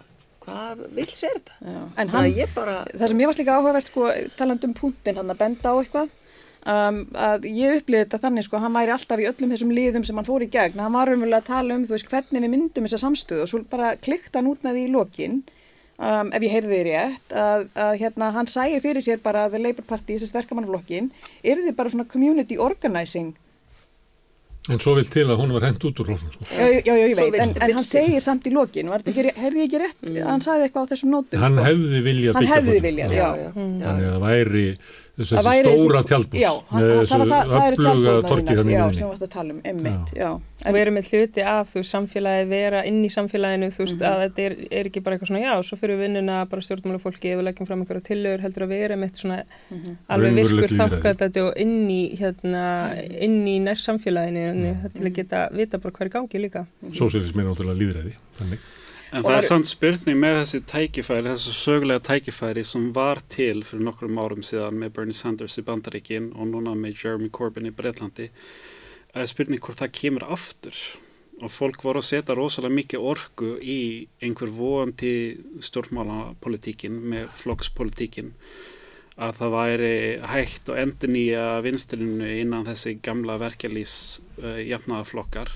hvað 0.49 0.95
vil 0.95 1.07
sér 1.07 1.35
þetta 1.39 1.55
Já. 1.63 1.81
En 1.99 2.09
hann, 2.09 2.25
að 2.25 2.55
bara 2.55 2.85
það 2.95 3.09
sem 3.09 3.19
ég 3.21 3.27
varst 3.31 3.39
líka 3.39 3.57
áhugavert, 3.59 3.87
sko, 3.87 4.13
taland 4.37 4.65
um 4.65 4.75
punktin, 4.75 5.17
hann 5.17 5.31
að 5.31 5.39
benda 5.39 5.69
á 5.71 5.75
eitthvað, 5.79 6.09
um, 6.67 6.99
að 7.15 7.47
ég 7.51 7.79
upplýði 7.83 8.05
þetta 8.07 8.21
þannig, 8.25 8.45
sko, 8.49 8.59
hann 8.63 8.75
væri 8.77 8.95
alltaf 8.97 9.23
í 9.23 9.29
öllum 9.31 9.53
þessum 9.55 9.71
liðum 9.77 10.05
sem 10.09 10.17
hann 10.19 10.27
fór 10.29 10.43
í 10.47 10.51
gegn, 10.53 10.81
hann 10.83 10.93
var 10.97 11.13
umverulega 11.13 11.43
að 11.45 11.51
tala 11.53 11.75
um, 11.79 11.85
þú 11.89 11.97
veist, 11.97 12.09
hvernig 12.11 12.43
við 12.47 12.51
myndum 12.57 12.89
þessa 12.89 13.03
samstöðu 13.05 13.43
og 13.47 13.53
svo 13.53 13.63
bara 13.71 13.95
klikta 13.97 14.39
hann 14.43 14.51
út 14.53 14.63
með 14.67 14.79
því 14.81 14.85
í 14.89 14.93
lokin, 14.95 15.43
um, 15.99 16.33
ef 16.35 16.43
ég 16.49 16.55
heyrði 16.59 16.77
þið 16.79 16.87
rétt, 16.91 17.35
að, 17.47 17.67
að 17.89 17.93
hérna, 18.05 18.31
hann 18.39 18.47
sæði 18.51 18.81
fyrir 18.85 19.05
sér 19.07 19.21
bara 19.25 19.47
að 19.49 19.59
Labour 19.63 19.87
Party, 19.89 20.19
þessi 20.19 20.35
verkamannflokkin, 20.37 21.13
er 21.45 21.61
þið 21.67 21.77
bara 21.79 21.95
svona 21.95 22.09
community 22.11 22.59
organizing 22.59 23.35
En 24.69 24.77
svo 24.83 24.93
vil 24.99 25.07
til 25.09 25.23
að 25.25 25.39
hún 25.41 25.53
var 25.55 25.65
hent 25.65 25.81
út 25.89 26.01
úr 26.03 26.11
hlóknum 26.11 26.29
sko. 26.35 26.45
Já, 26.53 26.67
já, 26.85 26.93
já, 26.93 27.05
ég 27.09 27.15
veit, 27.17 27.37
en, 27.41 27.55
en 27.65 27.71
hann 27.79 27.87
segir 27.89 28.21
samt 28.21 28.45
í 28.45 28.53
lokin, 28.53 28.91
ekki, 28.93 29.23
heyrði 29.33 29.63
ég 29.63 29.69
ekki 29.71 29.79
rétt, 29.81 30.03
hann 30.27 30.43
sagði 30.45 30.67
eitthvað 30.67 30.85
á 30.85 30.91
þessum 30.91 31.13
nótum, 31.15 31.41
Hann 31.41 31.57
sko. 31.57 31.65
hefði 31.71 32.01
viljað 32.05 32.37
Hann 32.37 32.45
byggja 32.45 32.59
hefði 32.59 32.75
flokkinn. 32.75 32.85
viljað, 32.91 33.15
Já. 33.17 33.23
já. 33.23 33.47
já, 33.47 33.53
Þannig 33.87 34.09
að 34.11 34.13
það 34.13 34.27
væri 34.27 34.65
þessi 35.19 35.79
stóra 35.79 36.01
þessi- 36.01 36.09
tjálbús 36.09 36.39
Já, 36.39 36.51
hann, 36.71 36.83
með 36.83 36.89
það, 36.89 36.99
þessu 36.99 37.19
það, 37.19 37.29
það, 37.29 37.51
það 37.53 37.67
eru 37.69 37.77
öfluga 37.79 37.89
tjálbúðnar 37.89 38.29
torki 38.29 38.45
þínar, 38.49 38.59
þannig 38.59 38.79
já, 38.79 38.99
sem 38.99 39.09
varst 39.09 39.25
að 39.27 39.33
tala 39.35 39.55
um, 39.55 39.61
emmitt, 39.73 40.13
já. 40.19 40.29
Og 40.69 40.75
við 40.75 40.81
erum 40.83 40.97
með 40.99 41.09
hluti 41.13 41.43
af 41.53 41.73
þú 41.75 41.83
samfélagi 41.89 42.47
vera 42.51 42.81
inn 42.89 43.01
í 43.05 43.11
samfélaginu 43.15 43.69
þú 43.75 43.85
veist 43.85 44.03
að 44.09 44.23
þetta 44.25 44.45
er, 44.49 44.55
er 44.81 44.89
ekki 44.91 45.03
bara 45.07 45.17
eitthvað 45.19 45.31
svona 45.33 45.43
já, 45.45 45.53
svo 45.69 45.79
fyrir 45.79 45.99
við 45.99 46.05
vinnuna 46.09 46.39
bara 46.51 46.65
stjórnmála 46.67 47.03
fólki 47.03 47.35
og 47.39 47.45
leggjum 47.47 47.69
fram 47.69 47.83
einhverja 47.85 48.07
tillögur 48.09 48.43
heldur 48.47 48.67
að 48.67 48.73
við 48.75 48.85
erum 48.89 49.07
eitt 49.07 49.21
svona 49.23 49.39
alveg 49.39 50.33
Raunverulegt 50.33 50.57
virkur 50.59 50.75
lýðræði. 50.75 51.03
þákvæðandi 51.03 51.45
og 51.47 51.63
inn 51.63 51.77
í 51.91 52.01
hérna, 52.19 52.65
inn 53.29 53.39
í 53.47 53.57
nær 53.63 53.79
samfélaginu 53.83 54.75
til 54.97 55.07
að 55.07 55.15
geta 55.21 55.45
vita 55.55 55.79
bara 55.79 55.95
hver 55.99 56.07
er 56.09 56.11
í 56.11 56.17
gangi 56.19 56.43
líka. 56.43 56.67
Sósialismi 56.95 57.43
er 57.45 57.51
náttúrulega 57.53 57.79
líðræði. 57.83 58.15
Þannig. 58.39 58.67
En 59.09 59.25
það 59.25 59.39
er 59.39 59.47
samt 59.47 59.69
spurning 59.71 60.19
með 60.21 60.35
þessi 60.43 60.59
tækifæri, 60.69 61.31
þessu 61.31 61.53
sögulega 61.57 62.03
tækifæri 62.11 62.65
sem 62.67 62.91
var 62.93 63.23
til 63.33 63.63
fyrir 63.65 63.87
nokkrum 63.87 64.19
árum 64.21 64.45
síðan 64.45 64.77
með 64.83 64.95
Bernie 64.99 65.17
Sanders 65.17 65.57
í 65.57 65.65
Bandaríkin 65.65 66.31
og 66.37 66.51
núna 66.51 66.75
með 66.77 67.05
Jeremy 67.05 67.31
Corbyn 67.33 67.71
í 67.71 67.73
Breitlandi. 67.75 68.29
Er 69.17 69.31
spurning 69.31 69.63
hvort 69.65 69.81
það 69.81 69.95
kemur 69.97 70.27
aftur 70.29 70.77
og 71.39 71.55
fólk 71.55 71.85
voru 71.87 72.03
að 72.03 72.09
setja 72.11 72.37
rosalega 72.37 72.77
mikið 72.77 73.07
orku 73.15 73.53
í 73.63 73.79
einhver 74.21 74.53
vonandi 74.53 75.13
stjórnmálapolitíkin 75.65 76.99
með 77.13 77.31
flokkspolitíkin 77.39 78.35
að 79.19 79.41
það 79.41 79.55
væri 79.55 79.93
hægt 80.31 80.69
og 80.71 80.81
endur 80.83 81.15
nýja 81.15 81.47
vinstilinu 81.65 82.29
innan 82.43 82.67
þessi 82.67 82.99
gamla 83.03 83.39
verkelís 83.41 83.95
uh, 84.43 84.59
jafnaðaflokkar 84.63 85.55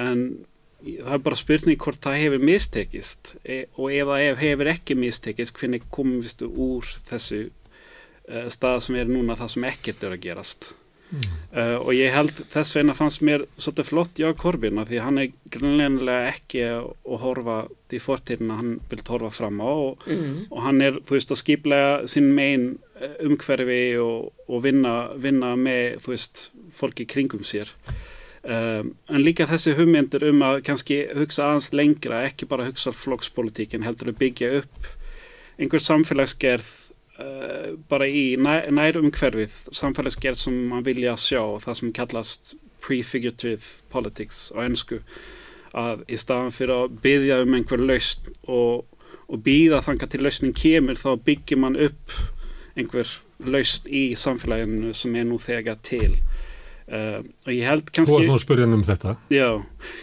en 0.00 0.24
það 0.82 1.14
er 1.16 1.22
bara 1.26 1.38
spurning 1.38 1.80
hvort 1.82 2.02
það 2.04 2.20
hefur 2.22 2.44
mistekist 2.48 3.32
e 3.42 3.60
og 3.76 3.92
ef 3.92 4.10
það 4.10 4.24
hef, 4.24 4.42
hefur 4.44 4.72
ekki 4.74 4.98
mistekist 4.98 5.56
hvernig 5.58 5.86
komum 5.94 6.20
við 6.22 6.34
stu 6.34 6.50
úr 6.50 6.92
þessu 7.08 7.40
uh, 7.48 8.46
stað 8.52 8.84
sem 8.86 9.00
er 9.00 9.10
núna 9.10 9.38
það 9.38 9.54
sem 9.54 9.72
ekkert 9.72 10.06
er 10.06 10.14
að 10.14 10.22
gerast. 10.28 10.72
Uh, 11.08 11.78
og 11.80 11.94
ég 11.96 12.12
held 12.12 12.42
þess 12.52 12.76
vegna 12.76 12.92
fannst 12.92 13.22
mér 13.24 13.46
svolítið 13.56 13.86
flott 13.88 14.18
Jörg 14.20 14.36
Korbin 14.42 14.76
af 14.76 14.90
því 14.90 14.98
hann 15.00 15.20
er 15.22 15.30
grunlega 15.54 16.34
ekki 16.34 16.66
að 16.66 16.90
horfa 17.22 17.56
í 17.96 18.00
fortíðina 18.04 18.58
hann 18.58 18.74
vil 18.90 19.00
horfa 19.08 19.30
fram 19.32 19.62
á 19.64 19.72
og, 19.72 20.04
og 20.52 20.60
hann 20.66 20.84
er 20.84 20.98
þú 21.00 21.16
veist 21.16 21.32
að 21.32 21.40
skiplega 21.40 21.94
sín 22.12 22.28
megin 22.36 22.68
eh, 23.00 23.16
umhverfi 23.24 23.80
og, 24.04 24.28
og 24.52 24.62
vinna, 24.66 24.94
vinna 25.16 25.54
með 25.56 25.96
þú 26.04 26.12
veist 26.12 26.44
fólki 26.76 27.08
kringum 27.08 27.40
sér 27.40 27.72
Um, 28.46 28.92
en 29.10 29.24
líka 29.24 29.48
þessi 29.50 29.74
hugmyndir 29.74 30.22
um 30.28 30.44
að 30.46 30.60
kannski 30.68 31.00
hugsa 31.18 31.48
aðeins 31.48 31.72
lengra, 31.74 32.20
ekki 32.28 32.46
bara 32.46 32.68
hugsa 32.68 32.92
flokkspolitíkin, 32.94 33.82
heldur 33.82 34.12
að 34.12 34.20
byggja 34.20 34.50
upp 34.60 34.86
einhver 35.58 35.82
samfélagsgerð 35.82 36.68
uh, 37.18 37.74
bara 37.90 38.06
í 38.06 38.36
nær, 38.38 38.68
nær 38.70 39.00
umhverfið, 39.00 39.56
samfélagsgerð 39.74 40.38
sem 40.44 40.60
mann 40.70 40.86
vilja 40.86 41.16
sjá, 41.18 41.42
það 41.64 41.80
sem 41.80 41.92
kallast 41.98 42.54
prefigurative 42.84 43.82
politics 43.90 44.48
á 44.54 44.62
ennsku, 44.62 45.00
að 45.74 46.06
í 46.06 46.18
staðan 46.22 46.54
fyrir 46.54 46.76
að 46.76 46.98
byggja 47.02 47.42
um 47.42 47.58
einhver 47.58 47.82
laust 47.82 48.30
og, 48.46 48.86
og 49.26 49.42
býða 49.44 49.82
þanga 49.84 50.12
til 50.12 50.22
lausning 50.24 50.54
kemur 50.56 51.00
þá 51.00 51.10
byggir 51.26 51.58
mann 51.58 51.80
upp 51.88 52.14
einhver 52.78 53.18
laust 53.42 53.90
í 53.90 54.12
samfélaginu 54.18 54.94
sem 54.94 55.18
er 55.18 55.26
nú 55.26 55.42
þegar 55.42 55.82
til 55.82 56.14
uh, 56.92 57.20
og 57.46 57.52
ég 57.54 57.68
held 57.68 57.86
Þú 57.88 57.94
kannski 57.98 58.16
varst 58.16 58.30
nú 58.30 58.38
að 58.38 58.44
spyrja 58.44 58.72
um 58.72 58.82
þetta. 58.86 59.14
Já, 59.32 59.48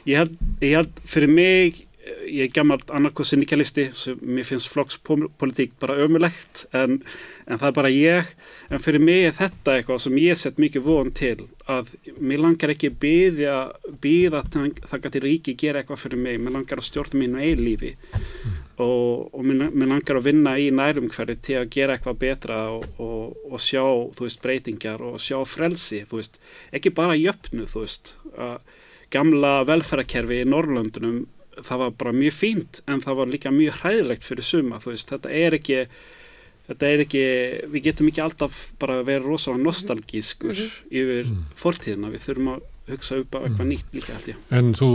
ég 0.09 0.23
held, 0.23 0.39
ég 0.61 0.79
held 0.79 1.03
fyrir 1.09 1.31
mig, 1.31 1.83
ég 2.29 2.45
er 2.45 2.51
gammalt 2.53 2.91
annarkoð 2.93 3.29
syndikalisti, 3.31 3.87
sem 3.97 4.19
mér 4.21 4.45
finnst 4.45 4.69
flokkspolitík 4.69 5.73
bara 5.81 5.97
ömulegt, 6.05 6.65
en, 6.77 6.99
en 7.45 7.61
það 7.61 7.67
er 7.69 7.77
bara 7.79 7.93
ég, 7.93 8.29
en 8.69 8.83
fyrir 8.83 9.01
mig 9.01 9.25
er 9.29 9.37
þetta 9.39 9.77
eitthvað 9.79 10.03
sem 10.05 10.19
ég 10.21 10.41
sett 10.41 10.61
mikið 10.61 10.85
von 10.85 11.09
til, 11.15 11.47
að 11.71 11.95
mér 12.19 12.45
langar 12.45 12.75
ekki 12.75 12.93
byðja, 13.01 13.57
byða 14.03 14.43
þakka 14.51 15.15
til 15.15 15.25
ríki 15.25 15.57
gera 15.57 15.81
eitthvað 15.81 16.03
fyrir 16.05 16.21
mig, 16.27 16.39
mér 16.41 16.59
langar 16.59 16.81
að 16.81 16.89
stjórna 16.91 17.23
mínu 17.23 17.41
einn 17.41 17.65
lífi 17.65 17.95
og, 18.81 19.29
og 19.35 19.45
mér, 19.45 19.69
langar 19.87 20.19
að 20.19 20.27
vinna 20.29 20.55
í 20.59 20.71
nærum 20.73 21.07
hverju 21.13 21.37
til 21.45 21.59
að 21.61 21.69
gera 21.75 21.95
eitthvað 21.95 22.19
betra 22.23 22.57
og, 22.73 22.87
og, 22.99 23.37
og 23.49 23.61
sjá, 23.63 23.83
þú 24.15 24.27
veist, 24.27 24.41
breytingar 24.43 25.03
og 25.05 25.21
sjá 25.23 25.37
frelsi, 25.47 26.03
þú 26.09 26.19
veist, 26.19 26.41
ekki 26.75 26.93
bara 26.95 27.15
jöfnu, 27.19 27.69
þú 27.71 27.85
veist, 27.85 28.15
að 28.35 28.59
gamla 29.13 29.55
velferðarkerfi 29.69 30.41
í 30.43 30.49
Norrlöndunum 30.49 31.23
það 31.63 31.81
var 31.85 31.95
bara 32.01 32.15
mjög 32.15 32.35
fínt 32.35 32.81
en 32.91 33.01
það 33.03 33.19
var 33.21 33.31
líka 33.31 33.51
mjög 33.53 33.79
hræðilegt 33.79 34.27
fyrir 34.27 34.47
suma 34.47 34.79
þú 34.83 34.91
veist, 34.91 35.11
þetta 35.13 35.31
er 35.31 35.55
ekki 35.55 35.81
þetta 36.65 36.89
er 36.89 37.03
ekki, 37.05 37.25
við 37.71 37.89
getum 37.89 38.09
ekki 38.09 38.23
alltaf 38.25 38.61
bara 38.81 38.99
að 38.99 39.09
vera 39.11 39.25
rosalega 39.25 39.67
nostalgískur 39.67 40.57
yfir 40.89 41.29
fortíðina, 41.59 42.09
við 42.13 42.25
þurfum 42.25 42.55
að 42.55 42.63
hugsa 42.85 43.19
upp 43.21 43.37
á 43.37 43.39
eitthvað 43.45 43.69
nýtt 43.69 43.95
líka 43.97 44.13
held 44.13 44.27
ég. 44.29 44.41
En 44.53 44.73
þú, 44.77 44.89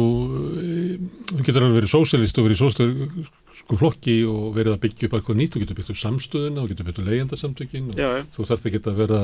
eh, 0.63 0.97
þú 1.31 1.45
getur 1.47 1.65
alveg 1.67 1.79
verið 1.81 1.93
sósíalist 1.95 2.39
og 2.39 2.47
verið 2.47 2.59
í 2.59 3.27
sko 3.71 3.79
flokki 3.79 4.17
og 4.27 4.51
verið 4.59 4.75
að 4.75 4.81
byggja 4.83 5.07
upp 5.07 5.17
eitthvað 5.21 5.37
nýtt, 5.39 5.55
þú 5.55 5.61
getur 5.63 5.77
byggt 5.79 5.93
upp 5.95 5.99
samstöðuna, 6.01 6.63
þú 6.65 6.71
getur 6.73 6.87
byggt 6.89 6.99
upp 6.99 7.11
leyendasamtökin 7.11 7.91
og 7.93 8.01
Já, 8.01 8.09
já. 8.19 8.23
þú 8.35 8.47
þarft 8.49 8.65
ekki 8.67 8.81
að 8.83 8.97
vera 8.99 9.21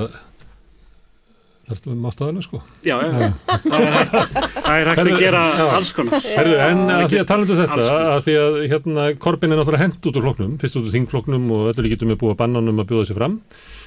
þarft 1.66 1.88
að 1.90 1.96
mátt 1.98 2.20
aðalega 2.22 2.44
sko. 2.46 2.60
Já, 2.86 2.94
já, 3.02 3.08
hægt, 3.18 4.12
það 4.54 4.76
er 4.76 4.90
hægt 4.92 5.00
að 5.02 5.08
gera 5.18 5.40
alls 5.74 5.90
konar 5.96 6.22
Herðu, 6.22 6.60
en 6.62 6.82
að 6.94 7.06
því 7.10 7.18
að 7.18 7.26
tala 7.32 7.48
um 7.48 7.58
þetta, 7.60 7.88
að 8.12 8.20
því 8.28 8.36
að 8.44 8.58
hérna, 8.70 9.06
Korbin 9.26 9.50
er 9.56 9.58
náttúrulega 9.58 9.82
hent 9.82 10.06
út 10.06 10.20
úr 10.20 10.26
flokknum, 10.28 10.52
fyrst 10.62 10.78
út 10.78 10.86
úr 10.86 10.94
þingflokknum 10.94 11.50
og 11.56 11.64
öllu 11.72 11.88
líkitum 11.88 12.14
er 12.14 12.20
búið 12.22 12.36
að 12.36 12.40
banna 12.44 12.62
honum 12.62 12.84
að 12.84 12.92
bjóða 12.92 13.08
sér 13.10 13.18
fram. 13.18 13.34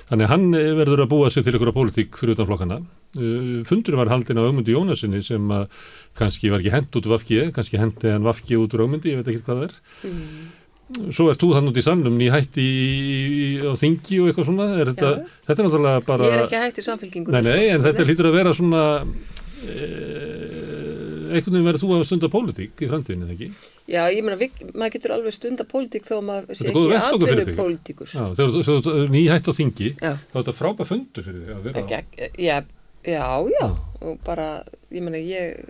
Þannig 0.10 0.31
hann 0.31 0.45
eh, 0.57 0.72
verður 0.77 1.03
að 1.06 1.11
búa 1.11 1.30
sér 1.30 1.45
til 1.45 1.53
ykkur 1.57 1.69
á 1.69 1.77
pólitík 1.77 2.18
fyrir 2.18 2.34
utan 2.34 2.48
flokkana. 2.49 2.80
Uh, 3.18 3.60
fundur 3.65 3.98
var 3.98 4.10
haldin 4.11 4.38
á 4.41 4.45
Ögmundi 4.45 4.73
Jónasinni 4.73 5.22
sem 5.26 5.52
að 5.53 5.68
kannski 6.18 6.49
var 6.53 6.61
ekki 6.61 6.73
hent 6.73 6.98
út 6.98 7.10
Vafki, 7.10 7.44
kannski 7.53 7.80
hendi 7.81 8.14
hann 8.14 8.26
Vafki 8.26 8.57
út 8.57 8.73
úr 8.73 8.86
Ögmundi, 8.86 9.14
ég 9.14 9.22
veit 9.22 9.30
ekki 9.30 9.45
hvað 9.45 9.61
það 9.61 9.69
er. 9.69 9.77
Svo 11.14 11.27
ert 11.30 11.41
þú 11.41 11.52
þann 11.53 11.69
út 11.69 11.77
í 11.77 11.86
sannum, 11.86 12.15
ný 12.18 12.31
hætti 12.34 12.65
í, 12.65 12.77
í, 13.30 13.49
á 13.61 13.73
þingi 13.77 14.18
og 14.23 14.30
eitthvað 14.31 14.48
svona. 14.48 14.69
Er 14.81 14.90
þetta, 14.90 15.11
þetta 15.45 15.61
er 15.61 15.68
náttúrulega 15.68 16.06
bara... 16.07 16.30
Ég 16.30 16.38
er 16.38 16.45
ekki 16.48 16.61
hægt 16.64 16.81
í 16.81 16.86
samfélkingu. 16.88 17.34
Nei, 17.36 17.44
nei, 17.45 17.68
en 17.76 17.86
þetta 17.86 18.07
hlýtur 18.07 18.30
að 18.31 18.38
vera 18.40 18.53
svona 18.57 18.86
e, 19.61 19.90
einhvern 21.30 21.56
veginn 21.56 21.68
verður 21.69 21.84
þú 21.84 21.89
að 21.95 22.03
stunda 22.10 22.30
pólitík 22.34 22.81
í 22.84 22.89
framtíðinu, 22.91 23.26
eða 23.27 23.35
ekki? 23.35 23.49
Já, 23.89 24.01
ég 24.14 24.23
meina, 24.26 24.38
maður 24.73 24.93
getur 24.95 25.14
alveg 25.15 25.35
stunda 25.35 25.65
pólitík 25.69 26.07
þó 26.10 26.14
að 26.19 26.26
maður 26.30 26.60
sé 26.60 26.68
er 26.69 27.41
ekki 27.43 27.51
þig. 27.51 27.60
pólitíkur. 27.60 28.11
Já, 28.14 28.23
þegar 28.38 28.53
þú- 28.56 28.64
þegar 28.69 28.84
þú 28.88 29.10
ný 29.15 29.22
hætt 29.30 29.49
á 29.49 29.53
þingi, 29.60 29.89
Já. 29.99 30.11
þá 30.30 30.35
er 30.35 30.41
þetta 30.43 30.56
frábæð 30.60 30.89
fundur 30.93 31.27
fyrir 31.30 31.41
þig 31.45 31.53
að 31.56 31.64
vera 31.69 31.76
á. 31.76 31.80
Ekki, 31.84 31.95
ekki, 31.99 32.30
já, 32.45 32.57
já, 33.03 33.27
já, 33.60 33.68
og 34.01 34.19
bara, 34.26 34.47
ég 34.91 35.01
meina, 35.06 35.18
ég, 35.23 35.69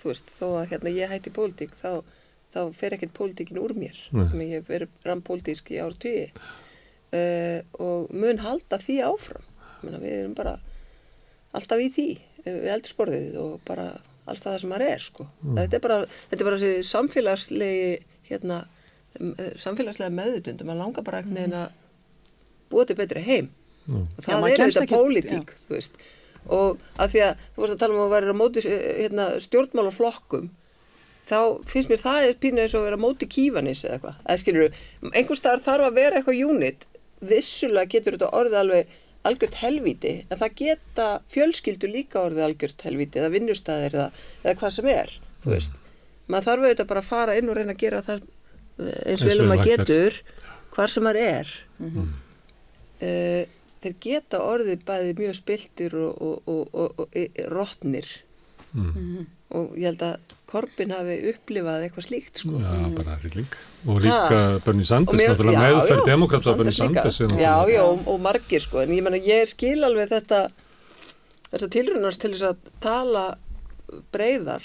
þú 0.00 0.04
veist, 0.12 0.30
þó 0.36 0.46
að 0.62 0.68
hérna 0.72 0.94
ég 0.96 1.10
hætti 1.12 1.32
pólitík, 1.36 1.74
þá, 1.82 2.02
þá 2.54 2.60
fer 2.74 2.96
ekkert 2.96 3.12
pólitíkin 3.18 3.58
úr 3.60 3.74
mér. 3.76 3.96
Nei. 4.12 4.28
Ég 4.46 4.54
hef 4.60 4.70
verið 4.70 4.88
rampólitísk 5.04 5.70
í 5.74 5.80
ár 5.82 5.92
tugi 6.00 6.30
uh, 7.12 7.60
og 7.82 8.08
mun 8.14 8.38
halda 8.44 8.78
því 8.80 8.96
áfram. 9.04 9.44
Ég 9.82 9.90
meina, 9.90 10.00
við 10.02 10.16
erum 10.22 10.34
bara 10.38 10.56
alltaf 11.56 11.80
í 11.80 11.88
því, 11.92 12.06
eh, 12.44 12.56
við 12.64 12.70
eldursporðið 12.76 13.36
og 13.40 13.60
bara 13.68 13.86
alls 14.26 14.42
það 14.44 14.58
sem 14.62 14.70
maður 14.72 14.86
er, 14.90 15.04
sko. 15.04 15.26
Þetta 15.56 15.78
er 15.78 15.82
bara, 15.86 15.98
þetta 16.30 16.40
er 16.42 16.48
bara 16.50 16.58
þessi 16.62 16.86
samfélagslegi, 16.90 17.92
hérna, 18.30 18.58
eh, 19.20 19.52
samfélagslega 19.62 20.12
meðutundum, 20.18 20.66
maður 20.70 20.82
langar 20.84 21.04
bara 21.06 21.22
einhvern 21.22 21.38
veginn 21.40 21.56
að 21.62 21.70
búa 22.70 22.86
til 22.86 22.96
betri 22.98 23.22
heim. 23.22 23.50
Og 23.86 24.06
Já, 24.18 24.26
það 24.26 24.40
maður 24.42 24.60
er 24.66 24.80
ekki- 24.82 24.96
pólitík 24.96 25.52
þú 25.62 25.74
veist. 25.76 25.98
Og 26.48 26.78
að 26.98 27.10
því 27.12 27.20
að 27.26 27.36
þú 27.54 27.62
varst 27.62 27.74
að 27.74 27.78
tala 27.78 27.94
um 27.94 28.04
að 28.06 28.14
vera 28.16 28.34
á 28.34 28.40
móti 28.40 28.64
eh, 28.66 28.86
hérna, 29.06 29.26
stjórnmálaflokkum 29.46 30.50
þá 31.26 31.38
finnst 31.66 31.88
mér 31.90 31.98
það 32.02 32.28
er 32.28 32.34
pínu 32.42 32.60
eins 32.62 32.74
og 32.74 32.80
að 32.82 32.86
vera 32.86 32.98
á 32.98 33.04
móti 33.06 33.26
kífanis 33.30 33.84
eða 33.86 34.14
eitthvað. 34.26 35.14
Einhvers 35.14 35.38
staðar 35.42 35.62
þarf 35.64 35.86
að 35.88 35.94
vera 35.94 36.20
eitthvað 36.20 36.44
unit. 36.50 36.86
Vissulega 37.20 37.88
getur 37.90 38.14
þetta 38.16 38.30
orðið 38.36 38.58
alveg 38.60 38.86
algjört 39.28 39.58
helvíti 39.60 40.12
en 40.30 40.40
það 40.40 40.54
geta 40.60 41.06
fjölskyldu 41.32 41.90
líka 41.92 42.22
orðið 42.22 42.44
algjört 42.46 42.84
helvíti 42.86 43.20
eða 43.22 43.32
vinnustæðir 43.34 43.96
eða, 43.98 44.06
eða 44.44 44.54
hvað 44.60 44.74
sem 44.76 44.88
er 44.92 45.14
þú 45.42 45.52
veist. 45.54 45.76
Maður 46.26 46.46
þarf 46.48 46.64
auðvitað 46.66 46.88
bara 46.92 47.02
að 47.04 47.10
fara 47.10 47.36
inn 47.38 47.50
og 47.52 47.58
reyna 47.58 47.74
að 47.76 47.82
gera 47.84 48.02
það 48.06 48.22
eh, 48.22 48.86
eins 48.86 49.06
Eins 49.12 49.26
vel 49.26 49.32
vel 49.34 49.44
um 49.46 49.52
að 49.54 49.60
hægt 49.62 49.72
er. 49.72 49.84
getur 49.84 50.20
hvar 50.76 50.92
sem 50.92 51.06
maður 51.06 51.22
er. 51.24 51.52
Uh, 52.96 53.42
þeir 53.84 53.94
geta 54.00 54.38
orðið 54.40 54.84
bæði 54.88 55.12
mjög 55.20 55.34
spiltir 55.36 55.94
og, 56.00 56.16
og, 56.24 56.48
og, 56.48 56.62
og, 56.72 57.02
og 57.04 57.18
e- 57.22 57.48
rótnir 57.52 58.08
Mm. 58.76 59.24
Og 59.54 59.76
ég 59.78 59.86
held 59.90 60.02
að 60.02 60.34
Korbin 60.46 60.92
hafi 60.94 61.16
upplifað 61.32 61.84
eitthvað 61.86 62.04
slíkt 62.06 62.40
sko. 62.42 62.58
Já, 62.62 62.74
bara 62.94 63.16
hrylling. 63.22 63.56
Og 63.86 63.98
líka 64.04 64.38
Bernie 64.64 64.86
Og 64.86 64.88
Sanders, 64.90 65.18
mér- 65.18 65.32
náttúrulega 65.32 65.64
meðferð 65.64 66.02
já, 66.02 66.06
demokrata 66.06 66.54
Bernie 66.58 66.76
Sanders 66.76 67.20
er 67.20 67.34
Já, 67.40 67.54
já, 67.70 67.82
og, 67.82 68.06
og 68.06 68.20
margir 68.22 68.62
sko. 68.62 68.80
En 68.84 68.94
ég 68.94 69.02
menna 69.02 69.18
ég 69.18 69.42
skil 69.50 69.82
alveg 69.86 70.10
þetta 70.14 70.40
þessar 71.50 71.72
tilrunars 71.74 72.18
til 72.22 72.32
þess 72.34 72.46
að 72.52 72.70
tala 72.82 73.24
breyðar 74.14 74.62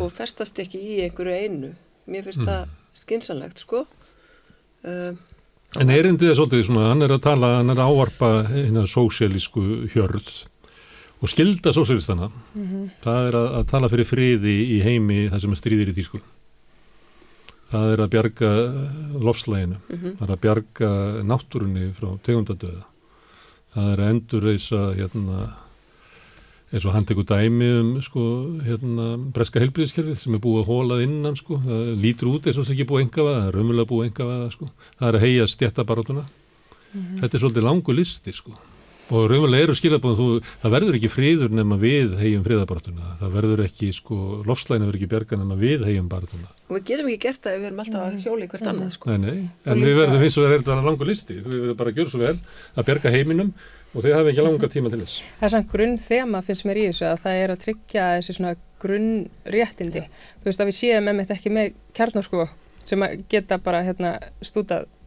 og 0.00 0.12
festast 0.12 0.60
ekki 0.62 0.80
í 0.80 0.96
einhverju 1.06 1.36
einu. 1.40 1.72
Mér 2.08 2.24
finnst 2.28 2.44
það 2.44 2.68
skynsanlegt 3.00 3.64
sko. 3.64 3.84
Uh, 4.84 5.14
En 5.80 5.90
erindið 5.90 6.30
er 6.30 6.36
svolítið 6.38 6.68
svona, 6.68 6.90
hann 6.92 7.02
er 7.02 7.16
að 7.16 7.24
tala, 7.24 7.48
hann 7.58 7.72
er 7.72 7.80
að 7.82 7.88
ávarpa 7.90 8.28
hérna 8.46 8.84
sósialísku 8.86 9.88
hjörð 9.90 10.28
og 11.24 11.30
skilda 11.32 11.72
sósialistana. 11.72 12.28
Það 13.04 13.28
er 13.30 13.36
að, 13.38 13.50
að 13.58 13.66
tala 13.70 13.88
fyrir 13.92 14.08
friði 14.08 14.54
í 14.76 14.80
heimi 14.84 15.24
þar 15.32 15.44
sem 15.44 15.56
stríðir 15.56 15.92
í 15.94 15.96
tísku. 15.96 16.20
Það 17.72 17.92
er 17.94 18.02
að 18.04 18.10
bjarga 18.12 18.50
lofslæginu, 19.24 19.78
það 19.88 20.24
er 20.26 20.32
að 20.34 20.42
bjarga 20.44 20.90
náttúrunni 21.26 21.86
frá 21.96 22.10
tegundadöða. 22.26 22.84
Það 23.74 23.88
er 23.94 24.02
að 24.02 24.10
endurreisa 24.12 24.82
hérna, 24.94 25.46
eins 26.70 26.84
og 26.84 26.94
hann 26.94 27.08
tekur 27.08 27.26
dæmi 27.26 27.70
um 27.80 27.88
sko, 28.04 28.26
hérna, 28.66 29.08
breska 29.34 29.62
helbriðiskerfið 29.64 30.20
sem 30.20 30.36
er 30.36 30.44
búið 30.44 30.60
að 30.60 30.70
hólað 30.70 31.02
innan 31.08 31.40
sko. 31.40 31.58
það 31.64 31.90
lítur 32.04 32.30
út 32.34 32.46
eins 32.46 32.60
og 32.60 32.68
það 32.68 32.74
er 32.74 32.76
ekki 32.76 32.90
búið 32.92 33.04
enga 33.06 33.26
það 33.30 33.48
er 33.48 33.58
raumulega 33.58 33.90
búið 33.90 34.06
enga 34.10 34.28
það 34.30 34.46
sko. 34.54 34.70
það 35.00 35.08
er 35.08 35.18
að 35.18 35.26
heia 35.26 35.48
stjættabarátuna 35.50 36.24
þetta 36.94 37.32
er 37.32 37.42
svolítið 37.42 37.66
langu 37.66 37.96
listi 37.96 38.34
sko. 38.36 38.54
Og 39.10 39.28
raumulega 39.30 39.66
eru 39.66 39.76
skilabóðum 39.76 40.16
þú, 40.16 40.52
það 40.62 40.76
verður 40.78 40.98
ekki 41.00 41.12
friður 41.12 41.50
nema 41.52 41.76
við 41.80 42.14
heigjum 42.20 42.44
friðabarátuna 42.46 43.16
það 43.20 43.38
verður 43.38 43.64
ekki, 43.66 43.92
sko, 43.92 44.20
lofslægina 44.48 44.88
verður 44.88 45.00
ekki 45.00 45.10
bjarga 45.12 45.40
nema 45.40 45.58
við 45.60 45.84
heigjum 45.88 46.08
barátuna 46.12 46.54
og 46.64 46.78
við 46.78 46.84
getum 46.88 47.08
ekki 47.10 47.20
gert 47.26 47.42
það 47.44 47.54
ef 47.54 47.60
við 47.60 47.68
erum 47.68 47.80
alltaf 47.82 48.02
að 48.04 48.14
hjóla 48.24 48.44
í 48.44 48.48
hvert 48.50 48.68
annað 48.70 48.90
sko. 48.94 49.04
Nei, 49.12 49.18
nei. 49.20 49.38
en 49.68 49.78
við 49.84 49.94
verðum 49.98 50.22
eins 50.24 50.36
og 50.38 50.42
verður 50.46 50.62
þetta 50.64 50.86
langu 50.88 51.04
listi. 51.08 51.34
Þú 51.44 51.48
verður 51.52 51.76
bara 51.80 51.90
að 51.90 51.96
gjöra 51.98 52.10
svo 52.12 52.20
vel 52.22 52.38
að 52.74 52.86
bjarga 52.88 53.14
heiminum 53.14 53.50
og 53.94 53.98
þið 54.00 54.14
hafa 54.16 54.30
ekki 54.32 54.44
langa 54.46 54.68
tíma 54.72 54.88
til 54.90 55.02
þess. 55.02 55.16
Það 55.38 55.44
er 55.46 55.52
svona 55.52 55.70
grunn 55.74 55.96
þema 56.00 56.38
finnst 56.48 56.64
mér 56.66 56.80
í 56.80 56.86
þessu 56.88 57.06
að 57.10 57.22
það 57.24 57.34
er 57.42 57.50
að 57.52 57.62
tryggja 57.66 58.04
þessi 58.16 58.32
svona 58.38 58.54
grunn 58.82 59.12
réttindi. 59.54 60.02
Þú 60.40 60.44
veist 60.48 60.62
að 60.64 60.68
við 60.70 60.76
séum 60.80 61.04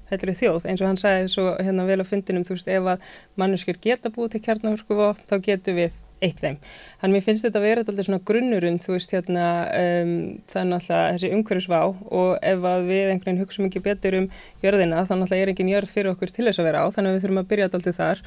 að 0.08 0.16
heilri 0.16 0.36
þjóð 0.42 0.68
eins 0.72 0.82
og 0.82 0.90
hann 0.90 1.00
sagði 1.04 1.30
svo 1.36 1.46
hérna 1.60 1.88
vel 1.88 2.02
á 2.02 2.06
fundinum 2.08 2.48
þú 2.48 2.58
veist 2.58 2.74
ef 2.74 2.92
að 2.96 3.08
manneskjur 3.38 3.80
geta 3.84 4.12
búið 4.14 4.36
til 4.36 4.44
kjarnorku 4.48 5.14
þá 5.28 5.38
getum 5.44 5.80
við 5.80 6.04
eitt 6.24 6.40
þeim. 6.42 6.58
Þannig 7.02 7.14
mér 7.14 7.26
finnst 7.28 7.46
þetta 7.46 7.60
að 7.60 7.66
vera 7.68 7.84
alltaf 7.84 8.08
svona 8.08 8.24
grunnurinn 8.26 8.80
þú 8.82 8.96
veist 8.96 9.14
hérna 9.14 9.46
um, 9.78 10.14
er 10.50 10.68
náttúrulega 10.72 11.14
þessi 11.14 11.32
umhverfisvá 11.38 11.82
og 11.86 12.32
ef 12.42 12.68
að 12.72 12.90
við 12.90 13.12
einhvern 13.12 13.28
veginn 13.30 13.42
hugsaum 13.44 13.68
ekki 13.70 13.84
betur 13.86 14.18
um 14.24 14.30
jörðina 14.64 15.04
þá 15.06 15.14
náttúrulega 15.14 15.46
er 15.46 15.54
engin 15.54 15.74
jörð 15.76 15.94
fyrir 15.94 16.14
okkur 16.16 16.34
til 16.34 16.48
þess 16.48 16.64
að 16.64 16.70
vera 16.72 16.86
á 16.86 16.88
þannig 16.90 17.12
að 17.12 17.18
við 17.18 17.26
þurfum 17.28 17.42
að 17.44 17.52
byrja 17.52 17.70
alltaf 17.70 18.00
þar 18.02 18.24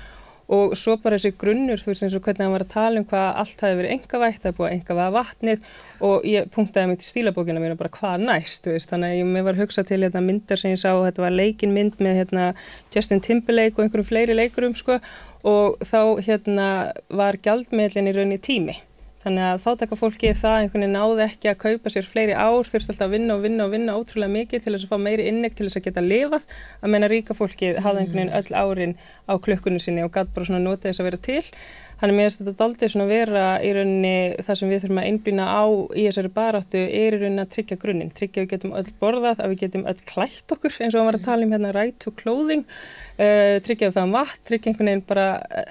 og 0.51 0.75
svo 0.79 0.97
bara 0.99 1.19
þessi 1.19 1.37
grunnur, 1.39 1.79
þú 1.79 1.93
veist 1.93 2.05
eins 2.05 2.17
og 2.19 2.25
hvernig 2.25 2.47
hann 2.47 2.55
var 2.57 2.65
að 2.65 2.73
tala 2.73 3.01
um 3.01 3.07
hvað 3.11 3.29
allt 3.43 3.63
hafi 3.65 3.79
verið 3.79 3.95
engavægt, 3.95 4.43
það 4.43 4.51
er 4.51 4.57
búið 4.59 4.69
að 4.69 4.75
engavæða 4.77 5.15
vatnið 5.15 5.69
og 6.09 6.27
ég 6.27 6.51
punktaði 6.57 6.91
mig 6.91 7.01
til 7.01 7.09
stílabókina 7.09 7.63
mér 7.63 7.77
bara 7.79 7.95
hvað 7.95 8.27
næst, 8.27 8.67
veist, 8.67 8.91
þannig 8.91 9.15
að 9.15 9.21
ég 9.21 9.31
mér 9.31 9.47
var 9.47 9.59
að 9.59 9.65
hugsa 9.65 9.87
til 9.87 10.01
hérna 10.03 10.25
myndar 10.27 10.61
sem 10.61 10.75
ég 10.75 10.83
sá, 10.83 10.91
þetta 10.91 11.27
var 11.27 11.39
leikin 11.39 11.75
mynd 11.77 12.03
með 12.03 12.23
hérna 12.25 12.51
Justin 12.95 13.23
Timberlake 13.23 13.79
og 13.79 13.87
einhverjum 13.87 14.11
fleiri 14.11 14.39
leikurum 14.39 14.75
sko 14.79 14.99
og 15.47 15.81
þá 15.87 16.01
hérna 16.27 16.69
var 17.15 17.39
gjaldmiðlinn 17.41 18.11
í 18.11 18.17
rauninni 18.17 18.43
tími 18.43 18.81
Þannig 19.21 19.45
að 19.45 19.59
þáttaka 19.67 19.97
fólki 20.01 20.31
það 20.33 20.55
einhvern 20.63 20.85
veginn 20.87 20.95
náði 20.97 21.25
ekki 21.27 21.49
að 21.51 21.59
kaupa 21.61 21.91
sér 21.93 22.07
fleiri 22.09 22.33
ár, 22.33 22.65
þurfti 22.65 22.95
alltaf 22.95 23.05
að 23.05 23.13
vinna 23.19 23.35
og 23.35 23.43
vinna 23.45 23.67
og 23.67 23.75
vinna 23.75 23.97
ótrúlega 23.99 24.33
mikið 24.33 24.63
til 24.65 24.73
þess 24.73 24.87
að 24.87 24.95
fá 24.95 25.05
meiri 25.05 25.27
innig 25.29 25.59
til 25.59 25.67
þess 25.67 25.77
að 25.77 25.85
geta 25.91 26.05
lifað. 26.07 26.47
Að 26.81 26.95
menna 26.95 27.11
ríka 27.13 27.37
fólki 27.37 27.75
hafði 27.77 28.07
einhvern 28.07 28.23
veginn 28.23 28.33
öll 28.41 28.57
árin 28.57 28.97
á 29.29 29.37
klukkunni 29.45 29.83
sinni 29.85 30.07
og 30.07 30.15
gæti 30.15 30.33
bara 30.39 30.49
svona 30.49 30.63
nota 30.65 30.89
þess 30.89 31.05
að 31.05 31.11
vera 31.11 31.21
til. 31.29 31.43
Þannig 32.01 32.17
mér 32.17 32.31
finnst 32.31 32.41
þetta 32.41 32.57
daldið 32.63 32.91
svona 32.95 33.07
vera 33.11 33.41
í 33.61 33.71
rauninni 33.77 34.13
það 34.41 34.57
sem 34.57 34.71
við 34.73 34.79
þurfum 34.87 35.01
að 35.03 35.09
einblýna 35.11 35.49
á 35.53 35.65
í 35.69 36.05
þessari 36.07 36.31
baráttu 36.39 36.81
er 36.81 37.17
í 37.19 37.19
rauninni 37.21 37.43
að 37.45 37.51
tryggja 37.53 37.77
grunninn. 37.83 38.13
Tryggja 38.17 38.41
að 38.41 38.47
við 38.47 38.53
getum 38.55 38.73
öll 38.79 38.95
borðað, 39.03 39.43
að 39.45 39.53
við 39.53 39.61
getum 39.67 39.85
öll 39.91 40.01
klætt 40.09 40.55
okkur 40.57 40.79
eins 40.81 40.95
og 40.95 41.03
við 41.03 41.11
varum 41.11 41.21
að 41.21 41.27
tala 41.27 41.45
um 41.45 41.53
hérna 41.53 41.75
right 41.77 41.99
to 42.01 42.15
clothing, 42.17 42.65
uh, 43.21 43.57
tryggja 43.65 43.89
að 43.89 43.91
við 43.91 43.99
fæðum 43.99 44.15
vatn, 44.17 44.45
tryggja 44.49 44.73
einhvern 44.73 44.91
veginn 44.91 45.05
bara 45.09 45.27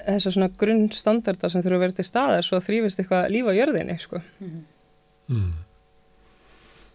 þessar 0.05 0.35
svona 0.35 0.51
grunnstandardar 0.63 1.53
sem 1.53 1.65
þurfa 1.65 1.79
að 1.79 1.85
vera 1.85 1.97
til 1.97 2.07
staðar 2.07 2.45
svo 2.47 2.61
þrýfist 2.63 3.01
eitthvað 3.01 3.31
líf 3.33 3.49
á 3.49 3.53
jörðinni, 3.57 3.97
sko. 4.01 4.21
Mm. 5.29 5.49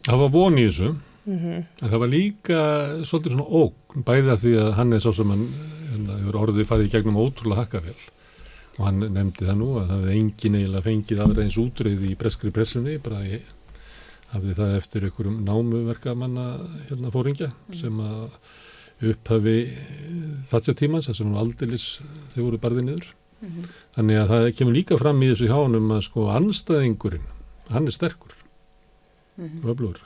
Það 0.04 0.22
var 0.24 0.32
von 0.34 0.60
í 0.60 0.68
þessu, 0.68 0.94
Mm 1.24 1.38
-hmm. 1.38 1.64
en 1.82 1.88
það 1.88 1.98
var 1.98 2.08
líka 2.08 2.58
svolítið 3.08 3.32
svona 3.32 3.48
ógn, 3.48 4.02
bæði 4.04 4.30
að 4.30 4.42
því 4.42 4.52
að 4.60 4.72
hann 4.76 4.92
er 4.92 5.00
svo 5.00 5.12
sem 5.12 5.30
hann 5.30 5.46
hérna, 5.90 6.18
hefur 6.20 6.36
orðið 6.36 6.68
farið 6.68 6.84
í 6.84 6.92
gegnum 6.92 7.16
ótrúlega 7.16 7.60
hakkavél 7.62 8.02
og 8.76 8.84
hann 8.84 8.98
nefndi 9.00 9.46
það 9.46 9.56
nú 9.56 9.68
að 9.78 9.88
það 9.88 9.96
hefði 9.96 10.16
engin 10.18 10.54
eiginlega 10.58 10.86
fengið 10.88 11.22
aðræðins 11.24 11.56
útreyði 11.64 12.10
í 12.10 12.18
breskri 12.20 12.50
pressunni, 12.50 12.98
bara 12.98 13.22
ég 13.24 13.42
hafði 14.34 14.54
það 14.58 14.76
eftir 14.76 15.06
einhverjum 15.06 15.40
námuverkamanna 15.46 16.46
hérna 16.90 17.14
fóringja 17.14 17.50
sem 17.72 18.00
að 18.00 18.28
upphafi 19.12 19.56
þatsja 20.50 20.74
tímans, 20.78 21.08
þessum 21.10 21.36
aldilis 21.40 21.86
þau 22.34 22.40
voru 22.46 22.60
barðið 22.62 22.88
niður. 22.88 23.12
Þannig 23.94 24.18
að 24.22 24.30
það 24.32 24.48
kemur 24.58 24.76
líka 24.78 24.98
fram 25.00 25.22
í 25.22 25.30
þessu 25.32 25.50
hjánum 25.50 25.90
að 25.92 26.02
sko 26.08 26.26
anstæðingurinn, 26.32 27.26
hann 27.74 27.88
er 27.90 27.96
sterkur 27.96 28.34
og 29.38 29.70
öflugur. 29.74 30.00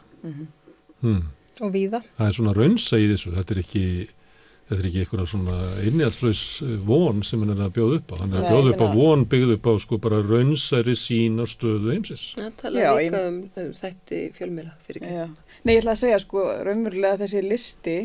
Hmm. 1.03 1.27
Og 1.63 1.73
víða. 1.75 2.01
Það 2.19 2.29
er 2.31 2.39
svona 2.39 2.55
raunsa 2.57 2.99
í 2.99 3.09
þessu, 3.13 3.35
þetta 3.37 3.55
er 3.55 3.61
ekki 3.63 3.85
þetta 4.69 4.83
er 4.83 4.87
ekki 4.91 5.01
eitthvað 5.03 5.29
svona 5.31 5.55
innjálslaus 5.89 6.41
von 6.85 7.23
sem 7.25 7.41
hann 7.41 7.55
er 7.55 7.63
að 7.65 7.71
bjóða 7.79 7.99
upp 8.03 8.11
á 8.13 8.17
hann 8.21 8.35
er 8.35 8.37
að 8.37 8.43
Nei, 8.45 8.51
bjóða 8.53 8.73
upp 8.75 8.83
á 8.85 8.89
von 8.99 9.23
byggð 9.33 9.53
upp 9.55 9.69
á 9.69 9.73
sko 9.81 9.99
bara 10.05 10.19
raunsæri 10.21 10.95
sín 10.99 11.39
á 11.41 11.45
stöðu 11.49 11.95
heimsins 11.95 12.25
Það 12.37 12.51
tala 12.61 12.83
Já, 12.83 12.91
líka 12.99 13.07
ég- 13.07 13.29
um, 13.31 13.39
um 13.63 13.71
þætti 13.79 14.19
fjölmila 14.37 14.75
fyrir 14.85 15.01
ekki. 15.07 15.15
Já. 15.15 15.27
Nei, 15.65 15.73
ég 15.73 15.81
ætla 15.81 15.95
að 15.95 16.03
segja 16.03 16.19
sko, 16.21 16.45
raunverulega 16.69 17.21
þessi 17.23 17.43
listi 17.49 17.97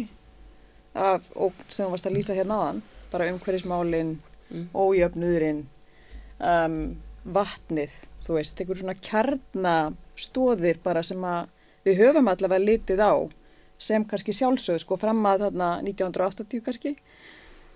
af 0.95 1.25
ógn 1.35 1.69
sem 1.69 1.87
þú 1.87 1.91
varst 1.95 2.07
að 2.09 2.15
lýsa 2.17 2.35
hérna 2.37 2.59
aðan, 2.61 2.81
bara 3.11 3.31
umhverfismálin, 3.31 4.17
Mm. 4.53 4.67
ójöfnuðurinn, 4.75 5.63
um, 6.39 6.97
vatnið, 7.25 7.93
þú 8.25 8.35
veist, 8.37 8.59
einhver 8.59 8.77
svona 8.77 8.93
kjarnastóðir 9.01 10.77
bara 10.83 11.01
sem 11.03 11.17
að 11.25 11.47
við 11.85 11.97
höfum 11.97 12.27
allavega 12.29 12.61
litið 12.63 12.99
á 13.01 13.13
sem 13.79 14.05
kannski 14.05 14.31
sjálfsögð, 14.35 14.79
sko, 14.83 14.97
fram 14.99 15.23
að 15.25 15.47
þarna 15.47 15.69
1980 15.81 16.61
kannski. 16.61 16.95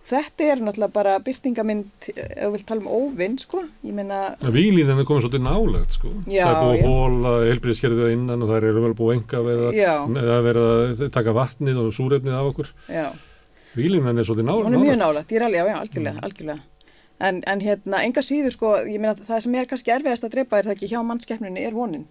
Þetta 0.07 0.45
er 0.47 0.61
náttúrulega 0.63 0.93
bara 0.95 1.13
byrtingamind, 1.19 2.05
ef 2.13 2.37
þú 2.39 2.51
vilt 2.53 2.65
tala 2.69 2.79
um 2.79 2.91
óvinn, 2.95 3.33
sko, 3.41 3.63
ég 3.83 3.95
meina, 3.97 4.19
Výlínan 4.55 5.01
er 5.01 5.07
komið 5.07 5.25
svolítið 5.25 5.43
nálegt 5.43 5.97
sko 5.97 6.11
Já, 6.31 6.45
það 6.45 6.53
er 6.53 6.61
búið 6.61 6.77
já. 6.77 6.85
að 6.85 6.93
hóla 6.93 7.33
helbriðskerfið 7.49 8.13
innan 8.13 8.45
og 8.45 8.53
það 8.53 8.67
er 8.69 8.77
vel 8.77 8.93
búið 9.01 9.17
enga 9.17 9.41
við 9.47 9.63
Já. 9.75 9.91
að 9.97 10.29
það 10.29 10.45
verið 10.47 10.69
að 10.69 11.03
taka 11.17 11.33
vatnið 11.35 11.81
og 11.83 11.89
súrefnið 11.97 12.37
af 12.37 12.51
okkur 12.53 12.71
já. 12.87 13.05
Výlínan 13.75 14.21
er 14.21 14.29
svolítið 14.29 14.47
nálegt 14.47 14.69
hún 14.69 14.77
er 14.77 14.85
mjög 14.85 14.99
nálægt, 15.01 15.33
ég 15.35 15.41
er 15.41 15.47
alveg, 15.49 15.59
já, 15.59 15.67
já, 15.67 15.79
algjörlega, 15.81 16.23
algjörlega. 16.23 16.61
En, 17.17 17.41
en 17.49 17.63
hérna, 17.65 18.03
enga 18.05 18.21
síður 18.23 18.53
sko, 18.53 18.71
ég 18.85 19.01
meina 19.01 19.17
það 19.17 19.43
sem 19.43 19.57
er 19.57 19.67
kannski 19.69 19.93
erfiðast 19.93 20.25
að 20.27 20.37
drepa 20.37 20.59
er 20.59 20.69
það 20.69 20.75
ekki 20.77 20.89
hjá 20.91 21.01
mannskeppnunni 21.03 21.65
er 21.65 21.75
vonin. 21.75 22.05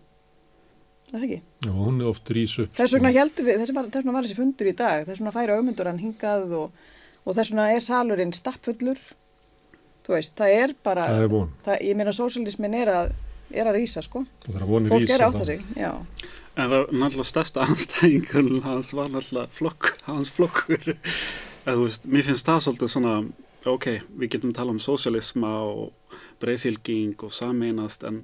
Það 1.06 1.14
er 1.14 1.20
það 1.22 1.26
ekki. 1.28 1.40
Já, 1.62 1.70
hún 1.78 2.00
er 2.02 2.10
oft 2.10 2.32
rís 2.34 2.56
upp 2.58 2.74
Þess 2.74 2.96
vegna 2.96 3.12
við, 3.14 3.62
var, 3.76 3.88
var 4.10 4.26
þessi 4.26 4.38
fundur 4.38 4.70
í 4.70 4.74
dag, 4.74 5.04
þess 5.06 5.22
vegna 5.22 5.34
færa 5.36 5.58
auðmundur 5.58 5.90
hann 5.90 6.02
hingað 6.02 6.56
og, 6.58 6.88
og 7.26 7.34
þess 7.36 7.50
vegna 7.52 7.68
er 7.74 7.84
salurinn 7.84 8.32
stappfullur. 8.36 8.98
Þú 10.06 10.14
veist, 10.14 10.36
það 10.38 10.52
er 10.62 10.74
bara, 10.86 11.06
það 11.10 11.22
er 11.26 11.30
von 11.32 11.48
það, 11.66 11.80
ég 11.88 11.96
meina 11.98 12.12
sósialismin 12.14 12.76
er 12.78 12.90
að, 12.92 13.08
er 13.50 13.66
að 13.66 13.78
rísa 13.80 14.02
sko. 14.06 14.22
er 14.46 14.66
Fólk 14.86 15.10
er 15.10 15.24
að 15.24 15.24
þá. 15.24 15.26
átta 15.26 15.44
sig, 15.48 15.64
já. 15.76 15.90
En 16.56 16.70
það 16.70 16.76
er 16.78 16.92
náttúrulega 17.02 17.30
stærsta 17.32 17.64
anstæðingun 17.66 18.62
hans 18.64 18.92
var 18.94 19.10
náttúrulega 19.12 19.50
flokk, 19.52 19.90
hans 20.06 20.30
flokkur. 20.32 20.94
Eða, 21.66 21.74
þú 21.74 21.82
veist, 21.88 22.06
mér 22.06 22.28
finnst 22.30 22.46
það 22.46 22.62
svolítið 22.68 22.92
svona, 22.94 23.16
ok, 23.66 23.88
við 24.22 24.30
getum 24.36 24.54
tala 24.54 24.70
um 24.76 24.78
sósialisma 24.80 25.50
og 25.66 26.14
breyðfylging 26.40 27.18
og 27.26 27.34
sameinast 27.34 28.06
en 28.06 28.22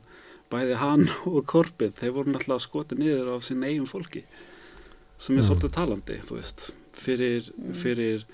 bæði 0.53 0.79
hann 0.79 1.07
og 1.27 1.43
Korbið, 1.51 1.97
þeir 1.99 2.15
voru 2.15 2.33
náttúrulega 2.37 2.63
skotið 2.69 3.03
niður 3.03 3.31
af 3.35 3.45
sín 3.49 3.65
eigin 3.67 3.89
fólki 3.91 4.23
sem 5.19 5.35
er 5.39 5.43
Mm. 5.43 5.49
svolítið 5.49 5.73
talandi, 5.75 6.17
þú 6.29 6.37
veist, 6.39 6.71
fyrir, 6.99 7.51
fyrir 7.79 8.25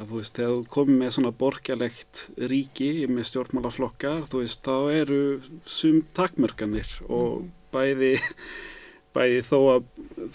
að 0.00 0.10
þú 0.10 0.18
veist, 0.20 0.34
þegar 0.36 0.52
þú 0.56 0.66
komið 0.74 1.00
með 1.02 1.14
svona 1.16 1.32
borgarlegt 1.42 2.24
ríki 2.50 2.90
með 3.10 3.30
stjórnmálaflokkar, 3.30 4.26
þú 4.30 4.42
veist, 4.42 4.62
þá 4.64 4.76
eru 4.96 5.22
sum 5.68 6.02
takmörkanir 6.16 6.94
og 7.08 7.50
bæði 7.74 8.14
bæði 9.14 9.42
þó 9.42 9.58
að, 9.74 9.86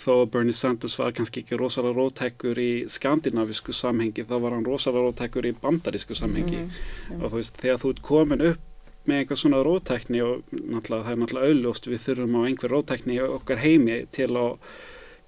þó 0.04 0.12
að 0.18 0.30
Bernie 0.34 0.56
Sanders 0.56 0.98
var 1.00 1.14
kannski 1.16 1.42
ekki 1.44 1.60
rosalega 1.60 1.96
rótækkur 1.96 2.60
í 2.60 2.72
skandinavisku 2.92 3.76
samhengi, 3.76 4.26
þá 4.28 4.36
var 4.44 4.56
hann 4.58 4.68
rosalega 4.68 5.08
rótækkur 5.08 5.48
í 5.48 5.54
bandarísku 5.62 6.18
samhengi. 6.18 6.66
Mhm, 6.66 7.22
og 7.22 7.30
þú 7.30 7.40
veist, 7.40 7.62
þegar 7.62 7.80
þú 7.84 7.94
ert 7.94 8.02
komin 8.10 8.48
upp 8.52 8.72
með 9.06 9.22
eitthvað 9.22 9.42
svona 9.42 9.62
rótækni 9.66 10.22
og 10.26 10.52
náttúrulega 10.52 11.06
það 11.06 11.14
er 11.14 11.22
náttúrulega 11.22 11.50
auðljóst 11.52 11.90
við 11.92 12.04
þurfum 12.08 12.38
á 12.38 12.42
einhver 12.50 12.74
rótækni 12.74 13.18
okkar 13.26 13.62
heimi 13.62 13.98
til 14.16 14.32
að 14.34 14.56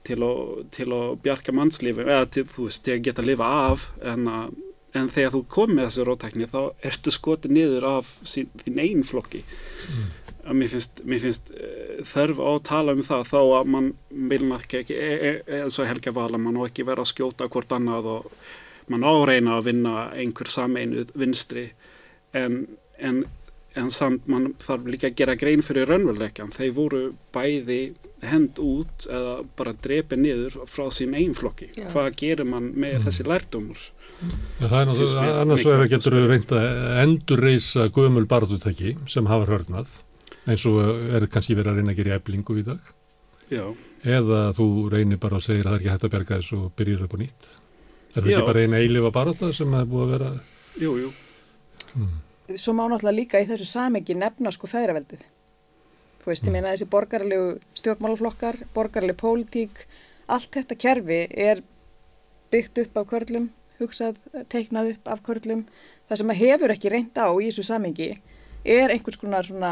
til 0.08 0.20
að, 0.26 0.40
til 0.76 0.88
að 0.96 1.18
bjarga 1.26 1.56
mannslífi 1.56 2.06
eða 2.06 2.30
til, 2.34 2.46
þú 2.52 2.68
veist, 2.68 2.84
til 2.86 2.96
að 2.96 3.04
geta 3.08 3.24
að 3.24 3.30
lifa 3.32 3.50
af 3.68 3.88
en, 4.14 4.30
að, 4.32 4.54
en 4.98 5.10
þegar 5.14 5.34
þú 5.36 5.42
komið 5.56 5.80
með 5.80 5.90
þessu 5.90 6.06
rótækni 6.08 6.48
þá 6.54 6.62
ertu 6.92 7.14
skotið 7.14 7.58
niður 7.58 7.90
af 7.92 8.14
sín, 8.28 8.54
þín 8.64 8.82
einn 8.86 9.04
flokki. 9.08 9.44
Að 10.48 10.62
mér 10.62 10.72
finnst, 10.72 11.02
mér 11.04 11.24
finnst 11.26 11.52
uh, 11.52 11.98
þörf 12.08 12.40
á 12.40 12.50
að 12.54 12.62
tala 12.70 12.96
um 12.96 13.04
það 13.04 13.26
þá 13.34 13.40
að 13.42 13.74
mann 13.74 13.90
vil 14.32 14.46
ekki, 14.56 14.84
ekki 14.84 14.96
e, 14.96 15.10
e, 15.12 15.34
e, 15.44 15.60
eins 15.66 15.80
og 15.82 15.90
Helga 15.90 16.14
Vala, 16.16 16.40
mann 16.40 16.60
á 16.60 16.64
ekki 16.70 16.88
vera 16.88 17.04
að 17.04 17.12
skjóta 17.12 17.50
hvort 17.52 17.76
annað 17.76 18.12
og 18.14 18.32
mann 18.88 19.04
á 19.04 19.12
að 19.12 19.66
vinna 19.68 20.08
einhver 20.16 20.48
sameinuð 20.48 21.12
vinstri 21.20 21.68
en, 22.38 22.62
en, 22.98 23.26
en 23.76 23.92
samt 23.92 24.28
mann 24.32 24.54
þarf 24.64 24.88
líka 24.88 25.10
að 25.12 25.18
gera 25.20 25.36
grein 25.40 25.64
fyrir 25.66 25.90
raunveruleikan 25.92 26.54
þeir 26.56 26.74
voru 26.78 27.02
bæði 27.36 27.82
hend 28.26 28.58
út 28.62 29.06
eða 29.06 29.36
bara 29.60 29.74
drepi 29.84 30.18
niður 30.18 30.56
frá 30.70 30.88
sín 30.94 31.14
einn 31.18 31.36
flokki. 31.38 31.70
Já. 31.78 31.86
hvað 31.94 32.10
gerir 32.18 32.50
mann 32.50 32.72
með 32.74 33.06
þessi 33.08 33.28
lærdómur? 33.28 33.84
Já, 34.18 34.66
það 34.66 34.80
er 34.80 34.88
náttúrulega, 34.90 35.36
annars 35.44 35.66
vegar 35.68 35.92
getur 35.92 36.18
við 36.18 36.28
reynd 36.32 36.54
að 36.58 36.68
endurreisa 37.04 37.88
gömul 37.94 38.26
barðutæki 38.30 38.96
sem 39.12 39.30
hafa 39.30 39.50
hörnað 39.52 39.92
eins 40.48 40.66
og 40.66 40.80
er 41.14 41.28
kannski 41.30 41.58
verið 41.58 41.74
að 41.74 41.80
reyna 41.82 41.94
að 41.94 42.00
gera 42.02 42.16
í 42.16 42.18
eblingu 42.18 42.58
í 42.58 42.66
dag. 42.66 42.92
Já, 43.52 43.64
eða 44.04 44.42
þú 44.58 44.68
reynir 44.92 45.20
bara 45.22 45.38
og 45.40 45.46
segir 45.46 45.68
að 45.68 45.70
það 45.70 45.76
er 45.76 45.82
ekki 45.82 45.94
hægt 45.94 46.06
að 46.08 46.14
berga 46.16 46.40
þessu 46.42 46.60
og 46.64 46.76
byrjir 46.80 47.04
upp 47.06 47.16
á 47.16 47.18
nýtt. 47.22 47.50
Er 48.16 48.22
það 48.24 48.32
Já. 48.32 48.38
ekki 48.38 48.50
bara 48.50 48.64
eina 48.66 48.82
eilifa 48.82 49.12
barata 49.14 49.52
sem 49.54 49.74
er 49.78 49.88
búið 49.88 50.06
að 50.08 50.14
vera? 50.16 50.30
Jú, 50.82 50.94
jú. 51.04 51.12
Svo 52.58 52.74
má 52.74 52.86
náttúrulega 52.88 53.18
líka 53.20 53.42
í 53.44 53.48
þessu 53.50 53.68
samengi 53.68 54.16
nefna 54.18 54.52
sko 54.56 54.70
feðraveldið. 54.72 55.26
Þú 56.28 56.34
veist, 56.34 56.48
ég 56.50 56.52
meina 56.52 56.72
þessi 56.74 56.86
borgarlegu 56.92 57.52
stjórnmálaflokkar, 57.80 58.58
borgarleg 58.76 59.16
pólitík, 59.16 59.78
allt 60.28 60.50
þetta 60.58 60.76
kerfi 60.76 61.20
er 61.32 61.62
byggt 62.52 62.82
upp 62.82 62.98
af 63.00 63.06
körlum, 63.08 63.46
hugsað, 63.78 64.18
teiknað 64.52 64.90
upp 64.98 65.08
af 65.14 65.22
körlum. 65.24 65.62
Það 66.10 66.20
sem 66.20 66.34
að 66.34 66.40
hefur 66.42 66.74
ekki 66.74 66.92
reynd 66.92 67.16
á 67.16 67.32
í 67.32 67.48
þessu 67.48 67.64
samengi 67.70 68.10
er 68.68 68.92
einhvers 68.92 69.22
konar 69.22 69.48
svona, 69.48 69.72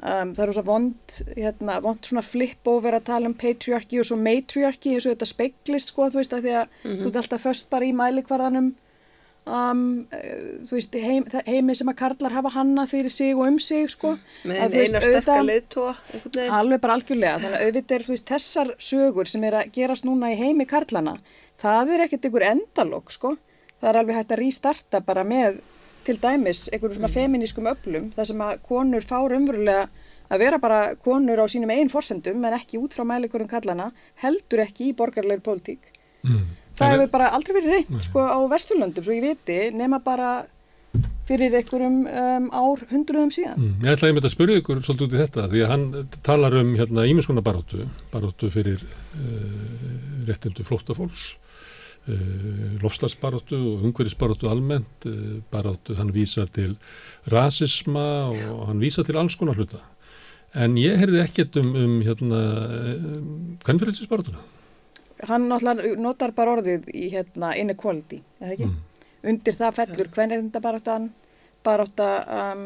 um, 0.00 0.32
það 0.32 0.42
er 0.46 0.50
rosa 0.54 0.64
vond, 0.64 1.20
hérna, 1.36 1.76
vond 1.84 2.08
svona 2.08 2.24
flip 2.24 2.72
over 2.72 2.96
að 2.96 3.10
tala 3.12 3.28
um 3.28 3.36
patriarchy 3.36 4.00
og 4.00 4.08
svo 4.08 4.16
matriarchy, 4.16 4.94
eins 4.94 5.04
og 5.04 5.12
þetta 5.12 5.28
speiklist 5.28 5.92
sko, 5.92 6.08
þú 6.08 6.22
veist, 6.22 6.38
að 6.38 6.48
því 6.48 6.56
að 6.62 6.78
þú 6.86 7.10
ert 7.10 7.20
alltaf 7.20 7.44
först 7.44 7.68
bara 7.68 7.84
í 7.84 7.92
mælikvarðanum 8.00 8.72
um, 9.50 9.82
þú 10.68 10.76
veist, 10.76 10.96
heim, 11.02 11.26
heimi 11.46 11.74
sem 11.78 11.90
að 11.92 11.96
karlar 12.00 12.34
hafa 12.36 12.52
hanna 12.54 12.84
fyrir 12.90 13.12
sig 13.14 13.34
og 13.34 13.44
um 13.48 13.58
sig, 13.62 13.88
sko. 13.92 14.14
með 14.46 14.62
Að 14.64 14.74
þú 14.74 14.80
veist, 14.80 14.94
eina 14.94 15.00
sterka 15.02 15.18
auðvitað- 15.18 15.48
leiðtóa 15.50 15.92
einhvern 16.14 16.34
veginn. 16.38 16.54
Alveg 16.60 16.80
bara 16.84 16.96
algjörlega, 16.98 17.36
þannig 17.44 17.58
að 17.58 17.66
auðvitað 17.66 17.96
er 17.98 18.06
þú 18.06 18.14
veist, 18.14 18.26
þessar 18.30 18.72
sögur 18.90 19.26
sem 19.32 19.44
er 19.50 19.58
að 19.60 19.72
gerast 19.76 20.04
núna 20.08 20.32
í 20.32 20.38
heimi 20.40 20.66
karlana, 20.66 21.16
það 21.60 21.94
er 21.96 22.06
ekkert 22.06 22.24
einhver 22.30 22.46
endalók, 22.50 23.10
sko. 23.12 23.36
Það 23.80 23.88
er 23.90 23.98
alveg 24.02 24.16
hægt 24.20 24.32
að 24.36 24.42
rístarta 24.44 25.00
bara 25.04 25.24
með 25.24 25.60
til 26.04 26.16
dæmis 26.20 26.68
einhverjum 26.72 26.96
svona 27.00 27.12
feminískum 27.12 27.66
öflum, 27.70 28.10
þar 28.14 28.26
sem 28.26 28.38
að 28.44 28.58
konur 28.68 29.04
fá 29.04 29.18
umverulega 29.24 29.88
að 30.30 30.38
vera 30.38 30.58
bara 30.62 30.94
konur 30.94 31.40
á 31.42 31.46
sínum 31.50 31.72
einn 31.74 31.88
forsendum 31.90 32.44
en 32.44 32.54
ekki 32.54 32.78
út 32.78 32.94
frá 32.94 33.02
mælikurum 33.04 33.48
karlana, 33.50 33.90
heldur 34.22 34.62
ekki 34.64 34.92
í 34.92 34.96
borgarlegur 34.96 35.42
pólitík. 35.42 35.90
mm. 36.24 36.44
Það 36.80 36.94
hefur 36.96 37.12
bara 37.12 37.28
aldrei 37.36 37.56
verið 37.58 37.76
reynd 37.76 38.06
sko 38.06 38.24
á 38.24 38.38
Vesturlöndum, 38.48 39.04
svo 39.04 39.16
ég 39.16 39.26
viti, 39.26 39.58
nema 39.76 40.00
bara 40.04 40.30
fyrir 41.30 41.54
einhverjum 41.54 41.98
um, 42.08 42.48
ár 42.50 42.80
hundruðum 42.90 43.30
síðan. 43.34 43.58
Mm, 43.58 43.84
ég 43.86 43.94
ætlaði 43.94 44.16
með 44.16 44.26
að 44.26 44.32
spyrja 44.34 44.62
ykkur 44.62 44.80
svolítið 44.82 45.06
út 45.06 45.12
í 45.14 45.20
þetta 45.20 45.44
því 45.52 45.60
að 45.62 45.70
hann 45.74 45.84
talar 46.26 46.56
um 46.58 46.72
hérna 46.78 47.04
ímiðskona 47.10 47.44
baróttu, 47.46 47.84
baróttu 48.10 48.50
fyrir 48.50 48.82
uh, 48.82 49.92
réttindu 50.26 50.66
flóttafólks, 50.66 51.28
uh, 52.10 52.74
lofslagsbaróttu 52.82 53.60
og 53.60 53.84
hungverisbaróttu 53.86 54.50
almennt, 54.50 55.06
uh, 55.06 55.38
baróttu 55.54 55.94
hann 56.00 56.10
vísar 56.16 56.50
til 56.50 56.74
rasisma 57.30 58.08
og 58.32 58.66
hann 58.72 58.82
vísar 58.82 59.06
til 59.06 59.20
alls 59.20 59.38
konar 59.38 59.60
hluta. 59.60 59.84
En 60.50 60.74
ég 60.80 60.98
heyrði 60.98 61.22
ekkert 61.22 61.60
um, 61.62 61.74
um 61.78 62.00
hérna, 62.02 62.40
hvernig 63.62 63.84
fyrir 63.84 63.94
þessi 63.94 64.10
baróttuna? 64.10 64.42
Hann 65.28 65.48
náttúrulega 65.50 65.96
notar 66.00 66.32
bara 66.32 66.54
orðið 66.56 66.88
í 66.96 67.10
hérna 67.12 67.50
inequality, 67.60 68.22
eða 68.40 68.52
ekki? 68.56 68.68
Mm. 68.70 68.78
Undir 69.30 69.54
það 69.58 69.74
fellur, 69.76 70.08
hvernig 70.14 70.36
er 70.38 70.42
þetta 70.46 70.60
baráttan? 70.64 71.10
Barátta 71.64 72.08
um, 72.54 72.62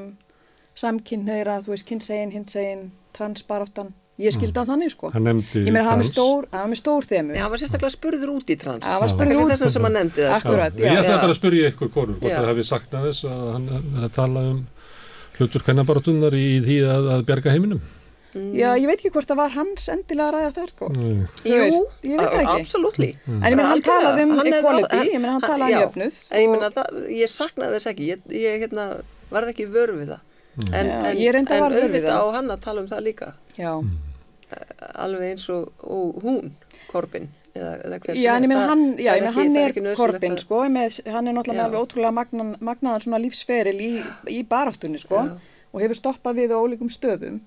samkynneira, 0.78 1.58
þú 1.64 1.72
veist, 1.74 1.86
kynsegin, 1.88 2.30
hinsegin, 2.34 2.88
transbaráttan. 3.16 3.92
Ég 4.22 4.30
skildi 4.30 4.54
hann 4.60 4.68
þannig, 4.70 4.92
sko. 4.94 5.08
Hann 5.10 5.24
nefndi 5.26 5.64
Ég 5.66 5.72
meina, 5.74 5.88
hann 5.88 5.98
er 5.98 6.04
trans. 6.06 6.12
stór, 6.14 6.44
hann 6.54 6.70
er 6.70 6.78
stór 6.78 7.02
þemu. 7.10 7.34
Já, 7.34 7.42
hann 7.42 7.50
var 7.50 7.58
sérstaklega 7.64 7.94
spurður 7.96 8.30
út 8.36 8.52
í 8.54 8.56
trans. 8.62 8.86
Hann 8.86 9.00
var 9.02 9.10
spurður 9.10 9.40
út- 9.42 9.50
Þess 9.50 9.64
að 9.66 9.72
sem 9.74 9.82
hann 9.88 9.96
nefndi 9.98 10.22
það. 10.22 10.36
sko. 10.38 10.48
Akkurat, 10.52 10.76
Ég 10.78 10.86
já. 10.86 10.92
ætlaði 11.00 11.10
Já. 11.16 11.22
bara 11.24 11.34
að 11.34 11.40
spyrja 11.40 11.70
ykkur 11.72 11.90
konur, 11.96 12.18
hvort 12.20 12.36
það 12.36 12.48
hefði 12.52 12.66
saknað 12.68 13.08
þess 13.08 13.24
að 13.32 13.42
hann 13.56 13.66
er 13.74 14.06
að 14.06 14.12
tala 14.14 14.40
um 14.52 14.60
hlutur 15.38 15.64
kennabarátunar 15.66 16.36
í 16.38 16.46
því 16.62 16.76
að, 16.94 17.10
að 17.16 17.24
bjarga 17.26 17.50
heiminum. 17.56 17.80
Já, 18.34 18.68
ég 18.74 18.86
veit 18.90 18.98
ekki 18.98 19.10
hvort 19.14 19.28
það 19.30 19.36
var 19.38 19.50
hans 19.54 19.88
endilega 19.88 20.26
að 20.28 20.34
ræða 20.34 20.52
það, 20.56 20.68
sko. 20.72 20.88
Nei. 20.94 21.26
Þú 21.38 21.50
Jú, 21.52 21.58
veist, 21.60 21.92
ég 22.02 22.18
veit 22.18 22.28
það 22.32 22.40
ekki. 22.42 22.60
absolutely. 22.60 23.10
En 23.28 23.42
ég 23.46 23.56
meina, 23.60 23.68
hann 23.70 23.82
talaði 23.86 24.22
um 24.24 24.30
Hann 24.38 24.46
er- 24.46 24.58
equality, 24.58 25.00
ég 25.12 25.20
meina, 25.20 25.32
hann 25.36 25.44
talaði 25.44 25.62
um 25.62 25.78
já. 25.78 25.82
jöfnuð. 25.84 26.16
En 26.34 26.40
ég 26.44 26.50
meina, 26.54 26.70
það, 26.74 26.98
ég 27.14 27.30
saknaði 27.30 27.76
þess 27.78 27.90
ekki, 27.92 28.08
ég, 28.10 28.24
ég 28.34 28.64
hérna, 28.64 28.86
varð 29.30 29.52
ekki 29.54 29.68
vörð 29.70 30.00
við 30.02 30.08
það. 30.14 30.20
En, 30.54 30.86
Já, 30.86 30.98
en, 31.10 31.16
ég 31.18 31.32
reyndar 31.34 31.56
en 31.56 31.62
varð 31.64 31.74
vör 31.74 31.82
við 31.84 31.94
auðvitað 31.94 32.10
það. 32.10 32.26
á 32.26 32.34
hann 32.34 32.50
að 32.50 32.60
tala 32.66 32.80
um 32.80 32.88
það 32.90 33.00
líka. 33.06 33.32
Já. 33.58 33.72
Alveg 35.04 35.30
eins 35.34 35.48
og, 35.50 35.70
og 35.82 36.20
hún, 36.22 36.52
Korbin. 36.90 37.28
Eða, 37.54 37.72
eða 37.86 37.98
hver 38.02 38.14
sem 38.14 38.18
Já, 38.24 38.34
en 38.34 38.42
ég 38.42 38.44
er. 38.44 38.48
meina 38.50 38.60
Það- 38.60 38.68
hann, 38.70 38.84
já, 38.98 39.10
það 39.10 39.16
ég 39.16 39.22
meina 39.22 39.32
hann 39.38 39.56
er 39.56 39.68
ekki 39.70 39.82
nauðsynlegt 39.84 39.96
Korbin, 40.02 40.32
að- 40.34 40.42
sko, 40.42 40.60
með, 40.74 41.00
hann 41.14 41.28
er 41.28 41.32
náttúrulega 41.36 41.64
alveg 41.68 41.80
ótrúlega 41.86 42.12
magnan, 42.18 42.56
magnaðan 42.60 43.02
svona 43.04 43.20
lífsferil 43.22 43.78
í, 43.80 43.90
í 44.26 44.38
baráttunni, 44.46 44.98
sko, 44.98 45.20
og 45.74 45.80
hefur 45.82 45.94
stoppað 45.98 46.34
við 46.40 46.50
á 46.54 46.58
ólíkum 46.58 46.90
stöðum. 46.90 47.40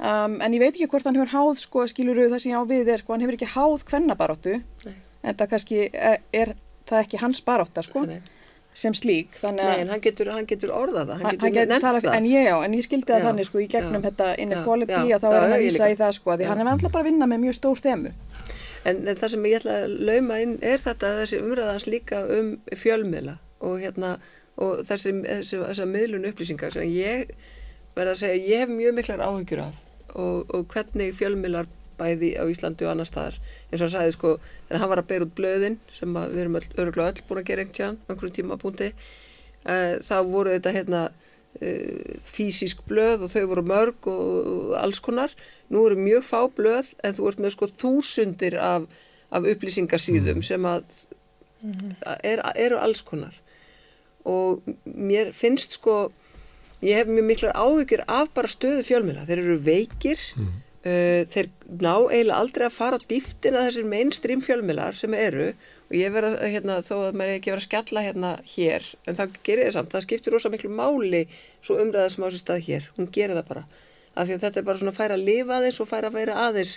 Um, 0.00 0.38
en 0.40 0.54
ég 0.56 0.62
veit 0.62 0.72
ekki 0.72 0.86
hvort 0.88 1.04
hann 1.04 1.16
hefur 1.18 1.28
háð, 1.34 1.58
sko, 1.60 1.82
skiluru 1.90 2.30
það 2.30 2.38
sem 2.40 2.52
ég 2.54 2.56
á 2.56 2.64
við 2.64 2.88
er, 2.88 3.02
sko, 3.02 3.12
hann 3.12 3.20
hefur 3.20 3.36
ekki 3.36 3.48
háð 3.52 3.82
kvennabaráttu, 3.90 4.54
Nei. 4.86 4.94
en 5.20 5.36
það 5.36 5.50
kannski 5.50 5.80
er, 5.92 6.22
er 6.32 6.52
það 6.88 7.02
ekki 7.02 7.20
hans 7.20 7.42
barátta, 7.44 7.84
sko, 7.84 8.06
Nei. 8.08 8.22
sem 8.72 8.96
slík, 8.96 9.36
þannig 9.42 9.68
að 9.68 9.92
hann 9.92 10.04
getur, 10.06 10.30
hann 10.32 10.48
getur 10.48 10.72
orðað 10.72 11.12
það, 11.12 11.20
hann 11.20 11.34
getur 11.34 11.44
hann 11.44 11.56
getur 11.58 11.72
nefnt 11.74 11.84
talað, 11.84 12.06
það. 12.06 12.16
en 12.16 12.28
ég 12.30 12.48
já, 12.48 12.54
en 12.64 12.78
ég 12.78 12.86
skildi 12.86 13.12
það 13.12 13.20
Já, 13.20 13.26
þannig, 13.28 13.48
sko, 13.50 13.60
í 13.60 13.68
gegnum 13.74 13.98
já, 14.00 14.04
þetta 14.06 14.30
inequality, 14.46 15.02
já, 15.10 15.18
að 15.18 15.26
þá 15.26 15.28
er 15.34 15.44
hann 15.44 15.54
að 15.58 15.66
vísa 15.66 15.90
í 15.90 15.98
það, 16.00 16.14
sko, 16.16 16.32
að 16.32 16.40
því 16.40 16.48
hann 16.48 16.64
er 16.64 16.72
alltaf 16.72 16.96
bara 16.96 17.04
að 17.04 17.10
vinna 17.10 17.28
með 17.28 17.42
mjög 17.44 17.58
stór 17.60 17.84
þemu. 17.84 18.14
En, 18.80 19.04
en 19.04 19.20
það 19.20 19.34
sem 19.34 19.46
ég 19.50 19.60
ætla 19.60 19.76
að 19.82 19.94
lauma 20.08 20.40
inn 20.40 20.56
er 20.64 20.80
þetta 20.80 21.12
þessi 21.18 21.42
umræðans 21.44 21.84
líka 21.92 22.22
um 22.38 22.50
fjölmiðla 22.72 23.36
og 23.68 23.76
hérna 23.84 24.14
og 24.56 24.80
þessi, 24.88 25.12
þessi, 25.28 25.60
þessi 25.66 25.88
miðlun 25.92 26.24
upplýsingar 26.30 26.72
sem 26.72 26.88
ég 26.88 27.34
verða 27.92 28.16
að 28.16 28.22
segja 28.22 28.40
ég 28.48 28.64
hef 28.64 28.72
mjög 28.72 28.96
miklar 28.96 29.20
áhyggjur 29.26 29.66
af 29.66 29.86
og, 30.14 30.50
og 30.54 30.66
hvernig 30.72 31.14
fjölmiðlar 31.18 31.70
bæði 32.00 32.34
á 32.40 32.44
Íslandi 32.48 32.86
og 32.86 32.94
annar 32.94 33.08
staðar. 33.08 33.38
Eins 33.70 33.80
og 33.80 33.86
hann 33.86 33.94
sagði 33.94 34.14
sko 34.16 34.34
þegar 34.42 34.82
hann 34.82 34.92
var 34.92 35.02
að 35.02 35.10
bera 35.10 35.26
út 35.26 35.34
blöðin 35.36 35.80
sem 35.96 36.14
við 36.16 36.42
erum 36.44 36.60
öll, 36.60 36.68
öruglega 36.76 37.12
öll 37.12 37.26
búin 37.28 37.42
að 37.42 37.50
gera 37.50 37.64
einhvern 37.64 37.76
tíðan 37.78 37.98
einhverjum 38.06 38.36
tímabúndi 38.38 38.88
uh, 38.92 39.94
þá 40.06 40.16
voru 40.30 40.54
þetta 40.54 40.74
hérna 40.76 41.02
uh, 41.10 42.16
fysísk 42.30 42.82
blöð 42.88 43.26
og 43.26 43.34
þau 43.34 43.44
voru 43.52 43.66
mörg 43.68 44.10
og, 44.12 44.24
og 44.54 44.74
alls 44.80 45.02
konar. 45.04 45.36
Nú 45.68 45.84
eru 45.88 46.00
mjög 46.00 46.26
fá 46.30 46.40
blöð 46.56 46.92
en 47.04 47.16
þú 47.18 47.30
ert 47.30 47.44
með 47.44 47.56
sko 47.56 47.70
þúsundir 47.84 48.58
af, 48.64 48.88
af 49.30 49.48
upplýsingarsýðum 49.54 50.44
sem 50.46 50.68
að 50.68 51.00
er, 52.24 52.42
eru 52.56 52.80
alls 52.80 53.04
konar. 53.04 53.36
Og 54.28 54.64
mér 54.84 55.34
finnst 55.36 55.78
sko 55.78 56.10
ég 56.84 57.00
hef 57.00 57.10
mjög 57.10 57.28
miklar 57.28 57.56
áhyggjur 57.56 58.02
af 58.08 58.32
bara 58.36 58.50
stöðu 58.50 58.84
fjölmiðla, 58.88 59.26
þeir 59.28 59.42
eru 59.44 59.56
veikir. 59.66 60.26
Uh, 60.80 61.26
þeir 61.28 61.50
ná 61.76 61.92
eiginlega 62.08 62.38
aldrei 62.40 62.64
að 62.64 62.72
fara 62.78 62.96
á 62.96 63.04
dýftina 63.04 63.66
þessir 63.66 63.88
mainstream 63.90 64.40
fjölmiðlar 64.44 64.96
sem 64.96 65.12
eru. 65.12 65.50
Og 65.90 65.96
ég 65.98 66.12
verða 66.14 66.46
hérna 66.46 66.78
þó 66.86 66.94
að 67.10 67.18
maður 67.18 67.36
ekki 67.36 67.50
verið 67.50 67.60
að 67.60 67.66
skjalla 67.66 68.04
hérna 68.06 68.28
hér 68.46 68.84
en 69.10 69.16
þá 69.18 69.22
gerir 69.42 69.66
það 69.66 69.74
samt, 69.74 69.92
það 69.92 70.04
skiptir 70.06 70.34
rosa 70.36 70.52
miklu 70.52 70.70
máli 70.70 71.24
svo 71.66 71.76
umræða 71.82 72.12
sem 72.14 72.24
á 72.24 72.28
sér 72.30 72.42
stað 72.44 72.60
hér. 72.68 72.86
Hún 72.96 73.08
gerir 73.10 73.34
það 73.40 73.48
bara, 73.48 73.64
af 74.14 74.28
því 74.28 74.36
að 74.36 74.44
þetta 74.44 74.60
er 74.60 74.66
bara 74.68 74.80
svona 74.80 74.94
að 74.94 75.00
færa 75.00 75.16
að 75.18 75.26
lifa 75.26 75.56
aðeins 75.56 75.80
og 75.82 75.90
færa 75.90 76.12
að 76.12 76.18
vera 76.20 76.38
aðeins 76.46 76.76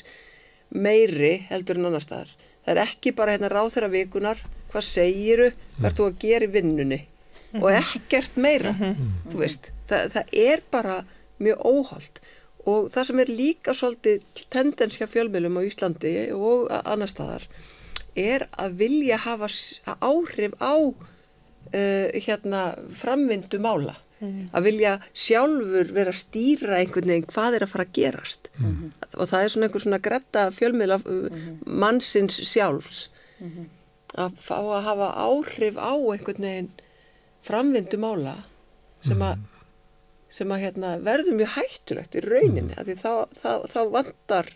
meiri 0.73 1.33
heldur 1.51 1.79
en 1.79 1.91
annar 1.91 2.03
staðar. 2.03 2.33
Það 2.65 2.73
er 2.73 2.81
ekki 2.87 3.13
bara 3.21 3.37
hérna 3.37 3.53
ráð 3.53 3.71
þeirra 3.75 3.91
vikunar 3.93 4.43
hvað 4.73 4.87
segiru, 4.89 5.49
hvað 5.77 5.89
ert 5.89 5.99
þú 5.99 6.09
að 6.09 6.19
gera 6.25 6.47
í 6.47 6.53
vinnunni? 6.57 6.99
Og 7.61 7.69
ekkert 7.69 8.37
meira 8.41 8.73
þú 9.29 9.43
veist, 9.43 9.69
það, 9.89 10.07
það 10.15 10.39
er 10.45 10.63
bara 10.71 10.97
mjög 11.43 11.67
óholt. 11.67 12.23
Og 12.69 12.87
það 12.93 13.07
sem 13.09 13.19
er 13.19 13.31
líka 13.31 13.75
svolítið 13.75 14.43
tendens 14.53 14.95
hjá 14.99 15.07
fjölmjölum 15.11 15.59
á 15.59 15.61
Íslandi 15.67 16.13
og 16.35 16.69
annar 16.71 17.11
staðar 17.11 17.47
er 18.19 18.45
að 18.61 18.77
vilja 18.79 19.17
hafa 19.23 19.49
áhrif 19.99 20.55
á 20.61 20.75
uh, 20.79 22.07
hérna 22.13 22.63
framvindu 22.95 23.59
mála. 23.59 23.97
Að 24.55 24.63
vilja 24.69 24.91
sjálfur 25.11 25.89
vera 25.91 26.13
að 26.13 26.21
stýra 26.21 26.77
einhvern 26.79 27.09
veginn 27.11 27.25
hvað 27.27 27.57
er 27.57 27.65
að 27.65 27.71
fara 27.73 27.83
að 27.83 27.95
gerast. 27.97 28.47
Og 29.19 29.27
það 29.27 29.41
er 29.41 29.49
svona 29.51 29.67
einhver 29.67 29.83
svona 29.83 29.99
gretta 29.99 30.43
fjölmiðla 30.55 30.97
uh, 31.03 31.41
mannsins 31.67 32.39
sjálfs. 32.47 33.09
Að 34.15 34.37
fá 34.39 34.59
að 34.61 34.85
hafa 34.87 35.09
áhrif 35.25 35.75
á 35.75 35.91
einhvern 35.91 36.47
veginn 36.47 36.71
framvindu 37.43 37.99
mála 37.99 38.37
sem 39.03 39.19
að 39.19 39.41
sem 40.33 40.53
að 40.53 40.65
hérna, 40.65 40.95
verður 41.05 41.37
mjög 41.37 41.55
hættulegt 41.57 42.17
í 42.17 42.23
rauninni, 42.25 42.77
því 42.79 42.97
þá, 42.99 43.11
þá, 43.37 43.49
þá 43.69 43.79
vantar 43.93 44.49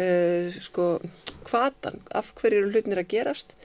uh, 0.00 0.52
sko 0.56 0.90
hvatan, 1.46 2.00
af 2.16 2.32
hverju 2.38 2.62
eru 2.62 2.72
hlutinir 2.74 3.02
að 3.02 3.10
gerast 3.12 3.56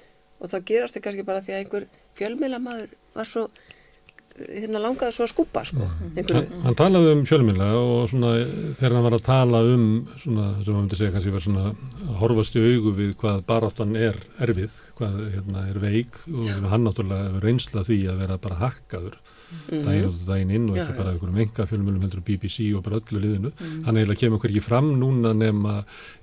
og 0.42 0.50
þá 0.52 0.58
gerast 0.68 0.98
þau 0.98 1.06
kannski 1.06 1.28
bara 1.28 1.44
því 1.44 1.56
að 1.56 1.62
einhver 1.64 1.86
fjölmiðlamaður 2.18 2.92
var 3.16 3.30
svo 3.30 3.46
eh, 3.48 4.60
hérna 4.62 4.82
langaði 4.84 5.16
svo 5.16 5.26
að 5.26 5.32
skúpa 5.32 5.64
sko, 5.68 5.88
einhverju 6.12 6.38
Hann, 6.42 6.62
hann 6.66 6.78
talaði 6.78 7.16
um 7.16 7.24
fjölmjöla 7.30 7.70
og 7.80 8.12
svona 8.12 8.34
þegar 8.80 8.98
hann 8.98 9.08
var 9.08 9.18
að 9.18 9.26
tala 9.30 9.64
um 9.72 9.88
svona 10.22 10.48
sem 10.60 10.74
hann 10.74 10.84
myndi 10.84 11.00
segja 11.00 11.16
kannski 11.16 11.36
var 11.36 11.46
svona 11.48 11.66
að 11.72 12.14
horfast 12.22 12.60
í 12.60 12.66
augu 12.68 12.96
við 13.00 13.16
hvað 13.24 13.44
baráttan 13.50 13.98
er 13.98 14.20
erfið, 14.44 14.78
hvað 15.00 15.20
hérna 15.38 15.68
er 15.72 15.82
veik 15.82 16.24
og 16.28 16.72
hann 16.74 16.88
náttúrulega 16.88 17.44
reynsla 17.46 17.86
því 17.88 18.02
að 18.12 18.26
vera 18.26 18.42
bara 18.42 18.64
hakkaður 18.66 19.22
daginn 19.72 20.08
út 20.10 20.18
og 20.18 20.28
daginn 20.28 20.54
inn 20.56 20.66
og 20.70 20.80
ekki 20.80 20.96
bara 20.98 21.14
einhverjum 21.14 21.40
enga 21.44 21.66
fjölmjölum 21.70 22.04
heldur 22.06 22.24
BBC 22.28 22.68
og 22.76 22.84
bara 22.86 23.00
öllu 23.00 23.22
liðinu. 23.24 23.52
Hann 23.86 24.00
eiginlega 24.00 24.22
kemur 24.24 24.42
hverki 24.44 24.64
fram 24.64 24.90
núna 25.00 25.32
nema 25.38 25.78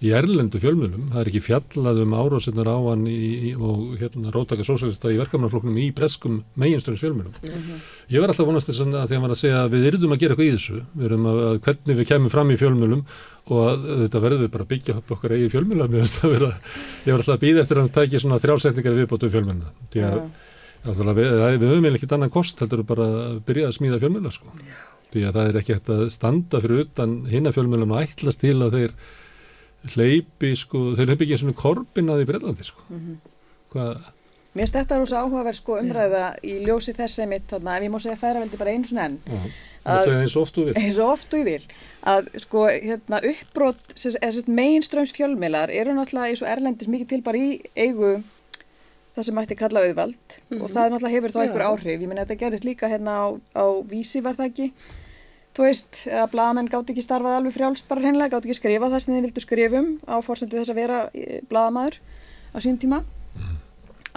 í 0.05 0.12
erlendu 0.16 0.60
fjölmjölum. 0.62 1.09
Það 1.14 1.22
er 1.22 1.30
ekki 1.32 1.44
fjallað 1.46 2.02
um 2.05 2.16
árásinnar 2.18 2.68
á 2.68 2.76
hann 2.90 3.06
í, 3.09 3.55
og 3.56 3.96
hérna 4.00 4.34
rótaka 4.34 4.66
sósælista 4.66 5.12
í 5.12 5.20
verkamannafloknum 5.20 5.80
í 5.80 5.88
breskum 5.96 6.42
meginstöðins 6.60 7.05
fjölmjölum. 7.06 7.80
Ég 8.12 8.20
var 8.20 8.32
alltaf 8.32 8.48
vonast 8.48 8.70
þess 8.70 8.84
að 8.84 9.09
því 9.09 9.18
að 9.18 9.24
maður 9.24 9.36
að 9.36 9.42
segja 9.44 9.64
að 9.64 9.74
við 9.76 9.88
yrðum 9.92 10.14
að 10.14 10.22
gera 10.24 10.36
eitthvað 10.36 10.48
í 10.50 10.55
þessu. 10.56 10.82
Við 10.94 11.10
erum 11.10 11.28
að, 11.32 11.42
að 11.48 11.60
hvernig 11.68 12.00
við 12.00 12.10
kemum 12.12 12.34
fram 12.34 12.52
í 12.52 12.60
fjölmjölum 12.60 13.06
og 13.48 13.62
að 13.64 13.86
þetta 14.02 14.20
verður 14.20 14.42
við 14.42 14.50
bara 14.52 14.66
að 14.66 14.72
byggja 14.74 14.98
upp 14.98 15.14
okkar 15.14 15.34
eigi 15.38 15.48
fjölmjöla 15.55 15.86
ég 15.88 17.14
var 17.14 17.22
alltaf 17.22 17.32
að 17.32 17.44
býða 17.46 17.62
eftir 17.62 17.78
að 17.78 17.86
hann 17.86 17.94
tæki 17.94 18.20
svona 18.20 18.40
þrjálsetningar 18.42 18.98
viðbótu 18.98 19.30
fjölmjölna. 19.32 19.72
Því 19.88 20.02
að 20.05 20.18
Náttúrulega 20.18 20.48
við, 20.86 21.32
við 21.62 21.70
höfum 21.72 21.88
ekkert 21.92 22.14
annað 22.16 22.34
kost 22.34 22.60
heldur 22.62 22.84
bara 22.86 23.09
að 23.09 23.40
byrja 23.48 23.70
að 23.70 23.76
smíða 23.78 24.00
fjölmjöla 24.02 24.34
sko. 24.34 24.52
Því 25.09 25.24
að 25.24 25.38
það 25.38 25.48
er 25.50 25.59
ekki 25.62 25.74
hægt 25.78 25.90
að 25.94 26.05
standa 26.12 26.60
fyrir 26.64 26.84
utan 26.84 27.16
hinna 27.30 27.52
fjölmjölum 27.56 27.94
og 27.96 28.02
ætlast 28.05 28.42
til 28.44 28.59
að 28.60 28.76
þeir 28.76 28.94
hleypi 29.94 30.52
sko, 30.59 30.84
þeir 30.98 31.12
hleypi 31.12 31.26
ekki 31.26 31.36
eins 31.38 31.46
og 31.48 31.59
korbin 31.59 32.12
að 32.12 32.24
í 32.24 32.28
Breitlandi 32.28 32.66
sko. 32.66 32.84
Hvað, 33.72 34.06
Mér 34.56 34.64
finnst 34.64 34.76
þetta 34.78 34.96
rosa 34.98 35.18
áhugaverð 35.22 35.59
sko 35.60 35.74
umræða 35.78 36.22
í 36.42 36.55
ljósi 36.64 36.94
þess 36.96 37.20
einmitt 37.22 37.50
þarna, 37.50 37.76
ef 37.76 37.84
ég 37.84 37.92
má 37.92 37.98
segja 38.02 38.18
færaveldi 38.18 38.59
bara 38.59 38.72
einu 38.74 38.88
svona 38.88 39.05
enn, 39.06 39.18
já, 39.28 39.36
Að- 39.38 39.84
það 39.84 40.00
segja 40.09 40.22
eins 40.24 40.34
og 40.34 40.42
oft 40.46 40.56
þú 40.56 40.64
vil. 40.64 40.74
eins 40.80 40.96
og 40.98 41.12
oft 41.12 41.36
og 41.38 41.44
vil, 41.46 41.66
að 42.12 42.30
sko 42.42 42.64
hérna 42.72 43.20
uppbrot, 43.30 43.84
mainströms 44.59 45.12
fjölmiðlar 45.14 45.70
eru 45.78 45.94
náttúrulega 45.94 46.32
eins 46.32 46.42
og 46.42 46.50
erlendis 46.50 46.90
mikið 46.90 47.10
til 47.12 47.20
bara 47.28 47.42
í 47.44 47.52
eigu 47.76 48.10
það 49.19 49.27
sem 49.28 49.36
mætti 49.39 49.59
kalla 49.59 49.82
auðvald. 49.85 50.39
Og 50.61 50.70
það 50.70 50.89
náttúrulega 50.95 51.15
hefur 51.16 51.35
þá 51.35 51.40
einhver 51.45 51.66
áhrif, 51.69 52.01
ég 52.01 52.09
meina 52.09 52.24
þetta 52.24 52.40
gerist 52.45 52.66
líka 52.69 52.90
hérna 52.93 53.19
á, 53.19 53.27
á 53.59 53.65
vísi 53.90 54.23
var 54.24 54.39
það 54.39 54.51
ekki, 54.53 54.69
þú 55.59 55.66
veist 55.66 56.03
að 56.07 56.27
blaðamenn 56.35 56.70
gátt 56.73 56.93
ekki 56.95 57.03
starfað 57.05 57.39
alveg 57.40 57.57
frjálst 57.59 57.89
bara 57.90 58.05
hreinlega, 58.05 58.32
gátt 58.36 58.47
ekki 58.47 58.59
skrifað 58.61 58.95
það 58.95 59.05
sem 59.05 59.15
þið 59.16 59.24
vildu 59.28 59.45
skrifum 59.45 59.89
á 60.07 60.16
fórsendu 60.23 60.61
þess 60.61 60.70
að 60.74 60.81
vera 60.82 60.99
blaðamaður 61.51 61.99
á 62.55 62.59
sín 62.62 62.78
tíma. 62.78 63.03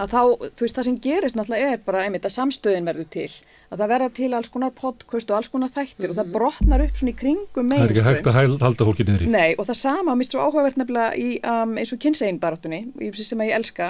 Að 0.00 0.08
þá, 0.14 0.20
þú 0.56 0.64
veist, 0.64 0.76
það 0.78 0.86
sem 0.88 0.94
gerist 1.04 1.36
náttúrulega 1.36 1.72
er 1.74 1.82
bara 1.84 2.04
einmitt 2.06 2.24
að 2.26 2.32
samstöðin 2.38 2.86
verður 2.88 3.08
til. 3.12 3.28
Að 3.72 3.82
það 3.82 3.90
verða 3.92 4.08
til 4.16 4.30
alls 4.36 4.50
konar 4.52 4.72
podcast 4.76 5.30
og 5.30 5.36
alls 5.38 5.50
konar 5.52 5.70
þættir 5.72 6.10
og 6.12 6.16
það 6.18 6.32
brotnar 6.34 6.82
upp 6.84 6.96
svona 6.98 7.12
í 7.12 7.18
kringum 7.20 7.70
Það 7.72 7.84
er 7.84 7.92
ekki 7.94 8.04
hægt 8.08 8.26
að 8.28 8.36
hæl- 8.38 8.56
halda 8.64 8.86
fólki 8.88 9.06
niður 9.08 9.24
í. 9.24 9.28
Nei, 9.32 9.52
og 9.56 9.68
það 9.68 9.78
sama, 9.82 10.16
mér 10.18 10.28
svo 10.28 10.42
áhugavert 10.44 10.80
nefnilega 10.80 11.12
í 11.16 11.28
um, 11.40 11.76
eins 11.80 11.92
og 11.94 12.00
kynsegin 12.02 12.40
baráttunni, 12.42 12.82
sem 13.16 13.44
að 13.44 13.48
ég 13.52 13.56
elska, 13.60 13.88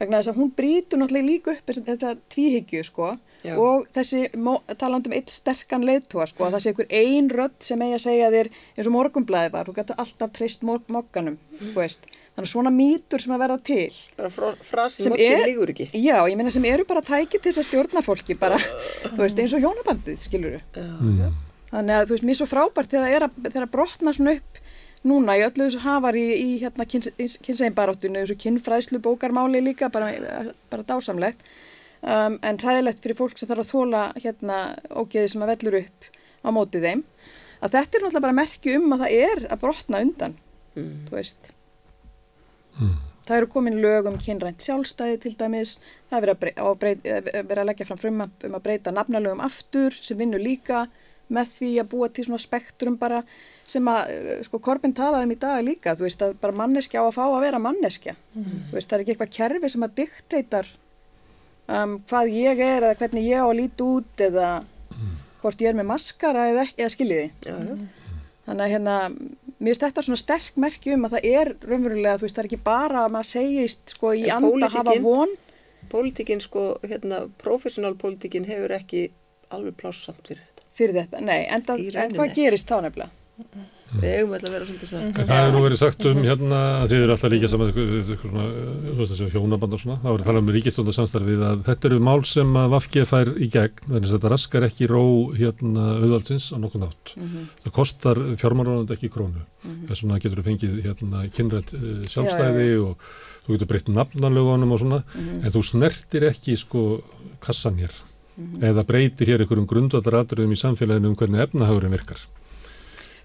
vegna 0.00 0.20
þess 0.20 0.32
að 0.32 0.38
hún 0.40 0.52
brýtur 0.56 1.00
náttúrulega 1.02 1.28
líka 1.30 1.52
upp 1.56 1.74
þetta 1.76 2.14
tvíhyggju, 2.32 2.84
sko, 2.88 3.10
Já. 3.44 3.54
og 3.56 3.86
þessi 3.94 4.22
mó- 4.36 4.60
talandi 4.80 5.08
um 5.08 5.14
eitt 5.16 5.30
sterkan 5.32 5.84
leiðtóa, 5.88 6.26
sko, 6.28 6.44
að 6.48 6.56
það 6.56 6.64
sé 6.64 6.72
einhver 6.72 6.88
ein 7.00 7.28
rödd 7.32 7.56
sem 7.64 7.84
eigi 7.86 7.96
að 7.96 8.02
segja 8.04 8.30
þér, 8.34 8.50
eins 8.76 8.88
og 8.90 8.94
morgunblæði 8.96 9.52
var, 9.54 9.68
þú 9.70 9.76
getur 9.78 10.00
alltaf 10.04 10.32
treyst 10.36 10.64
mokkanum, 10.68 11.38
þú 11.60 11.72
veist, 11.78 12.04
þannig 12.36 12.46
að 12.48 12.52
svona 12.52 12.72
mýtur 12.74 13.24
sem 13.24 13.34
að 13.36 13.42
verða 13.44 13.58
til. 13.70 13.88
Bara 14.20 14.32
frá, 14.34 14.48
frasi 14.72 15.02
Sem 15.06 15.14
mokkin 15.14 15.46
lígur 15.48 15.72
ekki. 15.74 15.88
Já, 15.96 16.16
ég 16.28 16.36
meina 16.40 16.52
sem 16.52 16.64
eru 16.68 16.84
bara 16.88 17.00
tæki 17.04 17.40
til 17.40 17.48
þess 17.52 17.62
að 17.64 17.68
stjórna 17.70 18.04
fólki, 18.04 18.36
bara, 18.40 18.60
þú 19.14 19.20
veist, 19.24 19.40
eins 19.40 19.56
og 19.56 19.64
hjónabandið, 19.64 20.20
skilur 20.28 20.60
Mm. 20.80 21.32
Þannig 21.70 21.94
að 21.96 22.08
þú 22.08 22.14
veist, 22.16 22.24
mér 22.26 22.34
er 22.34 22.38
svo 22.40 22.46
frábært 22.50 22.90
þegar 22.90 23.04
það 23.06 23.12
er 23.16 23.24
að, 23.28 23.34
þegar 23.46 23.64
að 23.68 23.72
brotna 23.76 24.12
svona 24.16 24.32
upp 24.40 24.59
núna 25.06 25.36
í 25.38 25.44
öllu 25.46 25.66
þessu 25.66 25.82
hafar 25.84 26.16
í, 26.18 26.26
í 26.36 26.48
hérna 26.60 26.86
kynsegin 26.88 27.76
baráttunni, 27.76 28.22
þessu 28.22 28.36
kynfræðslu 28.40 29.00
bókarmáli 29.04 29.62
líka, 29.64 29.88
bara, 29.92 30.12
bara 30.72 30.86
dásamlegt. 30.88 31.44
Um, 32.00 32.38
en 32.46 32.56
hræðilegt 32.60 33.02
fyrir 33.04 33.18
fólk 33.18 33.36
sem 33.36 33.48
þarf 33.48 33.66
að 33.66 33.72
þóla 33.74 34.02
hérna 34.22 34.58
ógeði 34.88 35.32
sem 35.32 35.44
að 35.44 35.50
vellur 35.54 35.78
upp 35.82 36.10
á 36.44 36.48
móti 36.56 36.80
þeim. 36.80 37.04
Að 37.60 37.76
þetta 37.76 37.98
er 37.98 38.04
náttúrulega 38.06 38.24
bara 38.24 38.38
merki 38.40 38.76
um 38.78 38.94
að 38.96 39.02
það 39.04 39.16
er 39.28 39.46
að 39.52 39.62
brotna 39.64 40.00
undan, 40.06 40.36
þú 40.74 41.16
veist. 41.18 41.50
Það 43.28 43.36
eru 43.36 43.50
komin 43.52 43.76
lög 43.82 44.08
um 44.08 44.16
kynrænt 44.18 44.64
sjálfstæði 44.64 45.18
til 45.22 45.34
dæmis, 45.38 45.76
það 46.08 46.16
er 46.16 46.24
verið 46.24 46.32
að, 46.32 46.40
brey, 46.40 46.54
á 46.56 46.64
að, 46.64 46.78
breyt, 46.80 47.04
verið 47.36 47.60
að 47.62 47.68
leggja 47.68 47.86
fram 47.86 48.00
frumvarp 48.00 48.46
um 48.48 48.56
að 48.56 48.64
breyta 48.64 48.94
nafnalögum 48.96 49.44
aftur 49.44 49.96
sem 50.00 50.18
vinnur 50.18 50.42
líka 50.42 50.86
með 51.30 51.52
því 51.52 51.70
að 51.82 51.90
búa 51.92 52.08
til 52.10 52.24
svona 52.26 52.42
spektrum 52.42 52.96
bara 52.98 53.20
sem 53.70 53.88
að, 53.90 54.10
eh, 54.10 54.42
sko, 54.46 54.60
Korbin 54.62 54.94
talaði 54.96 55.28
um 55.28 55.34
í 55.34 55.38
dag 55.40 55.62
líka, 55.64 55.94
þú 55.96 56.06
veist, 56.06 56.22
að 56.26 56.36
bara 56.42 56.58
manneskja 56.60 57.02
á 57.02 57.04
að 57.06 57.16
fá 57.16 57.24
að 57.28 57.40
vera 57.46 57.62
manneskja. 57.62 58.16
Þú 58.34 58.76
veist, 58.76 58.90
það 58.90 58.96
er 58.98 59.04
ekki 59.04 59.14
eitthvað 59.14 59.36
kerfi 59.38 59.70
sem 59.72 59.86
að 59.86 59.96
dikteitar 60.00 60.70
um, 61.68 61.96
hvað 62.10 62.34
ég 62.34 62.60
er 62.66 62.88
eða 62.88 62.98
hvernig 63.00 63.28
ég 63.30 63.40
á 63.40 63.46
að 63.46 63.58
líti 63.60 63.86
út 63.86 64.24
eða 64.26 64.50
hvort 65.40 65.62
ég 65.62 65.70
er 65.70 65.78
með 65.78 65.88
maskara 65.88 66.48
eða 66.50 66.66
ekki, 66.66 66.82
eða 66.82 66.94
skiljiði. 66.94 67.28
Já. 67.46 67.56
Þannig 68.48 68.64
að 68.64 68.72
hérna, 68.74 68.96
mér 69.60 69.70
finnst 69.70 69.84
þetta 69.84 70.02
svona 70.02 70.20
sterk 70.20 70.58
merki 70.60 70.94
um 70.96 71.06
að 71.06 71.14
það 71.14 71.28
er 71.30 71.52
raunverulega, 71.62 72.16
þú 72.18 72.26
veist, 72.26 72.36
það 72.36 72.42
er 72.42 72.48
ekki 72.50 72.60
bara 72.66 73.04
að 73.04 73.14
maður 73.14 73.30
segist 73.30 73.94
sko 73.94 74.12
í 74.16 74.26
anda 74.32 74.66
að 74.66 74.76
hafa 74.80 74.96
von. 75.04 75.36
Pólitíkin, 75.90 76.42
sko, 76.42 76.64
hérna, 76.86 77.22
professional 77.40 77.94
pólitíkin 77.98 78.46
hefur 78.48 78.74
ekki 78.76 79.06
alveg 79.54 79.78
plássamt 79.80 80.26
fyrir 80.26 80.42
þetta. 80.42 80.66
fyrir 80.80 80.98
þetta, 81.00 81.22
nei, 81.26 81.40
en, 81.50 81.64
það, 81.66 81.86
en 82.04 82.12
hvað 82.18 82.34
gerist 82.36 82.68
þá 82.70 82.76
nefnilega? 82.86 83.19
Við 83.90 84.12
eigum 84.20 84.34
alltaf 84.36 84.46
að 84.46 84.54
vera 84.54 84.66
svolítið 84.68 84.90
svona. 84.90 85.06
En 85.10 85.26
það 85.26 85.40
hefur 85.40 85.54
nú 85.54 85.60
verið 85.64 85.78
sagt 85.80 86.04
um 86.06 86.18
hérna 86.22 86.58
að 86.78 86.92
þið 86.92 87.00
eru 87.04 87.14
alltaf 87.14 87.32
líka 87.32 87.48
saman 87.50 87.72
svona, 88.20 89.30
hjónaband 89.32 89.74
og 89.74 89.82
svona, 89.82 89.96
það 90.04 90.14
voru 90.14 90.26
talað 90.28 90.44
um 90.44 90.52
ríkistóndarsamstarfið 90.54 91.42
að 91.48 91.64
þetta 91.66 91.88
eru 91.90 91.98
mál 92.06 92.22
sem 92.30 92.52
að 92.60 92.68
Vafki 92.76 93.02
fær 93.10 93.30
í 93.34 93.48
gegn, 93.50 93.82
þannig 93.88 94.06
að 94.06 94.14
þetta 94.14 94.30
raskar 94.30 94.66
ekki 94.68 94.90
ró 94.92 95.02
hérna 95.34 95.86
auðvaldsins 95.96 96.46
á 96.54 96.56
nokkuð 96.62 96.84
nátt. 96.84 97.14
Það 97.64 97.74
kostar 97.80 98.22
fjármálaráðandi 98.44 98.94
ekki 98.94 99.10
krónu. 99.10 99.42
Þess 99.90 100.04
vegna 100.04 100.20
getur 100.22 100.38
þú 100.38 100.46
fengið 100.46 100.78
hérna 100.86 101.24
kynrætt 101.34 101.74
uh, 101.74 101.88
sjálfstæði 102.14 102.68
og 102.84 103.10
þú 103.42 103.56
getur 103.56 103.72
breytt 103.74 103.90
nafnanlögunum 103.90 104.76
og 104.76 104.84
svona, 104.84 105.02
en 105.18 105.50
þú 105.50 105.64
snertir 105.66 106.30
ekki 106.30 106.54
sko 106.60 106.84
kassan 107.42 107.82
hér 107.82 107.98
eða 108.64 108.86
breytir 108.88 109.28
hér 109.28 109.42
einhverjum 109.42 109.66
grundvallaratriðum 109.68 110.54
í 110.54 110.60
samfélaginu 110.60 111.10
um 111.10 111.16
hvernig 111.18 111.42
efnahagurinn 111.44 111.92
virkar. 111.92 112.22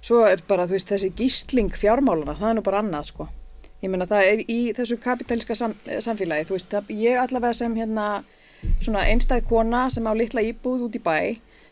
Svo 0.05 0.21
er 0.29 0.43
bara, 0.45 0.67
veist, 0.69 0.91
þessi 0.91 1.09
gísling 1.17 1.73
fjármálana, 1.73 2.35
það 2.37 2.51
er 2.51 2.57
nú 2.59 2.63
bara 2.65 2.81
annað, 2.83 3.07
sko. 3.09 3.25
Ég 3.81 3.89
meina, 3.89 4.05
það 4.09 4.27
er 4.29 4.43
í 4.45 4.59
þessu 4.77 4.99
kapitalíska 5.01 5.57
sam, 5.57 5.73
samfélagi, 6.05 6.45
þú 6.45 6.57
veist, 6.59 6.67
það, 6.69 6.91
ég 7.01 7.21
allavega 7.23 7.57
sem 7.57 7.73
hérna 7.79 8.05
svona 8.85 9.01
einstæð 9.09 9.47
kona 9.49 9.87
sem 9.93 10.05
á 10.05 10.13
litla 10.13 10.43
íbúð 10.45 10.85
út 10.87 10.97
í 10.97 11.01
bæ, 11.01 11.17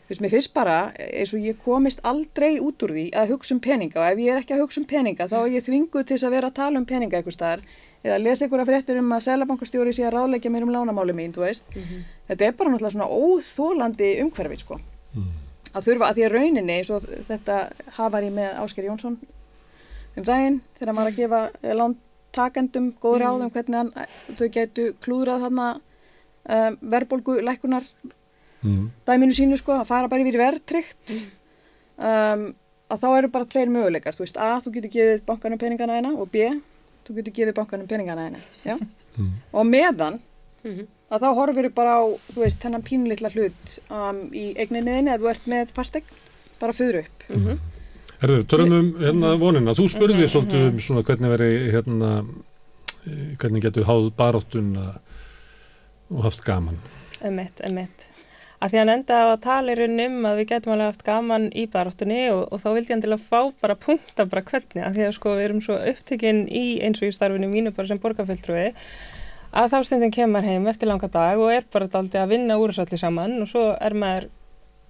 þú 0.04 0.10
veist, 0.10 0.24
mér 0.24 0.34
finnst 0.34 0.54
bara 0.56 0.78
eins 0.98 1.34
og 1.34 1.46
ég 1.46 1.60
komist 1.62 2.02
aldrei 2.06 2.58
út 2.58 2.82
úr 2.82 2.94
því 2.96 3.04
að 3.22 3.36
hugsa 3.36 3.54
um 3.54 3.62
peninga 3.62 4.02
og 4.02 4.08
ef 4.08 4.24
ég 4.24 4.34
er 4.34 4.42
ekki 4.42 4.56
að 4.56 4.64
hugsa 4.64 4.82
um 4.82 4.88
peninga 4.90 5.28
þá 5.30 5.36
er 5.40 5.54
ég 5.54 5.66
þvinguð 5.68 6.04
til 6.04 6.16
þess 6.16 6.26
að 6.28 6.34
vera 6.36 6.50
að 6.50 6.58
tala 6.58 6.82
um 6.82 6.88
peninga 6.90 7.20
einhver 7.20 7.34
staðar 7.34 7.62
eða 8.04 8.18
lesa 8.20 8.44
einhverja 8.44 8.68
fréttir 8.68 9.00
um 9.00 9.14
að 9.16 9.24
selabankastjóri 9.30 9.94
sé 9.96 10.04
að 10.04 10.18
ráðleggja 10.18 10.52
mér 10.52 10.66
um 10.66 10.74
lánamáli 10.74 11.14
mín, 11.16 11.32
þú 11.32 11.46
veist. 11.46 11.64
Þetta 12.28 12.50
er 12.50 12.58
bara 12.58 12.74
náttúrulega 12.74 12.98
svona 12.98 13.08
óþólandi 13.08 14.10
umhverfi, 14.26 14.60
sko 14.60 14.80
að 15.74 15.86
þurfa 15.88 16.08
að 16.10 16.18
því 16.18 16.24
að 16.28 16.34
rauninni 16.34 16.76
eins 16.78 16.90
og 16.94 17.06
þetta 17.28 17.58
hafar 17.98 18.26
ég 18.26 18.34
með 18.36 18.58
Ásker 18.62 18.88
Jónsson 18.88 19.16
um 20.14 20.26
daginn 20.26 20.60
þegar 20.78 20.94
maður 20.94 21.12
að 21.12 21.18
gefa 21.22 21.40
eh, 21.62 21.74
lántakendum 21.80 22.92
góð 23.02 23.16
ráð 23.24 23.46
um 23.46 23.50
hvernig 23.54 23.80
hann, 23.80 23.92
þau 24.38 24.48
getu 24.54 24.88
klúðrað 25.04 25.46
þarna 25.48 25.68
um, 25.74 26.78
verðbólgu 26.94 27.40
lækunar 27.42 27.88
Mm. 28.64 28.86
dæminu 29.04 29.34
sínu 29.36 29.58
sko, 29.60 29.74
að 29.76 29.88
fara 29.90 30.08
bara 30.08 30.22
yfir 30.24 30.38
í 30.38 30.40
verðtrygt 30.40 31.10
um, 32.00 32.44
að 32.88 33.02
þá 33.02 33.08
eru 33.18 33.28
bara 33.34 33.44
tveir 33.52 33.68
möguleikar, 33.68 34.16
þú 34.16 34.22
veist, 34.24 34.38
A, 34.40 34.54
þú 34.64 34.70
getur 34.78 34.92
gefið 34.94 35.24
bankanum 35.28 35.60
peningana 35.60 35.98
eina 35.98 36.12
og 36.16 36.30
B, 36.32 36.46
þú 37.04 37.16
getur 37.18 37.34
gefið 37.36 37.58
bankanum 37.58 37.90
peningana 37.90 38.24
eina, 38.30 38.40
já? 38.64 38.78
Og 39.52 39.68
meðan 39.68 40.16
að 41.14 41.26
þá 41.26 41.38
horfir 41.38 41.70
bara 41.74 41.98
á, 42.00 42.02
þú 42.32 42.42
veist, 42.42 42.60
þennan 42.62 42.86
pínlitla 42.86 43.30
hlut 43.34 43.78
um, 43.88 44.24
í 44.34 44.50
eigninni 44.58 44.98
þinni 44.98 45.14
að 45.14 45.24
þú 45.24 45.30
ert 45.34 45.48
með 45.54 45.72
fastegn, 45.76 46.18
bara 46.60 46.76
fyrir 46.76 47.04
upp 47.04 47.72
Herðu, 48.24 48.44
tölum 48.48 48.72
um 48.72 48.86
hérna 49.02 49.34
vonina. 49.36 49.74
Þú 49.76 49.84
spurði 49.92 50.26
svolítið 50.30 50.62
um 50.70 50.80
svona 50.80 51.02
hvernig 51.04 51.32
veri 51.34 51.48
hérna, 51.74 52.10
eh, 53.04 53.34
hvernig 53.36 53.66
getur 53.66 53.84
háð 53.84 54.06
baráttuna 54.16 54.94
og 56.08 56.22
haft 56.24 56.44
gaman. 56.46 56.78
Emitt, 57.20 57.60
emitt. 57.68 58.06
Að 58.64 58.72
því 58.72 58.80
að 58.80 58.92
enda 58.94 59.18
á 59.20 59.26
að 59.28 59.42
tala 59.44 59.72
í 59.74 59.76
rauninni 59.76 60.06
um 60.08 60.28
að 60.30 60.38
við 60.40 60.48
getum 60.54 60.72
alveg 60.72 60.88
haft 60.88 61.04
gaman 61.04 61.50
í 61.52 61.66
baráttunni 61.68 62.20
og, 62.32 62.46
og 62.48 62.62
þá 62.62 62.68
vildi 62.78 62.94
hann 62.94 63.04
til 63.04 63.12
að 63.12 63.26
fá 63.28 63.40
bara 63.60 63.76
punkta 63.76 64.24
bara 64.24 64.44
hvernig 64.46 64.86
að 64.86 64.96
því 64.96 65.04
að 65.04 65.14
sko 65.18 65.34
við 65.34 65.44
erum 65.44 65.60
svo 65.66 65.76
upptekinn 65.92 66.40
í 66.48 66.64
eins 66.80 67.02
og 67.02 67.10
í 67.10 67.12
starfinu 67.12 67.50
mínu 67.50 67.74
bara 67.76 67.90
sem 67.90 68.00
borgarfjöldrúi 68.00 68.70
að 69.54 69.74
þá 69.74 69.76
stundin 69.86 70.14
kemur 70.14 70.46
heim 70.46 70.66
eftir 70.70 70.90
langa 70.90 71.10
dag 71.12 71.40
og 71.40 71.52
er 71.54 71.66
bara 71.72 71.90
daldi 71.90 72.18
að 72.18 72.32
vinna 72.34 72.58
úr 72.58 72.72
þessu 72.72 72.86
allir 72.86 73.02
saman 73.02 73.36
og 73.42 73.50
svo 73.50 73.68
er 73.78 73.94
maður 73.94 74.30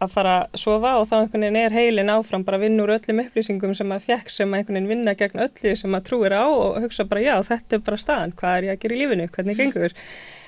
að 0.03 0.15
fara 0.15 0.35
að 0.43 0.61
sofa 0.61 0.95
og 0.99 1.09
þá 1.09 1.15
einhvern 1.19 1.45
veginn 1.47 1.59
er 1.61 1.75
heilin 1.75 2.13
áfram 2.13 2.45
bara 2.47 2.59
að 2.59 2.67
vinna 2.67 2.85
úr 2.85 2.95
öllum 2.97 3.21
upplýsingum 3.25 3.75
sem 3.79 3.91
maður 3.91 4.09
fekk 4.11 4.33
sem 4.33 4.51
að 4.51 4.61
einhvern 4.61 4.79
veginn 4.79 4.91
vinna 4.91 5.17
gegn 5.19 5.45
öllu 5.47 5.75
sem 5.79 5.93
maður 5.95 6.07
trúir 6.09 6.37
á 6.37 6.45
og 6.45 6.81
hugsa 6.85 7.07
bara 7.11 7.25
já 7.25 7.35
þetta 7.51 7.79
er 7.79 7.85
bara 7.87 8.01
staðan, 8.01 8.35
hvað 8.41 8.57
er 8.57 8.67
ég 8.69 8.75
að 8.75 8.81
gera 8.85 8.97
í 8.97 9.03
lífinu, 9.03 9.29
hvernig 9.37 9.61
gengur? 9.61 9.95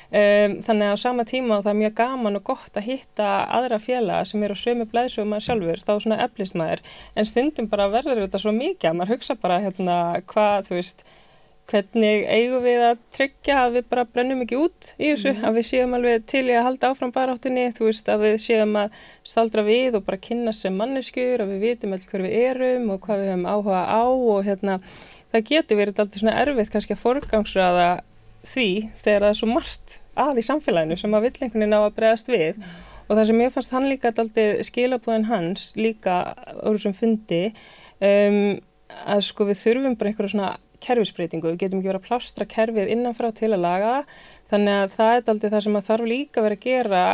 Um, 0.07 0.53
þannig 0.63 0.87
að 0.87 0.95
á 0.95 1.03
sama 1.03 1.25
tíma 1.27 1.57
og 1.57 1.65
það 1.65 1.73
er 1.73 1.79
mjög 1.81 1.95
gaman 1.99 2.39
og 2.39 2.45
gott 2.47 2.77
að 2.79 2.87
hitta 2.87 3.31
aðra 3.59 3.81
félaga 3.83 4.29
sem 4.31 4.45
eru 4.47 4.55
á 4.55 4.63
sömu 4.63 4.87
blæðsu 4.91 5.23
og 5.25 5.31
maður 5.33 5.47
sjálfur, 5.49 5.83
þá 5.83 5.93
svona 6.05 6.19
eflist 6.23 6.59
maður. 6.59 6.83
En 7.19 7.27
stundum 7.27 7.71
bara 7.73 7.89
verður 7.91 8.23
þetta 8.23 8.43
svo 8.43 8.53
mikið 8.55 8.91
að 8.93 8.99
maður 9.01 9.15
hugsa 9.17 9.39
bara 9.43 9.59
hérna 9.65 9.97
hvað 10.31 10.69
þú 10.69 10.79
veist 10.79 11.03
hvernig 11.71 12.25
eigum 12.31 12.63
við 12.63 12.83
að 12.87 13.01
tryggja 13.17 13.57
að 13.65 13.77
við 13.77 13.87
bara 13.91 14.05
brennum 14.07 14.43
ekki 14.45 14.59
út 14.61 14.91
í 14.97 15.11
þessu, 15.11 15.33
að 15.43 15.59
við 15.59 15.67
séum 15.71 15.97
alveg 15.99 16.27
til 16.31 16.45
í 16.47 16.55
að 16.55 16.67
halda 16.69 16.91
áfram 16.93 17.13
baráttinni, 17.15 17.67
þú 17.75 17.89
veist, 17.89 18.11
að 18.13 18.25
við 18.27 18.37
séum 18.45 18.79
að 18.79 18.99
staldra 19.27 19.65
við 19.67 19.99
og 19.99 20.07
bara 20.07 20.23
kynna 20.23 20.55
sem 20.55 20.77
manneskjur, 20.79 21.43
að 21.43 21.55
við 21.55 21.65
vitum 21.67 21.97
allir 21.97 22.11
hver 22.13 22.27
við 22.27 22.37
erum 22.45 22.91
og 22.95 23.01
hvað 23.07 23.23
við 23.23 23.33
höfum 23.33 23.49
áhuga 23.51 23.83
á 23.83 24.05
og 24.07 24.43
hérna, 24.47 24.79
það 25.35 25.49
getur 25.51 25.81
verið 25.81 26.03
alltaf 26.05 26.23
svona 26.23 26.37
erfitt 26.45 26.75
kannski 26.75 26.95
að 26.95 27.03
forgangsraða 27.03 27.89
því 28.47 28.69
þegar 29.01 29.25
það 29.25 29.33
er 29.33 29.41
svo 29.41 29.49
margt 29.51 29.97
að 30.17 30.41
í 30.41 30.45
samfélaginu 30.47 30.99
sem 31.01 31.17
að 31.17 31.27
vill 31.27 31.35
einhvern 31.41 31.65
veginn 31.65 31.77
á 31.77 31.83
að 31.83 31.97
bregðast 31.99 32.31
við. 32.31 32.63
Og 33.07 33.19
það 33.19 33.27
sem 33.29 33.43
ég 33.43 33.53
fannst 33.55 33.75
hann 33.75 33.89
líka 33.91 34.13
alltaf 34.13 34.63
skilabúðin 34.67 35.29
hans 35.29 35.69
líka 35.79 36.17
úr 36.63 36.79
þessum 36.79 36.97
fundi 36.97 37.43
um, 38.03 38.57
að 39.07 39.23
sko 39.27 39.47
við 39.49 39.61
þurfum 39.61 39.99
bara 39.99 40.13
einhverja 40.13 40.33
svona 40.33 40.53
kerfisbreytingu, 40.87 41.53
við 41.53 41.61
getum 41.65 41.81
ekki 41.81 41.91
verið 41.91 42.03
að 42.03 42.09
plástra 42.09 42.49
kerfið 42.49 42.93
innanfrá 42.95 43.33
til 43.35 43.53
að 43.53 43.65
laga 43.65 43.93
þannig 44.53 44.81
að 44.81 44.97
það 44.97 45.13
er 45.17 45.31
aldrei 45.35 45.51
það 45.51 45.67
sem 45.67 45.79
að 45.81 45.87
þarf 45.91 46.11
líka 46.13 46.47
verið 46.47 46.59
að 46.61 46.67
gera 46.71 47.05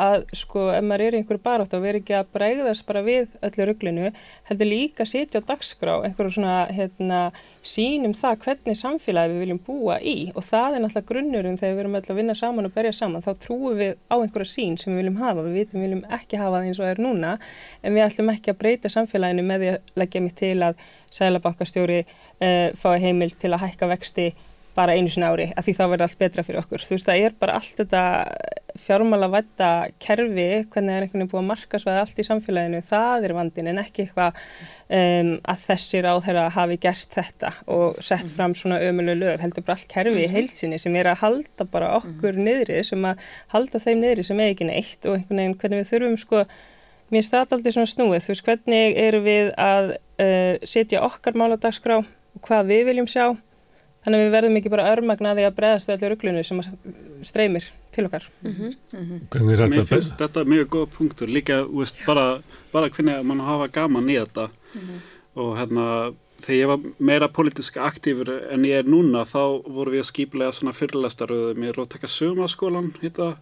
að 0.00 0.24
sko 0.36 0.66
ef 0.74 0.84
maður 0.86 1.04
er 1.06 1.16
í 1.16 1.20
einhverju 1.20 1.42
barátt 1.44 1.74
og 1.76 1.82
verið 1.84 2.02
ekki 2.02 2.16
að 2.18 2.30
bregðast 2.34 2.86
bara 2.88 3.02
við 3.06 3.34
öllu 3.46 3.66
rugglinu, 3.68 4.10
heldur 4.48 4.70
líka 4.70 5.04
að 5.04 5.10
sitja 5.12 5.42
á 5.44 5.48
dagskrá 5.50 5.94
einhverju 6.06 6.34
svona 6.36 6.56
hérna 6.72 7.20
sínum 7.66 8.14
það 8.16 8.38
hvernig 8.46 8.78
samfélagi 8.80 9.34
við 9.34 9.44
viljum 9.44 9.62
búa 9.66 9.98
í. 10.00 10.16
Og 10.34 10.46
það 10.46 10.78
er 10.78 10.84
náttúrulega 10.84 11.10
grunnurinn 11.12 11.60
þegar 11.60 11.76
við 11.76 11.84
erum 11.84 11.98
öll 12.00 12.04
að 12.14 12.20
vinna 12.20 12.36
saman 12.40 12.70
og 12.70 12.76
berja 12.76 12.94
saman, 12.96 13.24
þá 13.24 13.32
trúum 13.44 13.78
við 13.80 13.96
á 14.08 14.16
einhverja 14.16 14.52
sín 14.54 14.78
sem 14.80 14.94
við 14.94 15.02
viljum 15.02 15.20
hafa, 15.20 15.46
við 15.46 15.58
vitum 15.60 15.80
við 15.80 15.88
viljum 15.88 16.04
ekki 16.18 16.40
hafa 16.40 16.56
það 16.56 16.68
eins 16.70 16.80
og 16.80 16.86
það 16.86 16.94
er 16.94 17.02
núna, 17.06 17.32
en 17.82 17.96
við 17.96 18.06
ætlum 18.06 18.34
ekki 18.34 18.54
að 18.54 18.60
breyta 18.64 18.92
samfélaginu 18.92 19.46
með 19.46 19.64
því 19.64 19.72
að 19.74 19.96
leggja 20.02 20.24
mig 20.24 20.36
til 20.40 20.54
að 20.64 20.86
sælabankastjóri 21.10 22.04
uh, 22.04 22.70
fái 22.80 22.96
heimil 23.04 23.32
til 23.36 23.52
að 23.54 23.66
hækka 23.66 23.90
vexti 23.90 24.30
bara 24.76 24.94
einu 24.96 25.10
sinna 25.10 25.30
ári 25.32 25.50
að 25.54 25.66
því 25.66 25.74
þá 25.76 25.82
verður 25.84 26.06
allt 26.06 26.20
betra 26.20 26.44
fyrir 26.46 26.60
okkur. 26.62 26.84
Þú 26.84 26.96
veist, 26.96 27.08
það 27.08 27.24
er 27.26 27.36
bara 27.40 27.56
allt 27.58 27.80
þetta 27.80 28.02
fjármála 28.78 29.28
vætta 29.30 29.68
kerfi, 30.02 30.46
hvernig 30.70 30.94
er 30.94 31.04
einhvern 31.04 31.22
veginn 31.22 31.30
búið 31.30 31.40
að 31.40 31.48
markasvæða 31.48 32.02
allt 32.04 32.20
í 32.20 32.26
samfélaginu, 32.26 32.80
það 32.86 33.26
er 33.26 33.34
vandin 33.36 33.70
en 33.72 33.80
ekki 33.82 34.04
eitthvað 34.06 34.40
um, 34.40 35.32
að 35.52 35.64
þessi 35.66 36.02
ráðherra 36.06 36.46
hafi 36.54 36.78
gert 36.82 37.16
þetta 37.16 37.52
og 37.66 37.98
sett 37.98 38.28
mm. 38.28 38.34
fram 38.36 38.56
svona 38.58 38.80
ömuleg 38.86 39.20
lög, 39.20 39.40
heldur 39.42 39.66
bara 39.66 39.78
allt 39.78 39.90
kerfi 39.90 40.24
í 40.24 40.28
mm. 40.28 40.34
heilsinni 40.36 40.80
sem 40.82 40.98
er 41.00 41.10
að 41.10 41.22
halda 41.24 41.66
bara 41.72 41.92
okkur 41.98 42.38
mm. 42.38 42.44
niðri, 42.46 42.80
sem 42.86 43.08
að 43.10 43.26
halda 43.54 43.82
þeim 43.82 44.04
niðri 44.04 44.26
sem 44.30 44.40
er 44.40 44.54
ekki 44.54 44.70
neitt 44.70 45.10
og 45.10 45.18
einhvern 45.18 45.42
veginn 45.42 45.58
hvernig 45.60 45.82
við 45.82 45.92
þurfum 45.92 46.18
sko, 46.24 46.46
mér 47.10 47.26
stað 47.26 47.58
aldrei 47.58 47.74
svona 47.74 47.90
snúið, 47.90 48.24
þú 48.24 48.34
veist, 48.34 48.46
hvernig 48.46 48.98
eru 49.08 49.22
við 49.26 49.52
að 49.58 49.94
uh, 49.98 50.56
setja 50.62 51.04
okkar 51.06 51.38
máladagskrá 51.38 52.00
og 52.00 52.44
hvað 52.46 52.68
við 52.70 52.90
viljum 52.92 53.10
sjá 53.10 53.32
Þannig 54.00 54.20
að 54.20 54.24
við 54.24 54.34
verðum 54.36 54.56
ekki 54.56 54.72
bara 54.72 54.88
örmagnaði 54.94 55.44
að 55.44 55.56
breðast 55.58 55.90
allir 55.92 56.14
rugglunu 56.14 56.42
sem 56.46 56.62
streymir 57.26 57.66
til 57.92 58.06
okkar. 58.06 58.24
Mm 58.42 58.52
-hmm. 58.52 58.76
Mm 58.92 59.04
-hmm. 59.04 59.20
Hvernig 59.30 59.52
er 59.52 59.58
þetta? 59.58 59.74
Mér 59.76 59.90
finnst 59.92 60.18
þetta 60.18 60.44
mjög 60.44 60.68
góð 60.68 60.86
punktur, 60.96 61.28
líka 61.28 61.60
veist, 61.68 61.96
bara, 62.06 62.42
bara 62.72 62.88
hvernig 62.88 63.24
mann 63.24 63.40
hafa 63.40 63.68
gaman 63.68 64.08
í 64.08 64.16
þetta 64.16 64.48
mm 64.48 64.80
-hmm. 64.80 64.98
og 65.34 65.58
hérna 65.58 66.14
þegar 66.40 66.60
ég 66.60 66.66
var 66.66 66.80
meira 66.98 67.28
politísk 67.28 67.76
aktífur 67.76 68.30
en 68.52 68.64
ég 68.64 68.78
er 68.78 68.88
núna 68.88 69.24
þá 69.24 69.62
voru 69.66 69.90
við 69.90 70.04
að 70.04 70.10
skýplega 70.10 70.52
svona 70.52 70.72
fyrirlæstaröðu 70.72 71.54
með 71.60 71.74
Róttaka 71.76 72.06
Sumaskólan 72.06 72.92
hitta 73.02 73.36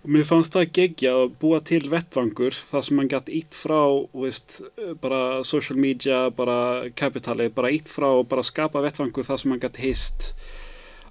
og 0.00 0.08
mér 0.14 0.24
fannst 0.24 0.54
það 0.56 0.70
gegja 0.76 1.12
að 1.12 1.34
búa 1.42 1.58
til 1.60 1.82
vettvangur 1.92 2.56
þar 2.56 2.84
sem 2.86 2.96
mann 2.96 3.10
gætt 3.12 3.28
ítt 3.36 3.56
frá 3.56 3.80
veist, 4.16 4.60
bara 5.02 5.42
social 5.44 5.76
media 5.80 6.28
bara 6.32 6.88
kapitali, 6.96 7.50
bara 7.52 7.72
ítt 7.74 7.90
frá 7.92 8.08
og 8.08 8.28
bara 8.30 8.44
skapa 8.46 8.80
vettvangur 8.84 9.26
þar 9.28 9.42
sem 9.42 9.52
mann 9.52 9.62
gætt 9.62 9.80
hist 9.82 10.32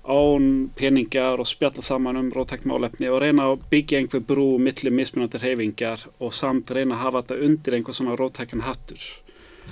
án 0.09 0.69
peningar 0.75 1.37
og 1.37 1.45
spjalla 1.47 1.83
saman 1.85 2.17
um 2.17 2.31
rótæktmálefni 2.33 3.11
og 3.13 3.21
reyna 3.21 3.49
að 3.51 3.65
byggja 3.69 3.99
einhver 3.99 4.23
brú 4.25 4.47
millir 4.57 4.95
mismunandi 4.95 5.41
reyfingar 5.43 6.07
og 6.17 6.33
samt 6.33 6.71
reyna 6.73 6.95
að 6.95 7.03
hafa 7.03 7.21
þetta 7.21 7.45
undir 7.45 7.77
einhver 7.77 7.97
svona 7.97 8.15
rótækjan 8.17 8.65
hattur 8.65 9.03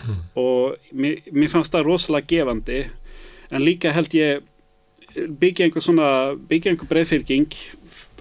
mm. 0.03 0.19
og 0.37 0.77
mér, 0.91 1.23
mér 1.31 1.49
fannst 1.55 1.73
það 1.73 1.89
rosalega 1.89 2.29
gefandi 2.35 2.83
en 3.49 3.65
líka 3.65 3.95
held 3.95 4.13
ég 4.13 4.45
byggja 5.15 5.65
einhver 5.65 5.81
svona 5.81 6.09
byggja 6.49 6.73
einhver 6.73 6.91
breyðfyrking 6.91 7.57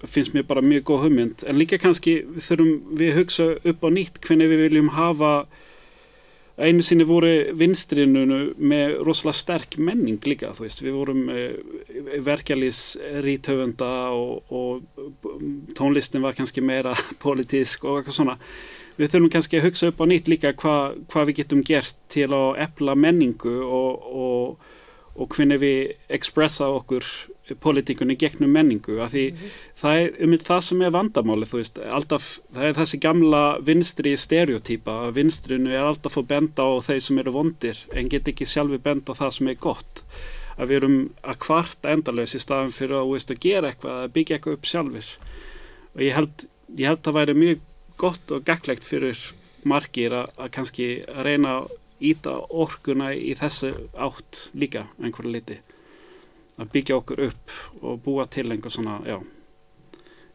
finnst 0.04 0.34
mér 0.34 0.46
bara 0.48 0.64
mjög 0.64 0.84
góð 0.90 1.06
hugmynd. 1.06 1.46
En 1.48 1.58
líka 1.60 1.78
kannski 1.80 2.18
þurfum 2.36 2.98
við 2.98 3.12
að 3.12 3.18
hugsa 3.20 3.46
upp 3.62 3.86
á 3.86 3.88
nýtt 3.92 4.20
hvernig 4.26 4.52
við 4.52 4.66
viljum 4.66 4.92
hafa 4.96 5.32
einu 6.56 6.80
sinni 6.84 7.04
voru 7.04 7.30
vinstrinunu 7.56 8.38
með 8.56 8.94
rosalega 9.04 9.36
sterk 9.36 9.76
menning 9.76 10.22
líka 10.24 10.54
þú 10.56 10.64
veist, 10.64 10.80
við 10.84 10.96
vorum 10.96 11.26
eh, 11.28 11.58
verkjalís 12.24 12.80
rítöfunda 13.24 13.90
og, 14.16 14.48
og 14.48 15.74
tónlistin 15.76 16.24
var 16.24 16.36
kannski 16.38 16.64
meira 16.64 16.94
politísk 17.24 17.84
og 17.84 18.00
eitthvað 18.00 18.18
svona. 18.20 18.38
Við 18.96 19.12
þurfum 19.12 19.32
kannski 19.34 19.60
að 19.60 19.68
hugsa 19.68 19.90
upp 19.92 20.00
á 20.00 20.04
nýtt 20.08 20.32
líka 20.32 20.54
hvað 20.56 20.96
hva 21.12 21.26
við 21.28 21.42
getum 21.42 21.64
gert 21.66 21.96
til 22.12 22.30
að 22.32 22.62
epla 22.64 22.96
menningu 22.96 23.58
og, 23.60 24.06
og, 24.24 24.76
og 25.20 25.36
hvernig 25.36 25.60
við 25.60 25.80
expressa 26.16 26.70
okkur 26.72 27.04
politíkunni 27.54 28.16
gegnum 28.18 28.50
menningu 28.50 28.98
af 29.00 29.12
því 29.12 29.24
mm 29.30 29.36
-hmm. 29.36 29.50
það 29.82 29.98
er 30.00 30.24
um 30.24 30.32
það 30.38 30.60
sem 30.60 30.82
er 30.82 30.90
vandamáli 30.90 31.46
þú 31.46 31.56
veist, 31.56 31.78
alltaf, 31.78 32.40
það 32.54 32.64
er 32.64 32.74
þessi 32.74 32.98
gamla 33.00 33.58
vinstri 33.60 34.16
stereotýpa 34.16 34.92
að 35.06 35.14
vinstrinu 35.14 35.70
er 35.70 35.84
alltaf 35.86 36.16
að 36.18 36.26
benda 36.26 36.62
á 36.62 36.70
þeir 36.80 37.00
sem 37.00 37.18
eru 37.18 37.32
vondir 37.32 37.78
en 37.92 38.08
get 38.08 38.28
ekki 38.28 38.44
sjálfi 38.44 38.78
benda 38.78 39.12
á 39.12 39.18
það 39.20 39.30
sem 39.30 39.48
er 39.48 39.54
gott. 39.54 40.02
Að 40.58 40.68
við 40.68 40.76
erum 40.76 41.10
að 41.22 41.38
kvarta 41.38 41.92
endalös 41.92 42.34
í 42.34 42.38
staðan 42.38 42.72
fyrir 42.72 42.96
að, 42.96 43.10
veist, 43.12 43.30
að 43.30 43.40
gera 43.40 43.68
eitthvað 43.68 44.02
að 44.02 44.12
byggja 44.12 44.36
eitthvað 44.36 44.56
upp 44.56 44.66
sjálfur 44.66 45.08
og 45.94 46.00
ég 46.00 46.14
held, 46.14 46.46
ég 46.76 46.86
held 46.88 46.98
að 46.98 47.04
það 47.04 47.18
væri 47.18 47.34
mjög 47.34 47.58
gott 47.96 48.30
og 48.32 48.44
gaglegt 48.44 48.84
fyrir 48.84 49.18
margir 49.64 50.12
að, 50.12 50.26
að 50.36 50.50
kannski 50.50 51.04
að 51.08 51.22
reyna 51.24 51.58
að 51.60 51.70
íta 52.00 52.34
orkuna 52.50 53.12
í 53.14 53.34
þessu 53.38 53.72
átt 53.94 54.50
líka 54.54 54.86
einhverja 55.00 55.32
liti 55.32 55.60
að 56.56 56.70
byggja 56.74 57.00
okkur 57.00 57.24
upp 57.30 57.56
og 57.82 57.98
búa 58.04 58.28
til 58.30 58.48
einhver 58.50 58.72
svona, 58.72 59.00
já. 59.06 59.18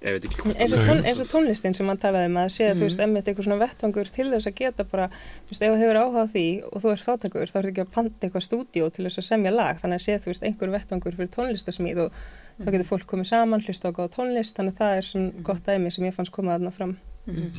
Ég 0.02 0.16
veit 0.16 0.24
ekki 0.26 0.52
eins 0.56 0.72
og, 0.74 0.80
tón, 0.82 1.04
eins 1.06 1.20
og 1.22 1.28
tónlistin 1.30 1.76
sem 1.78 1.86
mann 1.86 2.00
talaði 2.02 2.32
um 2.32 2.38
að 2.42 2.48
sé 2.56 2.64
að 2.66 2.72
mm. 2.72 2.80
þú 2.80 2.86
veist, 2.88 3.02
emmitt 3.06 3.28
eitthvað 3.30 3.46
svona 3.46 3.62
vettvangur 3.62 4.08
til 4.10 4.26
þess 4.32 4.50
að 4.50 4.56
geta 4.58 4.86
bara, 4.90 5.06
þú 5.14 5.54
veist, 5.54 5.62
ef 5.62 5.70
þú 5.70 5.78
hefur 5.78 6.00
áhugað 6.02 6.32
því 6.32 6.46
og 6.66 6.78
þú 6.82 6.88
ert 6.96 7.06
fátakur, 7.06 7.52
þá 7.52 7.58
er 7.60 7.68
ekki 7.70 7.84
að 7.84 7.92
panta 7.98 8.26
eitthvað 8.26 8.46
stúdíu 8.48 8.88
til 8.96 9.06
þess 9.06 9.22
að 9.22 9.28
semja 9.28 9.52
lag, 9.54 9.78
þannig 9.78 10.02
að 10.02 10.06
sé 10.08 10.18
þú 10.24 10.32
veist 10.32 10.48
einhver 10.50 10.74
vettvangur 10.74 11.18
fyrir 11.20 11.32
tónlistasmíð 11.38 12.02
og 12.08 12.10
mm. 12.18 12.64
þá 12.66 12.70
getur 12.74 12.90
fólk 12.90 13.06
komið 13.14 13.30
saman, 13.30 13.62
hlusta 13.62 13.94
á 13.94 13.96
góða 14.00 14.14
tónlist. 14.18 14.58
Þannig 14.58 14.74
að 14.74 14.82
það 14.82 14.98
er 14.98 15.10
svona 15.12 15.30
mm. 15.30 15.46
gott 15.52 15.70
dæmi 15.70 15.94
sem 15.94 16.10
ég 16.10 16.18
fannst 16.18 16.34
komað 16.34 16.58
aðna 16.58 16.74
fram. 16.74 16.98
Mm. 17.30 17.54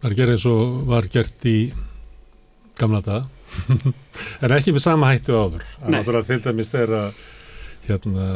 Það 0.00 0.08
er 0.08 0.18
gerð 0.22 0.36
eins 0.38 0.48
og 0.48 0.64
var 0.88 1.12
gert 1.12 1.48
í 1.52 1.58
gamla 2.80 3.04
dag 3.04 3.28
en 4.44 4.52
ekki 4.56 4.72
með 4.72 4.84
sama 4.84 5.12
hættu 5.12 5.36
áður 5.36 5.64
hérna 7.86 8.26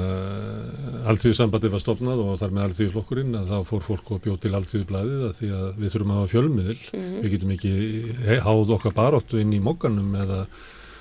alltíðsambandi 1.10 1.70
var 1.72 1.82
stopnað 1.82 2.22
og 2.24 2.38
þar 2.40 2.54
með 2.56 2.66
alltíðflokkurinn 2.68 3.38
að 3.40 3.52
þá 3.52 3.70
fór 3.70 3.86
fólk 3.86 4.12
og 4.14 4.22
bjóð 4.24 4.38
til 4.44 4.52
alltíðblæðið 4.58 5.24
að 5.28 5.34
því 5.38 5.50
að 5.58 5.68
við 5.80 5.94
þurfum 5.94 6.12
að 6.12 6.20
hafa 6.20 6.32
fjölmiðil 6.34 6.76
mm 6.76 7.00
-hmm. 7.00 7.20
við 7.22 7.34
getum 7.34 7.54
ekki 7.56 7.72
háð 8.46 8.74
okkar 8.76 8.96
baróttu 8.96 9.40
inn 9.40 9.52
í 9.52 9.60
mokkanum 9.60 10.14
eða 10.14 10.40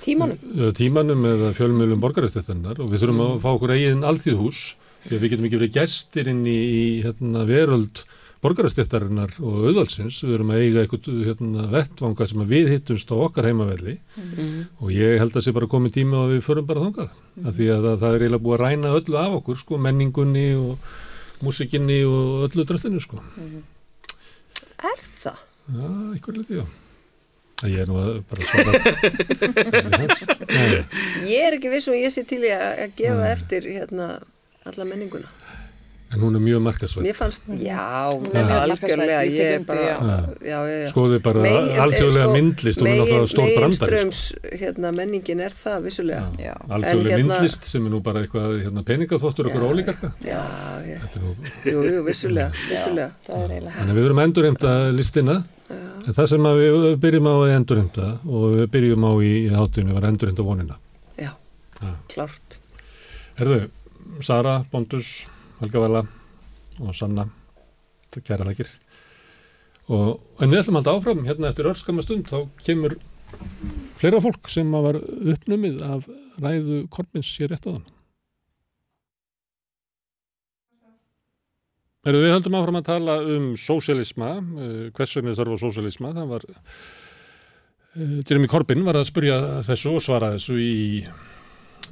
tímanum, 0.04 0.38
tímanum 0.74 1.26
eða 1.30 1.52
fjölmiðlum 1.58 2.04
borgarættettennar 2.04 2.80
og 2.80 2.90
við 2.90 3.04
þurfum 3.04 3.16
mm 3.16 3.26
-hmm. 3.26 3.36
að 3.36 3.42
fá 3.44 3.50
okkur 3.54 3.74
eigin 3.76 4.08
alltíðhús 4.10 4.60
við 5.08 5.28
getum 5.30 5.44
ekki 5.48 5.60
verið 5.60 5.76
gæstir 5.76 6.28
inn 6.28 6.44
í, 6.46 6.58
í 6.60 6.84
hérna, 7.04 7.44
veröld 7.48 8.04
borgarastéttarinnar 8.40 9.34
og 9.44 9.66
auðvalsins, 9.68 10.22
við 10.24 10.34
erum 10.38 10.52
að 10.54 10.62
eiga 10.64 10.82
eitthvað 10.84 11.24
hérna, 11.26 11.66
vettvanga 11.74 12.26
sem 12.30 12.44
við 12.48 12.70
hittumst 12.72 13.12
á 13.12 13.16
okkar 13.20 13.48
heimavelli 13.50 13.98
mm 14.00 14.30
-hmm. 14.30 14.62
og 14.80 14.88
ég 14.96 15.18
held 15.20 15.30
að 15.30 15.36
það 15.36 15.46
sé 15.46 15.52
bara 15.52 15.72
komið 15.74 15.92
tíma 15.98 16.16
að 16.24 16.32
við 16.34 16.46
förum 16.48 16.66
bara 16.66 16.80
þangað 16.80 17.10
mm 17.10 17.12
-hmm. 17.12 17.48
af 17.48 17.54
því 17.54 17.66
að 17.74 17.82
það, 17.84 17.96
það 18.00 18.14
er 18.14 18.20
eiginlega 18.22 18.44
búið 18.44 18.56
að 18.56 18.64
ræna 18.64 18.96
öllu 18.98 19.16
af 19.16 19.32
okkur 19.40 19.56
sko, 19.58 19.78
menningunni 19.78 20.48
og 20.54 20.78
músikinni 21.40 22.04
og 22.04 22.48
öllu 22.48 22.64
dröttinu 22.64 23.00
sko. 23.00 23.16
mm 23.16 23.48
-hmm. 23.48 23.62
Er 24.80 25.00
það? 25.04 25.38
Já, 25.68 26.12
eitthvað 26.14 26.36
litið, 26.36 26.56
já 26.56 26.66
Ég 27.68 27.78
er 27.78 27.88
nú 27.88 27.98
að 28.00 28.22
bara 28.24 28.42
svara 28.48 28.72
Ég 31.28 31.40
er 31.44 31.52
ekki 31.52 31.68
viss 31.68 31.88
og 31.88 31.94
ég 31.94 32.08
sé 32.08 32.24
til 32.24 32.40
að 32.48 32.92
gefa 32.96 33.20
Nei. 33.20 33.32
eftir 33.32 33.62
hérna 33.68 34.06
alla 34.64 34.84
menninguna 34.84 35.28
En 36.10 36.18
hún 36.24 36.34
er 36.34 36.42
mjög 36.42 36.62
markasvætt. 36.64 37.04
Mér 37.06 37.14
fannst, 37.14 37.44
já, 37.54 38.10
hún 38.10 38.24
er 38.34 38.42
mjög 38.48 38.62
algjörlega, 38.64 39.18
ég 39.30 39.50
er 39.54 39.60
bara, 39.62 39.82
já, 39.86 39.98
já, 40.42 40.58
já. 40.66 40.88
Skoðu 40.90 41.20
bara 41.22 41.44
alþjóðlega 41.84 42.24
sko, 42.24 42.34
myndlist, 42.34 42.82
hún 42.82 42.90
er 42.90 42.98
náttúrulega 42.98 43.28
stór 43.30 43.46
brandar. 43.54 43.92
Meginströms, 43.94 44.22
hérna, 44.58 44.90
menningin 44.96 45.42
er 45.46 45.54
það, 45.54 45.78
vissulega. 45.86 46.24
Já, 46.42 46.56
alþjóðlega 46.66 47.14
hérna, 47.14 47.30
myndlist 47.30 47.70
sem 47.70 47.86
er 47.86 47.94
nú 47.94 48.02
bara 48.10 48.24
eitthvað, 48.24 48.58
hérna, 48.64 48.84
peningaþóttur 48.90 49.52
okkur 49.52 49.68
ólíkarka. 49.70 50.12
Já, 50.26 50.42
já. 50.88 50.98
Nú... 51.22 51.36
Jú, 51.70 51.86
jú, 51.86 52.02
vissulega, 52.10 52.50
vissulega. 52.58 53.10
Það 53.30 53.46
er 53.46 53.54
eiginlega. 53.54 53.78
Þannig 53.78 53.94
að 53.94 54.02
við 54.02 54.08
verum 54.08 54.24
að 54.24 54.30
endurheimta 54.32 54.76
listina, 54.98 55.40
en 55.70 56.12
það 56.20 56.30
sem 56.34 56.52
við 56.58 56.92
byrjum 57.06 57.30
á 57.30 57.34
að 57.38 57.56
endurheimta 57.60 58.12
og 58.26 58.46
við 58.58 58.70
byrjum 58.74 59.06
á 59.06 59.12
í 59.22 59.34
hátunni 59.54 59.94
var 59.94 60.10
endurheimta 60.10 60.42
vonina. 60.42 60.82
Já, 61.22 61.36
klárt. 62.10 62.62
Herðu, 63.38 63.68
Sara, 64.26 64.64
Bondus 64.72 65.20
Helga 65.60 65.80
Vala 65.82 66.00
og 66.80 66.94
Sanna 66.96 67.26
kæra 68.24 68.46
þakkir 68.48 68.70
og 69.92 70.40
en 70.40 70.52
við 70.52 70.62
ætlum 70.62 70.78
alltaf 70.80 71.00
áfram 71.00 71.24
hérna 71.26 71.50
eftir 71.50 71.68
örskama 71.68 72.04
stund. 72.04 72.30
Þá 72.30 72.46
kemur 72.64 72.94
fleira 74.00 74.20
fólk 74.22 74.48
sem 74.48 74.70
var 74.72 74.96
uppnumið 75.00 75.82
af 75.84 76.06
ræðu 76.40 76.84
Kormins 76.94 77.28
sér 77.28 77.52
rétt 77.52 77.68
aðan 77.68 77.84
Erum 82.08 82.24
við 82.24 82.32
höldum 82.32 82.56
áfram 82.56 82.78
að 82.78 82.86
tala 82.86 83.14
um 83.28 83.50
sósialisma, 83.60 84.30
eh, 84.40 84.86
hvers 84.96 85.12
vegna 85.18 85.34
þarf 85.36 85.58
á 85.60 85.62
sósialisma, 85.66 86.14
það 86.16 86.30
var 86.30 86.46
eh, 86.48 88.14
Jeremy 88.24 88.48
Corbyn 88.48 88.86
var 88.86 88.96
að 88.96 89.10
spurja 89.10 89.36
þessu 89.66 89.92
og 89.98 90.04
svara 90.06 90.32
þessu 90.38 90.56
í, 90.56 91.04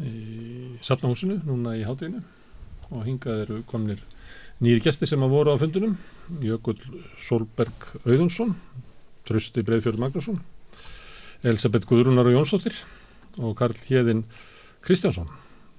í 0.00 0.14
safnahúsinu 0.80 1.42
núna 1.44 1.76
í 1.76 1.84
hátinu 1.84 2.24
og 2.90 3.04
hingað 3.06 3.42
eru 3.44 3.62
komnir 3.68 4.00
nýri 4.64 4.82
gæsti 4.84 5.08
sem 5.08 5.22
að 5.24 5.34
voru 5.34 5.54
á 5.54 5.60
fundunum 5.60 5.96
Jökull 6.44 6.78
Solberg 7.22 7.90
Auðunsson 8.04 8.54
Trösti 9.28 9.64
Breifjörð 9.66 10.00
Magnússon 10.02 10.40
Elisabeth 11.44 11.86
Guðrunar 11.88 12.26
og 12.30 12.38
Jónsdóttir 12.38 12.78
og 13.38 13.54
Karl 13.58 13.76
Hjeðin 13.86 14.24
Kristjánsson 14.82 15.28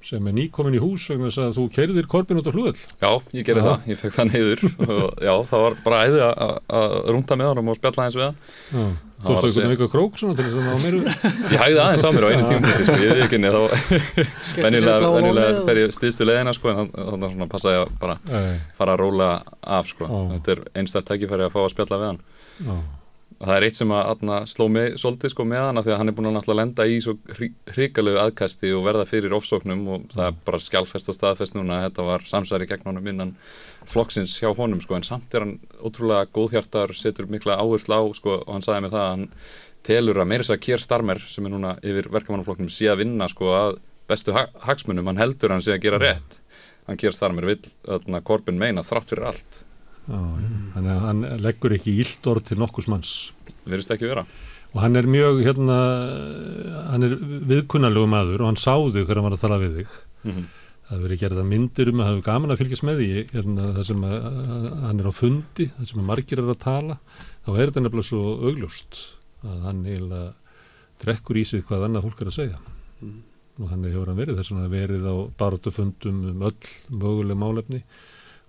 sem 0.09 0.27
er 0.31 0.33
nýkomin 0.39 0.75
í 0.77 0.81
hús 0.81 1.05
vegna 1.11 1.29
þess 1.29 1.41
að 1.43 1.57
þú 1.59 1.65
kerðir 1.75 2.07
korpin 2.09 2.39
út 2.41 2.49
á 2.49 2.53
hlugöld. 2.55 2.79
Já, 3.01 3.11
ég 3.37 3.45
gerði 3.45 3.65
það, 3.67 3.85
ég 3.91 3.99
fekk 4.01 4.15
það 4.17 4.31
neyður 4.33 4.63
og 4.89 5.21
já, 5.29 5.33
það 5.51 5.63
var 5.65 5.77
bara 5.85 6.01
æði 6.07 6.23
að- 6.29 6.97
rúnda 7.13 7.37
með 7.39 7.51
honum 7.53 7.69
og 7.73 7.77
spjalla 7.79 8.07
eins 8.09 8.17
við 8.19 8.25
hann 8.29 8.41
Já. 8.73 8.89
Það 9.19 9.27
Þú 9.27 9.33
var 9.33 9.39
stóð 9.39 9.49
að 9.49 9.51
segja- 9.51 9.63
einhvern 9.67 9.75
eitthvað 9.75 9.89
krók 9.91 10.13
svona 10.19 10.35
til 10.39 10.43
þess 10.45 10.55
að 10.55 10.63
ná 10.63 10.75
meiru. 10.79 10.99
Ég 11.53 11.59
hægði 11.59 11.79
aðeins 11.83 12.05
á 12.07 12.11
mér 12.15 12.23
á 12.23 12.29
einu 12.31 12.43
tímum 12.47 12.67
sko, 12.87 12.93
ég 13.03 13.09
veit 13.11 13.23
ekki 13.25 13.39
neð 13.43 13.55
þá 13.57 15.09
venjulega, 15.19 15.49
og- 15.59 15.65
fer 15.67 15.79
ég 15.81 15.91
stiðstu 15.95 16.27
leðina 16.29 16.53
sko, 16.55 16.71
en 16.71 16.87
þannig 16.93 17.25
að 17.27 17.33
svona 17.35 17.49
passa 17.51 17.73
ég 17.75 17.81
að 17.83 17.91
bara 17.99 18.15
fara 18.77 18.95
að 18.95 19.01
róla 19.03 19.27
af 19.63 19.89
sko. 19.91 20.07
Já. 20.07 20.21
þetta 20.37 20.55
er 20.55 20.63
einstætt 20.79 21.09
tækifæri 21.11 21.47
að 21.49 21.53
fá 21.55 21.59
að 21.65 21.73
spjalla 21.75 21.99
við 21.99 22.07
hann 22.09 22.21
Já. 22.63 22.71
og 22.71 22.79
það 23.39 23.55
er 23.55 23.65
eitt 23.69 23.77
sem 23.79 23.91
að 23.95 24.09
atna, 24.11 24.37
sló 24.51 24.65
mig 24.71 24.97
svolítið 24.99 25.31
sko 25.31 25.45
með 25.47 25.61
hann 25.63 25.79
af 25.79 25.85
því 25.85 25.93
að 25.93 25.99
hann 26.01 26.11
er 26.11 26.15
búin 26.17 26.39
að 26.39 26.49
lenda 26.59 26.85
í 26.89 26.97
svo 27.03 27.13
hrikalegu 27.71 28.19
aðkasti 28.19 28.73
og 28.75 28.83
verða 28.83 29.05
fyrir 29.07 29.35
ofsóknum 29.37 29.85
og 29.95 30.09
það 30.11 30.25
er 30.25 30.41
bara 30.49 30.59
skjálfest 30.65 31.11
og 31.11 31.15
staðfest 31.15 31.55
núna 31.55 31.77
að 31.77 31.85
þetta 31.87 32.07
var 32.09 32.25
samsæri 32.27 32.67
gegn 32.67 32.89
honum 32.89 33.07
innan 33.07 33.31
flokksins 33.87 34.35
hjá 34.41 34.51
honum 34.57 34.83
sko 34.83 34.97
en 34.97 35.07
samt 35.07 35.37
er 35.37 35.45
hann 35.45 35.55
ótrúlega 35.79 36.27
góðhjartar 36.35 36.91
setur 36.99 37.29
mikla 37.31 37.55
áherslu 37.63 37.95
á 37.95 38.03
sko 38.19 38.35
og 38.41 38.51
hann 38.57 38.65
sagði 38.65 38.85
mig 38.85 38.93
það 38.97 39.05
að 39.05 39.13
hann 39.13 39.25
telur 39.87 40.19
að 40.19 40.29
meira 40.33 40.43
þess 40.43 40.57
að 40.57 40.61
Kier 40.67 40.83
Starmer 40.83 41.23
sem 41.23 41.47
er 41.47 41.55
núna 41.55 41.77
yfir 41.79 42.11
verkamannaflokknum 42.11 42.73
sé 42.73 42.91
að 42.91 43.05
vinna 43.05 43.29
sko 43.31 43.55
að 43.55 43.79
bestu 44.09 44.35
ha 44.35 44.49
hagsmunum, 44.65 45.07
hann 45.07 45.21
heldur 45.21 45.53
hann 45.53 45.63
sé 45.63 45.77
að 45.77 45.85
gera 45.87 46.01
rétt 46.01 46.39
hann 46.89 46.99
Kier 46.99 47.15
Starmer 47.15 47.47
þarna 47.85 48.23
Corbyn 48.25 48.59
meina 48.59 48.83
þrátt 48.83 49.13
fyrir 49.13 49.31
allt. 49.31 49.63
Þannig 50.09 50.93
að 50.93 51.03
hann 51.05 51.25
leggur 51.43 51.75
ekki 51.75 51.97
ílt 52.01 52.29
orð 52.29 52.47
til 52.49 52.57
nokkurs 52.61 52.87
manns. 52.91 53.13
verðist 53.69 53.91
ekki 53.93 54.09
vera 54.09 54.25
Og 54.69 54.81
hann 54.83 54.95
er 54.99 55.07
mjög, 55.09 55.41
hérna, 55.47 55.75
hann 56.91 57.05
er 57.07 57.15
viðkunnalegu 57.49 58.09
maður 58.09 58.43
og 58.43 58.51
hann 58.51 58.59
sá 58.61 58.75
þig 58.77 59.01
þegar 59.01 59.19
hann 59.19 59.25
var 59.25 59.37
að 59.37 59.45
tala 59.45 59.61
við 59.63 59.77
þig. 59.79 59.95
mm 60.25 60.31
-hmm. 60.31 60.47
Það 60.89 61.01
verið 61.05 61.19
gerða 61.21 61.43
myndir 61.45 61.89
um 61.89 61.99
að 62.01 62.07
hefur 62.09 62.23
gaman 62.25 62.51
að 62.51 62.59
fylgjast 62.59 62.83
með 62.83 62.99
því, 62.99 63.09
hérna, 63.29 63.65
það 63.77 63.83
sem 63.85 64.03
að, 64.03 64.13
að 64.25 64.63
hann 64.87 64.99
er 64.99 65.09
á 65.09 65.13
fundi, 65.13 65.65
það 65.77 65.89
sem 65.89 65.99
að 65.99 66.09
margir 66.09 66.39
er 66.39 66.49
að 66.49 66.59
tala, 66.63 66.95
þá 67.45 67.49
er 67.53 67.65
þetta 67.69 67.81
nefnilega 67.83 68.09
svo 68.09 68.21
augljóst 68.49 69.01
að 69.45 69.59
hann 69.67 69.85
eiginlega 69.85 70.33
drekkur 71.03 71.37
í 71.37 71.43
sig 71.45 71.65
hvað 71.67 71.85
annað 71.85 72.05
fólk 72.07 72.21
er 72.21 72.31
að 72.31 72.37
segja. 72.39 72.57
Mhm. 73.01 73.19
Og 73.59 73.69
þannig 73.69 73.93
hefur 73.93 74.07
hann 74.07 74.21
verið 74.21 74.37
þess 74.39 74.51
að 74.51 74.69
verið 74.69 75.03
á 75.05 75.15
barátufundum 75.37 76.25
um 76.29 76.41
öll 76.41 76.65
möguleg 76.89 77.37
málefni 77.37 77.83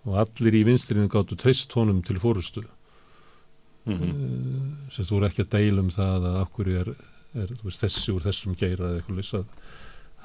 og 0.06 0.16
allir 0.22 0.55
í 0.60 0.64
vinstrinu 0.64 1.09
gáttu 1.12 1.36
treyst 1.36 1.72
honum 1.77 2.02
til 2.02 2.16
fórustu. 2.22 2.62
Mm 3.86 3.98
-hmm. 3.98 4.10
uh, 4.12 4.93
sem 4.93 5.05
þú 5.05 5.16
er 5.22 5.28
ekki 5.28 5.43
að 5.43 5.51
deila 5.56 5.81
um 5.81 5.90
það 5.90 6.24
að 6.31 6.40
okkur 6.43 6.68
er, 6.68 6.89
er 7.35 7.48
veist, 7.64 7.81
þessi 7.81 8.12
úr 8.12 8.22
þessum 8.22 8.55
geira 8.56 8.85
eða 8.90 8.97
eitthvað 9.01 9.16
lýsað 9.18 9.44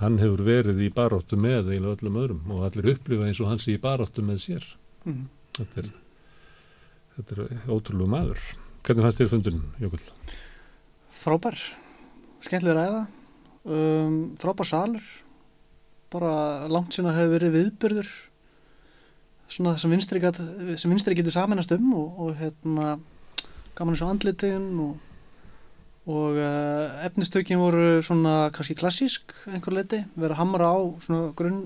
hann 0.01 0.17
hefur 0.19 0.41
verið 0.43 0.81
í 0.81 0.89
baráttu 0.93 1.37
með 1.39 1.69
eiginlega 1.71 1.95
öllum 1.95 2.17
öðrum 2.19 2.51
og 2.51 2.63
allir 2.65 2.89
upplifa 2.95 3.27
eins 3.27 3.39
og 3.39 3.47
hann 3.47 3.59
sé 3.59 3.71
í 3.71 3.79
baráttu 3.79 4.21
með 4.21 4.37
sér 4.43 4.63
Mhm. 5.05 5.27
þetta 5.53 5.79
er 5.79 5.89
þetta 7.15 7.31
er 7.41 7.59
ótrúlega 7.69 8.09
maður 8.09 8.39
hvernig 8.83 9.03
fannst 9.03 9.19
þér 9.21 9.29
fundun, 9.29 9.61
Jökull? 9.79 10.01
frábær 11.11 11.57
skemmtilega 12.41 12.75
ræða 12.75 13.07
um, 13.65 14.35
frábær 14.35 14.65
salur 14.67 15.01
bara 16.11 16.67
langt 16.67 16.93
sinna 16.93 17.13
hefur 17.15 17.39
verið 17.39 17.55
viðbyrður 17.55 18.09
svona 19.51 19.75
sem 19.81 19.91
vinstri, 19.93 20.21
gat, 20.23 20.39
sem 20.79 20.91
vinstri 20.91 21.15
getur 21.17 21.35
saminast 21.35 21.73
um 21.75 21.91
og, 21.97 22.19
og 22.19 22.39
hérna 22.39 22.95
gaman 23.75 23.93
eins 23.93 24.03
og 24.05 24.13
andlitin 24.13 24.67
og, 24.81 24.95
og 26.07 26.39
uh, 26.39 27.05
efnistökin 27.05 27.61
voru 27.61 28.01
svona 28.05 28.49
kannski 28.55 28.77
klassísk 28.79 29.35
einhver 29.51 29.75
leiti, 29.75 30.03
verið 30.15 30.35
að 30.35 30.41
hamra 30.41 30.71
á 30.71 30.79
svona 31.05 31.31
grunn 31.37 31.61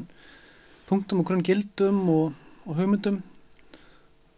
punktum 0.90 1.22
og 1.22 1.30
grunn 1.30 1.46
gildum 1.46 2.02
og, 2.10 2.38
og 2.66 2.80
hugmyndum. 2.80 3.22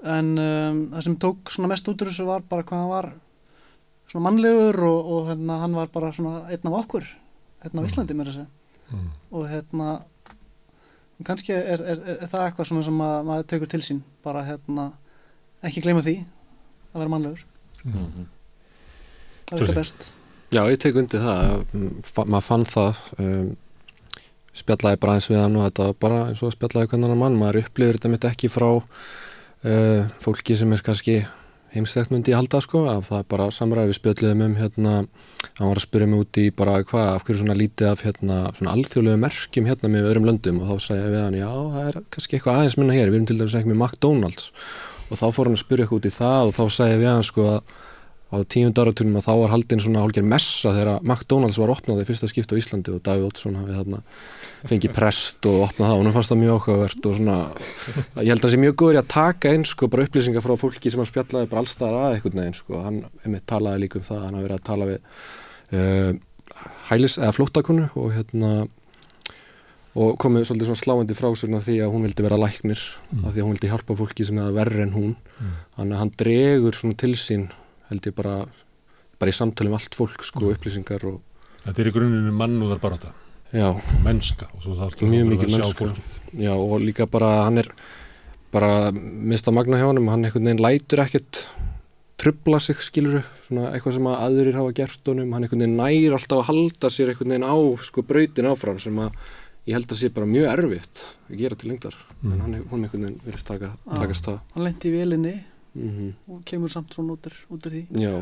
En 0.02 0.32
um, 0.36 0.80
það 0.96 1.04
sem 1.06 1.18
tók 1.22 1.52
svona 1.54 1.72
mest 1.72 1.88
út 1.88 2.02
úr 2.02 2.10
þessu 2.10 2.26
var 2.28 2.44
bara 2.50 2.66
hvað 2.66 2.82
hann 2.82 2.92
var 2.92 3.12
svona 4.12 4.28
mannlegur 4.28 4.82
og, 4.90 5.12
og 5.16 5.30
hérna, 5.32 5.60
hann 5.62 5.78
var 5.78 5.92
bara 5.94 6.12
svona 6.16 6.48
einn 6.52 6.68
af 6.68 6.80
okkur 6.84 7.06
einn 7.62 7.80
af 7.80 7.88
Íslandi 7.88 8.18
mér 8.18 8.32
að 8.32 8.40
segja. 8.40 8.50
Mm. 8.92 9.12
og 9.32 9.46
hérna 9.48 9.90
kannski 11.28 11.54
er, 11.56 11.82
er, 11.82 12.02
er, 12.06 12.20
er 12.26 12.30
það 12.32 12.46
eitthvað 12.48 12.70
svona 12.70 12.86
sem 12.88 13.02
að, 13.06 13.16
maður 13.28 13.50
tekur 13.52 13.72
til 13.72 13.82
sín. 13.86 14.04
Bara 14.26 14.46
hérna 14.48 14.92
ekki 15.66 15.84
gleyma 15.86 16.04
því 16.06 16.16
að 16.92 17.04
vera 17.04 17.14
mannlegur. 17.14 17.46
Mhm. 17.84 18.30
það 19.50 19.60
er 19.60 19.72
það 19.72 19.80
best. 19.82 20.08
Já, 20.52 20.62
ég 20.68 20.80
tek 20.84 20.98
undir 21.00 21.22
það, 21.24 21.66
mm, 21.72 21.92
maður 22.28 22.44
fann 22.44 22.66
það, 22.68 22.98
um, 23.24 23.52
spjallaði 24.52 25.00
bara 25.00 25.14
eins 25.16 25.30
við 25.32 25.40
hann 25.40 25.56
og 25.56 25.68
þetta 25.70 25.86
var 25.88 26.00
bara 26.04 26.24
eins 26.28 26.42
og 26.44 26.52
spjallaði 26.52 26.92
hvernig 26.92 27.08
annar 27.08 27.22
mann, 27.22 27.38
maður 27.40 27.62
upplifir 27.62 28.00
þetta 28.00 28.12
mitt 28.12 28.28
ekki 28.28 28.50
frá 28.52 28.68
uh, 28.76 30.10
fólki 30.20 30.58
sem 30.60 30.76
er 30.76 30.84
kannski 30.84 31.22
heimstækt 31.72 32.12
myndi 32.12 32.34
ég 32.34 32.40
halda 32.40 32.60
sko, 32.64 32.84
að 32.92 33.06
það 33.08 33.22
er 33.22 33.28
bara 33.32 33.48
samræði 33.56 33.92
við 33.92 33.98
spjalliðum 34.00 34.42
um 34.46 34.56
hérna, 34.60 34.96
hann 35.58 35.70
var 35.70 35.80
að 35.80 35.86
spyrja 35.86 36.10
mig 36.12 36.24
út 36.26 36.40
í 36.42 36.46
bara 36.56 36.80
hvað, 36.84 37.12
af 37.16 37.28
hverju 37.28 37.42
svona 37.42 37.58
lítið 37.58 37.92
af 37.92 38.04
hérna 38.06 38.40
svona 38.58 38.74
alþjóðlegu 38.76 39.22
merkjum 39.24 39.70
hérna 39.70 39.92
með 39.94 40.10
öðrum 40.10 40.28
löndum? 40.28 40.60
Og 40.62 40.72
þá 40.72 40.88
sagði 40.88 41.06
ég 41.06 41.14
við 41.16 41.24
hann, 41.26 41.40
já, 41.40 41.52
það 41.76 41.88
er 41.92 42.02
kannski 42.16 42.38
eitthvað 42.38 42.60
aðeins 42.60 42.78
minna 42.82 42.98
hér, 42.98 43.14
við 43.14 43.20
erum 43.22 43.30
til 43.30 43.40
dæmis 43.40 43.56
ekki 43.62 43.72
með 43.72 43.80
McDonalds. 43.86 44.52
Og 45.12 45.22
þá 45.22 45.26
fór 45.32 45.48
hann 45.48 45.56
að 45.56 45.64
spyrja 45.64 45.88
eitthvað 45.88 46.02
út 46.02 46.10
í 46.12 46.14
það 46.18 46.50
og 46.50 46.54
þá 46.60 46.64
sagði 46.76 46.98
ég 46.98 47.02
við 47.02 47.12
hann 47.12 47.28
sko 47.28 47.48
að 47.52 47.74
á 48.32 48.38
tíund 48.48 48.80
áraturnum 48.80 49.20
að 49.20 49.26
þá 49.28 49.34
var 49.42 49.52
haldin 49.52 49.82
svona 49.84 50.04
hálfgerð 50.06 50.30
messa 50.32 50.72
þegar 50.72 51.02
McDonalds 51.04 51.60
var 51.60 51.74
opnað 51.74 52.04
í 52.04 52.08
fyrsta 52.08 52.30
skipti 52.32 52.56
á 52.56 52.60
Íslandi 52.62 52.94
og 52.96 53.02
Davíð 53.04 53.28
Ótsson 53.28 53.58
hafið 53.60 53.82
þarna 53.82 54.00
fengið 54.70 54.94
prest 54.94 55.46
og 55.50 55.64
opnað 55.68 55.88
það 55.90 55.96
og 55.96 56.02
hún 56.04 56.14
fannst 56.16 56.32
það 56.32 56.42
mjög 56.42 56.58
áhugavert 56.58 57.06
og 57.10 57.16
svona 57.18 57.38
ég 58.22 58.30
held 58.32 58.40
að 58.40 58.44
það 58.46 58.52
sé 58.54 58.60
mjög 58.62 58.76
góður 58.82 58.98
í 58.98 59.02
að 59.02 59.08
taka 59.16 59.54
inn 59.58 59.66
sko 59.66 59.88
bara 59.92 60.06
upplýsingar 60.06 60.44
frá 60.46 60.54
fólki 60.62 60.92
sem 60.92 61.02
hann 61.02 61.10
spjallaði 61.10 61.50
bara 61.52 61.64
allstaðar 61.64 61.98
að 62.02 62.18
einhvern 62.18 62.42
veginn 62.42 62.60
sko 62.60 62.82
hann 62.86 63.00
einmitt 63.26 63.46
talaði 63.50 63.82
líka 63.86 63.98
um 64.02 64.06
það 64.10 64.22
hann 64.26 64.36
hafi 64.38 64.46
verið 64.48 64.60
að 64.60 64.68
tala 64.70 64.90
við 64.92 65.00
uh, 65.74 66.12
hælis 66.92 67.18
eða 67.18 67.34
flóttakonu 67.40 67.88
og 67.96 68.12
hérna 68.14 68.52
og 69.92 70.14
komið 70.24 70.46
svolítið 70.48 70.70
svona 70.70 70.80
sláandi 70.80 71.16
frásugna 71.18 71.60
því 71.66 71.74
að 71.84 71.92
hún 71.96 72.06
vildi 72.08 72.24
vera 72.24 72.38
læknir 72.40 72.80
Mm. 73.12 73.26
af 73.28 73.34
því 73.34 73.40
að 73.42 73.44
hún 73.44 73.52
vildi 73.58 73.70
hjálpa 73.74 73.96
fólki 74.00 74.24
sem 74.26 74.38
er 74.40 74.54
verri 74.56 74.82
en 74.86 74.94
hún 74.96 75.16
Mm. 75.42 75.50
þannig 75.76 75.96
að 75.96 76.00
hann 76.00 76.12
dregur 76.18 76.72
svona 76.78 76.96
til 76.98 77.12
sín 77.20 77.50
held 77.90 78.02
ég 78.08 78.16
bara 78.16 78.46
bara 79.20 79.32
í 79.32 79.36
samtölum 79.36 79.74
allt 79.76 79.94
fólk 79.96 80.24
sko 80.24 80.40
Mm. 80.46 80.54
upplýsingar 80.56 81.04
og 81.04 81.20
Þetta 81.66 81.80
er 81.82 81.88
í 81.88 81.92
grunninu 81.92 82.32
mannúðar 82.32 82.80
baráta 82.80 83.12
já, 83.52 83.68
mennska 84.06 84.50
og 84.56 84.64
þú 84.66 84.78
þarf 84.82 85.04
mjög 85.08 85.34
mikið 85.34 85.56
mennska. 85.56 85.90
já 86.40 86.54
og 86.56 86.78
líka 86.84 87.08
bara 87.12 87.32
hann 87.46 87.58
er 87.64 87.72
bara 88.52 88.92
mista 88.92 89.52
magna 89.52 89.80
hjá 89.80 89.88
honum 89.90 90.10
hann 90.12 90.26
einhvern 90.26 90.48
veginn 90.50 90.64
lætur 90.64 91.04
ekkert 91.06 91.46
trubla 92.22 92.60
sig 92.62 92.82
skilur 92.84 93.24
svona 93.48 93.72
eitthvað 93.74 93.98
sem 93.98 94.10
að 94.12 94.24
aðrir 94.26 94.58
hafa 94.60 94.74
gert 94.78 95.08
honum 95.10 95.32
hann 95.34 95.46
einhvern 95.48 95.64
veginn 95.66 95.80
nær 95.80 96.18
alltaf 96.18 96.42
að 96.42 96.50
halda 96.52 96.92
sér 96.94 97.14
einhvern 97.14 97.34
veginn 97.34 97.48
á 97.50 97.56
sko 97.88 98.04
brautin 98.06 98.50
áfram 98.52 98.82
sem 98.82 99.00
að 99.02 99.16
ég 99.70 99.78
held 99.78 99.94
að 99.94 100.00
sé 100.02 100.10
bara 100.14 100.30
mjög 100.30 100.50
erfitt 100.52 101.02
að 101.30 101.40
gera 101.42 101.58
til 101.58 101.70
lengdar. 101.70 101.96
Mm. 102.22 102.32
en 102.34 102.44
hann, 102.44 102.54
einhvern 102.60 102.86
veginn 102.90 103.18
virðist 103.26 103.50
taka, 103.50 103.72
takast 103.90 104.28
það. 104.28 104.40
hann 104.56 104.68
lendi 104.68 104.90
í 104.90 104.94
velinni 104.96 105.34
mm 105.74 106.14
og 106.28 106.42
kemur 106.46 106.70
samt 106.70 106.94
svona 106.94 107.16
út 107.16 107.28
úr 107.32 107.72
því. 107.72 107.86
Já, 108.02 108.14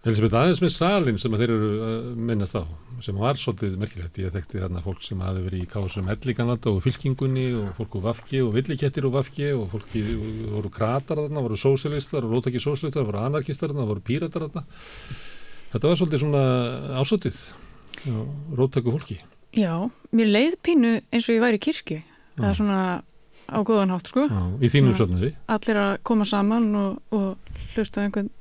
Elisabeth, 0.00 0.32
aðeins 0.32 0.62
með 0.64 0.70
salin 0.72 1.18
sem 1.20 1.34
að 1.36 1.42
þeir 1.42 1.50
eru 1.52 1.66
uh, 1.76 1.96
minnast 2.16 2.54
á, 2.56 2.64
sem 3.04 3.18
var 3.20 3.36
svolítið 3.36 3.74
merkilegt, 3.82 4.20
ég 4.22 4.32
þekkti 4.32 4.62
þarna 4.62 4.80
fólk 4.80 5.02
sem 5.04 5.20
hafi 5.20 5.42
verið 5.44 5.64
í 5.66 5.68
kásum 5.68 6.06
Elliganlanda 6.08 6.72
og 6.72 6.78
fylkingunni 6.86 7.42
og 7.58 7.74
fólk 7.76 7.98
úr 7.98 8.06
Vafki 8.06 8.40
og 8.40 8.54
villikettir 8.54 9.04
úr 9.04 9.12
Vafki 9.18 9.50
og 9.52 9.66
fólki 9.74 10.00
voru 10.54 10.70
kratar 10.72 11.20
þarna, 11.20 11.42
voru 11.44 11.58
sósialistar 11.60 12.24
og 12.24 12.32
rótaki 12.32 12.62
sósialistar, 12.64 13.04
voru 13.10 13.20
anarkistar 13.20 13.74
þarna, 13.74 13.84
voru 13.90 14.04
píratar 14.06 14.46
þarna. 14.46 14.64
Þetta 15.74 15.92
var 15.92 16.00
svolítið 16.00 16.24
svona 16.24 16.42
ásótið, 17.02 17.42
rótaku 18.56 18.96
fólki. 18.96 19.18
Já, 19.52 19.74
mér 20.16 20.32
leið 20.32 20.56
pínu 20.64 20.94
eins 21.12 21.28
og 21.28 21.36
ég 21.36 21.44
væri 21.44 21.60
í 21.60 21.64
kirkju. 21.68 22.00
Það 22.40 22.48
er 22.48 22.58
svona 22.62 22.80
á 23.52 23.58
góðan 23.66 23.92
hátt, 23.92 24.08
sko. 24.08 24.24
Já, 24.32 24.42
í 24.64 24.72
þínum 24.72 24.96
Já. 24.96 25.02
söfnuði. 25.02 25.30
Allir 25.52 25.84
að 25.84 25.92
koma 26.08 26.24
saman 26.24 26.72
og, 26.78 26.98
og 27.12 27.62
hlusta 27.74 28.06
einhvern 28.06 28.32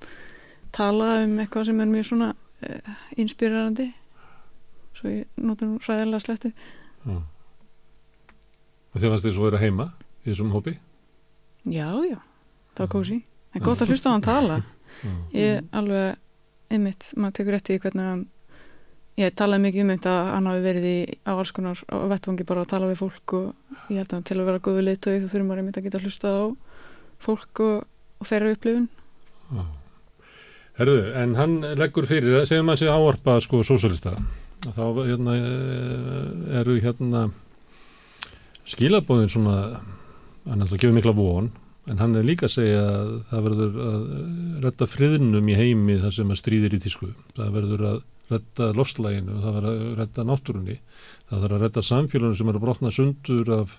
tala 0.75 1.09
um 1.23 1.35
eitthvað 1.41 1.69
sem 1.69 1.81
er 1.81 1.89
mjög 1.89 2.07
svona 2.11 2.29
uh, 2.35 2.93
inspirerandi. 3.19 3.89
Svo 4.97 5.11
ég 5.11 5.27
nota 5.39 5.67
nú 5.67 5.79
ræðilega 5.83 6.23
slettu. 6.23 6.51
Já. 7.05 7.19
Og 8.89 8.97
þið 8.97 9.11
fannst 9.13 9.27
þið 9.27 9.35
svo 9.35 9.45
vera 9.45 9.61
heima 9.61 9.91
í 10.23 10.31
þessum 10.31 10.51
hópi? 10.53 10.75
Já, 11.69 11.87
já, 12.07 12.17
það 12.73 12.83
var 12.83 12.91
kósi. 12.95 13.21
Það 13.49 13.59
er 13.59 13.65
gott 13.65 13.83
að 13.83 13.93
hlusta 13.93 14.11
á 14.11 14.13
hann 14.15 14.25
tala. 14.25 14.59
Ég 15.37 15.69
alveg, 15.75 16.19
einmitt, 16.73 17.11
maður 17.15 17.37
tekur 17.39 17.55
rétt 17.55 17.69
í 17.69 17.75
því 17.75 17.81
hvernig 17.85 18.07
hann, 18.09 18.23
ég 19.19 19.35
talaði 19.37 19.65
mikið 19.67 19.83
um 19.83 19.91
þetta 19.93 20.13
að 20.15 20.29
hann 20.33 20.49
hafi 20.49 20.63
verið 20.63 20.87
í, 20.89 20.97
á 21.27 21.31
alls 21.35 21.51
konar 21.55 21.81
á 21.91 21.97
vettvangi 22.09 22.47
bara 22.47 22.63
að 22.63 22.71
tala 22.71 22.89
við 22.89 23.01
fólk 23.01 23.35
og 23.35 23.91
ég 23.91 23.99
held 23.99 24.15
að 24.15 24.23
til 24.29 24.37
að 24.39 24.47
vera 24.49 24.63
góðu 24.63 24.85
leitöð 24.85 25.17
þú 25.25 25.31
þurfum 25.33 25.49
maður 25.51 25.61
einmitt 25.63 25.79
að 25.79 25.87
geta 25.87 26.01
hlusta 26.03 26.31
á 26.31 26.43
fólk 27.19 27.61
og, 27.65 27.83
og 28.19 28.29
þeirra 28.31 28.53
upplifun. 28.55 28.87
Já. 29.49 29.63
Herðu, 30.79 30.99
en 31.19 31.35
hann 31.35 31.55
leggur 31.75 32.07
fyrir, 32.07 32.37
segjum 32.47 32.71
hann 32.71 32.79
sé 32.79 32.87
áarpa 32.87 33.39
sko 33.43 33.65
sósálista, 33.67 34.13
þá 34.63 34.83
hérna, 35.03 35.33
eh, 35.35 36.59
eru 36.61 36.77
hérna 36.79 37.25
skilabóðin 38.69 39.31
svona 39.33 39.57
hann 40.45 40.61
alltaf 40.61 40.77
að 40.77 40.85
gefa 40.85 40.95
mikla 40.95 41.15
von 41.17 41.49
en 41.89 41.99
hann 41.99 42.15
er 42.15 42.23
líka 42.23 42.47
að 42.47 42.55
segja 42.55 42.79
að 42.85 43.11
það 43.31 43.43
verður 43.47 43.77
að 43.89 44.07
redda 44.63 44.87
friðnum 44.87 45.49
í 45.49 45.57
heimi 45.57 45.97
þar 45.99 46.15
sem 46.15 46.31
að 46.31 46.39
stríðir 46.43 46.75
í 46.77 46.81
tísku. 46.83 47.11
Það 47.35 47.53
verður 47.57 47.85
að 47.89 47.99
redda 48.29 48.71
lofslæginu 48.77 49.41
það 49.41 49.55
verður 49.57 49.75
að 49.75 49.99
redda 49.99 50.25
náttúrunni 50.29 50.77
það 51.29 51.43
verður 51.43 51.57
að 51.57 51.63
redda 51.65 51.85
samfélaginu 51.87 52.39
sem 52.39 52.51
eru 52.51 52.61
brotna 52.63 52.91
sundur 52.93 53.53
af, 53.55 53.77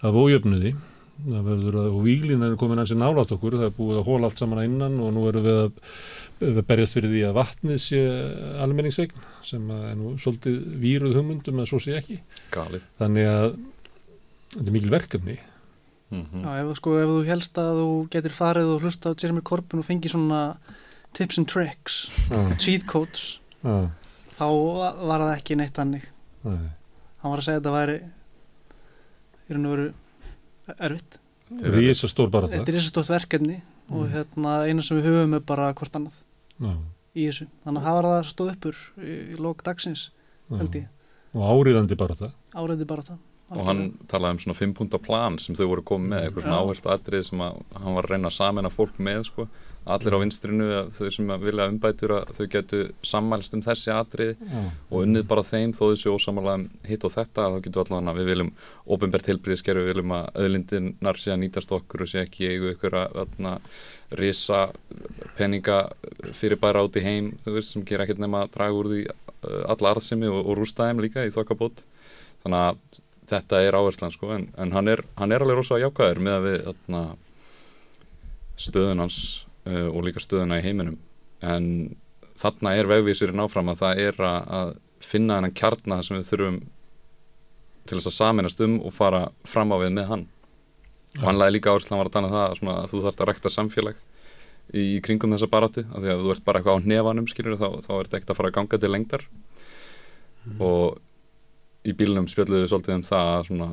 af 0.00 0.18
ójöfnuði 0.18 0.74
að, 1.22 1.78
og 1.86 2.00
výlin 2.04 2.42
er 2.44 2.56
komin 2.60 2.80
aðeins 2.80 2.94
í 2.94 2.98
nálat 3.00 3.32
okkur, 3.34 3.56
það 3.60 3.68
er 3.68 3.76
búið 3.76 4.00
að 4.00 4.08
hóla 4.08 4.28
allt 4.28 4.42
saman 4.42 4.60
að 4.60 4.68
innan 4.68 4.98
og 5.00 5.12
nú 5.14 5.24
erum 5.30 5.46
við 5.46 5.60
að, 5.62 5.80
við 6.42 6.60
berjast 6.68 6.98
fyrir 6.98 7.12
því 7.12 7.22
að 7.28 7.36
vatnið 7.38 7.80
sé 7.84 8.02
almenningsegn 8.64 9.24
sem 9.46 9.72
að 9.72 9.84
er 9.90 9.96
nú 10.00 10.14
svolítið 10.20 10.60
víruð 10.82 11.18
hugmyndum 11.20 11.62
að 11.62 11.70
svo 11.70 11.80
sé 11.82 11.96
ekki 12.00 12.20
Gali. 12.54 12.82
þannig 13.00 13.30
að 13.30 13.48
þetta 14.54 14.66
er 14.66 14.76
mikil 14.76 14.94
verkefni 14.94 15.36
mm 16.10 16.24
-hmm. 16.24 16.44
Já, 16.44 16.60
ef, 16.60 16.66
þú 16.68 16.74
sko, 16.80 16.98
ef 16.98 17.08
þú 17.08 17.24
helst 17.30 17.58
að 17.58 17.72
þú 17.80 18.08
getur 18.10 18.34
farið 18.40 18.74
og 18.74 18.82
hlusta 18.82 19.10
á 19.10 19.18
Jeremy 19.22 19.40
Corbyn 19.40 19.78
og 19.78 19.86
fengi 19.86 20.08
svona 20.08 20.56
tips 21.12 21.38
and 21.38 21.48
tricks, 21.48 22.10
Já. 22.30 22.56
cheat 22.58 22.86
codes 22.86 23.38
Já. 23.62 23.90
þá 24.38 24.46
var 25.06 25.20
það 25.20 25.36
ekki 25.36 25.56
neitt 25.56 25.76
hannig 25.76 26.02
Nei. 26.44 26.70
hann 27.22 27.30
var 27.30 27.38
að 27.38 27.44
segja 27.44 27.58
að 27.58 27.62
þetta 27.62 27.78
væri 27.78 27.98
í 29.48 29.52
raun 29.54 29.66
og 29.66 29.76
veru 29.76 29.92
erfitt. 30.78 31.18
Rísa 31.74 32.08
stór 32.10 32.30
bara 32.32 32.48
þetta 32.48 32.70
er 32.72 32.78
þessi 32.78 32.90
stórt 32.90 33.10
verkefni 33.12 33.60
og 33.92 34.08
hérna 34.14 34.54
eina 34.64 34.82
sem 34.82 34.98
við 34.98 35.10
höfum 35.10 35.36
er 35.36 35.44
bara 35.44 35.68
hvort 35.76 35.98
annað 35.98 36.22
Já. 36.56 36.72
í 37.14 37.26
þessu. 37.28 37.46
Þannig 37.66 37.82
að 37.82 37.88
hafa 37.90 38.04
það 38.08 38.30
stóð 38.30 38.52
uppur 38.54 38.80
í, 38.96 39.16
í 39.34 39.38
lók 39.38 39.62
dagsins 39.66 40.08
held 40.54 40.78
ég, 40.80 40.88
og 41.34 41.44
áriðandi 41.52 41.98
bara 42.00 42.16
það 42.18 42.32
áreiði 42.54 42.88
bara 42.88 43.04
það 43.10 43.20
og 43.52 43.68
hann 43.68 43.82
talaði 44.08 44.38
um 44.38 44.40
svona 44.44 44.56
fimm 44.56 44.72
punta 44.76 44.98
plan 45.02 45.36
sem 45.42 45.56
þau 45.56 45.66
voru 45.74 45.84
komið 45.90 46.14
með, 46.14 46.24
eitthvað 46.24 46.46
svona 46.46 46.62
áherslu 46.62 46.90
atrið 46.94 47.28
sem 47.28 47.44
að 47.44 47.60
hann 47.76 47.96
var 47.98 48.08
að 48.08 48.14
reyna 48.14 48.30
að 48.30 48.36
samena 48.38 48.72
fólk 48.72 48.98
með 48.98 49.22
sko. 49.28 49.46
allir 49.84 50.14
á 50.16 50.22
vinstrinu, 50.22 50.66
þau 50.96 51.08
sem 51.12 51.32
vilja 51.42 51.66
umbætur 51.68 52.14
að 52.16 52.30
þau 52.38 52.46
getu 52.54 52.78
sammælst 53.04 53.52
um 53.52 53.62
þessi 53.66 53.90
atrið 53.92 54.30
Já. 54.40 54.62
og 54.88 55.02
unnið 55.02 55.26
bara 55.28 55.44
þeim 55.44 55.74
þó 55.76 55.82
þessu 55.90 56.14
ósamála 56.14 56.54
um 56.56 56.64
hitt 56.88 57.04
og 57.04 57.12
þetta 57.12 57.50
þá 57.52 57.58
getur 57.66 57.82
allan 57.82 58.08
að 58.08 58.22
við 58.22 58.30
viljum 58.30 58.52
ofinbært 58.96 59.28
heilbríðiskeru, 59.28 59.84
við 59.84 59.92
viljum 59.92 60.16
að 60.16 60.40
öðlindirnar 60.46 61.20
sé 61.20 61.34
að 61.34 61.42
nýtast 61.42 61.76
okkur 61.76 62.06
og 62.06 62.08
sé 62.14 62.24
ekki 62.24 62.48
eigu 62.48 62.72
ykkur 62.72 62.96
að 63.02 63.60
risa 64.16 64.70
peninga 65.36 65.82
fyrir 66.32 66.56
bara 66.56 66.80
át 66.80 66.96
í 66.96 67.04
heim 67.04 67.34
veist, 67.44 67.74
sem 67.74 67.84
gera 67.84 68.08
ekkert 68.08 68.24
nema 68.24 68.46
að 68.46 68.56
draga 68.56 68.80
úr 68.80 68.92
því 68.94 69.04
alla 69.68 69.92
arðsemi 69.92 70.32
og, 70.32 70.40
og 70.48 70.62
rústa 70.62 70.88
þeim 70.88 71.04
líka 71.04 71.28
í 71.28 71.34
þokkabót 71.34 71.84
þannig 72.44 72.60
að 72.70 73.02
þetta 73.30 73.60
er 73.64 73.76
áherslan 73.78 74.12
sko 74.14 74.32
en, 74.36 74.48
en 74.60 74.72
hann, 74.76 74.90
er, 74.90 75.04
hann 75.18 75.32
er 75.32 75.44
alveg 75.44 75.60
rosa 75.60 75.80
jákvæður 75.80 76.20
með 76.24 76.36
að 76.36 76.46
við 76.48 76.56
þarna, 76.68 77.02
stöðun 78.64 79.02
hans 79.04 79.18
uh, 79.68 79.88
og 79.90 80.04
líka 80.06 80.22
stöðuna 80.22 80.60
í 80.60 80.64
heiminum. 80.64 80.98
En 81.44 81.66
þarna 82.38 82.74
er 82.78 82.90
vegvísirinn 82.90 83.42
áfram 83.44 83.72
að 83.72 83.82
það 83.82 84.02
er 84.08 84.22
að, 84.28 84.52
að 84.58 84.74
finna 85.04 85.38
hennan 85.38 85.56
kjarnar 85.56 86.04
sem 86.06 86.18
við 86.18 86.30
þurfum 86.32 86.60
til 87.84 87.98
þess 87.98 88.10
að 88.10 88.16
saminast 88.16 88.62
um 88.64 88.78
og 88.80 88.94
fara 88.96 89.26
fram 89.48 89.74
á 89.74 89.76
við 89.82 89.96
með 89.98 90.10
hann. 90.12 90.26
Og 91.20 91.26
hann 91.28 91.38
laði 91.38 91.58
líka 91.58 91.74
áherslan 91.74 92.00
var 92.00 92.10
að 92.10 92.16
tala 92.16 92.30
um 92.30 92.34
það 92.34 92.58
svona, 92.58 92.76
að 92.82 92.92
þú 92.92 93.02
þarfst 93.04 93.22
að 93.22 93.30
rekta 93.30 93.52
samfélag 93.52 93.98
í, 94.72 94.84
í 94.96 95.00
kringum 95.04 95.34
þessa 95.36 95.50
baráttu 95.52 95.84
af 95.90 96.00
því 96.02 96.12
að 96.14 96.22
þú 96.24 96.32
ert 96.34 96.46
bara 96.46 96.60
eitthvað 96.60 96.80
á 96.80 96.88
nefanum 96.90 97.28
skilur 97.30 97.58
þá, 97.60 97.68
þá 97.84 97.92
er 97.94 98.06
þetta 98.06 98.18
ekkert 98.18 98.32
að 98.32 98.38
fara 98.40 98.50
að 98.50 98.56
ganga 98.58 98.80
til 98.80 98.90
lengdar. 98.94 99.26
Og 100.58 101.02
í 101.84 101.94
bílunum 101.96 102.28
spjalluðu 102.30 102.70
svolítið 102.70 102.98
um 102.98 103.04
það 103.06 103.30
að 103.34 103.46
svona, 103.50 103.68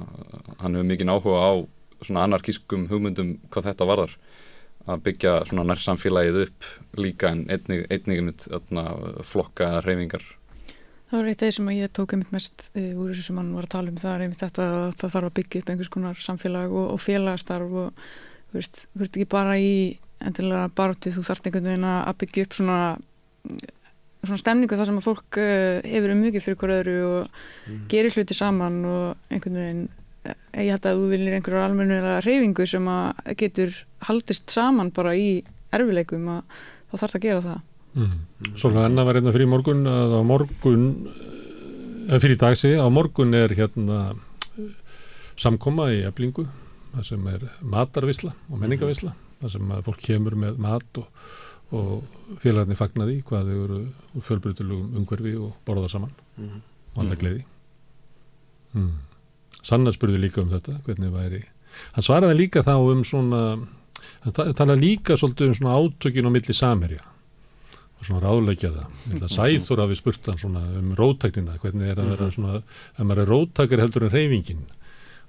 hann 0.61 0.75
hefur 0.77 0.89
mikið 0.91 1.13
áhuga 1.13 1.45
á 1.47 1.51
svona 2.01 2.25
anarkískum 2.27 2.87
hugmyndum 2.91 3.35
hvað 3.53 3.71
þetta 3.71 3.87
varðar. 3.87 4.17
Að 4.89 5.03
byggja 5.05 5.33
svona 5.45 5.65
nær 5.69 5.81
samfélagið 5.81 6.43
upp 6.47 6.69
líka 6.97 7.29
en 7.29 7.43
einnig, 7.53 7.85
einnig 7.93 8.31
þarna, 8.47 8.85
flokka 9.29 9.67
eða 9.67 9.83
reyfingar 9.85 10.25
Það 11.11 11.19
var 11.19 11.27
eitt 11.27 11.41
af 11.43 11.49
því 11.49 11.55
sem 11.57 11.69
ég 11.75 11.89
tók 11.91 12.13
einmitt 12.15 12.29
mest 12.31 12.69
uh, 12.71 12.91
úr 12.95 13.09
þessu 13.11 13.25
sem 13.25 13.39
hann 13.41 13.49
var 13.51 13.65
að 13.67 13.73
tala 13.73 13.91
um 13.91 13.97
það 13.99 14.13
er 14.13 14.21
einmitt 14.23 14.39
þetta 14.39 14.67
að 14.71 14.93
það 15.01 15.13
þarf 15.13 15.27
að 15.27 15.33
byggja 15.39 15.59
upp 15.61 15.71
einhvers 15.73 15.89
konar 15.91 16.21
samfélag 16.23 16.71
og, 16.71 16.85
og 16.93 17.01
félagastarf 17.03 17.73
og 17.81 18.05
þú 18.53 18.55
veist, 18.55 18.79
þú 18.93 19.01
veist 19.01 19.17
ekki 19.19 19.27
bara 19.33 19.57
í 19.59 19.73
endilega 20.23 20.69
barótið, 20.77 21.17
þú 21.17 21.25
þarft 21.27 21.49
einhvern 21.49 21.67
veginn 21.67 21.87
að 21.89 22.15
byggja 22.21 22.45
upp 22.47 22.55
svona 22.55 22.77
svona 24.27 24.41
stemningu 24.41 24.77
þar 24.77 24.89
sem 24.89 24.99
að 24.99 25.07
fólk 25.07 25.39
uh, 25.41 25.79
hefur 25.87 26.13
um 26.13 26.21
mjög 26.21 26.37
fyrir 26.43 26.59
hver 26.61 26.75
öðru 26.77 26.97
og 27.07 27.41
gerir 27.91 28.15
hluti 28.15 28.37
saman 28.37 28.77
og 28.85 29.33
einhvern 29.33 29.59
veginn 29.59 29.81
eh, 30.27 30.37
ég 30.67 30.75
held 30.75 30.87
að 30.89 31.01
þú 31.01 31.09
viljir 31.15 31.37
einhverjar 31.37 31.67
almennilega 31.69 32.21
reyfingu 32.25 32.67
sem 32.69 32.87
að 32.91 33.35
getur 33.41 33.81
haldist 34.07 34.53
saman 34.53 34.93
bara 34.93 35.15
í 35.17 35.41
erfileikum 35.73 36.29
að 36.35 36.63
þá 36.91 36.97
þarf 37.03 37.17
að 37.17 37.25
gera 37.25 37.43
það. 37.45 37.61
Mm. 37.91 38.17
Svona 38.55 38.85
enna 38.87 39.03
var 39.07 39.17
hérna 39.19 39.33
fyrir 39.35 39.51
morgun 39.51 39.83
að 39.89 40.13
á 40.15 40.21
morgun 40.23 40.85
eða 42.07 42.21
fyrir 42.23 42.39
dagsi, 42.39 42.71
á 42.79 42.87
morgun 42.91 43.35
er 43.37 43.53
hérna 43.55 43.99
eh, 44.59 44.71
samkoma 45.39 45.89
í 45.95 46.03
eblingu 46.07 46.47
það 46.91 47.07
sem 47.07 47.27
er 47.31 47.45
matarvisla 47.63 48.33
og 48.51 48.59
menningavisla 48.61 49.13
það 49.41 49.53
sem 49.55 49.71
að 49.73 49.85
fólk 49.87 50.03
kemur 50.05 50.37
með 50.39 50.59
mat 50.61 51.01
og, 51.01 51.07
og 51.71 52.37
félagarnir 52.43 52.75
fagnaði 52.79 53.21
hvað 53.27 53.47
þau 53.51 53.59
eru 53.65 53.79
fjölbrytulugum 54.27 54.97
umhverfi 55.01 55.35
og 55.39 55.53
borða 55.67 55.89
saman. 55.89 56.11
Mhm. 56.37 56.61
og 56.95 57.03
alltaf 57.03 57.19
gleði. 57.21 57.43
Mm. 58.75 58.91
Sanna 59.63 59.91
spurði 59.95 60.19
líka 60.19 60.41
um 60.41 60.49
þetta 60.51 60.77
hvernig 60.85 61.11
væri 61.13 61.41
hann 61.95 62.03
svaraði 62.03 62.35
líka 62.39 62.63
þá 62.65 62.73
um 62.91 63.03
svona 63.07 63.41
hann 64.23 64.33
ta- 64.35 64.51
talaði 64.57 64.81
líka 64.83 65.15
svolítið 65.19 65.47
um 65.51 65.55
svona 65.55 65.75
átökin 65.79 66.27
á 66.27 66.31
milli 66.31 66.53
samherja. 66.55 66.99
Og 68.01 68.05
svona 68.07 68.21
ráðleikja 68.25 68.71
það. 68.73 68.85
Ég 68.91 69.11
held 69.13 69.23
að 69.27 69.35
Sæþór 69.37 69.81
hafi 69.85 69.95
spurt 69.99 70.25
hann 70.25 70.37
svona 70.41 70.63
um 70.79 70.95
rótæknina 70.97 71.57
hvernig 71.61 71.87
er 71.91 71.95
að 72.01 72.09
vera 72.15 72.31
svona 72.31 72.53
ef 72.63 73.03
maður 73.05 73.21
er 73.23 73.31
rótækar 73.31 73.79
heldur 73.85 74.03
en 74.07 74.15
reyfingin 74.15 74.63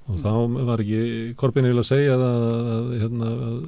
og 0.08 0.18
þá 0.18 0.32
var 0.66 0.78
ekki 0.82 1.34
Korbin 1.38 1.68
vil 1.70 1.78
að 1.78 1.86
segja 1.86 2.16
það 2.18 2.38
að, 2.42 2.70
að, 2.76 2.86
hérna, 3.02 3.26
að 3.46 3.58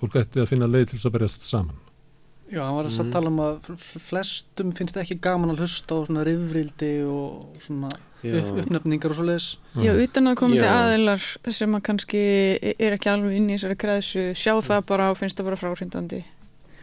fólk 0.00 0.18
ætti 0.20 0.40
að 0.44 0.50
finna 0.52 0.68
leið 0.70 0.86
til 0.90 0.98
þess 1.00 1.08
að 1.10 1.14
berjast 1.16 1.48
saman 1.48 1.80
Já, 2.50 2.64
hann 2.66 2.74
var 2.74 2.84
að 2.84 2.98
Mhm. 3.04 3.12
tala 3.12 3.28
um 3.30 3.36
að 3.38 3.60
fl- 3.62 3.76
fl- 3.78 4.00
flestum 4.10 4.72
finnst 4.74 4.96
ekki 4.96 5.20
gaman 5.20 5.50
að 5.54 5.60
hlusta 5.62 5.94
á 5.94 5.98
svona 6.06 6.24
rifrildi 6.26 6.92
og 7.06 7.54
svona 7.62 7.90
Já. 8.24 8.34
upp, 8.40 8.58
uppnefningar 8.64 9.10
og 9.10 9.16
svo 9.16 9.24
leiðis. 9.28 9.56
Já, 9.76 9.92
utan 9.94 10.24
að 10.26 10.34
komandi 10.36 10.66
Já. 10.66 10.74
aðilar 10.82 11.52
sem 11.54 11.72
að 11.74 11.82
kannski 11.82 12.22
er 12.80 12.92
ekki 12.98 13.08
alveg 13.12 13.36
inn 13.36 13.48
í 13.50 13.54
þessari 13.54 13.76
kreðsu 13.78 14.34
sjá 14.34 14.58
það 14.60 14.84
bara 14.86 15.10
og 15.10 15.16
finnst 15.18 15.38
að 15.38 15.44
vera 15.46 15.56
fráhrindandi 15.56 16.24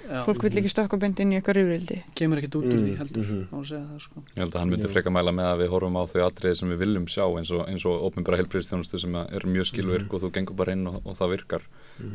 Já, 0.07 0.23
fólk 0.23 0.41
vil 0.41 0.51
ekki 0.63 0.71
stökka 0.71 0.97
beint 0.97 1.19
inn 1.19 1.33
í 1.33 1.35
eitthvað 1.41 1.57
rifrildi 1.59 2.03
kemur 2.15 2.37
ekkert 2.39 2.55
út 2.55 2.63
úr 2.63 2.79
því 2.79 2.91
Mm, 2.93 2.97
heldur, 2.97 3.23
mhm. 3.27 3.47
má 3.51 3.59
segja 3.67 3.83
það 3.91 3.99
sko. 4.01 4.23
Ég 4.23 4.39
held 4.39 4.53
að 4.55 4.59
hann 4.59 4.69
myndi 4.71 4.87
freka 4.87 5.11
mæla 5.11 5.31
með 5.35 5.47
að 5.51 5.59
við 5.59 5.69
horfum 5.75 5.97
á 5.99 6.03
þau 6.07 6.21
atriði 6.31 6.55
sem 6.57 6.69
við 6.71 6.77
viljum 6.79 7.05
sjá 7.11 7.25
eins 7.37 7.51
og, 7.51 7.67
eins 7.67 7.85
og 7.85 8.01
opinbara 8.07 8.37
helbriðstjónustu 8.39 8.99
sem 9.01 9.11
að 9.11 9.33
er 9.35 9.41
mjög 9.51 9.67
skilvirk 9.67 10.13
og 10.13 10.21
þú 10.23 10.31
gengur 10.31 10.55
bara 10.55 10.71
inn 10.71 10.87
og, 10.87 11.01
og 11.05 11.13
það 11.19 11.29
virkar 11.35 11.61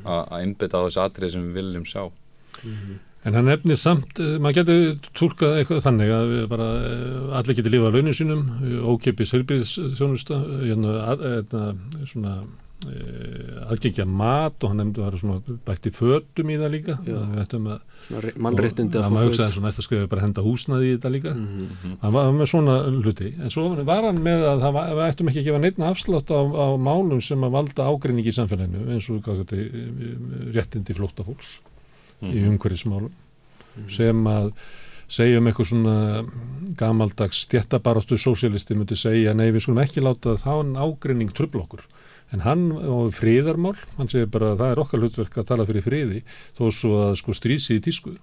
að 0.06 0.28
að 0.32 0.40
einbytta 0.40 0.78
á 0.80 0.84
þessi 0.88 1.04
atriði 1.04 1.30
sem 1.32 1.52
við 1.52 1.54
viljum 1.60 1.84
sjá 1.84 2.10
En 3.22 3.36
hann 3.38 3.46
nefnir 3.46 3.78
samt, 3.78 4.18
eh, 4.18 4.38
maður 4.42 4.56
getur 4.62 5.10
tólkað 5.14 5.60
eitthvað 5.60 5.84
þannig 5.84 6.10
að 6.10 6.32
við 6.32 6.48
bara 6.50 6.70
eh, 6.88 7.36
allir 7.38 7.58
getur 7.58 7.74
lifað 7.76 7.94
launin 7.94 8.16
sínum, 8.18 8.42
eh, 8.58 8.80
ókipis 8.82 9.30
heilbríðsþjónusta, 9.36 10.40
svona 12.10 12.32
eh, 12.90 13.62
aðgengja 13.70 14.06
mat 14.10 14.58
og 14.58 14.72
hann 14.72 14.80
nefndi 14.82 14.98
að 14.98 15.06
vera 15.06 15.20
svona 15.20 15.58
bætti 15.68 15.92
fötum 15.94 16.50
í 16.50 16.58
það 16.58 16.72
líka. 16.74 16.96
Að 16.98 17.54
mannréttindi 18.42 18.98
að 18.98 19.04
að 19.04 19.06
fá 19.06 19.14
maður 19.14 19.28
hugsaði 19.30 19.46
föt. 19.46 19.54
svona 19.54 19.70
eftir 19.70 19.82
að 19.84 19.86
skrifa 19.86 20.10
bara 20.10 20.24
henda 20.24 20.42
húsnaði 20.42 20.88
í 20.88 20.96
þetta 20.96 21.12
líka. 21.14 21.32
Mhm. 21.36 21.94
Hann 22.02 22.12
var 22.16 22.32
með 22.34 22.50
svona 22.50 22.74
hluti, 22.90 23.28
en 23.38 23.50
svo 23.54 23.62
var 23.86 24.02
hann 24.08 24.18
með 24.18 24.40
að 24.50 24.58
það 24.66 24.72
var, 24.72 24.84
ættum 25.06 25.28
ekki 25.30 25.40
að 25.44 25.46
gefa 25.46 25.62
neitt 25.62 25.78
afslátt 25.78 26.28
á, 26.34 26.40
á 26.42 26.66
málum 26.74 27.22
sem 27.22 27.38
að 27.38 27.54
valda 27.54 27.86
ágreiningi 27.86 28.34
í 28.34 28.38
samfélaginu 28.40 28.80
eins 28.90 29.06
og 29.10 29.22
hvað 29.22 29.46
þetta, 29.46 29.56
eh, 29.62 30.50
flóttafólks 32.22 32.38
í 32.38 32.46
umhverfismálum 32.48 33.12
sem 33.90 34.26
að 34.28 34.52
segja 35.12 35.40
um 35.40 35.48
eitthvað 35.48 35.68
svona 35.68 35.96
gamaldags 36.78 37.42
stjættabaráttu 37.46 38.16
sósialisti 38.20 38.76
myndi 38.76 38.96
segja 38.96 39.34
nei 39.34 39.50
við 39.50 39.64
skulum 39.66 39.82
ekki 39.82 40.04
láta 40.04 40.36
þá 40.40 40.76
ágreining 40.76 41.32
trubla 41.32 41.64
okkur. 41.66 41.82
En 42.32 42.40
hann 42.46 42.70
á 42.72 43.12
friðarmál 43.12 43.76
hann 43.98 44.08
segir 44.08 44.30
bara 44.32 44.52
að 44.52 44.62
það 44.62 44.70
er 44.72 44.82
okkar 44.84 45.02
hlutverk 45.02 45.36
að 45.36 45.48
tala 45.50 45.66
fyrir 45.68 45.84
friði 45.84 46.22
þó 46.56 46.70
svo 46.72 46.92
að 47.08 47.16
sko 47.20 47.34
strísi 47.36 47.76
í 47.76 47.84
tísku. 47.84 48.16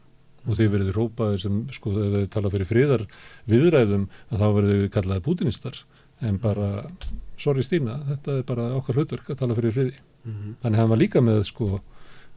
Og 0.48 0.58
þeir 0.58 0.72
verið 0.72 0.96
rópaðir 0.96 1.42
sem 1.44 1.62
sko 1.76 1.92
ef 1.92 2.14
þeir 2.16 2.30
tala 2.34 2.50
fyrir 2.50 2.70
friðar 2.70 3.06
viðræðum 3.52 4.08
að 4.32 4.40
þá 4.40 4.48
verið 4.56 4.76
þið 4.80 4.92
kallaði 4.96 5.26
pútinistar. 5.28 5.82
En 6.26 6.40
bara, 6.42 6.88
sorry 7.38 7.64
Stína 7.64 8.00
þetta 8.08 8.40
er 8.40 8.48
bara 8.48 8.72
okkar 8.80 8.98
hlutverk 8.98 9.30
að 9.30 9.42
tala 9.44 9.58
fyrir 9.60 9.76
friði. 9.76 10.00
Mhm. 10.26 10.58
þannig 10.62 10.76
að 10.76 10.82
hann 10.82 10.90
var 10.90 11.00
líka 11.00 11.22
með 11.24 11.44
sko 11.48 11.82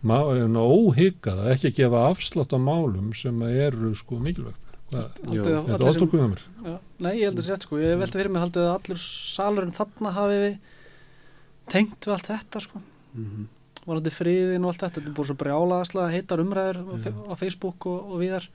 óhyggað 0.02 1.40
að 1.44 1.52
ekki 1.54 1.72
gefa 1.78 2.04
afslátt 2.10 2.54
á 2.54 2.58
málum 2.58 3.12
sem 3.14 3.42
eru 3.46 3.94
sko 3.94 4.18
mikilvægt. 4.18 4.58
Þetta 4.92 5.32
sem- 5.32 5.96
átólkuð 5.96 6.20
með 6.20 6.28
mér. 6.34 6.42
Já, 6.66 6.78
nei, 6.98 7.12
ég 7.20 7.24
held 7.30 7.38
að 7.38 7.46
sér 7.46 7.62
sko, 7.62 7.78
ég 7.80 7.98
velti 7.98 8.18
fyrir 8.18 8.30
mig 8.30 8.42
að 8.42 8.58
allur 8.74 9.00
salurinn 9.00 9.72
þarna 9.72 10.12
hafi 10.12 10.58
tengt 11.72 12.00
við 12.04 12.12
allt 12.12 12.28
þetta 12.28 12.60
sko. 12.60 12.82
Mm 13.14 13.24
-hmm. 13.24 13.46
varandi 13.86 14.10
friðin 14.10 14.64
og 14.64 14.68
allt 14.72 14.82
þetta 14.82 15.00
þetta 15.00 15.08
er 15.10 15.16
búið 15.16 15.26
svo 15.26 15.36
brjálaðaslega 15.40 16.12
heitar 16.12 16.40
umræður 16.40 16.78
á, 16.80 16.84
Já. 17.02 17.12
á 17.28 17.34
Facebook 17.34 17.86
og, 17.86 18.12
og 18.12 18.20
viðar 18.20 18.48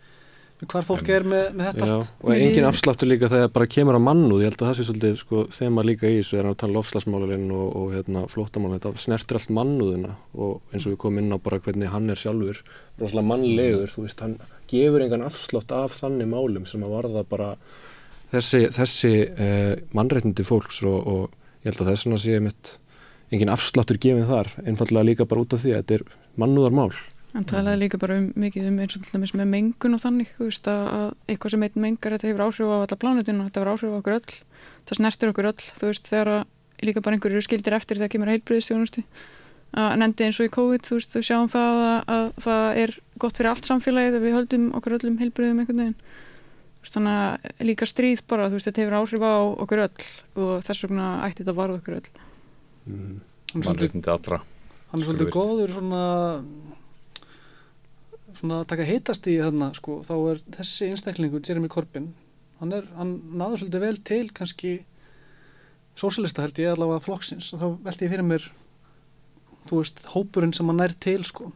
hvar 0.66 0.86
fólk 0.88 1.10
er 1.14 1.26
með, 1.28 1.44
með 1.54 1.68
þetta 1.68 1.88
Já, 1.88 1.92
allt. 1.94 2.14
og 2.24 2.32
engin 2.34 2.66
afsláttur 2.66 3.10
líka 3.12 3.30
þegar 3.30 3.52
bara 3.54 3.68
kemur 3.70 3.98
að 3.98 4.06
mannúð, 4.08 4.40
ég 4.42 4.50
held 4.50 4.62
að 4.62 4.70
það 4.70 4.78
sé 4.78 4.86
svolítið 4.88 5.18
sko, 5.22 5.42
þema 5.54 5.84
líka 5.86 6.10
í 6.10 6.16
þessu 6.18 6.40
er 6.40 6.48
að 6.50 6.56
tala 6.64 6.76
lofslagsmálurinn 6.80 7.52
og, 7.54 7.68
og 7.78 7.92
hérna, 7.94 8.24
flóttamálinn, 8.32 8.82
þetta 8.82 9.04
snertir 9.04 9.38
allt 9.38 9.52
mannúðina 9.54 10.16
og 10.34 10.72
eins 10.74 10.88
og 10.88 10.96
við 10.96 10.98
komum 11.04 11.22
inn 11.22 11.36
á 11.36 11.38
bara 11.46 11.60
hvernig 11.62 11.92
hann 11.94 12.10
er 12.10 12.18
sjálfur, 12.18 12.64
rosalega 12.98 13.30
mannlegur 13.30 13.94
þú 13.94 14.06
veist, 14.08 14.24
hann 14.26 14.40
gefur 14.72 15.06
engan 15.06 15.28
afslátt 15.28 15.76
af 15.78 15.94
þannig 16.00 16.32
málum 16.32 16.66
sem 16.66 16.88
að 16.88 16.96
varða 16.96 17.24
bara 17.30 17.52
þessi, 18.34 18.64
þessi 18.74 19.14
eh, 19.30 19.76
mannreitindi 19.94 20.48
fólks 20.48 20.82
og, 20.90 20.98
og 21.06 21.62
ég 21.62 21.70
held 21.70 21.86
að 21.86 21.92
þessuna 21.94 22.20
sé 22.24 22.42
mitt 22.42 22.74
engin 23.30 23.54
afsláttur 23.54 24.00
gefin 24.02 24.26
þar, 24.26 24.50
einfallega 24.66 25.06
líka 25.12 25.30
bara 25.30 25.46
út 25.46 25.54
af 25.54 25.62
því 25.62 25.76
að 25.76 25.84
þetta 25.84 26.00
er 26.00 26.18
mannúðarmál 26.42 26.90
Hann 27.36 27.44
talaði 27.46 27.80
líka 27.82 28.00
bara 28.00 28.18
um, 28.22 28.28
mikið 28.40 28.68
um 28.70 28.78
eins 28.82 28.96
og 28.98 29.04
til 29.04 29.14
dæmis 29.18 29.34
með 29.36 29.50
mengun 29.52 29.98
og 29.98 30.02
þannig, 30.02 30.30
þú 30.38 30.46
veist, 30.48 30.68
að, 30.72 30.84
að 30.98 31.08
eitthvað 31.28 31.54
sem 31.54 31.66
einn 31.68 31.82
mengar, 31.84 32.14
þetta 32.16 32.30
hefur 32.30 32.44
áhrif 32.48 32.70
á 32.72 32.76
alla 32.78 33.00
plánutinu, 33.02 33.48
þetta 33.48 33.60
hefur 33.62 33.72
áhrif 33.74 33.92
á 33.92 34.00
okkur 34.00 34.16
öll, 34.18 34.38
það 34.88 35.00
snertir 35.02 35.34
okkur 35.34 35.50
öll, 35.52 35.66
þú 35.80 35.90
veist, 35.92 36.08
þegar 36.08 36.32
að 36.34 36.88
líka 36.88 37.04
bara 37.04 37.18
einhverju 37.18 37.38
eru 37.38 37.46
skildir 37.46 37.76
eftir 37.78 38.00
þegar 38.00 38.14
kemur 38.16 38.32
heilbriðistjónustu, 38.32 39.04
að 39.78 39.98
nendi 40.00 40.26
eins 40.28 40.40
og 40.40 40.48
í 40.48 40.54
COVID, 40.56 40.88
þú 40.88 40.98
veist, 41.02 41.18
við 41.20 41.28
sjáum 41.28 41.52
það 41.52 41.82
að, 41.84 42.00
að 42.16 42.26
það 42.48 42.82
er 42.86 42.96
gott 43.20 43.38
fyrir 43.42 43.52
allt 43.52 43.70
samfélagið 43.70 44.18
að 44.18 44.26
við 44.28 44.38
höldum 44.38 44.68
okkur 44.80 44.98
öllum 44.98 45.20
heilbriðum 45.22 45.62
einhvern 45.66 45.84
veginn, 45.84 46.00
Þú 46.88 46.94
þannig 46.94 47.16
að 47.20 47.66
líka 47.68 47.86
stríð 47.90 48.22
bara, 48.32 48.46
þú 48.48 48.56
veist, 48.60 48.68
þetta 48.70 48.84
hefur 48.84 48.96
áhrif 49.02 49.24
á 49.28 49.36
okkur 49.66 49.82
öll 49.84 50.06
og 50.40 50.52
þess 50.64 50.86
vegna 50.86 51.08
ætti 51.26 51.42
þetta 51.42 51.52
að 51.52 51.58
varða 51.58 51.80
okkur 51.82 51.98
öll. 51.98 52.12
mm. 52.88 53.18
Hann 54.94 55.02
er 55.02 55.06
svolítið- 55.10 55.28
er 55.28 55.34
góður 55.36 55.74
svona 55.76 56.04
svona 58.38 58.62
að 58.62 58.68
taka 58.72 58.86
heitast 58.88 59.28
í 59.28 59.38
þarna 59.42 59.72
sko, 59.78 60.00
þá 60.08 60.14
er 60.32 60.42
þessi 60.58 60.90
einstaklingur 60.92 61.42
Jeremy 61.48 61.68
Corbyn, 61.74 62.12
hann 62.62 62.74
er 62.74 62.88
hann 62.98 63.16
náður 63.38 63.64
svolítið 63.64 63.84
vel 63.88 63.98
til 64.12 64.24
kannski 64.38 64.72
sósalista 65.98 66.44
held 66.46 66.60
ég 66.62 66.74
allavega 66.76 67.04
flokksins 67.06 67.52
og 67.56 67.62
þá 67.62 67.68
velti 67.88 68.06
ég 68.06 68.12
fyrir 68.14 68.28
mér 68.28 68.44
þú 69.68 69.80
veist, 69.82 70.04
hópurinn 70.14 70.54
sem 70.56 70.68
hann 70.70 70.80
nær 70.84 70.94
til 71.04 71.24
sko, 71.28 71.52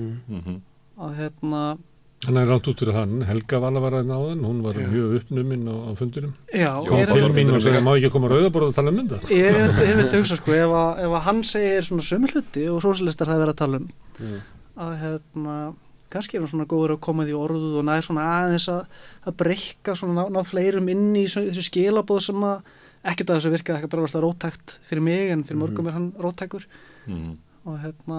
Mm. 0.00 0.20
Mhm. 0.28 0.60
að 0.98 1.16
hérna 1.18 1.78
Hann 2.24 2.36
er 2.38 2.46
rátt 2.46 2.68
út 2.70 2.78
fyrir 2.80 2.94
hann, 2.94 3.20
Helga 3.26 3.58
var 3.60 3.72
að 3.92 4.06
náðan, 4.06 4.40
hún 4.46 4.62
var 4.62 4.74
mjög 4.78 5.16
uppnuminn 5.18 5.66
á, 5.68 5.74
á 5.74 5.90
fundunum. 5.98 6.32
já, 6.54 6.70
Kom 6.88 7.04
til 7.04 7.20
var 7.20 7.30
mín 7.34 7.50
og 7.52 7.60
segja, 7.60 7.80
má 7.82 7.92
ekki 7.98 8.10
koma 8.10 8.28
rauðaborð 8.30 8.68
og 8.68 8.74
tala 8.74 8.88
um 8.88 8.96
mynda? 8.96 9.18
ég 9.28 9.50
er 9.50 9.68
einmitt 9.68 10.12
að 10.14 10.22
hugsa 10.22 10.36
sko, 10.38 10.52
ef 10.52 10.70
að, 10.70 10.98
ef 11.04 11.10
að 11.18 11.20
hann 11.26 11.42
segir 11.42 11.82
svona 11.82 12.00
sömu 12.08 12.30
hluti 12.32 12.68
og 12.70 12.80
sósalistar 12.80 13.26
hafi 13.26 13.42
verið 13.42 13.52
að 13.52 13.56
tala 13.56 13.76
um 13.76 13.88
Mm. 14.18 14.40
að 14.78 14.92
hérna 15.02 15.74
kannski 16.12 16.36
er 16.36 16.42
hann 16.44 16.50
svona 16.52 16.68
góður 16.68 16.94
að 16.96 17.02
koma 17.06 17.24
því 17.26 17.34
orðu 17.38 17.70
og 17.80 17.86
nær 17.88 18.04
svona 18.04 18.26
aðeins 18.36 18.68
að, 18.72 18.82
að 19.26 19.36
breyka 19.42 19.94
svona 19.98 20.20
ná, 20.20 20.24
ná 20.36 20.44
fleirum 20.46 20.90
inn 20.92 21.08
í 21.16 21.24
þessu 21.30 21.64
skilabóð 21.66 22.20
sem 22.28 22.44
að 22.46 22.62
ekkert 23.02 23.32
að 23.32 23.38
þessu 23.40 23.52
virka 23.56 23.74
eitthvað 23.76 23.94
bara 23.96 24.10
að 24.12 24.24
rótækt 24.26 24.76
fyrir 24.86 25.02
mig 25.02 25.32
en 25.34 25.42
fyrir 25.48 25.60
mörgum 25.64 25.88
er 25.90 25.96
hann 25.98 26.12
rótækur 26.22 26.66
Mhm. 27.02 27.32
og 27.66 27.78
hérna 27.82 28.18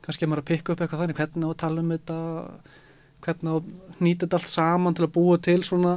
kannski 0.00 0.24
er 0.24 0.28
maður 0.30 0.42
að 0.44 0.50
pikka 0.52 0.72
upp 0.72 0.80
eitthvað 0.80 1.00
þannig 1.02 1.18
hvernig 1.18 1.44
á 1.44 1.50
að 1.52 1.58
tala 1.60 1.82
um 1.82 1.90
þetta 1.92 2.16
hvernig 3.26 3.50
á 3.52 3.56
að 3.56 3.66
nýta 4.00 4.22
þetta 4.24 4.38
allt 4.38 4.48
saman 4.52 4.94
til 4.94 5.04
að 5.04 5.12
búa 5.12 5.36
til 5.42 5.58
svona 5.66 5.92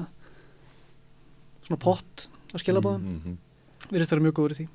svona 1.64 1.80
pott 1.80 2.28
á 2.52 2.58
skilabóðum 2.60 3.00
mm. 3.06 3.22
Mhm. 3.24 3.38
við 3.94 4.12
erum 4.12 4.26
mjög 4.28 4.38
góður 4.40 4.56
í 4.56 4.60
því 4.60 4.68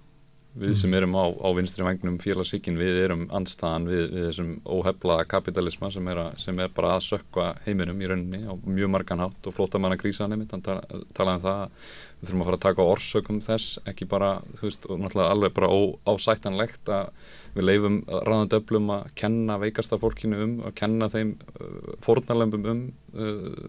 við 0.55 0.75
sem 0.79 0.93
erum 0.95 1.17
á, 1.19 1.25
á 1.35 1.49
vinstri 1.57 1.83
vagnum 1.83 2.17
félagsíkin 2.23 2.77
við 2.79 3.01
erum 3.03 3.25
andstaðan 3.35 3.89
við, 3.91 4.03
við 4.13 4.27
þessum 4.29 4.51
óheflaða 4.63 5.27
kapitalisma 5.33 5.91
sem 5.91 6.11
er, 6.13 6.21
að, 6.23 6.37
sem 6.45 6.61
er 6.63 6.73
bara 6.75 6.93
að 6.95 7.07
sökka 7.09 7.47
heiminum 7.65 8.03
í 8.03 8.11
rauninni 8.11 8.43
á 8.47 8.55
mjög 8.63 8.93
margan 8.95 9.25
hátt 9.25 9.49
og 9.51 9.57
flótamanna 9.57 9.99
krísan 9.99 10.35
einmitt, 10.35 10.55
hann 10.55 10.63
tala, 10.63 10.85
talaði 11.17 11.41
um 11.41 11.45
það 11.45 11.63
að 11.65 11.89
við 12.21 12.29
þurfum 12.29 12.45
að 12.45 12.49
fara 12.51 12.59
að 12.61 12.67
taka 12.67 12.87
orsökum 12.95 13.41
þess 13.45 13.81
ekki 13.91 14.09
bara, 14.11 14.29
þú 14.61 14.69
veist, 14.69 14.87
og 14.87 15.01
náttúrulega 15.03 15.35
alveg 15.35 15.57
bara 15.59 15.73
ósættanlegt 16.15 16.93
að 16.95 17.33
við 17.57 17.69
leifum 17.69 17.99
ráðandi 18.07 18.61
öflum 18.61 18.93
að 18.95 19.09
kenna 19.19 19.59
veikasta 19.63 19.99
fólkinu 20.03 20.45
um, 20.45 20.55
að 20.69 20.77
kenna 20.79 21.11
þeim 21.11 21.35
uh, 21.59 21.91
fórnarlömbum 22.07 22.71
um 22.71 22.85
uh, 23.19 23.67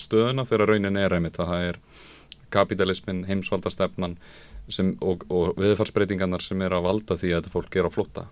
stöðuna 0.00 0.46
þegar 0.48 0.72
raunin 0.72 0.96
er 0.96 1.12
einmitt 1.12 1.36
að 1.40 1.52
það 1.52 1.68
er 1.68 1.82
kapitalismin, 2.52 3.24
heimsvaldastefnan 3.28 4.18
sem, 4.68 4.96
og, 5.02 5.24
og 5.30 5.54
viðfarsbreytingarnar 5.58 6.42
sem 6.42 6.60
er 6.62 6.70
að 6.76 6.82
valda 6.86 7.14
því 7.16 7.32
að 7.32 7.40
þetta 7.42 7.52
fólk 7.56 7.76
er 7.76 7.88
á 7.88 7.90
flótta 7.92 8.24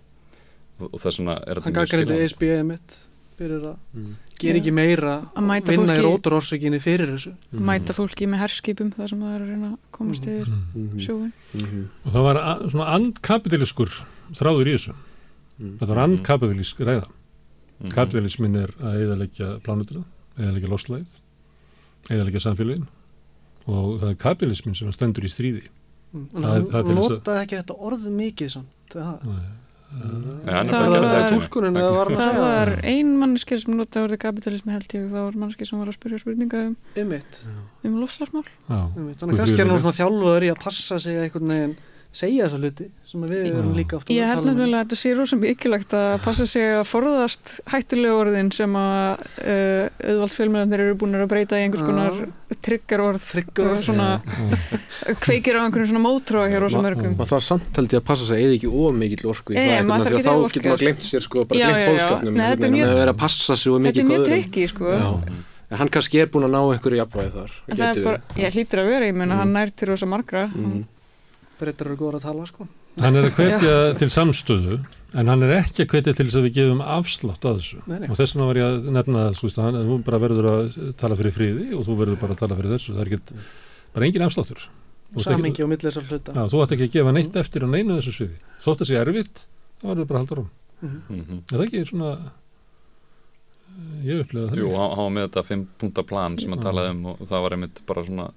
og, 0.79 0.87
og 0.93 0.99
þess 0.99 1.19
vegna 1.19 1.35
er 1.43 1.59
hann 1.59 1.63
þetta 1.63 1.71
mjög 1.71 1.89
gaggrindi 1.91 2.29
skiljanlegt. 2.31 2.35
SBA 2.35 2.63
mitt 2.63 2.99
fyrir 3.41 3.63
að 3.71 3.77
Mm. 3.93 4.11
gera 4.37 4.59
ekki 4.61 4.71
meira 4.73 5.13
Að 5.35 5.45
mæta 5.49 5.71
vinna 5.73 5.95
í 5.97 6.01
róturorsökinni 6.05 6.79
fyrir 6.81 7.09
þessu 7.15 7.31
Mhm. 7.51 7.63
Mæta 7.65 7.93
fólki 7.93 8.27
með 8.29 8.37
herskipum 8.43 8.91
þar 8.93 9.09
sem 9.09 9.19
það 9.21 9.35
er 9.35 9.41
að 9.41 9.49
reyna 9.49 9.69
að 9.71 9.77
komast 9.91 10.23
yfir 10.29 10.47
Mhm. 10.51 10.99
sjóin. 10.99 11.31
Mhm. 11.53 11.85
Og 12.05 12.11
það 12.13 12.23
var 12.23 12.37
a- 12.37 12.59
svona 12.69 12.87
andkapitaliskur 12.95 13.89
þráður 14.33 14.67
í 14.67 14.73
þessu. 14.77 14.93
Mm. 15.59 15.77
Þetta 15.79 15.87
var 15.87 15.97
andkapitalisk 16.07 16.77
ræða. 16.79 17.07
Mhm. 17.81 17.91
Kapitalismin 17.91 18.55
er 18.61 18.67
að 18.79 19.01
eðalegja 19.05 19.59
plánutuna, 19.61 20.03
eðalegja 20.37 20.69
loslæð, 20.69 21.07
eðalegja 22.09 22.41
samfélagin 22.45 22.87
og 23.67 24.01
það 24.01 24.09
er 24.09 24.15
kapitalismin 24.15 24.75
sem 24.77 24.91
stendur 24.91 25.23
í 25.25 25.29
stríði. 25.33 25.67
Hann 26.11 26.93
notaði 26.95 27.41
ekki 27.45 27.59
þetta 27.61 27.77
orð 27.89 28.07
mikið 28.19 28.53
samt. 28.57 28.71
Það, 28.91 29.27
Nei, 29.91 30.53
hann 30.55 30.69
er 30.71 32.07
Það 32.15 32.37
var- 32.39 32.71
ein 32.87 33.09
manneskja 33.19 33.57
sem 33.59 33.75
notaði 33.75 34.07
orðið 34.07 34.21
kapitalismi 34.23 34.71
held 34.71 34.93
ég. 34.95 35.03
Og 35.03 35.11
það 35.11 35.25
var 35.25 35.39
manneskja 35.41 35.67
sem 35.67 35.81
var 35.81 35.91
að 35.91 35.97
spyrja 35.97 36.19
spurninga 36.21 36.61
um, 36.69 36.75
Einmitt, 36.95 37.39
um 37.83 37.97
lofslagsmál. 37.99 38.45
Já, 38.69 38.79
einmitt. 38.95 39.17
Guð 39.17 39.23
Þannig 39.25 39.41
kannski 39.41 39.59
er 39.59 39.71
hann 39.71 39.81
svona 39.83 39.99
þjálfaður 39.99 40.45
í 40.47 40.51
að 40.53 40.61
passa 40.63 40.99
sig 41.03 41.17
að 41.19 41.25
einhvern 41.27 41.51
veginn 41.51 41.75
segja 42.11 42.43
þessa 42.47 42.57
hluti 42.59 42.85
sem 43.07 43.21
við 43.23 43.45
erum 43.53 43.69
líka 43.75 43.95
ofta 43.95 44.11
Ég 44.11 44.25
að 44.25 44.29
held 44.33 44.41
tala 44.41 44.51
um. 44.51 44.57
nefnilega 44.59 44.79
að 44.81 44.85
þetta 44.85 44.97
sé 44.99 45.11
rosa 45.15 45.37
mikilvægt 45.39 45.93
að 45.95 46.09
passa 46.25 46.45
sig 46.51 46.65
að 46.75 46.81
forðast 46.89 47.51
hættulega 47.71 48.17
orðin 48.19 48.49
sem 48.51 48.75
að 48.75 49.23
uh, 49.47 49.85
auðvald 50.11 50.35
fjölmjöðanir 50.35 50.83
eru 50.85 50.97
búin 50.99 51.15
að 51.21 51.29
breyta 51.31 51.59
í 51.61 51.65
einhvers 51.67 51.85
konar 51.87 52.17
triggerorð 52.67 53.23
Triggerorð. 53.31 53.77
og 53.79 53.85
svona 53.87 54.09
kveikir 55.23 55.55
á 55.57 55.63
einhverjum 55.65 55.91
svona 55.93 56.03
mótróa 56.03 56.49
hjá 56.51 56.59
rosa 56.61 56.81
mörgum. 56.83 57.15
maður 57.15 57.31
þarf 57.35 57.45
samt 57.47 57.79
held 57.79 57.95
ég 57.95 58.01
að 58.01 58.07
passa 58.11 58.27
sig 58.27 58.43
eða 58.43 58.57
ekki 58.59 58.71
ómikill 58.71 59.31
orku 59.31 59.55
í 59.55 59.59
Nei, 59.59 59.69
það 59.79 60.05
því 60.07 60.19
að 60.19 60.27
þá 60.27 60.33
getur 60.51 60.67
maður 60.67 60.83
glemt 60.85 61.07
sér 61.07 61.25
sko, 61.25 61.45
bara 61.47 61.59
Já, 61.61 61.67
glemt 61.67 61.79
já, 61.79 61.85
já. 61.85 61.91
bóðskapnum 61.95 62.37
Nei, 62.41 62.45
þetta 62.51 63.01
er 63.05 63.13
að 63.13 63.19
passa 63.23 63.57
sig 63.63 63.71
og 63.71 63.81
mikið 63.87 64.13
er 64.19 64.25
trikki 64.27 64.67
sko. 64.71 64.91
Já. 64.91 65.09
en 65.71 65.79
hann 65.79 65.91
kannski 65.95 66.19
er 66.19 66.27
búin 66.33 66.43
að 66.49 66.53
ná 66.57 66.61
einhverju 66.75 66.99
jafnvægi 66.99 67.31
þar 67.39 67.51
En 67.71 67.77
það 67.79 67.91
er 68.01 68.03
bara, 68.09 68.21
ég 68.43 68.57
hlýtur 68.57 68.81
að 68.83 68.89
vera, 68.91 69.05
ég 69.07 69.15
meina 69.15 69.35
Mm. 69.35 69.39
hann 69.45 69.53
nær 69.55 69.71
til 69.71 69.87
rosa 69.87 70.05
margra. 70.11 70.47
mm. 70.51 70.81
Breytar 71.61 71.87
eru 71.91 71.97
góður 71.99 72.17
að 72.19 72.25
tala 72.25 72.45
sko. 72.49 72.67
Hann 73.01 73.15
er 73.19 73.27
að 73.29 73.37
hvetja 73.37 73.73
til 74.01 74.09
samstöðu 74.11 74.77
en 75.21 75.29
hann 75.31 75.43
er 75.45 75.53
ekki 75.61 75.85
að 75.85 75.93
hvetja 75.93 76.13
til 76.17 76.25
þess 76.27 76.39
að 76.41 76.45
við 76.47 76.55
gefum 76.57 76.81
afslátt 76.83 77.45
að 77.47 77.59
þessu. 77.61 77.79
Nei, 77.87 77.97
nei. 78.01 78.09
og 78.09 78.17
þess 78.19 78.33
vegna 78.35 78.47
var 78.49 78.59
ég 78.61 78.67
að 78.67 78.89
nefna 78.97 79.23
það 79.37 79.49
að 79.51 79.63
hann, 79.67 79.79
þú 79.91 79.97
bara 80.09 80.19
verður 80.25 80.49
að 80.51 80.79
tala 81.01 81.17
fyrir 81.21 81.35
friði 81.37 81.67
og 81.77 81.85
þú 81.87 81.97
verður 82.01 82.19
bara 82.25 82.35
að 82.37 82.41
tala 82.43 82.57
fyrir 82.59 82.75
þessu. 82.75 82.95
Það 82.97 83.03
er 83.05 83.11
ekki, 83.11 83.39
bara 83.95 84.09
engin 84.09 84.25
afsláttur. 84.27 84.65
Þú 85.11 85.19
ert 85.19 85.27
ekki- 85.27 85.37
Samingi 85.37 85.63
á 85.63 85.67
milli 85.71 85.87
þessar 85.89 86.05
hluta. 86.09 86.31
Já, 86.35 86.43
þú 86.51 86.61
ætti 86.65 86.75
ekki 86.77 86.87
að 86.89 86.93
gefa 86.97 87.11
neitt 87.17 87.35
eftir 87.41 87.63
á 87.63 87.67
neinu 87.71 87.97
þessu 88.01 88.13
sviði. 88.15 88.37
Þótt 88.63 88.81
að 88.85 88.89
sé 88.91 88.99
erfitt, 89.01 89.41
þá 89.81 89.85
verður 89.91 90.07
bara 90.11 90.19
að 90.19 90.23
halda 90.25 90.39
róm 90.41 90.49
Mhm. 90.81 91.01
Mhm. 91.11 91.41
er 91.51 91.57
það 91.57 91.65
ekki 91.67 91.81
svona 91.91 92.11
eh, 93.71 94.07
ég 94.07 94.23
upplega 94.25 94.49
það 94.51 94.57
Jú, 94.61 94.69
hann 94.75 94.97
var 94.97 95.11
með 95.15 95.27
þetta 95.29 95.43
fimm 95.49 95.65
punta 95.81 96.03
plan 96.07 96.37
sem 96.41 96.49
hann 96.55 96.63
talaði 96.63 96.93
um 96.95 97.05
og 97.13 97.19
það 97.29 97.43
var 97.45 97.55
einmitt 97.57 97.81
bara 97.85 98.03
svona 98.07 98.27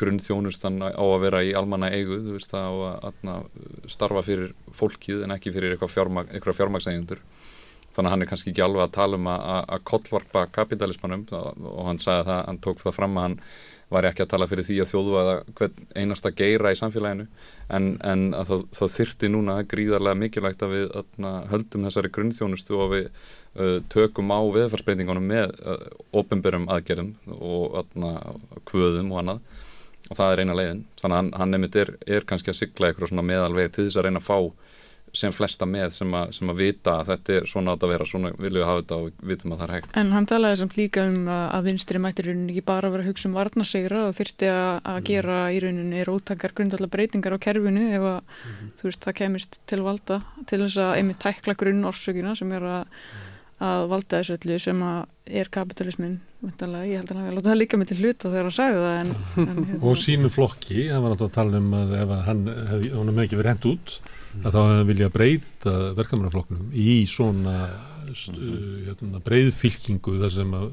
grunnþjónustan 0.00 0.80
á 0.82 0.98
að 1.04 1.20
vera 1.26 1.42
í 1.44 1.52
almanna 1.56 1.90
eigu, 1.92 2.18
þú 2.24 2.36
veist 2.38 2.50
það 2.54 2.64
á 2.66 2.74
að, 2.88 3.20
að 3.34 3.90
starfa 3.94 4.22
fyrir 4.26 4.54
fólkið 4.74 5.26
en 5.26 5.36
ekki 5.36 5.52
fyrir 5.54 5.74
eitthvað 5.76 5.94
fjármag, 5.96 6.32
eitthvað 6.32 6.58
fjármagseigundur 6.60 7.20
þannig 7.94 8.08
að 8.08 8.12
hann 8.14 8.24
er 8.24 8.30
kannski 8.32 8.50
ekki 8.50 8.64
alveg 8.64 8.82
að 8.88 8.94
tala 8.96 9.20
um 9.20 9.28
að, 9.30 9.44
að- 9.68 9.84
kollvarpa 9.92 10.46
kapitalismanum 10.56 11.26
og 11.30 11.84
hann 11.86 12.00
sagði 12.02 12.26
það, 12.32 12.40
hann 12.48 12.58
tók 12.64 12.82
það 12.82 12.96
fram 12.96 13.18
að 13.20 13.28
hann 13.28 13.38
var 13.94 14.08
ekki 14.08 14.24
að 14.24 14.30
tala 14.32 14.46
fyrir 14.50 14.66
því 14.66 14.76
að 14.82 14.88
þjóðu 14.90 15.16
að 15.20 15.28
hvern 15.60 15.82
einasta 16.00 16.30
geira 16.34 16.70
í 16.72 16.78
samfélaginu. 16.80 17.26
En, 17.76 17.88
en 18.02 18.22
að 18.34 18.48
það, 18.48 18.62
það 18.78 18.92
þyrti 18.96 19.28
núna 19.30 19.56
gríðarlega 19.70 20.18
mikilvægt 20.18 20.64
að 20.66 20.72
við 20.74 20.86
atna, 20.98 21.32
höldum 21.52 21.84
þessari 21.86 22.10
grunnþjónustu 22.16 22.78
og 22.80 22.90
við 22.96 23.04
uh, 23.12 23.76
tökum 23.92 24.32
á 24.34 24.40
viðfarsbreytingunum 24.56 25.28
með 25.30 25.52
uh, 25.62 25.84
ofinberum 26.16 26.66
aðgerðum 26.74 27.12
og 27.36 27.78
atna, 27.84 28.10
kvöðum 28.72 29.12
og 29.14 29.22
annað 29.22 29.44
og 30.10 30.16
það 30.18 30.32
er 30.32 30.44
eina 30.44 30.54
leiðin 30.58 30.84
þannig 31.00 31.14
að 31.14 31.20
hann, 31.22 31.32
hann 31.40 31.50
nefnit 31.56 31.76
er, 31.84 31.94
er 32.06 32.20
kannski 32.28 32.50
að 32.52 32.60
sigla 32.60 32.90
eitthvað 32.92 33.08
svona 33.14 33.22
meðalveg 33.30 33.72
til 33.72 33.86
þess 33.88 33.96
að 34.00 34.06
reyna 34.08 34.20
að 34.24 34.28
fá 34.30 34.38
sem 35.14 35.30
flesta 35.30 35.62
með 35.62 35.92
sem, 35.94 36.10
a, 36.18 36.24
sem 36.34 36.48
að 36.50 36.56
vita 36.58 36.96
að 36.98 37.10
þetta 37.12 37.34
er 37.38 37.44
svona 37.46 37.74
átt 37.76 37.84
að 37.86 37.90
vera, 37.92 38.06
svona 38.10 38.32
viljum 38.34 38.56
við 38.58 38.64
hafa 38.66 38.80
þetta 38.80 38.96
og 38.98 39.20
vitum 39.30 39.52
að 39.54 39.60
það 39.60 39.68
er 39.68 39.72
hægt. 39.76 39.92
En 40.00 40.08
hann 40.10 40.26
talaði 40.26 40.56
samt 40.58 40.74
líka 40.74 41.04
um 41.06 41.28
að, 41.30 41.44
að 41.54 41.68
vinstri 41.68 42.00
mættir 42.02 42.26
rauninni 42.26 42.50
ekki 42.56 42.64
bara 42.66 42.90
vera 42.90 43.04
að 43.04 43.10
hugsa 43.12 43.28
um 43.30 43.36
varnasegra 43.38 44.00
og 44.08 44.16
þyrti 44.18 44.48
að, 44.50 44.72
að 44.90 44.98
Mm. 44.98 45.06
gera 45.12 45.36
í 45.54 45.60
rauninni 45.62 46.02
róttakar 46.08 46.54
grundallar 46.58 46.90
breytingar 46.90 47.36
á 47.38 47.44
kerfinu 47.46 47.84
ef 47.94 48.08
að 48.10 48.18
Mhm. 48.24 48.72
þú 48.80 48.88
veist 48.90 49.06
það 49.06 49.16
kemist 49.22 49.60
til 49.70 49.80
valda 49.86 50.18
til 50.50 50.58
þess 50.64 50.80
að 50.82 50.92
einmitt 50.98 51.22
tækla 51.22 51.54
grunnorsökina 51.62 52.34
sem 52.36 52.50
er 52.58 52.66
að, 52.72 52.84
að 53.62 53.84
valda 53.92 54.18
þessu 54.20 54.34
öllu 54.38 54.56
sem 54.60 54.80
að 54.82 55.36
er 55.40 55.48
kapitalismin 55.54 56.16
væntanlega, 56.44 56.88
ég 56.90 56.98
held 57.00 57.10
að 57.12 57.16
hann 57.16 57.24
hefði 57.28 57.36
látað 57.38 57.58
líka 57.60 57.78
með 57.80 57.90
til 57.92 57.98
hluta 58.02 58.28
þegar 58.32 58.48
hann 58.48 58.56
sagði 58.58 58.80
það 58.82 58.96
en, 58.98 59.12
en 59.14 59.48
hérna, 59.62 59.78
og 59.90 60.00
sínu 60.02 60.30
flokki, 60.34 60.80
hann 60.90 61.04
var 61.04 61.14
náttúrulega 61.14 61.30
að 61.30 61.38
tala 61.38 61.60
um 61.62 61.76
að 61.78 61.94
ef 62.00 62.12
að 62.16 62.22
hann 62.28 62.42
hefði, 62.72 62.90
ekki 63.24 63.38
verið 63.40 63.52
hent 63.54 63.68
út 63.70 63.94
að 64.34 64.48
þá 64.50 64.58
hefði 64.58 64.76
hann 64.80 64.90
viljað 64.90 65.12
breyta 65.14 65.74
verkamannaflokknum 66.00 66.72
í 66.74 66.88
svona 67.08 67.56
st- 68.10 68.40
hérna, 68.90 69.22
breyðfylkingu 69.24 70.16
þar 70.24 70.34
sem 70.34 70.56
að 70.58 70.66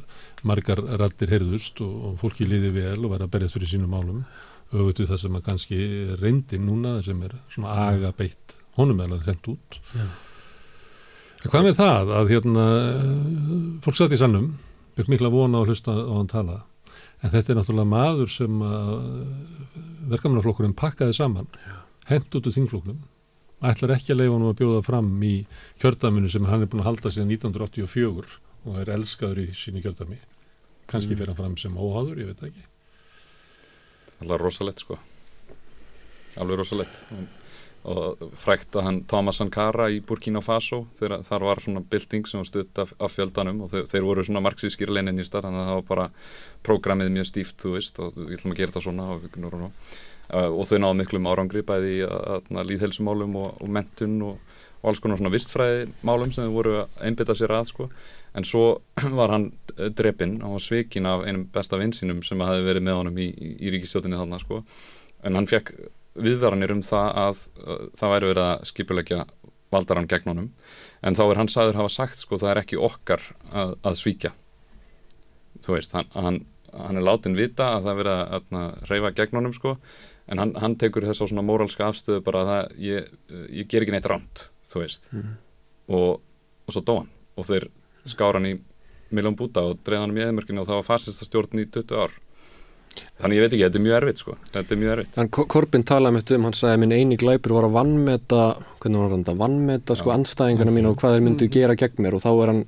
margar 0.51 0.81
rattir 0.99 1.31
heyrðust 1.35 1.79
og, 1.85 1.93
og 2.09 2.17
fólki 2.23 2.49
liði 2.49 2.73
vel 2.81 2.97
og 3.05 3.13
væri 3.13 3.27
að 3.27 3.33
berjast 3.37 3.55
fyrir 3.59 3.69
sínum 3.75 3.93
málum. 3.93 4.23
Auðvitað 4.71 5.09
það 5.11 5.19
sem 5.21 5.35
að 5.37 5.45
kannski 5.45 5.77
reyndi 6.21 6.57
núna 6.63 6.95
sem 7.05 7.21
er 7.27 7.33
svona 7.53 7.73
aga 7.91 8.11
beitt 8.17 8.55
honum 8.79 9.01
er 9.03 9.11
hann 9.13 9.25
hent 9.27 9.49
út. 9.51 9.77
Já. 9.93 10.05
Hvað 11.41 11.63
með 11.65 11.77
það 11.79 12.11
að 12.19 12.29
hérna 12.31 12.65
fólk 13.83 13.97
satt 13.97 14.13
í 14.13 14.19
sannum 14.19 14.51
byggt 14.97 15.09
mikla 15.09 15.31
vona 15.33 15.57
á 15.57 15.61
að 15.63 15.71
hlusta 15.71 15.93
á 15.95 16.13
hann 16.13 16.29
tala? 16.29 16.57
En 17.21 17.31
þetta 17.33 17.53
er 17.53 17.57
náttúrulega 17.59 17.89
maður 17.91 18.29
sem 18.33 18.59
verkamannaflokkurinn 20.11 20.75
pakkaði 20.77 21.15
saman 21.17 21.47
hent 22.09 22.33
út 22.37 22.47
úr 22.49 22.55
þingflokknum 22.55 22.99
ætlar 23.71 23.93
ekki 23.95 24.13
að 24.15 24.21
leifa 24.23 24.35
honum 24.35 24.51
að 24.51 24.59
bjóða 24.61 24.81
fram 24.85 25.09
í 25.25 25.33
kjördaminu 25.81 26.29
sem 26.33 26.47
hann 26.49 26.63
er 26.65 26.69
búin 26.71 26.81
að 26.81 26.89
halda 26.91 27.11
síðan 27.13 27.33
1984 27.35 28.37
og 28.65 28.79
er 28.81 28.93
elskaður 28.95 29.41
í 29.43 29.47
sínu 29.57 29.83
kjördami 29.85 30.17
kannski 30.91 31.13
Mm. 31.13 31.19
fyrir 31.21 31.31
hann 31.31 31.37
fram 31.41 31.57
sem 31.57 31.77
óháður, 31.77 32.17
ég 32.19 32.27
veit 32.31 32.39
það 32.41 32.49
ekki. 32.49 32.63
Alltaf 34.21 34.41
rosalett 34.41 34.79
sko. 34.81 34.97
Alveg 36.41 36.57
rosalett 36.59 36.97
og 37.89 38.21
frækt 38.37 38.75
að 38.77 38.85
hann 38.85 38.99
Thomas 39.09 39.39
Sankara 39.41 39.87
í 39.89 40.01
Burkina 40.05 40.43
Faso 40.45 40.83
þegar 40.99 41.23
þar 41.25 41.45
var 41.47 41.61
svona 41.63 41.81
bylting 41.81 42.27
sem 42.29 42.41
var 42.41 42.49
stutt 42.49 42.81
af, 42.83 42.93
af 43.01 43.15
fjöldanum 43.15 43.63
og 43.65 43.73
þeir, 43.73 43.87
þeir 43.89 44.05
voru 44.05 44.25
svona 44.27 44.43
marxískir 44.45 44.93
leninistar 44.93 45.47
þannig 45.47 45.63
að 45.63 45.69
það 45.71 45.79
var 45.79 45.87
bara 45.89 46.07
prógramið 46.67 47.13
mjög 47.17 47.29
stíft 47.31 47.57
þú 47.63 47.75
veist 47.77 48.01
og 48.03 48.17
við 48.19 48.37
ætlum 48.37 48.53
að 48.53 48.61
gera 48.61 48.73
þetta 48.73 48.85
svona 48.85 49.07
og, 49.15 49.25
og, 49.41 49.65
og, 49.65 50.59
og 50.61 50.69
þau 50.69 50.77
náðu 50.77 50.99
miklum 51.01 51.31
árangri 51.31 51.65
bæði 51.65 51.95
í 51.97 52.03
að, 52.05 52.51
að 52.53 52.73
líðhelsumálum 52.73 53.39
og, 53.41 53.55
og 53.57 53.73
mentun 53.79 54.19
og, 54.29 54.57
alls 54.87 55.01
konar 55.01 55.19
svona 55.19 55.31
vistfræði 55.33 55.85
málum 56.05 56.31
sem 56.33 56.47
þau 56.47 56.55
voru 56.55 56.75
að 56.81 57.01
einbytta 57.05 57.35
sér 57.37 57.53
að 57.53 57.67
sko. 57.69 57.87
En 58.37 58.47
svo 58.47 58.65
var 59.19 59.33
hann 59.33 59.51
drepinn 59.77 60.39
hann 60.41 60.55
var 60.55 60.63
svikinn 60.63 61.09
af 61.09 61.25
einum 61.27 61.47
besta 61.53 61.79
vinsinum 61.81 62.23
sem 62.25 62.41
hafi 62.45 62.65
verið 62.65 62.87
með 62.87 62.99
honum 63.01 63.21
í, 63.21 63.29
í, 63.29 63.51
í 63.61 63.73
ríkistjótinni 63.75 64.19
þarna 64.19 64.41
sko. 64.41 64.61
En 65.27 65.37
hann 65.37 65.49
fekk 65.49 65.73
viðvaranir 66.15 66.73
um 66.75 66.83
það 66.85 67.09
að 67.23 67.41
uh, 67.63 67.81
það 67.99 68.13
væri 68.15 68.31
verið 68.31 68.47
að 68.47 68.63
skipulegja 68.71 69.25
valdarann 69.71 70.09
gegn 70.11 70.31
honum. 70.31 70.47
En 71.01 71.17
þá 71.17 71.23
er 71.25 71.41
hann 71.41 71.51
sagður 71.51 71.81
hafa 71.81 71.93
sagt 71.93 72.21
sko 72.21 72.39
það 72.39 72.53
er 72.53 72.61
ekki 72.63 72.79
okkar 72.79 73.23
að, 73.51 73.75
að 73.87 73.99
svíkja. 74.01 74.33
Þú 75.61 75.75
veist, 75.77 75.93
hann, 75.95 76.09
hann, 76.15 76.39
hann 76.73 76.99
er 76.99 77.05
látin 77.05 77.37
vita 77.37 77.75
að 77.77 77.85
það 77.85 77.91
er 77.93 78.01
verið 78.01 78.17
að, 78.21 78.49
að 78.61 78.89
reyfa 78.91 79.13
gegn 79.21 79.39
honum 79.39 79.55
sko. 79.55 79.75
En 80.31 80.39
hann, 80.41 80.55
hann 80.61 80.75
tekur 80.79 81.05
þess 81.07 81.23
á 81.23 81.29
svona 81.29 81.45
móralska 81.45 81.87
afstöðu 81.87 82.23
bara 82.25 82.43
að 82.43 82.51
það, 82.51 82.75
ég, 82.85 83.13
ég 83.61 83.69
ger 83.71 83.83
ekki 83.83 83.95
neitt 83.95 84.09
rámt 84.11 84.49
þú 84.71 84.83
veist. 84.83 85.07
Mhm. 85.11 85.37
og, 85.91 86.21
og 86.67 86.75
svo 86.75 86.83
dó 86.87 86.93
hann. 87.01 87.09
Og 87.39 87.47
þeir 87.47 87.67
skára 88.09 88.39
hann 88.39 88.49
í 88.51 88.57
miljón 89.11 89.37
búta 89.37 89.63
og 89.67 89.79
dreða 89.85 90.05
hann 90.05 90.17
í 90.17 90.23
eðmörkinu 90.23 90.63
og 90.63 90.69
það 90.69 90.79
var 90.79 90.87
farsista 90.87 91.27
stjórn 91.27 91.63
í 91.63 91.67
20 91.67 91.99
ár 91.99 92.13
þannig 93.21 93.37
ég 93.37 93.43
veit 93.45 93.53
ekki, 93.55 93.63
þetta 93.65 93.79
er 93.79 93.85
mjög 93.85 93.97
erfitt 94.01 94.21
sko. 94.21 94.35
Þetta 94.51 94.75
er 94.75 94.79
mjög 94.81 94.93
erfitt. 94.95 95.17
En 95.23 95.29
Ko- 95.37 95.47
Corbyn 95.55 95.83
talaði 95.87 96.15
með 96.17 96.31
um, 96.37 96.45
hann 96.49 96.57
sagði 96.57 96.75
að 96.77 96.81
minn 96.83 96.95
eini 96.97 97.17
glæpur 97.21 97.55
var 97.57 97.67
að 97.69 97.75
vannmeta, 97.77 98.43
hvernig 98.83 99.03
var 99.03 99.11
hann 99.15 99.25
þetta, 99.25 99.37
vannmeta 99.41 99.97
sko 99.99 100.13
anstæðingarna 100.15 100.75
mín 100.75 100.89
og 100.91 100.97
hvað 101.01 101.15
þeir 101.17 101.25
myndu 101.27 101.49
gera 101.53 101.75
gegn 101.79 102.01
mér. 102.05 102.17
Og 102.17 102.23
þá 102.25 102.31
er 102.33 102.51
hann 102.53 102.63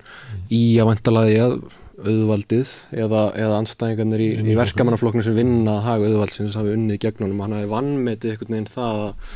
í 0.53 0.61
að 0.83 0.89
vantalaði 0.93 1.39
að 1.47 1.55
auðvaldið 2.03 2.71
eða, 3.03 3.23
eða 3.37 3.57
anstæðingarnir 3.61 4.21
í, 4.23 4.29
í 4.51 4.55
verkamannaflokknu 4.57 5.23
sem 5.23 5.35
vinna 5.37 5.77
að 5.77 5.85
haga 5.87 6.07
auðvaldsins 6.09 6.55
hafi 6.57 6.73
unnið 6.75 6.99
gegn 7.05 7.21
honum 7.27 7.39
og 7.39 7.45
hann 7.47 7.55
hafi 7.59 7.69
vannmetið 7.71 8.33
einhvern 8.33 8.55
veginn 8.57 8.71
það 8.73 9.01
að, 9.03 9.33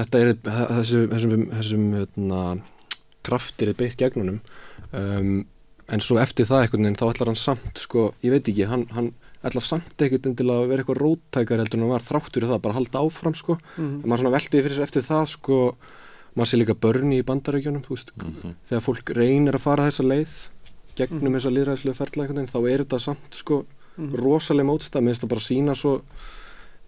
þetta 0.00 0.20
er 0.24 0.32
þessu, 0.44 1.02
þessum, 1.12 1.44
þessum 1.54 1.86
hérna, 1.94 2.40
kraftir 3.24 3.70
er 3.72 3.78
beitt 3.78 3.96
gegn 4.02 4.20
honum 4.24 4.40
um, 4.90 5.30
en 5.94 6.04
svo 6.04 6.18
eftir 6.20 6.48
það 6.50 6.64
einhvern 6.66 6.88
veginn 6.88 6.98
þá 7.00 7.06
ætlar 7.12 7.30
hann 7.32 7.40
samt 7.40 7.80
sko, 7.86 8.08
ég 8.26 8.34
veit 8.34 8.50
ekki, 8.52 8.66
hann, 8.68 8.84
hann 8.96 9.12
ætlar 9.44 9.62
samt 9.62 9.98
ekkert 10.00 10.22
til 10.36 10.46
að 10.50 10.68
vera 10.68 10.82
eitthvað 10.82 11.00
róttækar 11.02 11.58
heldur 11.60 11.78
en 11.78 11.84
hann 11.84 11.90
var 11.94 12.00
þráttur 12.06 12.42
í 12.46 12.48
það, 12.48 12.62
bara 12.62 12.74
halda 12.78 12.98
áfram 13.04 13.34
sko 13.36 13.58
Mhm. 13.76 14.00
en 14.02 14.08
maður 14.08 14.20
svona 14.24 14.36
veltiði 14.38 14.62
fyrir 14.64 14.76
sér 14.78 14.82
eftir 14.88 15.02
það 15.02 15.26
sko 15.28 15.58
maður 16.36 16.48
sé 16.50 16.58
líka 16.58 16.74
börni 16.74 17.18
í 17.20 17.24
bandarækjunum 17.24 17.82
þú 17.84 17.92
veist, 17.94 18.10
Mhm. 18.16 18.54
þegar 18.68 18.82
fólk 18.82 19.14
reynir 19.14 19.54
að 19.54 19.60
fara 19.60 19.86
þessa 19.90 20.04
leið 20.08 20.34
gegnum 20.96 21.34
þessa 21.34 21.50
líðræðslega 21.54 21.96
ferla 21.96 22.22
einhvern 22.24 22.38
veginn, 22.38 22.52
þá 22.54 22.70
er 22.72 22.84
þetta 22.84 23.00
samt 23.00 23.34
sko 23.34 23.64
Mhm. 23.96 24.14
rosaleg 24.16 24.66
mótstað, 24.66 25.02
minnst 25.02 25.22
það 25.22 25.28
bara 25.28 25.40
sína 25.40 25.74
svo 25.76 26.02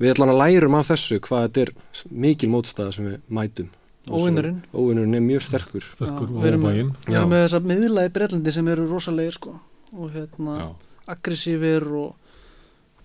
við 0.00 0.12
ætlan 0.14 0.28
að 0.28 0.38
lærum 0.42 0.74
af 0.74 0.88
þessu 0.88 1.20
hvað 1.20 1.48
þetta 1.48 1.62
er 1.62 1.70
mikil 2.10 2.48
mótstaða 2.50 2.92
sem 2.94 3.04
við 3.06 3.18
mætum 3.30 3.68
Og 4.08 4.20
Óvinurinn. 4.20 4.62
óvinurinn 4.72 5.14
er 5.16 5.20
mjög 5.20 5.42
sterkur 5.42 5.82
Sterkur 5.82 6.28
Já, 6.28 6.34
við 6.42 6.46
erum, 6.46 6.62
óvæginn. 6.62 6.94
við 7.06 7.14
erum 7.16 7.30
með 7.30 7.44
þessa 7.48 7.60
miðla 7.66 8.04
í 8.06 8.12
Breitlandi 8.12 8.52
sem 8.52 8.68
eru 8.68 8.86
rosalegir 8.86 9.32
sko 9.32 9.60
og 9.98 10.10
hérna 10.12 10.74
aggressífir 11.08 11.86
og, 11.92 12.14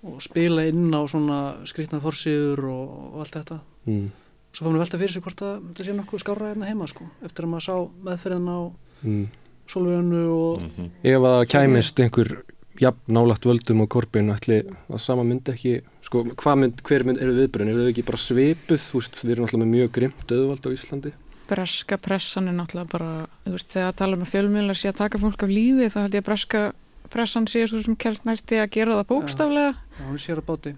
og 0.03 0.21
spila 0.23 0.65
inn 0.69 0.89
á 0.93 1.01
svona 1.09 1.39
skrýtna 1.69 2.01
forsýður 2.01 2.63
og, 2.71 2.95
og 3.13 3.19
allt 3.25 3.35
þetta 3.37 3.59
mm. 3.85 4.07
svo 4.51 4.65
fórum 4.65 4.77
við 4.79 4.83
velta 4.85 5.01
fyrir 5.01 5.13
sig 5.15 5.25
hvort 5.25 5.43
að 5.45 5.59
þetta 5.67 5.85
sé 5.87 5.97
nokkuð 5.97 6.23
skárra 6.23 6.49
hérna 6.53 6.69
heima 6.71 6.87
sko 6.89 7.05
eftir 7.25 7.45
að 7.45 7.53
maður 7.53 7.67
sá 7.67 7.75
meðferðin 8.09 8.49
á 8.51 8.59
Mm. 9.01 9.27
Solvönu 9.65 10.19
og 10.29 10.59
Mhm. 10.61 10.89
ef 11.03 11.21
að 11.25 11.45
kæmist 11.49 11.99
einhver 11.99 12.43
jafn 12.79 12.99
nálagt 13.09 13.45
völdum 13.45 13.81
og 13.81 13.89
korpin 13.89 14.29
ætli 14.29 14.61
að 14.89 14.99
sama 15.01 15.23
myndi 15.23 15.49
ekki 15.55 15.81
sko, 16.05 16.21
hvað 16.37 16.59
mynd, 16.59 16.81
hver 16.83 17.03
mynd 17.03 17.17
eru 17.17 17.33
viðbröðin 17.33 17.71
eru 17.73 17.85
þau 17.87 17.89
ekki 17.89 18.05
bara 18.05 18.17
svipuð, 18.21 18.77
þú 18.77 19.01
veist, 19.01 19.15
við 19.23 19.31
erum 19.31 19.45
alltaf 19.47 19.59
með 19.59 19.71
mjög 19.73 19.91
grimt 19.91 20.31
auðvald 20.31 20.65
á 20.65 20.75
Íslandi 20.75 21.13
breska 21.51 21.97
pressan 21.97 22.47
er 22.47 22.53
náttúrulega 22.53 22.89
bara, 22.93 23.27
þú 23.45 23.51
veist, 23.57 23.69
þegar 23.73 23.89
að 23.89 23.97
tala 23.99 24.15
um 24.15 24.21
að 24.23 24.31
fjölmiðlar 24.31 24.77
sé 24.77 24.87
að 24.91 25.01
taka 25.01 25.17
fólk 25.17 25.43
af 25.43 25.49
lífi, 25.49 25.89
þá 25.89 25.99
held 26.01 26.13
ég 26.13 26.21
að 26.21 26.29
breska 26.29 26.61
pressan 27.11 27.45
sé 27.51 27.65
svo 27.67 27.81
sem 27.83 27.95
kemst 27.99 28.25
næsti 28.25 28.61
að 28.63 28.69
gera 28.77 28.95
það 29.01 29.09
bókstaflega. 29.11 29.75
Já, 29.99 30.05
hún 30.07 30.17
sér 30.23 30.39
að 30.41 30.47
báti. 30.51 30.73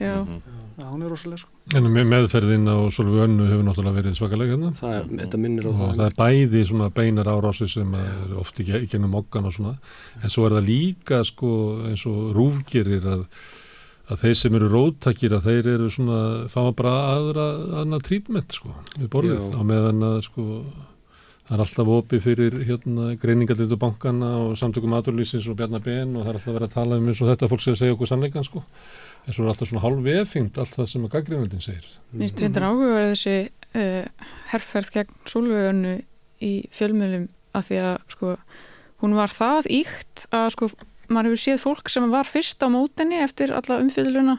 Já, 0.00 0.14
Mhm. 0.24 0.40
Já, 0.80 0.86
hún 0.88 1.02
er 1.04 1.10
rosalega 1.12 1.38
sko. 1.42 1.50
En 1.76 1.84
með 1.92 2.06
meðferðin 2.08 2.64
á 2.72 2.76
Solveig 2.90 3.20
Önnu 3.26 3.44
hefur 3.50 3.64
náttúrulega 3.66 3.98
verið 4.00 4.14
svakalega 4.16 4.54
hérna. 4.56 4.70
Það 4.80 4.94
er, 4.96 5.04
þetta 5.20 5.38
minnir 5.42 5.64
á 5.64 5.68
og 5.68 5.74
það. 5.76 5.96
það 5.98 6.06
er 6.06 6.14
bæði 6.16 6.62
svona 6.70 6.86
beinar 6.90 7.26
árásir 7.28 7.68
sem 7.68 7.94
er 7.94 8.34
oft 8.40 8.56
í 8.60 8.64
ge- 8.64 8.80
í 8.80 8.88
gennum 8.88 9.10
mokkan 9.12 9.44
og 9.44 9.52
svona. 9.52 9.76
En 10.22 10.30
svo 10.30 10.46
er 10.46 10.56
það 10.56 10.64
líka 10.70 11.20
sko 11.28 11.50
eins 11.84 12.06
og 12.08 12.32
rúfgerir 12.34 13.04
að, 13.04 13.26
að 14.08 14.18
þeir 14.24 14.36
sem 14.40 14.54
eru 14.56 14.68
róttakir 14.72 15.30
að 15.36 15.42
þeir 15.50 15.66
eru 15.74 15.90
svona 15.92 16.48
fá 16.48 16.72
bara 16.74 16.94
aðra 17.18 17.46
annað 17.84 18.02
trítment 18.08 18.50
sko 18.56 18.72
við 18.96 19.08
borðið. 19.12 19.52
Á 19.52 19.60
meðan 19.62 20.00
að 20.00 20.22
sko 20.24 20.64
það 21.50 21.56
er 21.56 21.62
alltaf 21.64 21.88
opið 21.90 22.20
fyrir 22.22 22.56
hérna 22.62 23.04
greiningallitu 23.18 23.76
bankana 23.80 24.28
og 24.44 24.52
samtökum 24.58 24.92
aturlýsins 24.94 25.48
og 25.50 25.56
Bjarnar 25.58 25.82
Ben 25.82 26.12
og 26.14 26.22
það 26.22 26.30
er 26.30 26.36
alltaf 26.38 26.54
verið 26.54 26.68
að 26.68 26.76
tala 26.76 26.98
um 27.00 27.08
eins 27.10 27.22
og 27.24 27.30
þetta 27.32 27.48
fólk 27.50 27.64
sem 27.64 27.78
segja 27.80 27.96
okkur 27.96 28.10
sannleikan 28.10 28.46
sko 28.46 28.62
en 28.62 29.34
svo 29.34 29.42
er 29.42 29.50
alltaf 29.50 29.70
svona 29.72 29.82
hálf 29.82 30.06
efingt 30.14 30.60
allt 30.62 30.76
það 30.76 30.86
sem 30.92 31.08
að 31.08 31.16
gaggreinaldin 31.16 31.64
segir 31.64 31.88
minnst 32.14 32.42
reyndar 32.44 32.68
áhugaverð 32.68 33.10
þessi 33.16 33.34
uh, 33.82 34.28
herrferð 34.52 34.92
gegn 34.94 35.18
Solveigunnu 35.32 35.96
í 36.46 36.52
fjölmiðlum 36.76 37.26
að 37.58 37.66
því 37.66 37.82
að 37.88 37.98
sko 38.14 38.36
hún 39.02 39.18
var 39.18 39.34
það 39.34 39.70
íkt 39.80 40.26
að 40.30 40.48
sko 40.54 40.70
maður 41.10 41.32
hefur 41.32 41.42
séð 41.48 41.62
fólk 41.64 41.90
sem 41.90 42.06
var 42.14 42.30
fyrst 42.30 42.62
á 42.62 42.70
mótenni 42.70 43.18
eftir 43.24 43.50
alla 43.56 43.80
umfylluna 43.82 44.38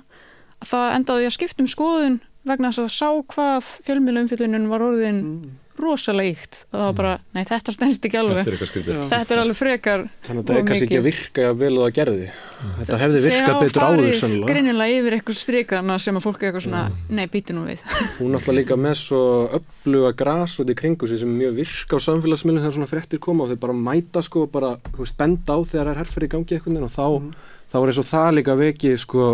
að 0.61 0.69
það 0.71 0.95
endaði 0.95 1.27
að 1.27 1.35
skipta 1.35 1.65
um 1.65 1.71
skoðun 1.75 2.21
vegna 2.47 2.71
þess 2.71 2.85
að 2.85 2.93
sá 2.95 3.09
hvað 3.35 3.71
fjölmiðla 3.85 4.23
umfyllunin 4.25 4.69
var 4.71 4.85
orðin 4.85 5.19
mm. 5.21 5.51
Rosalega 5.83 6.31
íkt 6.35 6.57
og 6.71 6.75
það 6.77 6.85
var 6.85 6.95
bara, 6.99 7.11
nei 7.35 7.43
þetta 7.49 7.73
stendst 7.75 8.05
ekki 8.07 8.19
alveg. 8.21 8.39
Þetta 8.41 8.51
er 8.51 8.65
eitthvað 8.65 9.11
þetta 9.11 9.35
er 9.35 9.41
alveg 9.41 9.57
frekar 9.59 10.03
þannig 10.27 10.41
að 10.41 10.47
þetta 10.51 10.57
er 10.61 10.67
kannski 10.69 10.87
ekki 10.87 10.99
að 10.99 11.07
virka 11.07 11.45
jafn 11.45 11.59
vel 11.61 11.71
og 11.77 11.83
það 11.85 11.93
gerði. 11.97 12.27
Þetta 12.61 12.99
hefði 13.01 13.21
virkað 13.25 13.41
Þegar 13.41 13.61
betur 13.61 13.81
áður 13.81 14.01
farið 14.01 14.19
sennilega. 14.21 14.49
greinilega 14.51 14.99
yfir 15.01 15.15
eitthvað 15.17 15.37
strikana 15.41 15.97
sem 16.01 16.19
að 16.19 16.25
fólk 16.27 16.41
er 16.43 16.49
eitthvað 16.51 16.65
svona, 16.67 16.83
nei 17.09 17.23
býti 17.33 17.55
nú 17.57 17.63
við. 17.65 17.81
Hún 18.19 18.35
náttúrulega 18.35 18.59
líka 18.61 18.77
með 18.77 18.95
svo 19.01 19.21
öfluga 19.57 20.11
gras 20.21 20.57
út 20.61 20.69
í 20.69 20.77
kringu 20.77 21.09
sig 21.09 21.21
sem 21.23 21.31
er 21.31 21.39
mjög 21.41 21.57
virka 21.61 21.97
á 21.97 22.05
samfélagsmiðlum 22.05 22.61
þegar 22.67 22.77
svona 22.77 22.91
fréttir 22.91 23.23
koma 23.23 23.47
og 23.47 23.53
þeir 23.53 23.61
bara 23.65 23.77
mæta 23.89 24.21
sko 24.25 24.45
og 24.45 24.53
bara, 24.53 24.75
þú 24.91 25.01
veist, 25.01 25.17
benda 25.17 25.57
á 25.57 25.59
þegar 25.65 25.89
það 25.89 25.93
er 25.95 26.01
herferð 26.03 26.27
í 26.27 26.31
gangi 26.35 26.59
veginn 26.61 26.85
og 26.85 26.93
þá, 26.93 27.07
þá 27.73 27.77
er 27.81 27.91
eins 27.91 28.01
og 28.03 28.09
það 28.11 28.31
líka 28.37 28.57
veki 28.61 28.93
sko 29.01 29.27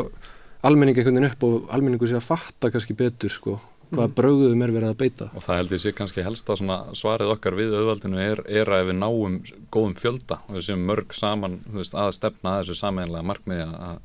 almenning 0.67 0.97
veginn 0.97 1.27
upp 1.27 1.43
og 1.47 1.67
almenningu 1.75 2.07
sé 2.09 2.17
að 2.17 2.25
fatta 2.27 2.71
kannski 2.73 2.95
betur 2.97 3.33
sko 3.33 3.57
hvaða 3.91 4.13
bröguðum 4.17 4.63
er 4.65 4.73
verið 4.75 4.91
að 4.91 4.97
beita 5.01 5.27
og 5.31 5.43
það 5.43 5.59
held 5.61 5.75
ég 5.75 5.81
sé 5.83 5.93
kannski 5.95 6.25
helst 6.25 6.49
að 6.51 6.63
svarið 6.97 7.33
okkar 7.33 7.57
við 7.57 7.75
auðvaldinu 7.77 8.19
er, 8.21 8.41
er 8.47 8.71
að 8.71 8.83
ef 8.83 8.89
við 8.89 8.97
náum 8.99 9.37
góðum 9.73 9.93
fjölda 9.99 10.39
og 10.47 10.57
við 10.57 10.65
séum 10.67 10.87
mörg 10.89 11.15
saman 11.15 11.59
veist, 11.73 11.95
að 11.95 12.15
stefna 12.17 12.55
að 12.55 12.63
þessu 12.63 12.79
sameinlega 12.81 13.27
markmiði 13.27 13.67
að, 13.67 14.01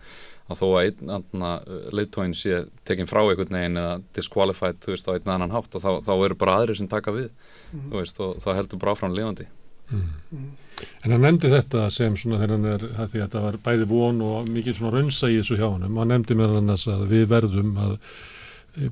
að 0.47 0.63
þó 0.63 0.67
að 0.69 0.91
einn 0.91 1.47
leittóin 1.99 2.37
sé 2.39 2.65
tekinn 2.89 3.11
frá 3.11 3.25
einhvern 3.25 3.59
veginn 3.59 3.83
eða 3.83 3.99
disqualified 4.19 4.83
þú 4.85 4.95
veist 4.95 5.11
á 5.11 5.15
einn 5.17 5.35
annan 5.37 5.57
hátt 5.57 5.79
og 5.79 5.85
þá, 5.85 5.91
þá 6.07 6.13
eru 6.17 6.39
bara 6.39 6.59
aðrir 6.61 6.79
sem 6.79 6.91
taka 6.91 7.15
við 7.17 7.31
mm. 7.31 7.89
þú 7.89 7.99
veist 7.99 8.23
og 8.23 8.39
þá 8.45 8.51
heldur 8.61 8.83
bara 8.83 8.97
áfram 8.97 9.17
lifandi 9.17 9.49
mm. 9.91 10.51
En 11.05 11.13
hann 11.13 11.23
nefndi 11.23 11.51
þetta 11.53 11.85
sem 11.95 12.15
svona 12.19 12.41
þegar 12.41 12.57
hann 12.57 12.69
er 12.73 12.85
því 12.89 13.21
að 13.21 13.25
þetta 13.27 13.41
var 13.45 13.59
bæði 13.63 13.87
von 13.91 14.23
og 14.27 14.49
mikið 14.51 14.79
svona 14.79 14.97
raunsa 14.97 15.29
í 15.31 15.37
þessu 15.39 15.59
hjá 15.61 15.67
hann 15.69 15.85
og 15.87 15.99
hann 16.01 16.11
nefndi 16.11 16.37
mér 16.39 16.57
annars 16.59 16.87
að 16.91 17.05
við 17.13 17.27
verðum 17.31 17.77
að 17.79 17.93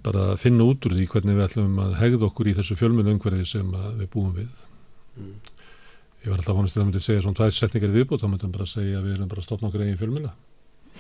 bara 0.04 0.34
finna 0.40 0.66
út 0.68 0.84
úr 0.86 0.96
því 0.96 1.06
hvernig 1.12 1.38
við 1.38 1.46
ætlum 1.46 1.78
að 1.80 1.96
hegða 2.02 2.28
okkur 2.28 2.50
í 2.50 2.56
þessu 2.58 2.76
fjölmjölu 2.76 3.14
umhverfi 3.14 3.46
sem 3.48 3.72
við 3.72 4.10
búum 4.12 4.34
við. 4.36 4.50
Mm. 5.16 5.34
Ég 6.20 6.28
var 6.28 6.42
alltaf 6.42 6.56
vonast 6.58 6.76
að 6.76 6.82
það 6.82 6.88
myndi 6.90 7.04
segja 7.04 7.24
svona 7.24 7.38
tvæð 7.38 7.52
setningar 7.56 7.92
í 7.92 7.96
viðbútt, 7.96 8.20
þá 8.20 8.28
myndum 8.28 8.52
bara 8.52 8.66
að 8.66 8.74
segja 8.74 8.98
að 8.98 9.06
við 9.06 9.14
erum 9.16 9.30
bara 9.30 9.40
að 9.40 9.48
stopna 9.48 9.70
okkur 9.70 9.84
eigin 9.86 10.00
fjölmjöla 10.00 10.32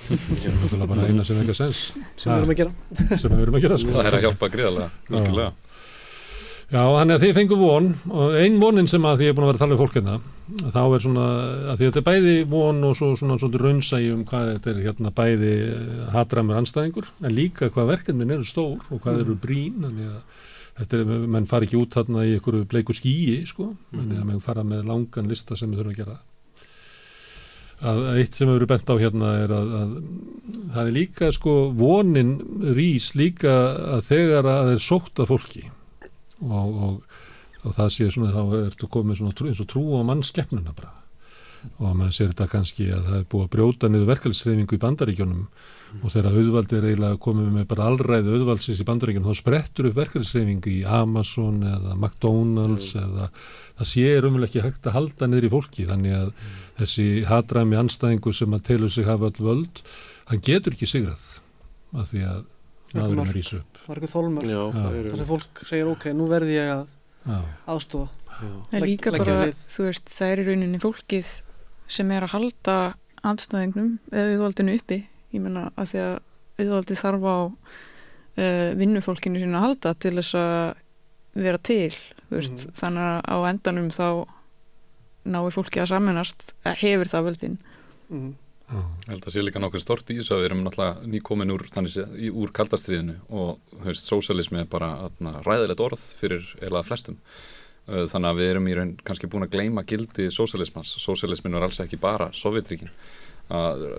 það 0.70 0.76
er 0.80 0.86
bara 0.88 1.06
eina 1.10 1.24
sem 1.26 1.40
ekki 1.42 1.52
að 1.52 1.58
sens. 1.58 1.80
Sem 2.16 2.30
við 2.30 2.38
erum 2.38 2.52
að 2.54 2.60
gera. 2.60 3.16
Sem 3.18 3.34
við 3.34 3.42
erum 3.44 3.58
að 3.58 3.64
gera 3.66 3.78
sko. 3.82 3.94
það 3.96 4.08
er 4.08 4.16
að 4.16 4.24
hjálpa 4.24 4.48
gríðarlega 4.54 5.50
já, 6.70 6.82
þannig 6.82 7.14
að 7.16 7.24
þið 7.24 7.38
fengur 7.38 7.60
von. 7.60 7.88
Og 8.10 8.36
ein 8.40 8.60
vonin 8.62 8.90
sem 8.90 9.06
að 9.06 9.22
því 9.22 9.30
er 9.30 9.36
búin 9.36 9.46
að 9.46 9.52
vera 9.52 9.60
að 9.60 9.64
tala 9.64 9.76
um 9.76 9.82
fólk 9.84 9.98
hérna 9.98 10.20
þá 10.74 10.80
er 10.82 11.02
svona 11.04 11.24
að 11.70 11.78
því 11.78 11.86
að 11.86 11.90
þetta 11.90 12.00
er 12.00 12.06
bæði 12.08 12.36
von 12.50 12.86
og 12.86 12.94
svo 12.98 13.10
svona 13.18 13.36
svona 13.38 13.60
raunsægi 13.62 14.12
um 14.14 14.22
hvað 14.26 14.48
þetta 14.54 14.70
er 14.72 14.80
hérna 14.86 15.12
bæði 15.14 15.52
hatramur 16.14 16.58
anstæðingur 16.58 17.10
en 17.22 17.36
líka 17.36 17.70
hvað 17.70 17.92
verkefnin 17.92 18.34
eru 18.34 18.46
stór 18.48 18.80
og 18.90 19.02
hvað 19.04 19.22
eru 19.24 19.36
brín 19.38 19.84
þannig 19.84 20.08
að 20.10 20.48
þetta 20.80 20.98
er, 20.98 21.12
menn 21.36 21.46
fari 21.50 21.68
ekki 21.68 21.78
út 21.80 21.94
þarna 21.98 22.24
í 22.26 22.34
einhverju 22.38 22.66
bleiku 22.70 22.96
skíi 22.96 23.38
sko, 23.48 23.70
þannig 23.92 24.20
að 24.20 24.28
menn 24.32 24.42
fara 24.44 24.66
með 24.66 24.86
langan 24.88 25.30
lista 25.30 25.58
sem 25.58 25.70
við 25.70 25.82
þurfum 25.82 25.94
að 25.94 26.00
gera. 26.00 26.18
Að 27.80 28.00
eitt 28.20 28.36
sem 28.36 28.48
hefur 28.50 28.66
bent 28.68 28.92
á 28.92 28.94
hérna 29.00 29.34
er 29.40 29.52
að, 29.56 29.74
að 29.78 29.92
það 30.74 30.80
er 30.82 30.96
líka 30.96 31.30
sko 31.32 31.54
vonin 31.76 32.34
rís 32.76 33.10
líka 33.16 33.54
að 33.96 34.02
þegar 34.10 34.48
að 34.48 34.58
það 34.58 34.72
er 34.74 34.82
sótt 34.84 35.22
að 35.22 35.30
fólki 35.32 35.62
og, 36.40 36.80
og, 36.86 37.20
og 37.64 37.76
það 37.76 37.92
sé 37.96 38.08
svona 38.10 38.32
þá 38.34 38.56
ertu 38.66 38.88
komið 38.90 39.20
svona 39.20 39.50
eins 39.50 39.62
og 39.62 39.70
trú 39.70 39.84
á 39.96 40.02
mannskeppnuna 40.08 40.74
bara 40.76 40.96
og 41.80 41.96
maður 41.96 42.14
sér 42.16 42.30
þetta 42.32 42.46
kannski 42.50 42.86
að 42.94 43.08
það 43.08 43.16
er 43.18 43.24
búið 43.32 43.44
að 43.44 43.52
brjóta 43.54 43.88
niður 43.90 44.08
verkefælsreyfingu 44.10 44.76
í 44.76 44.80
bandaríkjónum 44.80 45.40
mm. 45.42 45.98
og 46.00 46.14
þegar 46.14 46.38
auðvaldi 46.38 46.78
er 46.78 46.86
eiginlega 46.88 47.20
komið 47.26 47.50
með 47.56 47.66
bara 47.72 47.88
allræðu 47.90 48.36
auðvaldsins 48.36 48.80
í 48.80 48.86
bandaríkjónum 48.88 49.28
þá 49.28 49.40
sprettur 49.40 49.90
upp 49.90 49.98
verkefælsreyfingu 50.00 50.72
í 50.72 50.78
Amazon 51.00 51.60
eða 51.68 51.96
McDonalds 51.96 52.94
mm. 52.94 53.02
eða 53.04 53.28
það 53.80 53.90
sé 53.92 54.06
umvel 54.30 54.48
ekki 54.48 54.64
hægt 54.64 54.88
að 54.88 54.96
halda 54.96 55.28
niður 55.28 55.48
í 55.48 55.52
fólki 55.56 55.88
þannig 55.90 56.16
að 56.16 56.30
mm. 56.30 56.54
þessi 56.80 57.08
hatræmi 57.28 57.80
anstæðingu 57.82 58.34
sem 58.36 58.56
að 58.56 58.64
telur 58.70 58.94
sig 58.94 59.08
hafa 59.08 59.28
all 59.28 59.50
völd 59.50 59.84
hann 60.30 60.46
getur 60.46 60.76
ekki 60.76 60.88
sigrað 60.88 61.28
af 61.92 62.12
því 62.12 62.24
að 62.30 62.40
maðurinn 62.96 63.42
ísa 63.42 63.60
upp 63.60 63.69
Er 63.88 63.98
eitthvað 63.98 64.14
þólmar 64.14 64.46
þess 64.46 65.22
að 65.24 65.28
fólk 65.30 65.62
segir 65.66 65.90
ok, 65.90 66.10
nú 66.14 66.26
verði 66.30 66.56
ég 66.58 66.72
að 66.74 66.88
aðstofa 67.70 68.20
Það 68.40 68.76
er 68.78 68.86
líka 68.86 69.12
bara, 69.14 69.36
þú 69.68 69.86
veist, 69.88 70.10
það 70.10 70.32
er 70.32 70.40
í 70.40 70.44
rauninni 70.48 70.80
fólkið 70.80 71.30
sem 71.90 72.12
er 72.14 72.24
að 72.24 72.34
halda 72.36 72.76
andstæðingnum 73.26 73.90
eða 74.12 74.34
auðvaldinu 74.34 74.76
uppi. 74.78 75.00
Ég 75.34 75.44
menna 75.44 75.66
að 75.74 75.92
því 75.92 76.02
að 76.04 76.14
auðvaldi 76.60 76.98
þarf 77.00 77.26
á 77.26 77.38
uh, 77.40 78.70
vinnufólkinu 78.80 79.42
sína 79.42 79.60
að 79.60 79.66
halda 79.66 79.94
til 80.00 80.14
þess 80.16 80.38
að 80.40 80.62
vera 81.40 81.60
til 81.62 81.90
veist, 82.30 82.64
mm. 82.64 82.76
þannig 82.78 83.08
að 83.08 83.20
á 83.28 83.36
endanum 83.50 83.90
þá 83.94 84.06
náir 85.30 85.54
fólki 85.54 85.82
að 85.82 85.90
saminast 85.92 86.54
hefur 86.80 87.10
það 87.10 87.28
völdin. 87.28 87.58
Mm. 88.08 88.30
Ég 88.70 89.08
held 89.10 89.24
að 89.26 89.34
sé 89.34 89.42
líka 89.42 89.62
nokkuð 89.62 89.82
stort 89.82 90.10
í 90.12 90.20
þessu 90.20 90.36
að 90.36 90.42
við 90.42 90.48
erum 90.50 90.60
náttúrulega 90.62 91.08
nýkomin 91.10 91.50
úr, 91.50 91.64
úr 92.30 92.52
kaldastriðinu 92.54 93.16
og 93.34 93.80
höfst, 93.82 94.06
sósalismi 94.06 94.62
er 94.62 94.68
bara 94.70 94.92
atna, 95.08 95.40
ræðilegt 95.42 95.82
orð 95.82 96.04
fyrir 96.20 96.46
eða 96.62 96.84
flestum 96.86 97.18
þannig 97.88 98.28
að 98.30 98.38
við 98.38 98.50
erum 98.50 98.68
í 98.68 98.76
raun 98.76 98.92
kannski 99.06 99.30
búin 99.30 99.46
að 99.46 99.56
gleima 99.56 99.84
gildi 99.88 100.28
sósialismans. 100.30 100.92
Sósialismin 101.02 101.56
var 101.56 101.66
alls 101.66 101.80
ekki 101.82 101.98
bara 102.00 102.30
Sovjetríkin. 102.36 102.92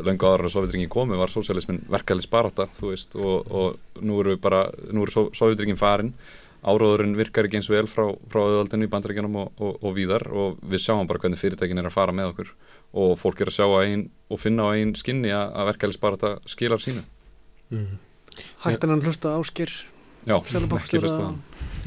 Lengu 0.06 0.30
áður 0.30 0.48
að 0.48 0.54
Sovjetríkin 0.56 0.92
komi 0.92 1.20
var 1.20 1.34
sósialismin 1.34 1.82
verkefælis 1.92 2.30
barata, 2.32 2.70
þú 2.78 2.94
veist, 2.94 3.18
og, 3.20 3.52
og 3.52 4.06
nú 4.06 4.22
eru 4.24 4.38
bara, 4.40 4.64
nú 4.94 5.04
eru 5.04 5.28
Sovjetríkin 5.36 5.80
farin, 5.80 6.14
áróðurinn 6.62 7.18
virkar 7.18 7.50
ekki 7.50 7.60
eins 7.60 7.72
vel 7.72 7.88
frá, 7.90 8.06
frá 8.32 8.44
auðvaldinu 8.46 8.88
í 8.88 8.92
bandrækjanum 8.92 9.40
og, 9.42 9.54
og, 9.60 9.80
og 9.82 9.96
víðar 9.98 10.28
og 10.30 10.60
við 10.62 10.86
sjáum 10.86 11.10
bara 11.10 11.20
hvernig 11.24 11.42
fyrirtækin 11.42 11.82
er 11.82 11.90
að 11.90 11.96
fara 11.98 12.16
með 12.16 12.32
okkur 12.32 12.52
og 12.92 13.16
fólk 13.20 13.42
er 13.42 13.52
að 13.52 13.58
sjá 13.60 13.68
ein, 13.82 14.10
og 14.32 14.40
finna 14.42 14.68
á 14.68 14.76
einn 14.76 14.96
skinni 15.00 15.32
að 15.36 15.70
verkefælis 15.72 16.02
barata 16.02 16.36
skilar 16.50 16.84
sínu. 16.84 17.04
Mm. 17.72 18.00
Hættan 18.64 18.94
hann 18.94 19.04
hlusta 19.06 19.36
áskir 19.38 19.72
Já, 20.22 20.36
ekki 20.38 21.00
hlusta 21.02 21.24
það. 21.24 21.38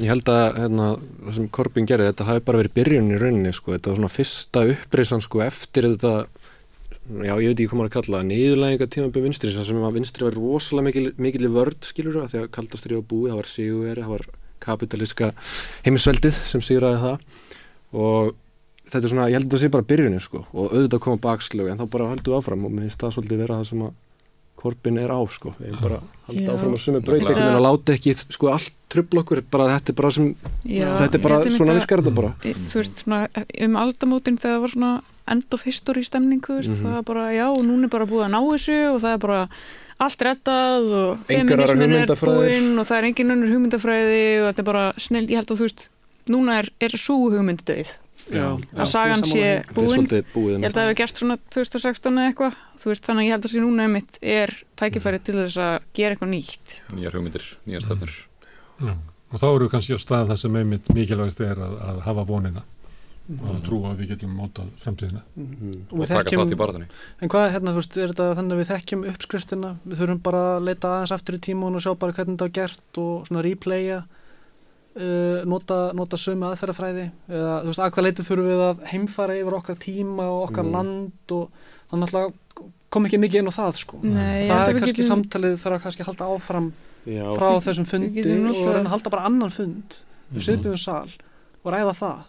Ég 0.02 0.10
held 0.10 0.30
að 0.32 0.56
hérna, 0.58 0.86
það 1.22 1.36
sem 1.36 1.50
Korbin 1.54 1.86
gerði, 1.86 2.08
þetta 2.10 2.26
hafi 2.26 2.42
bara 2.48 2.60
verið 2.64 2.72
byrjun 2.74 3.12
í 3.14 3.18
rauninni, 3.20 3.52
sko, 3.54 3.74
þetta 3.76 3.92
var 3.92 4.00
svona 4.00 4.10
fyrsta 4.10 4.64
uppreysan, 4.72 5.22
sko, 5.22 5.42
eftir 5.44 5.86
þetta, 5.92 6.12
já, 7.28 7.30
ég 7.30 7.52
veit 7.52 7.52
ekki 7.54 7.68
hvað 7.70 7.78
maður 7.78 7.90
að 7.92 7.94
kalla 7.94 8.18
það, 8.18 8.26
niðurlæginga 8.32 8.88
tíma 8.90 9.12
byrjum 9.14 9.28
vinstri, 9.28 9.52
þess 9.54 9.74
að 9.78 9.98
vinstri 10.00 10.26
var 10.26 10.38
rosalega 10.40 10.86
mikil, 10.88 11.04
mikil 11.28 11.46
í 11.46 11.52
vörd, 11.54 11.86
skilur 11.86 12.18
það, 12.18 12.32
því 12.32 12.40
að 12.40 12.50
kaldastri 12.58 12.98
á 12.98 13.02
búi, 13.06 13.28
það 13.28 13.38
var 13.38 13.50
siguveri, 13.52 14.02
það 14.02 14.16
var 14.16 14.26
kapitalíska 14.64 15.30
heimisveldið 15.84 16.40
sem 16.50 16.64
siguraði 16.64 17.00
það 17.04 17.28
og 17.94 18.34
þetta 18.90 19.02
er 19.02 19.12
svona, 19.12 19.28
ég 19.30 19.38
held 19.38 19.48
að 19.48 19.56
það 19.56 19.62
sé 19.64 19.74
bara 19.74 19.88
byrjunni, 19.90 20.22
sko, 20.22 20.44
og 20.52 20.72
auðvitað 20.72 21.04
koma 21.06 21.22
bakslögu, 21.24 21.70
en 21.72 21.82
þá 21.82 21.86
bara 21.94 22.10
höldum 22.12 22.32
við 22.32 22.40
áfram 22.40 22.66
og 22.66 22.74
mér 22.74 22.88
finnst 22.88 23.04
það 23.04 23.14
svolítið 23.16 23.44
vera 23.44 23.60
það 23.60 23.70
sem 23.70 23.84
að 23.86 23.92
korpin 24.64 24.98
er 25.00 25.12
á 25.12 25.20
sko, 25.28 25.52
við 25.60 25.76
bara 25.82 26.00
haldið 26.28 26.50
áfram 26.54 26.76
að 26.76 26.82
sumi 26.84 27.00
brauti, 27.04 27.24
ekki 27.26 27.36
meina 27.36 27.58
að 27.58 27.64
láta 27.66 27.94
ekki 27.98 28.14
sko 28.16 28.50
allt 28.52 28.76
tröfla 28.92 29.24
okkur, 29.24 29.42
bara 29.52 29.66
þetta 29.74 29.92
er 29.92 29.96
bara 29.98 30.10
sem 30.14 30.28
Já, 30.64 30.86
þetta 30.94 31.18
er 31.18 31.24
bara, 31.24 31.40
svona 31.52 31.76
virkar 31.76 32.00
þetta 32.00 32.14
bara. 32.16 32.30
Þú 32.44 32.78
veist, 32.80 33.02
svona 33.02 33.18
um 33.66 33.78
aldamótin 33.82 34.38
þegar 34.40 34.54
það 34.54 34.62
var 34.64 34.74
svona 34.74 34.92
end 35.34 35.56
of 35.56 35.64
history 35.68 36.04
stemning 36.06 36.44
þú 36.44 36.60
veist, 36.60 36.70
mm 36.70 36.76
-hmm. 36.76 36.84
það 36.86 36.98
er 36.98 37.08
bara, 37.10 37.24
já, 37.32 37.46
og 37.50 37.64
núna 37.64 37.84
er 37.84 37.92
bara 37.92 38.06
búið 38.06 38.24
að 38.24 38.32
ná 38.32 38.40
þessu 38.52 38.78
og 38.94 39.00
það 39.02 39.12
er 39.12 39.20
bara 39.26 39.48
allt 39.98 40.22
rettað 40.22 40.84
og 41.00 41.18
feminismin 41.28 41.92
er 41.92 42.06
búinn 42.08 42.78
og 42.78 42.86
það 42.86 42.98
er 42.98 43.04
engin 43.04 43.32
önnur 43.34 43.52
hugmyndafræði 43.52 44.26
og 44.40 44.46
þetta 44.48 44.62
er 44.62 44.70
bara 44.70 44.92
snill, 44.96 45.28
ég 45.28 45.36
held 45.38 45.50
að 45.50 45.58
þú 45.58 45.68
veist 45.68 45.90
núna 46.30 46.58
er, 46.58 46.68
er 46.80 46.96
svo 46.96 47.30
hugmyndadauð 47.30 47.90
Já, 47.90 48.03
að 48.32 48.90
sagan 48.90 49.24
sé 49.28 49.48
búin. 49.76 50.06
ég 50.08 50.28
held 50.34 50.70
að 50.70 50.76
það 50.78 50.86
hefur 50.86 51.00
gert 51.00 51.20
svona 51.22 51.38
2016 51.54 52.12
eða 52.12 52.28
eitthvað. 52.32 52.60
Þannig 52.84 53.16
að 53.16 53.24
ég 53.26 53.34
held 53.34 53.40
að 53.40 53.48
það 53.48 53.56
sé 53.56 53.64
núna 53.64 53.88
einmitt 53.88 54.20
er 54.22 54.54
tækifæri 54.80 55.24
til 55.24 55.40
þess 55.42 55.58
að 55.64 55.74
gera 55.96 56.16
eitthvað 56.16 56.32
nýtt. 56.32 56.78
Nýjar 56.94 57.18
hugmyndir, 57.18 57.50
nýjar 57.68 57.84
stefnur. 57.84 58.14
Mm. 58.82 59.02
og 59.30 59.40
þá 59.42 59.48
eru 59.48 59.66
við 59.66 59.72
kannski 59.74 59.96
á 59.96 60.00
stað 60.02 60.30
það 60.32 60.38
sem 60.42 60.56
einmitt 60.58 60.88
mikilvægst 60.94 61.42
er 61.46 61.60
að, 61.62 61.74
að 61.88 61.98
hafa 62.08 62.24
vonina 62.26 62.62
mm. 62.64 63.38
og 63.38 63.52
að 63.52 63.60
trúa 63.68 63.92
að 63.92 64.00
við 64.02 64.10
getum 64.14 64.34
mótað 64.38 64.72
fremtíðina 64.82 65.22
mm. 65.38 65.76
og, 65.92 66.00
og 66.00 66.10
taka 66.10 66.40
þátt 66.40 66.54
í 66.54 66.58
barðinni 66.58 66.88
en 67.22 67.32
hvað, 67.32 67.46
hérna, 67.54 67.74
þú 67.74 67.80
veist, 67.80 67.98
er 67.98 68.12
þetta 68.12 68.28
þannig 68.40 68.56
að 68.56 68.62
við 68.62 68.70
þekkjum 68.72 69.06
uppskriftina, 69.12 69.70
við 69.84 70.02
þurfum 70.02 70.22
bara 70.26 70.42
að 70.56 70.68
leita 70.68 70.90
aðeins 70.90 71.14
aftur 71.16 71.38
í 71.38 71.42
tímun 71.48 71.78
og 71.78 71.84
sjá 71.86 71.92
bara 71.94 72.16
hvernig 72.16 72.34
þetta 72.34 72.48
var 72.48 72.56
gert 72.58 73.02
og 73.04 73.28
svona 73.30 73.46
replaya 73.46 74.00
nota, 75.50 75.78
nota 75.96 76.18
sömu 76.20 76.46
aðferðafræði. 76.50 77.08
Eða 77.30 77.54
þú 77.64 77.72
veist, 77.72 77.82
að 77.82 77.94
hvað 77.96 78.06
leitið 78.08 78.28
þurfum 78.28 78.50
við 78.50 78.64
að 78.68 78.82
heimfara 78.92 79.38
yfir 79.40 79.58
okkar 79.58 79.78
tíma 79.82 80.28
og 80.30 80.42
okkar 80.48 80.66
mm. 80.68 80.74
land 80.76 81.34
og 81.34 81.70
þannig 81.90 82.18
að 82.20 82.32
kom 82.94 83.08
ekki 83.08 83.18
mikið 83.18 83.40
inn 83.42 83.50
á 83.50 83.58
það 83.58 83.78
sko. 83.80 84.00
Nei, 84.06 84.44
það 84.46 84.68
er 84.68 84.76
kannski 84.78 85.00
getum... 85.00 85.10
samtalið 85.10 85.56
þarf 85.62 85.78
að 85.78 85.86
kannski 85.86 86.06
halda 86.06 86.28
áfram 86.30 86.68
Já, 87.04 87.24
frá 87.34 87.48
því, 87.48 87.64
þessum 87.66 87.88
fundi 87.90 88.22
og 88.22 88.60
reyna 88.70 88.84
að 88.84 88.92
halda 88.94 89.12
bara 89.16 89.26
annan 89.30 89.54
fund. 89.54 89.98
Mm. 90.30 90.38
siðbyggjum 90.46 90.80
sal 90.80 91.10
og 91.64 91.74
ræða 91.74 91.96
það. 91.98 92.22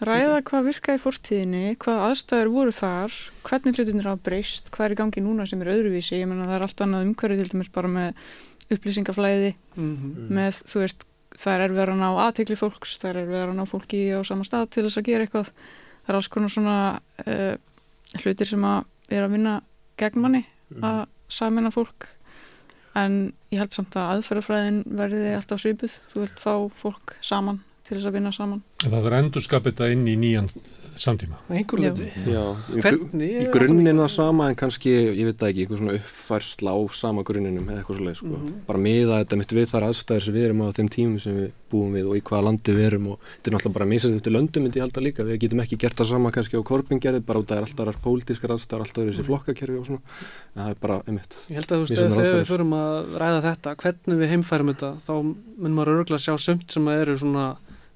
Ræða 0.00 0.36
hvað 0.48 0.68
virkaði 0.70 1.00
fórtíðinni 1.02 1.74
hvað 1.82 2.02
aðstæður 2.06 2.50
voru 2.54 2.72
þar 2.72 3.16
hvernig 3.44 3.76
hlutinir 3.76 4.08
hafa 4.08 4.22
breyst, 4.30 4.70
hvað 4.72 4.86
er 4.86 4.94
í 4.94 4.98
gangi 5.02 5.24
núna 5.24 5.44
sem 5.48 5.60
er 5.60 5.72
öðruvísi, 5.74 6.22
ég 6.22 6.30
menna 6.30 6.48
það 6.48 6.56
er 6.56 6.64
allt 6.64 6.82
annað 6.86 7.04
umhverfið 7.10 7.42
til 7.42 7.52
dæmis 7.52 7.72
bara 7.74 7.90
með 7.92 8.30
upplýsingaflæði 8.70 9.52
mm. 9.52 9.90
-hmm. 9.92 10.30
með, 10.38 10.62
þú 10.72 10.84
veist 10.86 11.04
það 11.40 11.54
er 11.54 11.64
erfið 11.66 11.82
að 11.84 12.00
ná 12.00 12.08
aðtegli 12.26 12.58
fólks, 12.58 12.96
það 13.00 13.10
er 13.10 13.20
erfið 13.22 13.42
að 13.44 13.54
ná 13.56 13.64
fólki 13.68 14.00
á 14.12 14.20
sama 14.26 14.46
stað 14.46 14.68
til 14.74 14.84
þess 14.86 15.00
að 15.00 15.08
gera 15.08 15.26
eitthvað. 15.26 15.50
Það 16.00 16.12
er 16.12 16.18
alls 16.18 16.30
konar 16.32 16.52
svona 16.52 16.76
uh, 17.24 17.54
hlutir 18.20 18.48
sem 18.48 18.66
að 18.66 18.80
er 19.10 19.26
að 19.26 19.34
vinna 19.36 19.54
gegn 20.00 20.22
manni 20.22 20.42
mm. 20.44 20.84
að 20.86 21.00
samina 21.30 21.72
fólk. 21.74 22.08
En 22.98 23.18
ég 23.54 23.62
held 23.62 23.74
samt 23.74 23.96
að 23.98 24.16
aðferðafræðin 24.16 24.80
verði 24.98 25.34
alltaf 25.36 25.62
svipuð, 25.62 25.96
þú 26.10 26.24
vilt 26.24 26.40
fá 26.42 26.54
fólk 26.80 27.14
saman 27.22 27.60
til 27.86 27.96
þess 27.96 28.10
að 28.10 28.16
vinna 28.18 28.32
saman. 28.34 28.62
En 28.84 28.94
Það 28.94 29.08
er 29.10 29.16
endur 29.20 29.44
skapita 29.44 29.90
inn 29.92 30.06
í 30.10 30.16
nýjan 30.18 30.50
samtíma. 30.98 31.38
Í, 31.50 31.64
Hvernig 32.80 33.22
í 33.22 33.44
er 33.44 33.50
grunninn 33.54 34.00
það 34.00 34.10
sama 34.14 34.48
en 34.50 34.56
kannski, 34.58 34.90
ég 34.90 35.28
veit 35.28 35.38
það 35.40 35.50
ekki, 35.50 35.64
eitthvað 35.64 35.80
svona 35.80 35.96
uppfærsla 35.98 36.74
á 36.74 36.78
sama 36.96 37.24
grunninum 37.26 37.68
eða 37.68 37.82
eitthvað 37.82 38.00
svoleið, 38.00 38.16
sko. 38.20 38.32
Mhm. 38.34 38.58
Bara 38.66 38.78
miða 38.78 39.20
þetta 39.22 39.38
mitt 39.40 39.54
við 39.56 39.66
þar 39.70 39.86
aðstæðir 39.90 40.24
sem 40.26 40.34
við 40.34 40.44
erum 40.48 40.62
á 40.64 40.66
þeim 40.76 40.90
tímum 40.90 41.20
sem 41.20 41.36
við 41.36 41.50
búum 41.70 41.92
við 41.94 42.08
og 42.10 42.16
í 42.18 42.22
hvaða 42.26 42.44
landi 42.48 42.74
við 42.74 42.86
erum 42.90 43.06
og 43.12 43.18
þetta 43.20 43.46
er 43.50 43.54
náttúrulega 43.54 43.78
bara 43.78 43.86
misast 43.86 44.16
eftir 44.18 44.32
löndum 44.34 44.62
myndi 44.66 44.80
ég 44.80 44.84
halda 44.86 45.00
líka. 45.00 45.24
Við 45.24 45.40
getum 45.44 45.62
ekki 45.62 45.78
gert 45.78 45.96
það 45.96 46.10
sama 46.10 46.32
kannski 46.34 46.58
á 46.58 46.62
korpingerði, 46.66 47.22
bara 47.24 47.38
út 47.38 47.50
af 47.50 47.54
það 47.54 47.60
er 47.60 47.66
alltaf 47.68 47.86
þar 47.86 48.00
pólitískar 48.04 48.54
aðstæðar, 48.56 48.84
alltaf 48.84 49.06
þessi 49.10 49.26
flokkakerfi 49.28 49.78
og 49.78 49.86
svona. 49.86 50.02
En 50.56 50.62
það 50.64 50.70
er 50.70 50.78
bara, 50.80 51.00
einmitt. 51.06 51.38
Ég 51.48 51.60
held 51.60 51.70
að 51.70 51.76
þú 51.76 51.84
veist, 51.84 51.94
Mismunandi 51.94 52.20
þegar 52.20 52.40
við 52.40 52.50
förum 52.50 52.74
að 52.80 53.18
ræða 53.22 53.40
þetta, 53.46 53.74
hvernig 53.84 54.20
við 54.20 54.32
heimfærum 54.34 54.72
þetta, 54.74 54.90
þá 55.06 55.14
mun 55.60 55.74
maður 55.76 55.94
örgulega 55.94 56.24
sjá 56.26 56.34
sumt 56.40 56.70
sem 56.74 56.88
eru 56.88 57.16
svona 57.20 57.46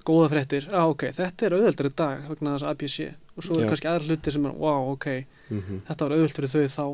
góða 0.08 0.28
fréttir. 0.34 0.66
Já, 0.70 0.82
ok, 0.90 1.06
þetta 1.16 1.46
er 1.48 1.56
auðveldar 1.58 1.88
í 1.88 1.94
dag 2.00 2.26
vegna 2.28 2.54
þess 2.56 2.66
að 2.66 2.74
ABC. 2.74 2.96
Og 3.34 3.46
svo 3.46 3.56
er 3.58 3.64
Já. 3.64 3.68
kannski 3.72 3.88
aðra 3.90 4.08
hluti 4.10 4.32
sem 4.34 4.46
er, 4.50 4.56
wow, 4.60 4.90
ok, 4.94 5.06
Mm 5.50 5.80
þetta 5.88 6.06
var 6.08 6.14
auðvelt 6.16 6.38
fyrir 6.40 6.52
þau 6.54 6.66
þá 6.74 6.84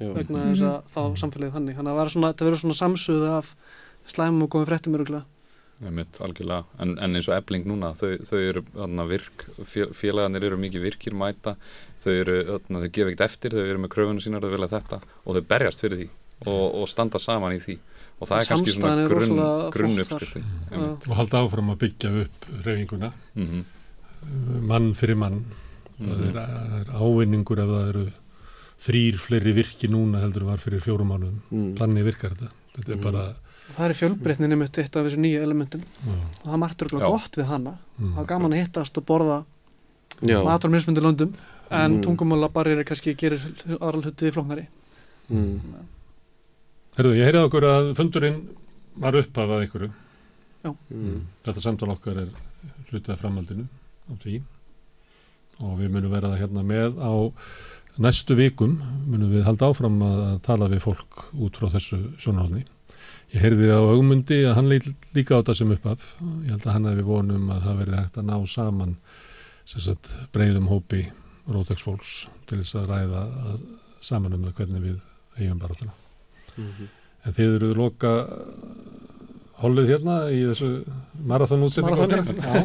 Já. 0.00 0.12
vegna 0.16 0.46
þess 0.50 0.64
að 0.70 0.78
þá 0.94 1.02
samfélagið 1.24 1.54
þannig. 1.58 1.76
Þannig 1.80 2.00
að 2.04 2.10
svona, 2.14 2.32
þetta 2.32 2.48
verður 2.48 2.62
svona 2.64 2.78
samsuð 2.80 3.26
af 3.34 3.52
slæmum 4.10 4.42
og 4.46 4.50
góðum 4.54 4.70
fréttum 4.72 4.96
örgulega. 4.98 5.24
Einmitt, 5.80 6.18
algjörlega, 6.20 6.64
en, 6.84 6.90
en 7.00 7.16
eins 7.16 7.28
og 7.30 7.36
ebling 7.38 7.64
núna, 7.64 7.94
þau, 7.96 8.10
þau 8.28 8.36
eru 8.44 8.60
þarna, 8.74 9.04
virk, 9.08 9.44
fél- 9.64 9.94
félagarnir 9.96 10.44
eru 10.50 10.58
mikið 10.60 10.82
virkir 10.84 11.14
mæta, 11.16 11.54
þau 12.04 12.10
eru, 12.12 12.34
þarna, 12.50 12.82
þau 12.84 12.90
gefa 12.98 13.08
ekkert 13.14 13.24
eftir, 13.24 13.54
þau 13.56 13.62
eru 13.64 13.80
með 13.80 13.92
kröfunum 13.94 14.20
sínar, 14.20 14.44
þau 14.44 14.52
vilja 14.52 14.68
þetta 14.74 14.98
og 15.24 15.38
þau 15.38 15.46
berjast 15.54 15.80
fyrir 15.80 16.02
því 16.02 16.08
og, 16.44 16.66
og 16.82 16.84
standa 16.92 17.16
saman 17.24 17.56
í 17.56 17.62
því 17.64 17.78
og 18.20 18.28
það 18.28 18.40
er 18.40 18.48
kannski 18.50 18.74
svona 18.76 18.92
er 19.02 19.08
grunn, 19.08 19.36
grunn 19.74 19.98
uppskrifti. 20.04 20.42
Og 20.76 21.16
halda 21.16 21.40
áfram 21.44 21.70
að 21.74 21.78
byggja 21.84 22.10
upp 22.24 22.48
reyfinguna, 22.64 23.12
Mm 23.34 23.64
mann 24.68 24.92
fyrir 24.94 25.16
mann. 25.16 25.44
Það 26.00 26.18
Mhm. 26.18 26.26
er, 26.28 26.32
það 26.34 26.80
er 26.80 26.90
ávinningur 27.00 27.58
ef 27.62 27.68
það 27.70 27.88
eru 27.88 28.12
þrýr 28.84 29.14
fleiri 29.20 29.52
virki 29.56 29.88
núna 29.88 30.20
heldur 30.20 30.44
var 30.44 30.58
fyrir 30.58 30.80
fjórum 30.80 31.08
mánuðum. 31.08 31.38
Mm. 31.52 31.74
Þannig 31.78 32.04
virkar 32.04 32.30
þetta. 32.36 32.50
Þetta 32.76 32.92
er 32.92 32.96
Mm. 32.96 33.02
bara, 33.02 33.22
Og 33.70 33.76
það 33.78 33.90
er 33.90 33.94
fjölbreytnin 33.94 34.52
einmitt 34.52 34.78
eitt 34.78 34.96
af 34.96 35.06
þessu 35.06 35.16
nýju 35.20 35.40
elementum 35.42 35.80
já, 35.80 36.12
og 36.12 36.44
það 36.44 36.52
er 36.52 36.58
margt 36.58 36.82
örgulega 36.82 37.10
gott 37.10 37.32
við 37.36 37.44
hana. 37.46 37.78
mm. 38.00 38.14
Það 38.14 38.20
er 38.20 38.26
gaman 38.26 38.52
að 38.52 38.66
hittast 38.66 38.98
og 38.98 39.06
borða 39.06 39.44
Já. 40.22 40.42
matur 40.44 40.68
á 40.68 40.72
mismundi 40.72 41.00
löndum 41.00 41.32
en 41.70 41.92
Mm. 41.92 41.96
mm. 41.96 42.02
tungumála 42.04 42.48
barriðir 42.52 42.84
kannski 42.84 43.14
gerir 43.16 43.38
aðra 43.80 44.02
hluti 44.02 44.30
flóknari. 44.32 44.66
Mm. 45.30 45.60
Herðu, 46.98 47.16
ég 47.16 47.28
heyrði 47.28 47.42
okkur 47.46 47.66
að 47.68 47.90
fundurinn 47.98 48.40
var 49.00 49.18
upphafað 49.20 49.64
einhverju. 49.64 49.90
Mm. 50.66 51.20
Þetta 51.46 51.62
samtal 51.64 51.92
okkar 51.94 52.24
er 52.24 52.32
hlutið 52.90 53.14
af 53.14 53.22
framhaldinu 53.22 53.66
á 54.10 54.12
því 54.20 54.40
og 55.60 55.76
við 55.78 55.92
munum 55.94 56.12
vera 56.12 56.32
það 56.32 56.42
hérna 56.42 56.64
með 56.66 56.98
á 57.00 57.12
næstu 58.00 58.36
vikum 58.36 58.76
munum 59.06 59.32
við 59.32 59.46
halda 59.46 59.70
áfram 59.70 60.00
að, 60.04 60.20
tala 60.44 60.68
við 60.72 60.84
fólk 60.84 61.24
út 61.36 61.56
frá 61.60 61.70
þessu 61.76 62.00
sjónarhóðni. 62.20 62.64
Ég 63.30 63.44
heyrði 63.44 63.70
á 63.70 63.80
augmundi 63.80 64.40
að 64.48 64.56
hann 64.58 64.70
líka 64.72 65.38
á 65.38 65.40
þetta 65.40 65.56
sem 65.60 65.74
upphaf. 65.76 66.06
Ég 66.46 66.54
held 66.56 66.66
að 66.66 66.74
hann 66.74 66.90
hefði 66.90 67.06
vonum 67.06 67.52
að 67.54 67.64
það 67.68 67.80
verði 67.84 68.00
hægt 68.00 68.20
að 68.20 68.28
ná 68.32 68.36
saman 68.50 68.96
sagt, 69.70 70.10
breyðum 70.34 70.68
hópi 70.72 71.06
rótex 71.50 71.86
fólks 71.86 72.18
til 72.50 72.60
þess 72.62 72.80
að 72.80 72.92
ræða 72.92 73.24
að, 73.52 73.64
saman 74.02 74.36
um 74.36 74.46
það 74.48 74.60
hvernig 74.60 74.86
við 74.88 75.00
eigum 75.38 75.98
barátuna. 76.56 76.70
Mhm. 76.70 76.88
En 77.26 77.32
þið 77.36 77.56
eruð 77.58 77.76
loka 77.76 78.12
hollið 79.60 79.90
hérna 79.92 80.14
í 80.32 80.40
þessu 80.48 80.70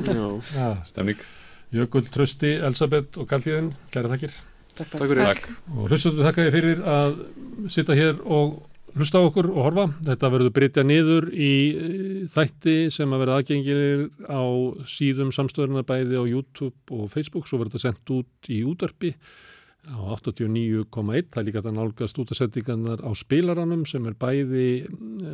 Já. 0.05 0.27
já. 0.55 0.69
Stemning. 0.87 1.23
Jökull, 1.75 2.05
Trösti, 2.13 2.53
Elisabeth 2.63 3.17
og 3.19 3.27
Galtíðin, 3.27 3.73
kæra 3.91 4.11
þakkir. 4.13 4.31
Takk, 4.75 4.91
Takk. 4.91 5.15
Takk. 5.17 5.49
Og 5.75 5.89
hlustuðu 5.89 6.23
þakka 6.23 6.45
ég 6.45 6.55
fyrir 6.55 6.81
að 6.87 7.17
sitta 7.71 7.95
hér 7.97 8.19
og 8.23 8.61
hlusta 8.95 9.19
á 9.19 9.27
okkur 9.27 9.49
og 9.51 9.59
horfa. 9.65 9.85
Þetta 10.07 10.29
verður 10.31 10.53
brytja 10.55 10.83
niður 10.87 11.27
í 11.33 11.51
eh, 11.75 12.21
þætti 12.31 12.75
sem 12.95 13.11
að 13.11 13.23
vera 13.25 13.39
aðgengilir 13.39 14.05
á 14.27 14.43
síðum 14.87 15.33
samstöðurna 15.35 15.83
bæði 15.87 16.15
á 16.15 16.23
YouTube 16.23 16.75
og 16.95 17.09
Facebook. 17.11 17.47
Svo 17.49 17.59
verður 17.59 17.75
þetta 17.75 17.89
sendt 17.89 18.13
út 18.15 18.51
í 18.51 18.61
útvarpi 18.67 19.11
á 19.89 19.97
89,1. 20.17 21.29
Það 21.33 21.41
er 21.41 21.47
líka 21.47 21.61
þetta 21.61 21.75
nálgast 21.75 22.19
útasendingarnar 22.21 23.03
á 23.05 23.11
spilaranum 23.17 23.85
sem 23.89 24.05
er 24.09 24.17
bæði 24.17 24.65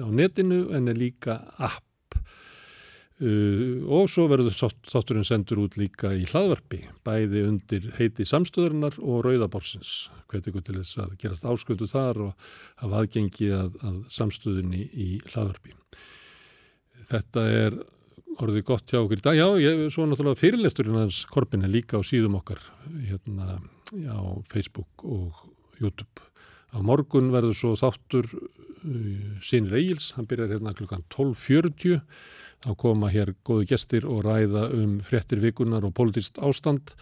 á 0.03 0.07
netinu 0.11 0.65
en 0.76 0.91
er 0.91 0.99
líka 0.99 1.40
app. 1.57 1.86
Uh, 3.22 3.86
og 3.86 4.07
svo 4.10 4.26
verður 4.32 4.56
þátturinn 4.90 5.28
sendur 5.28 5.60
út 5.61 5.76
líka 5.78 6.10
í 6.18 6.23
hlaðvarpi, 6.26 6.80
bæði 7.06 7.44
undir 7.45 7.84
heiti 7.99 8.26
samstöðurnar 8.26 8.98
og 8.98 9.22
rauðaborsins. 9.28 10.10
Hveit 10.32 10.49
ykkur 10.49 10.65
til 10.65 10.80
þess 10.80 11.03
að 11.03 11.14
gerast 11.22 11.45
ásköldu 11.45 11.86
þar 11.91 12.23
og 12.26 12.48
hafa 12.82 13.03
aðgengi 13.03 13.52
að, 13.53 13.78
að 13.86 13.99
samstöðunni 14.15 14.88
í 14.90 15.10
hlaðvarpi. 15.30 15.76
Þetta 17.11 17.45
er 17.60 17.78
orðið 18.41 18.65
gott 18.72 18.90
hjá 18.90 19.02
okkur 19.03 19.22
í 19.22 19.26
dag. 19.28 19.38
Já, 19.38 19.48
ég, 19.61 19.84
svo 19.94 20.07
náttúrulega 20.10 20.41
fyrirlesturinn 20.41 20.99
hans 21.03 21.22
Korpin 21.30 21.68
er 21.68 21.73
líka 21.73 21.99
á 21.99 22.07
síðum 22.07 22.40
okkar 22.40 22.64
hérna 23.06 23.60
á 23.91 24.19
Facebook 24.51 25.03
og 25.03 25.47
YouTube. 25.80 26.23
Á 26.72 26.80
morgun 26.80 27.31
verður 27.34 27.57
svo 27.57 27.73
þáttur 27.80 28.27
uh, 28.31 29.39
Sinir 29.43 29.76
Egils, 29.80 30.13
hann 30.15 30.27
byrjar 30.30 30.53
hérna 30.55 30.76
klukkan 30.77 31.03
12.40 31.11 31.99
þá 32.61 32.72
koma 32.77 33.09
hér 33.11 33.34
góðu 33.47 33.65
gestir 33.72 34.05
og 34.07 34.23
ræða 34.27 34.68
um 34.77 34.99
fréttir 35.05 35.41
vikunar 35.41 35.85
og 35.88 35.95
politist 35.97 36.38
ástand. 36.39 36.93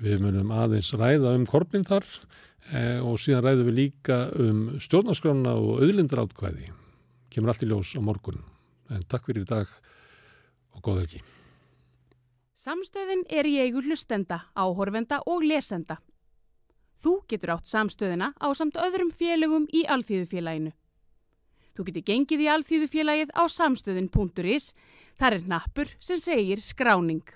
Við 0.00 0.22
munum 0.22 0.52
aðeins 0.54 0.92
ræða 0.94 1.34
um 1.36 1.48
korfin 1.50 1.84
þar 1.84 2.06
eh, 2.70 3.00
og 3.02 3.18
síðan 3.20 3.44
ræðum 3.44 3.70
við 3.70 3.78
líka 3.80 4.20
um 4.38 4.62
stjórnarskrána 4.80 5.56
og 5.58 5.82
auðlindarátkvæði. 5.82 6.70
Kemur 7.30 7.52
allt 7.52 7.66
í 7.66 7.70
ljós 7.70 7.92
á 7.98 8.00
morgun. 8.02 8.40
En 8.90 9.02
takk 9.10 9.26
fyrir 9.26 9.44
í 9.44 9.50
dag 9.50 9.68
og 10.76 10.84
góð 10.86 11.02
helgi. 11.02 11.24
Samstöðin 12.60 13.24
er 13.32 13.48
í 13.48 13.56
eigu 13.62 13.82
hlustenda, 13.82 14.44
áhorfenda 14.54 15.22
og 15.26 15.46
lesenda. 15.46 15.98
Þú 17.00 17.14
getur 17.32 17.54
átt 17.54 17.70
samstöðina 17.70 18.34
á 18.36 18.48
samt 18.52 18.76
öðrum 18.76 19.08
félögum 19.16 19.64
í 19.72 19.86
Alþýðufélaginu. 19.88 20.74
Þú 21.72 21.86
getur 21.86 22.04
gengið 22.10 22.42
í 22.44 22.48
Alþýðufélagið 22.52 23.30
á 23.32 23.42
samstöðin.is, 23.48 24.74
þar 25.16 25.36
er 25.38 25.46
nappur 25.48 25.94
sem 25.96 26.20
segir 26.20 26.60
skráning. 26.60 27.24